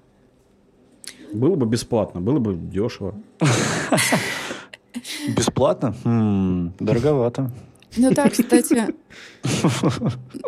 Было 1.34 1.56
бы 1.56 1.66
бесплатно, 1.66 2.20
было 2.20 2.38
бы 2.38 2.54
дешево. 2.54 3.14
Бесплатно? 5.36 5.94
Дороговато. 6.78 7.50
Ну 7.96 8.10
да, 8.12 8.28
кстати, 8.30 8.94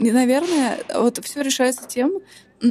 наверное, 0.00 0.78
вот 0.94 1.18
все 1.24 1.42
решается 1.42 1.86
тем, 1.86 2.20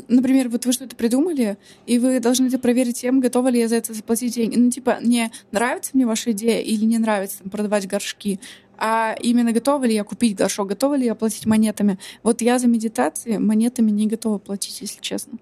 например, 0.07 0.49
вот 0.49 0.65
вы 0.65 0.73
что-то 0.73 0.95
придумали, 0.95 1.57
и 1.85 1.99
вы 1.99 2.19
должны 2.19 2.47
это 2.47 2.59
проверить 2.59 3.01
тем, 3.01 3.19
готова 3.19 3.47
ли 3.49 3.59
я 3.59 3.67
за 3.67 3.75
это 3.77 3.93
заплатить 3.93 4.33
деньги. 4.35 4.57
Ну, 4.57 4.69
типа, 4.69 4.97
не 5.01 5.31
нравится 5.51 5.91
мне 5.93 6.05
ваша 6.05 6.31
идея 6.31 6.61
или 6.61 6.85
не 6.85 6.97
нравится 6.97 7.39
там, 7.39 7.49
продавать 7.49 7.87
горшки, 7.87 8.39
а 8.77 9.15
именно 9.21 9.51
готова 9.51 9.85
ли 9.85 9.93
я 9.93 10.03
купить 10.03 10.35
горшок, 10.35 10.69
готова 10.69 10.95
ли 10.95 11.05
я 11.05 11.15
платить 11.15 11.45
монетами. 11.45 11.97
Вот 12.23 12.41
я 12.41 12.59
за 12.59 12.67
медитации 12.67 13.37
монетами 13.37 13.91
не 13.91 14.07
готова 14.07 14.37
платить, 14.37 14.81
если 14.81 14.99
честно. 15.01 15.37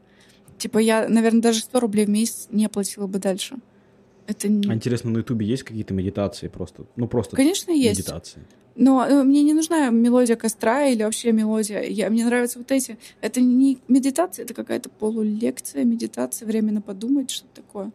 Типа 0.57 0.77
я, 0.77 1.07
наверное, 1.09 1.41
даже 1.41 1.61
100 1.61 1.79
рублей 1.79 2.05
в 2.05 2.09
месяц 2.09 2.47
не 2.51 2.65
оплатила 2.65 3.07
бы 3.07 3.19
дальше. 3.19 3.57
Это 4.27 4.47
не... 4.47 4.69
А 4.69 4.73
интересно, 4.73 5.11
на 5.11 5.17
Ютубе 5.17 5.45
есть 5.45 5.63
какие-то 5.63 5.93
медитации 5.93 6.47
просто? 6.47 6.85
Ну, 6.95 7.07
просто 7.07 7.35
Конечно, 7.35 7.71
есть. 7.71 7.99
медитации. 7.99 8.41
Но 8.75 9.05
э, 9.05 9.23
мне 9.23 9.43
не 9.43 9.53
нужна 9.53 9.89
мелодия 9.89 10.35
костра 10.35 10.85
или 10.85 11.03
вообще 11.03 11.31
мелодия. 11.31 11.81
Я, 11.81 12.09
мне 12.09 12.25
нравятся 12.25 12.59
вот 12.59 12.71
эти. 12.71 12.97
Это 13.21 13.41
не 13.41 13.79
медитация, 13.87 14.45
это 14.45 14.53
какая-то 14.53 14.89
полулекция, 14.89 15.83
медитация, 15.83 16.47
временно 16.47 16.81
подумать, 16.81 17.29
что-то 17.29 17.61
такое. 17.61 17.91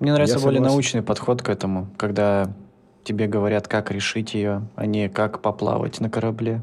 Мне 0.00 0.12
нравится 0.12 0.36
Я 0.36 0.42
более 0.42 0.58
согласен. 0.58 0.74
научный 0.74 1.02
подход 1.02 1.42
к 1.42 1.48
этому, 1.48 1.88
когда 1.96 2.52
тебе 3.04 3.26
говорят, 3.26 3.68
как 3.68 3.90
решить 3.90 4.34
ее, 4.34 4.68
а 4.74 4.86
не 4.86 5.08
как 5.08 5.40
поплавать 5.40 6.00
на 6.00 6.10
корабле. 6.10 6.62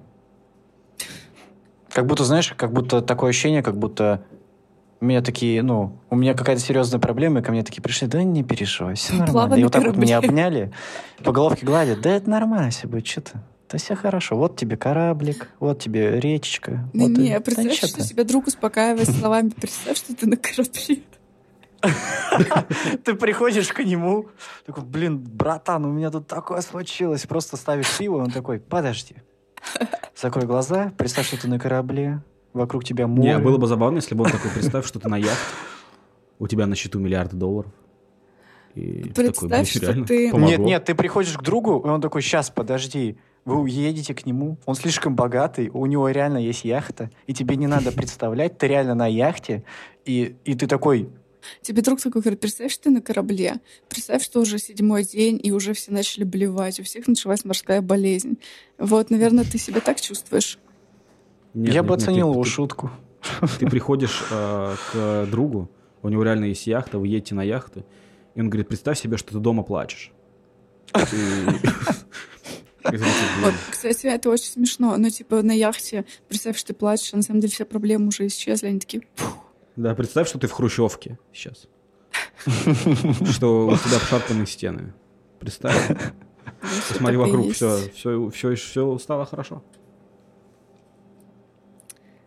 Как 1.89 2.06
будто, 2.06 2.23
знаешь, 2.23 2.53
как 2.56 2.72
будто 2.72 3.02
такое 3.02 3.31
ощущение, 3.31 3.64
как 3.64 3.77
будто 3.77 4.23
меня 5.06 5.22
такие, 5.22 5.64
ну, 5.64 5.99
у 6.10 6.15
меня 6.15 6.34
какая-то 6.34 6.61
серьезная 6.61 6.99
проблема, 6.99 7.40
и 7.40 7.44
ко 7.44 7.52
мне 7.52 7.64
такие 7.64 7.82
пришли, 7.82 8.07
да 8.07 8.23
не 8.23 8.44
переживай, 8.44 8.95
все 8.95 9.14
нормально. 9.14 9.32
Плавали 9.34 9.61
и 9.61 9.64
вот 9.64 9.73
так 9.73 9.84
вот 9.84 9.98
меня 9.98 10.19
обняли, 10.19 10.72
по 11.23 11.32
головке 11.32 11.65
гладят, 11.65 12.02
да 12.02 12.11
это 12.11 12.30
нормально 12.30 12.69
все 12.69 12.88
будет, 12.88 13.07
что 13.07 13.22
ты. 13.22 13.32
Да 13.69 13.78
все 13.78 13.95
хорошо. 13.95 14.36
Вот 14.36 14.57
тебе 14.57 14.76
кораблик, 14.76 15.49
вот 15.60 15.80
тебе 15.80 16.19
речечка. 16.19 16.90
Не, 16.94 17.07
вот 17.07 17.18
не, 17.18 17.36
и... 17.36 17.40
представь, 17.40 17.82
да, 17.82 17.88
что 17.88 18.07
тебя 18.07 18.26
друг 18.26 18.48
успокаивает 18.48 19.10
словами. 19.10 19.49
Представь, 19.49 19.98
что 19.98 20.14
ты 20.14 20.28
на 20.28 20.36
корабле. 20.36 21.03
Ты 23.03 23.15
приходишь 23.15 23.69
к 23.69 23.84
нему, 23.84 24.28
такой, 24.65 24.84
блин, 24.84 25.19
братан, 25.19 25.86
у 25.86 25.91
меня 25.91 26.11
тут 26.11 26.28
такое 26.28 26.61
случилось. 26.61 27.26
Просто 27.26 27.57
ставишь 27.57 27.98
пиво, 27.98 28.18
он 28.18 28.30
такой, 28.30 28.60
подожди, 28.60 29.15
Закрой 30.15 30.45
глаза, 30.45 30.91
представь, 30.98 31.28
что 31.28 31.41
ты 31.41 31.48
на 31.48 31.60
корабле, 31.60 32.22
вокруг 32.53 32.84
тебя 32.84 33.07
море. 33.07 33.34
Не, 33.34 33.40
было 33.40 33.57
бы 33.57 33.68
забавно, 33.68 33.98
если 33.98 34.15
бы 34.15 34.23
он 34.26 34.32
такой, 34.32 34.52
представь, 34.52 34.86
что 34.86 34.99
ты 34.99 35.10
на 35.10 35.18
яхте, 35.18 35.56
у 36.40 36.48
тебя 36.48 36.68
на 36.68 36.76
счету 36.76 36.99
миллиарды 36.99 37.36
долларов. 37.36 37.72
И 38.76 39.11
Представь, 39.14 39.49
такой, 39.49 39.65
что 39.65 40.06
ты... 40.06 40.32
Помогло. 40.32 40.49
Нет, 40.49 40.60
нет, 40.60 40.86
ты 40.86 40.95
приходишь 40.95 41.38
к 41.38 41.41
другу, 41.41 41.80
и 41.80 41.90
он 41.90 41.99
такой, 41.99 42.22
сейчас, 42.22 42.49
подожди, 42.49 43.18
вы 43.44 43.60
уедете 43.60 44.14
к 44.14 44.26
нему, 44.26 44.57
он 44.65 44.76
слишком 44.76 45.15
богатый, 45.15 45.69
у 45.69 45.86
него 45.86 46.10
реально 46.10 46.38
есть 46.38 46.64
яхта, 46.64 47.10
и 47.28 47.34
тебе 47.34 47.57
не 47.57 47.68
надо 47.68 47.91
представлять, 47.91 48.57
ты 48.57 48.68
реально 48.68 48.95
на 48.95 49.07
яхте, 49.07 49.64
и, 50.06 50.36
и 50.45 50.56
ты 50.56 50.68
такой, 50.68 51.10
Тебе 51.61 51.82
друг 51.82 51.99
такой 51.99 52.22
говорит, 52.22 52.40
представь, 52.40 52.72
что 52.72 52.84
ты 52.84 52.90
на 52.91 53.02
корабле, 53.02 53.56
представь, 53.90 54.23
что 54.23 54.41
уже 54.41 54.60
седьмой 54.60 55.03
день, 55.03 55.40
и 55.41 55.52
уже 55.52 55.73
все 55.73 55.91
начали 55.91 56.23
блевать, 56.23 56.80
у 56.80 56.84
всех 56.84 57.07
началась 57.07 57.44
морская 57.45 57.82
болезнь. 57.82 58.38
Вот, 58.78 59.10
наверное, 59.10 59.44
ты 59.44 59.57
себя 59.57 59.82
так 59.82 59.99
чувствуешь? 59.99 60.60
Нет, 61.53 61.73
Я 61.73 61.82
нет, 61.82 61.86
бы 61.90 61.95
оценил 61.95 62.28
нет, 62.28 62.36
его 62.36 62.44
ты... 62.44 62.49
шутку. 62.49 62.91
Ты 63.60 63.69
приходишь 63.69 64.23
э, 64.32 64.76
к 64.91 65.28
другу, 65.30 65.69
у 66.02 66.10
него 66.10 66.23
реально 66.23 66.45
есть 66.45 66.65
яхта, 66.65 66.98
вы 66.98 67.07
едете 67.07 67.36
на 67.36 67.44
яхту, 67.44 67.86
и 68.34 68.41
он 68.41 68.49
говорит, 68.49 68.68
представь 68.68 68.99
себе, 68.99 69.18
что 69.18 69.34
ты 69.34 69.40
дома 69.40 69.64
плачешь. 69.64 70.11
Вот, 72.84 73.53
кстати, 73.69 74.07
это 74.07 74.32
очень 74.32 74.52
смешно. 74.52 74.98
Ну, 74.98 75.10
типа, 75.10 75.44
на 75.44 75.52
яхте, 75.52 76.03
представь, 76.28 76.57
что 76.57 76.69
ты 76.69 76.73
плачешь, 76.73 77.14
а 77.14 77.18
на 77.18 77.22
самом 77.22 77.40
деле 77.40 77.53
все 77.53 77.64
проблемы 77.64 78.07
уже 78.07 78.26
исчезли, 78.26 78.68
они 78.68 78.80
такие... 78.80 79.03
Да, 79.76 79.94
представь, 79.94 80.28
что 80.28 80.40
ты 80.40 80.48
в 80.48 80.52
хрущевке 80.52 81.19
сейчас. 81.32 81.68
Что 82.45 83.68
у 83.68 83.78
тебя 83.78 83.98
обшарпанные 83.98 84.48
стены. 84.48 84.94
Представь. 85.40 85.95
Посмотри 86.90 87.18
вокруг, 87.18 87.53
все, 87.53 87.78
все, 87.94 88.30
все, 88.30 88.56
все 88.56 88.98
стало 88.98 89.26
хорошо. 89.26 89.64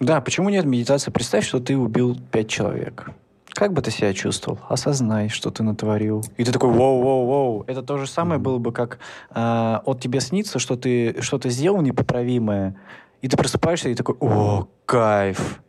Да, 0.04 0.20
почему 0.20 0.50
нет 0.50 0.66
медитации? 0.66 1.10
Представь, 1.10 1.46
что 1.46 1.60
ты 1.60 1.76
убил 1.78 2.16
пять 2.30 2.48
человек. 2.48 3.10
Как 3.54 3.72
бы 3.72 3.80
ты 3.80 3.90
себя 3.90 4.12
чувствовал? 4.12 4.58
Осознай, 4.68 5.28
что 5.28 5.50
ты 5.50 5.62
натворил. 5.62 6.22
И 6.36 6.44
ты 6.44 6.52
такой, 6.52 6.70
воу-воу-воу. 6.70 7.64
Это 7.68 7.82
то 7.82 7.96
же 7.96 8.06
самое 8.06 8.38
было 8.38 8.58
бы, 8.58 8.72
как 8.72 8.98
э, 9.30 9.78
от 9.84 10.00
тебе 10.00 10.20
снится, 10.20 10.58
что 10.58 10.76
ты 10.76 11.22
что-то 11.22 11.48
сделал 11.48 11.80
непоправимое, 11.80 12.74
и 13.22 13.28
ты 13.28 13.36
просыпаешься 13.36 13.88
и 13.88 13.94
такой, 13.94 14.16
о, 14.20 14.66
кайф. 14.84 15.62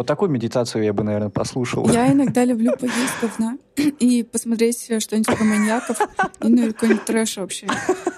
Вот 0.00 0.06
такую 0.06 0.30
медитацию 0.30 0.82
я 0.82 0.94
бы, 0.94 1.04
наверное, 1.04 1.28
послушал. 1.28 1.86
Я 1.90 2.10
иногда 2.10 2.42
люблю 2.46 2.72
поесть 2.74 3.20
говна 3.20 3.58
и 3.76 4.22
посмотреть 4.22 4.82
что-нибудь 4.98 5.26
про 5.26 5.44
маньяков, 5.44 5.98
ну, 6.40 6.56
или 6.56 6.70
какой-нибудь 6.72 7.04
трэш 7.04 7.36
вообще. 7.36 7.66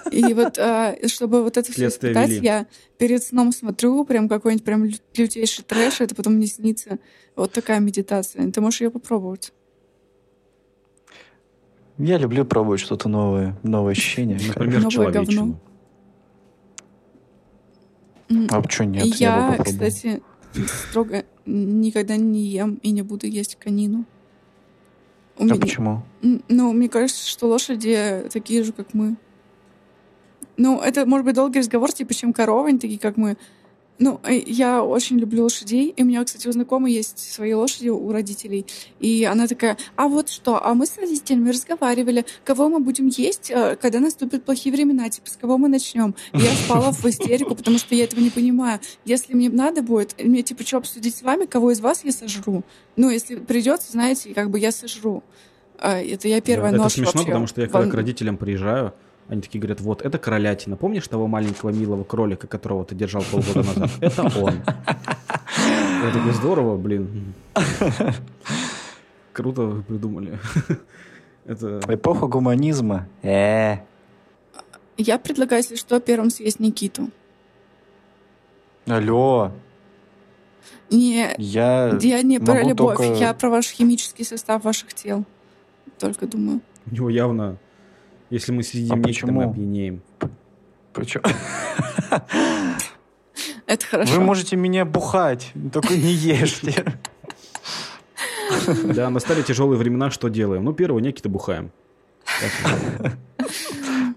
И 0.09 0.33
вот, 0.33 0.57
а, 0.59 0.95
чтобы 1.07 1.43
вот 1.43 1.57
это 1.57 1.69
все 1.69 1.87
испытать, 1.87 2.29
я 2.29 2.67
перед 2.97 3.21
сном 3.21 3.51
смотрю 3.51 4.05
прям 4.05 4.29
какой-нибудь 4.29 4.63
прям 4.63 4.85
лютейший 4.85 5.65
трэш, 5.65 5.99
это 5.99 6.15
потом 6.15 6.35
мне 6.35 6.47
снится. 6.47 6.99
Вот 7.35 7.51
такая 7.51 7.81
медитация. 7.81 8.49
Ты 8.49 8.61
можешь 8.61 8.79
ее 8.79 8.89
попробовать. 8.89 9.51
Я 11.97 12.17
люблю 12.17 12.45
пробовать 12.45 12.79
что-то 12.79 13.09
новое, 13.09 13.59
новое 13.61 13.91
ощущение. 13.91 14.39
Например, 14.47 14.83
Новое 14.83 15.11
говно. 15.11 15.59
А 18.49 18.61
почему 18.61 18.87
нет? 18.87 19.03
Я, 19.15 19.57
я 19.57 19.63
кстати, 19.63 20.21
строго 20.53 21.25
никогда 21.45 22.15
не 22.17 22.43
ем 22.43 22.79
и 22.81 22.91
не 22.91 23.01
буду 23.01 23.27
есть 23.27 23.55
конину. 23.55 24.05
У 25.37 25.43
а 25.43 25.45
меня... 25.45 25.55
почему? 25.55 26.03
Ну, 26.21 26.73
мне 26.73 26.89
кажется, 26.89 27.27
что 27.27 27.47
лошади 27.47 28.25
такие 28.31 28.63
же, 28.63 28.71
как 28.71 28.93
мы. 28.93 29.15
Ну, 30.57 30.79
это 30.79 31.05
может 31.05 31.25
быть 31.25 31.35
долгий 31.35 31.59
разговор, 31.59 31.91
типа, 31.91 32.13
чем 32.13 32.33
коровы, 32.33 32.69
они 32.69 32.79
такие, 32.79 32.99
как 32.99 33.17
мы. 33.17 33.37
Ну, 34.03 34.19
э, 34.25 34.37
я 34.45 34.83
очень 34.83 35.17
люблю 35.17 35.43
лошадей, 35.43 35.93
и 35.95 36.03
у 36.03 36.05
меня, 36.05 36.21
кстати, 36.25 36.45
у 36.49 36.51
знакомой 36.51 36.91
есть 36.91 37.19
свои 37.19 37.53
лошади 37.53 37.87
у 37.87 38.11
родителей, 38.11 38.65
и 38.99 39.23
она 39.23 39.47
такая, 39.47 39.77
а 39.95 40.09
вот 40.09 40.27
что, 40.27 40.61
а 40.61 40.73
мы 40.73 40.85
с 40.87 40.97
родителями 40.97 41.51
разговаривали, 41.51 42.25
кого 42.43 42.67
мы 42.67 42.81
будем 42.81 43.07
есть, 43.07 43.49
э, 43.49 43.77
когда 43.81 44.01
наступят 44.01 44.43
плохие 44.43 44.75
времена, 44.75 45.09
типа, 45.09 45.29
с 45.29 45.37
кого 45.37 45.57
мы 45.57 45.69
начнем. 45.69 46.15
И 46.33 46.39
я 46.39 46.51
спала 46.51 46.91
в 46.91 47.05
истерику, 47.05 47.55
потому 47.55 47.77
что 47.77 47.95
я 47.95 48.03
этого 48.03 48.19
не 48.19 48.29
понимаю. 48.29 48.81
Если 49.05 49.35
мне 49.35 49.49
надо 49.49 49.81
будет, 49.81 50.21
мне, 50.21 50.43
типа, 50.43 50.63
что 50.63 50.79
обсудить 50.79 51.15
с 51.15 51.21
вами, 51.21 51.45
кого 51.45 51.71
из 51.71 51.79
вас 51.79 52.03
я 52.03 52.11
сожру? 52.11 52.65
Ну, 52.97 53.09
если 53.09 53.37
придется, 53.37 53.93
знаете, 53.93 54.33
как 54.33 54.49
бы 54.49 54.59
я 54.59 54.73
сожру. 54.73 55.23
А, 55.79 55.97
это 56.01 56.27
я 56.27 56.41
первая 56.41 56.73
да, 56.73 56.77
нож 56.79 56.87
Это 56.87 56.95
смешно, 56.95 57.23
потому 57.23 57.47
что 57.47 57.61
я 57.61 57.67
когда 57.67 57.89
к 57.89 57.93
родителям 57.93 58.35
приезжаю, 58.35 58.93
они 59.27 59.41
такие 59.41 59.59
говорят, 59.59 59.81
вот, 59.81 60.01
это 60.01 60.17
королятина. 60.17 60.75
Помнишь 60.75 61.07
того 61.07 61.27
маленького 61.27 61.69
милого 61.69 62.03
кролика, 62.03 62.47
которого 62.47 62.85
ты 62.85 62.95
держал 62.95 63.23
полгода 63.31 63.63
назад? 63.63 63.89
Это 64.01 64.23
он. 64.39 64.55
Я 66.03 66.11
такой, 66.11 66.33
здорово, 66.33 66.77
блин. 66.77 67.33
Круто 69.31 69.61
вы 69.61 69.83
придумали. 69.83 70.39
Это... 71.45 71.79
Эпоха 71.87 72.27
гуманизма. 72.27 73.07
Э. 73.21 73.77
Я 74.97 75.17
предлагаю, 75.17 75.61
если 75.61 75.75
что, 75.75 75.99
первым 75.99 76.29
съесть 76.29 76.59
Никиту. 76.59 77.09
Алло. 78.85 79.51
Не, 80.89 81.33
я, 81.37 81.97
я 81.99 82.21
не 82.21 82.39
про 82.39 82.61
любовь, 82.63 82.97
только... 82.97 83.13
я 83.13 83.33
про 83.33 83.49
ваш 83.49 83.67
химический 83.71 84.23
состав 84.23 84.63
ваших 84.63 84.93
тел. 84.93 85.25
Только 85.97 86.27
думаю. 86.27 86.61
У 86.85 86.93
него 86.93 87.09
явно 87.09 87.57
если 88.33 88.51
мы 88.51 88.63
съедим 88.63 88.95
а 88.95 88.97
нечто, 88.97 89.27
мы 89.31 89.43
опьянеем. 89.43 90.01
Почему? 90.91 91.23
Это 93.67 93.85
хорошо. 93.85 94.15
Вы 94.15 94.21
можете 94.21 94.55
меня 94.55 94.85
бухать, 94.85 95.51
только 95.71 95.93
не 95.95 96.11
ешьте. 96.11 96.83
Да, 98.83 99.09
настали 99.09 99.41
тяжелые 99.41 99.79
времена, 99.79 100.11
что 100.11 100.27
делаем? 100.27 100.63
Ну, 100.63 100.73
первое, 100.73 101.01
некий-то 101.01 101.27
бухаем. 101.27 101.71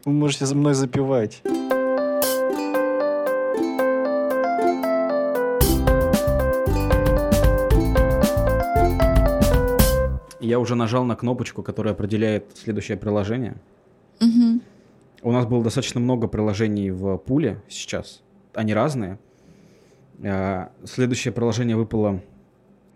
Вы 0.04 0.12
можете 0.12 0.44
за 0.46 0.54
мной 0.54 0.74
запивать. 0.74 1.42
Я 10.40 10.58
уже 10.58 10.74
нажал 10.74 11.04
на 11.04 11.16
кнопочку, 11.16 11.62
которая 11.62 11.94
определяет 11.94 12.44
следующее 12.56 12.98
приложение. 12.98 13.56
Угу. 14.20 14.60
У 15.22 15.32
нас 15.32 15.46
было 15.46 15.62
достаточно 15.62 16.00
много 16.00 16.28
приложений 16.28 16.90
в 16.90 17.16
пуле 17.18 17.62
сейчас. 17.68 18.22
Они 18.54 18.74
разные. 18.74 19.18
А, 20.24 20.70
следующее 20.84 21.32
приложение 21.32 21.76
выпало... 21.76 22.22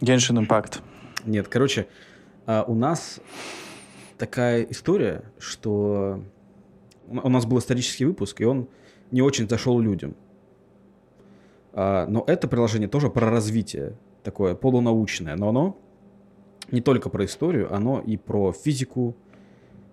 Genshin 0.00 0.46
Impact. 0.46 0.80
Нет, 1.26 1.48
короче, 1.48 1.86
а, 2.46 2.64
у 2.66 2.74
нас 2.74 3.20
такая 4.16 4.62
история, 4.62 5.24
что 5.38 6.22
у 7.08 7.28
нас 7.28 7.44
был 7.44 7.58
исторический 7.58 8.04
выпуск, 8.06 8.40
и 8.40 8.44
он 8.44 8.68
не 9.10 9.22
очень 9.22 9.48
зашел 9.48 9.78
людям. 9.78 10.14
А, 11.72 12.06
но 12.06 12.24
это 12.26 12.48
приложение 12.48 12.88
тоже 12.88 13.10
про 13.10 13.30
развитие, 13.30 13.96
такое 14.22 14.54
полунаучное, 14.54 15.36
но 15.36 15.48
оно 15.48 15.76
не 16.70 16.80
только 16.80 17.10
про 17.10 17.24
историю, 17.24 17.74
оно 17.74 18.00
и 18.00 18.16
про 18.16 18.52
физику, 18.52 19.16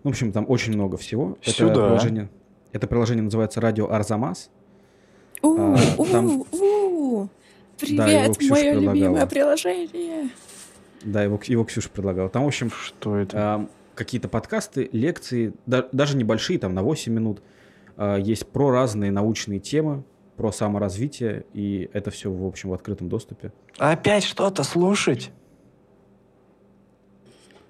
в 0.03 0.07
общем, 0.07 0.31
там 0.31 0.45
очень 0.47 0.73
много 0.73 0.97
всего. 0.97 1.37
Сюда. 1.41 1.71
Это 1.71 1.79
приложение, 1.81 2.29
это 2.71 2.87
приложение 2.87 3.23
называется 3.23 3.61
«Радио 3.61 3.91
Арзамас». 3.91 4.49
У, 5.41 5.55
а, 5.57 5.77
там... 6.11 6.43
у, 6.51 7.27
Привет, 7.79 8.37
да, 8.39 8.45
мое 8.49 8.73
любимое 8.73 9.25
приложение. 9.27 10.29
Да, 11.03 11.23
его, 11.23 11.39
его 11.45 11.63
Ксюша 11.63 11.89
предлагала. 11.89 12.29
Там, 12.29 12.43
в 12.43 12.47
общем, 12.47 12.71
что 12.71 13.15
это? 13.17 13.37
А, 13.37 13.67
какие-то 13.93 14.27
подкасты, 14.27 14.89
лекции, 14.91 15.53
да, 15.65 15.87
даже 15.91 16.17
небольшие, 16.17 16.57
там 16.57 16.73
на 16.73 16.81
8 16.81 17.13
минут. 17.13 17.41
А, 17.95 18.17
есть 18.17 18.47
про 18.47 18.71
разные 18.71 19.11
научные 19.11 19.59
темы, 19.59 20.03
про 20.37 20.51
саморазвитие, 20.51 21.45
и 21.53 21.89
это 21.93 22.11
все, 22.11 22.31
в 22.31 22.45
общем, 22.45 22.69
в 22.69 22.73
открытом 22.73 23.09
доступе. 23.09 23.51
Опять 23.77 24.23
что-то 24.23 24.63
слушать? 24.63 25.31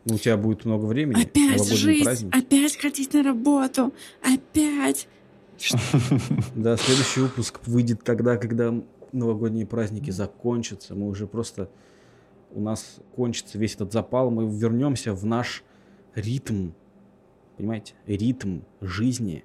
Ну, 0.07 0.15
у 0.15 0.17
тебя 0.17 0.37
будет 0.37 0.63
много 0.63 0.85
времени. 0.85 1.21
Опять 1.21 1.67
жизнь, 1.67 2.03
праздник. 2.05 2.33
опять 2.33 2.77
ходить 2.77 3.13
на 3.13 3.23
работу, 3.23 3.93
опять. 4.21 5.09
Да, 6.55 6.77
следующий 6.77 7.19
выпуск 7.19 7.59
выйдет 7.65 8.03
тогда, 8.05 8.37
когда 8.37 8.73
новогодние 9.11 9.65
праздники 9.65 10.09
закончатся. 10.11 10.95
Мы 10.95 11.09
уже 11.09 11.27
просто... 11.27 11.69
У 12.51 12.61
нас 12.61 12.99
кончится 13.17 13.57
весь 13.57 13.75
этот 13.75 13.91
запал. 13.91 14.31
Мы 14.31 14.47
вернемся 14.49 15.13
в 15.13 15.25
наш 15.25 15.65
ритм. 16.15 16.69
Понимаете? 17.57 17.93
Ритм 18.05 18.61
жизни. 18.79 19.43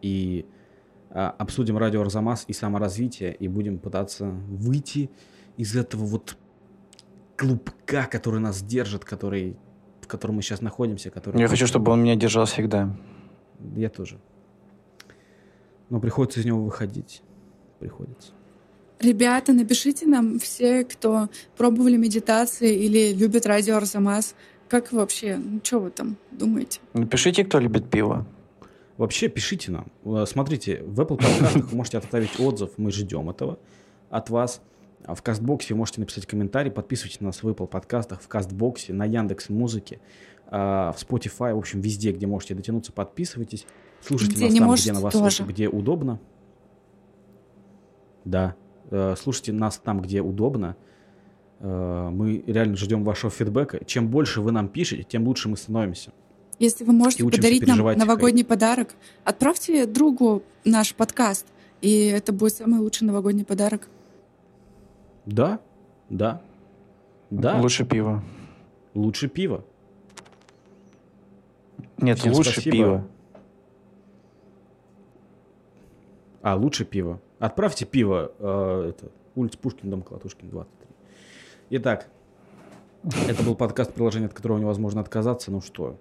И 0.00 0.46
а, 1.10 1.30
обсудим 1.30 1.76
радио 1.76 2.02
Арзамас 2.02 2.44
и 2.46 2.52
саморазвитие. 2.52 3.34
И 3.34 3.48
будем 3.48 3.78
пытаться 3.78 4.26
выйти 4.26 5.10
из 5.56 5.74
этого 5.74 6.04
вот 6.04 6.36
клубка, 7.36 8.06
который 8.06 8.38
нас 8.38 8.62
держит, 8.62 9.04
который 9.04 9.56
котором 10.12 10.36
мы 10.36 10.42
сейчас 10.42 10.60
находимся. 10.60 11.10
Который 11.10 11.40
Я 11.40 11.48
хочу, 11.48 11.66
чтобы 11.66 11.90
он 11.90 12.02
меня 12.02 12.14
держал 12.14 12.44
всегда. 12.44 12.94
Я 13.76 13.88
тоже. 13.88 14.18
Но 15.90 16.00
приходится 16.00 16.40
из 16.40 16.44
него 16.46 16.62
выходить. 16.62 17.22
Приходится. 17.80 18.32
Ребята, 19.00 19.52
напишите 19.52 20.06
нам 20.06 20.38
все, 20.38 20.84
кто 20.84 21.28
пробовали 21.56 21.96
медитации 21.96 22.74
или 22.74 23.12
любят 23.12 23.46
радио 23.46 23.76
Арзамас. 23.76 24.34
Как 24.68 24.92
вообще? 24.92 25.36
Ну, 25.36 25.60
что 25.62 25.80
вы 25.80 25.90
там 25.90 26.16
думаете? 26.30 26.80
Напишите, 26.94 27.44
кто 27.44 27.58
любит 27.58 27.90
пиво. 27.90 28.26
Вообще, 28.96 29.28
пишите 29.28 29.72
нам. 29.72 29.86
Э, 30.04 30.24
смотрите, 30.26 30.82
в 30.84 31.00
Apple 31.00 31.16
подкастах 31.16 31.64
вы 31.70 31.76
можете 31.76 31.98
оставить 31.98 32.38
отзыв. 32.38 32.70
Мы 32.76 32.92
ждем 32.92 33.28
этого 33.28 33.58
от 34.10 34.30
вас. 34.30 34.60
А 35.04 35.14
в 35.14 35.22
Кастбоксе 35.22 35.74
можете 35.74 36.00
написать 36.00 36.26
комментарий, 36.26 36.70
подписывайтесь 36.70 37.20
на 37.20 37.26
нас 37.26 37.42
в 37.42 37.48
Apple 37.48 37.66
подкастах, 37.66 38.20
в 38.20 38.28
Кастбоксе, 38.28 38.92
на 38.92 39.04
Яндекс 39.04 39.48
Музыке, 39.48 40.00
а, 40.46 40.92
в 40.92 41.02
Spotify, 41.02 41.54
в 41.54 41.58
общем, 41.58 41.80
везде, 41.80 42.12
где 42.12 42.26
можете 42.26 42.54
дотянуться, 42.54 42.92
подписывайтесь. 42.92 43.66
Слушайте 44.00 44.34
где 44.34 44.44
нас 44.44 44.54
там, 44.58 44.74
где 44.74 44.92
на 44.92 45.00
вас, 45.00 45.12
тоже. 45.12 45.44
где 45.44 45.68
удобно. 45.68 46.20
Да, 48.24 48.54
э, 48.90 49.14
слушайте 49.18 49.52
нас 49.52 49.78
там, 49.78 50.00
где 50.00 50.20
удобно. 50.20 50.76
Э, 51.60 52.08
мы 52.12 52.42
реально 52.46 52.76
ждем 52.76 53.04
вашего 53.04 53.30
фидбэка. 53.30 53.84
Чем 53.84 54.08
больше 54.08 54.40
вы 54.40 54.52
нам 54.52 54.68
пишете, 54.68 55.04
тем 55.04 55.26
лучше 55.26 55.48
мы 55.48 55.56
становимся. 55.56 56.12
Если 56.58 56.84
вы 56.84 56.92
можете 56.92 57.24
подарить 57.24 57.66
нам 57.66 57.78
новогодний 57.78 58.44
подарок, 58.44 58.94
отправьте 59.24 59.86
другу 59.86 60.42
наш 60.64 60.94
подкаст, 60.94 61.46
и 61.80 62.06
это 62.06 62.32
будет 62.32 62.54
самый 62.54 62.80
лучший 62.80 63.06
новогодний 63.06 63.44
подарок. 63.44 63.88
Да, 65.26 65.60
да, 66.08 66.42
да. 67.30 67.60
Лучше 67.60 67.84
пиво. 67.84 68.22
Лучше 68.94 69.28
пиво. 69.28 69.64
Нет, 71.98 72.18
Всем 72.18 72.32
лучше 72.32 72.52
спасибо. 72.52 72.72
пиво. 72.72 73.08
А, 76.42 76.56
лучше 76.56 76.84
пиво. 76.84 77.20
Отправьте 77.38 77.86
пиво. 77.86 78.32
Э, 78.38 78.90
это, 78.90 79.10
улица 79.36 79.58
Пушкин, 79.58 79.90
дом 79.90 80.02
Колотушкин, 80.02 80.48
23. 80.50 80.88
Итак, 81.70 82.08
это 83.28 83.42
был 83.44 83.54
подкаст, 83.54 83.94
приложение, 83.94 84.26
от 84.26 84.34
которого 84.34 84.58
невозможно 84.58 85.00
отказаться. 85.00 85.50
Ну 85.50 85.60
что, 85.60 85.96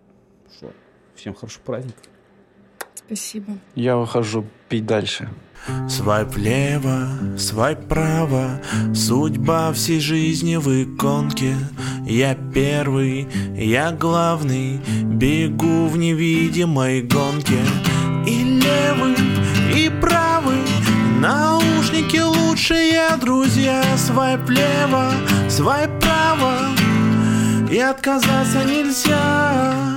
что? 0.58 0.72
Всем 1.16 1.36
хорошего 1.36 1.64
праздника. 1.64 2.00
Спасибо. 2.96 3.58
Я 3.76 3.98
ухожу 3.98 4.46
пить 4.70 4.86
дальше. 4.86 5.30
Свайп 5.88 6.30
влево, 6.30 7.08
свайп 7.38 7.88
право. 7.88 8.62
Судьба 8.96 9.72
всей 9.74 10.00
жизни 10.00 10.56
в 10.56 10.68
иконке. 10.68 11.56
Я 12.06 12.36
первый, 12.36 13.28
я 13.56 13.92
главный. 13.92 14.80
Бегу 15.04 15.88
в 15.88 15.98
невидимой 15.98 17.02
гонке. 17.04 17.60
И 18.26 18.44
левый, 18.44 19.16
и 19.76 19.90
правый. 20.02 20.62
Наушники 21.20 22.20
лучшие 22.20 23.16
друзья. 23.20 23.84
Свайп 23.98 24.42
влево, 24.42 25.12
свайп 25.50 25.92
право. 26.00 26.54
И 27.70 27.78
отказаться 27.78 28.64
нельзя 28.66 29.91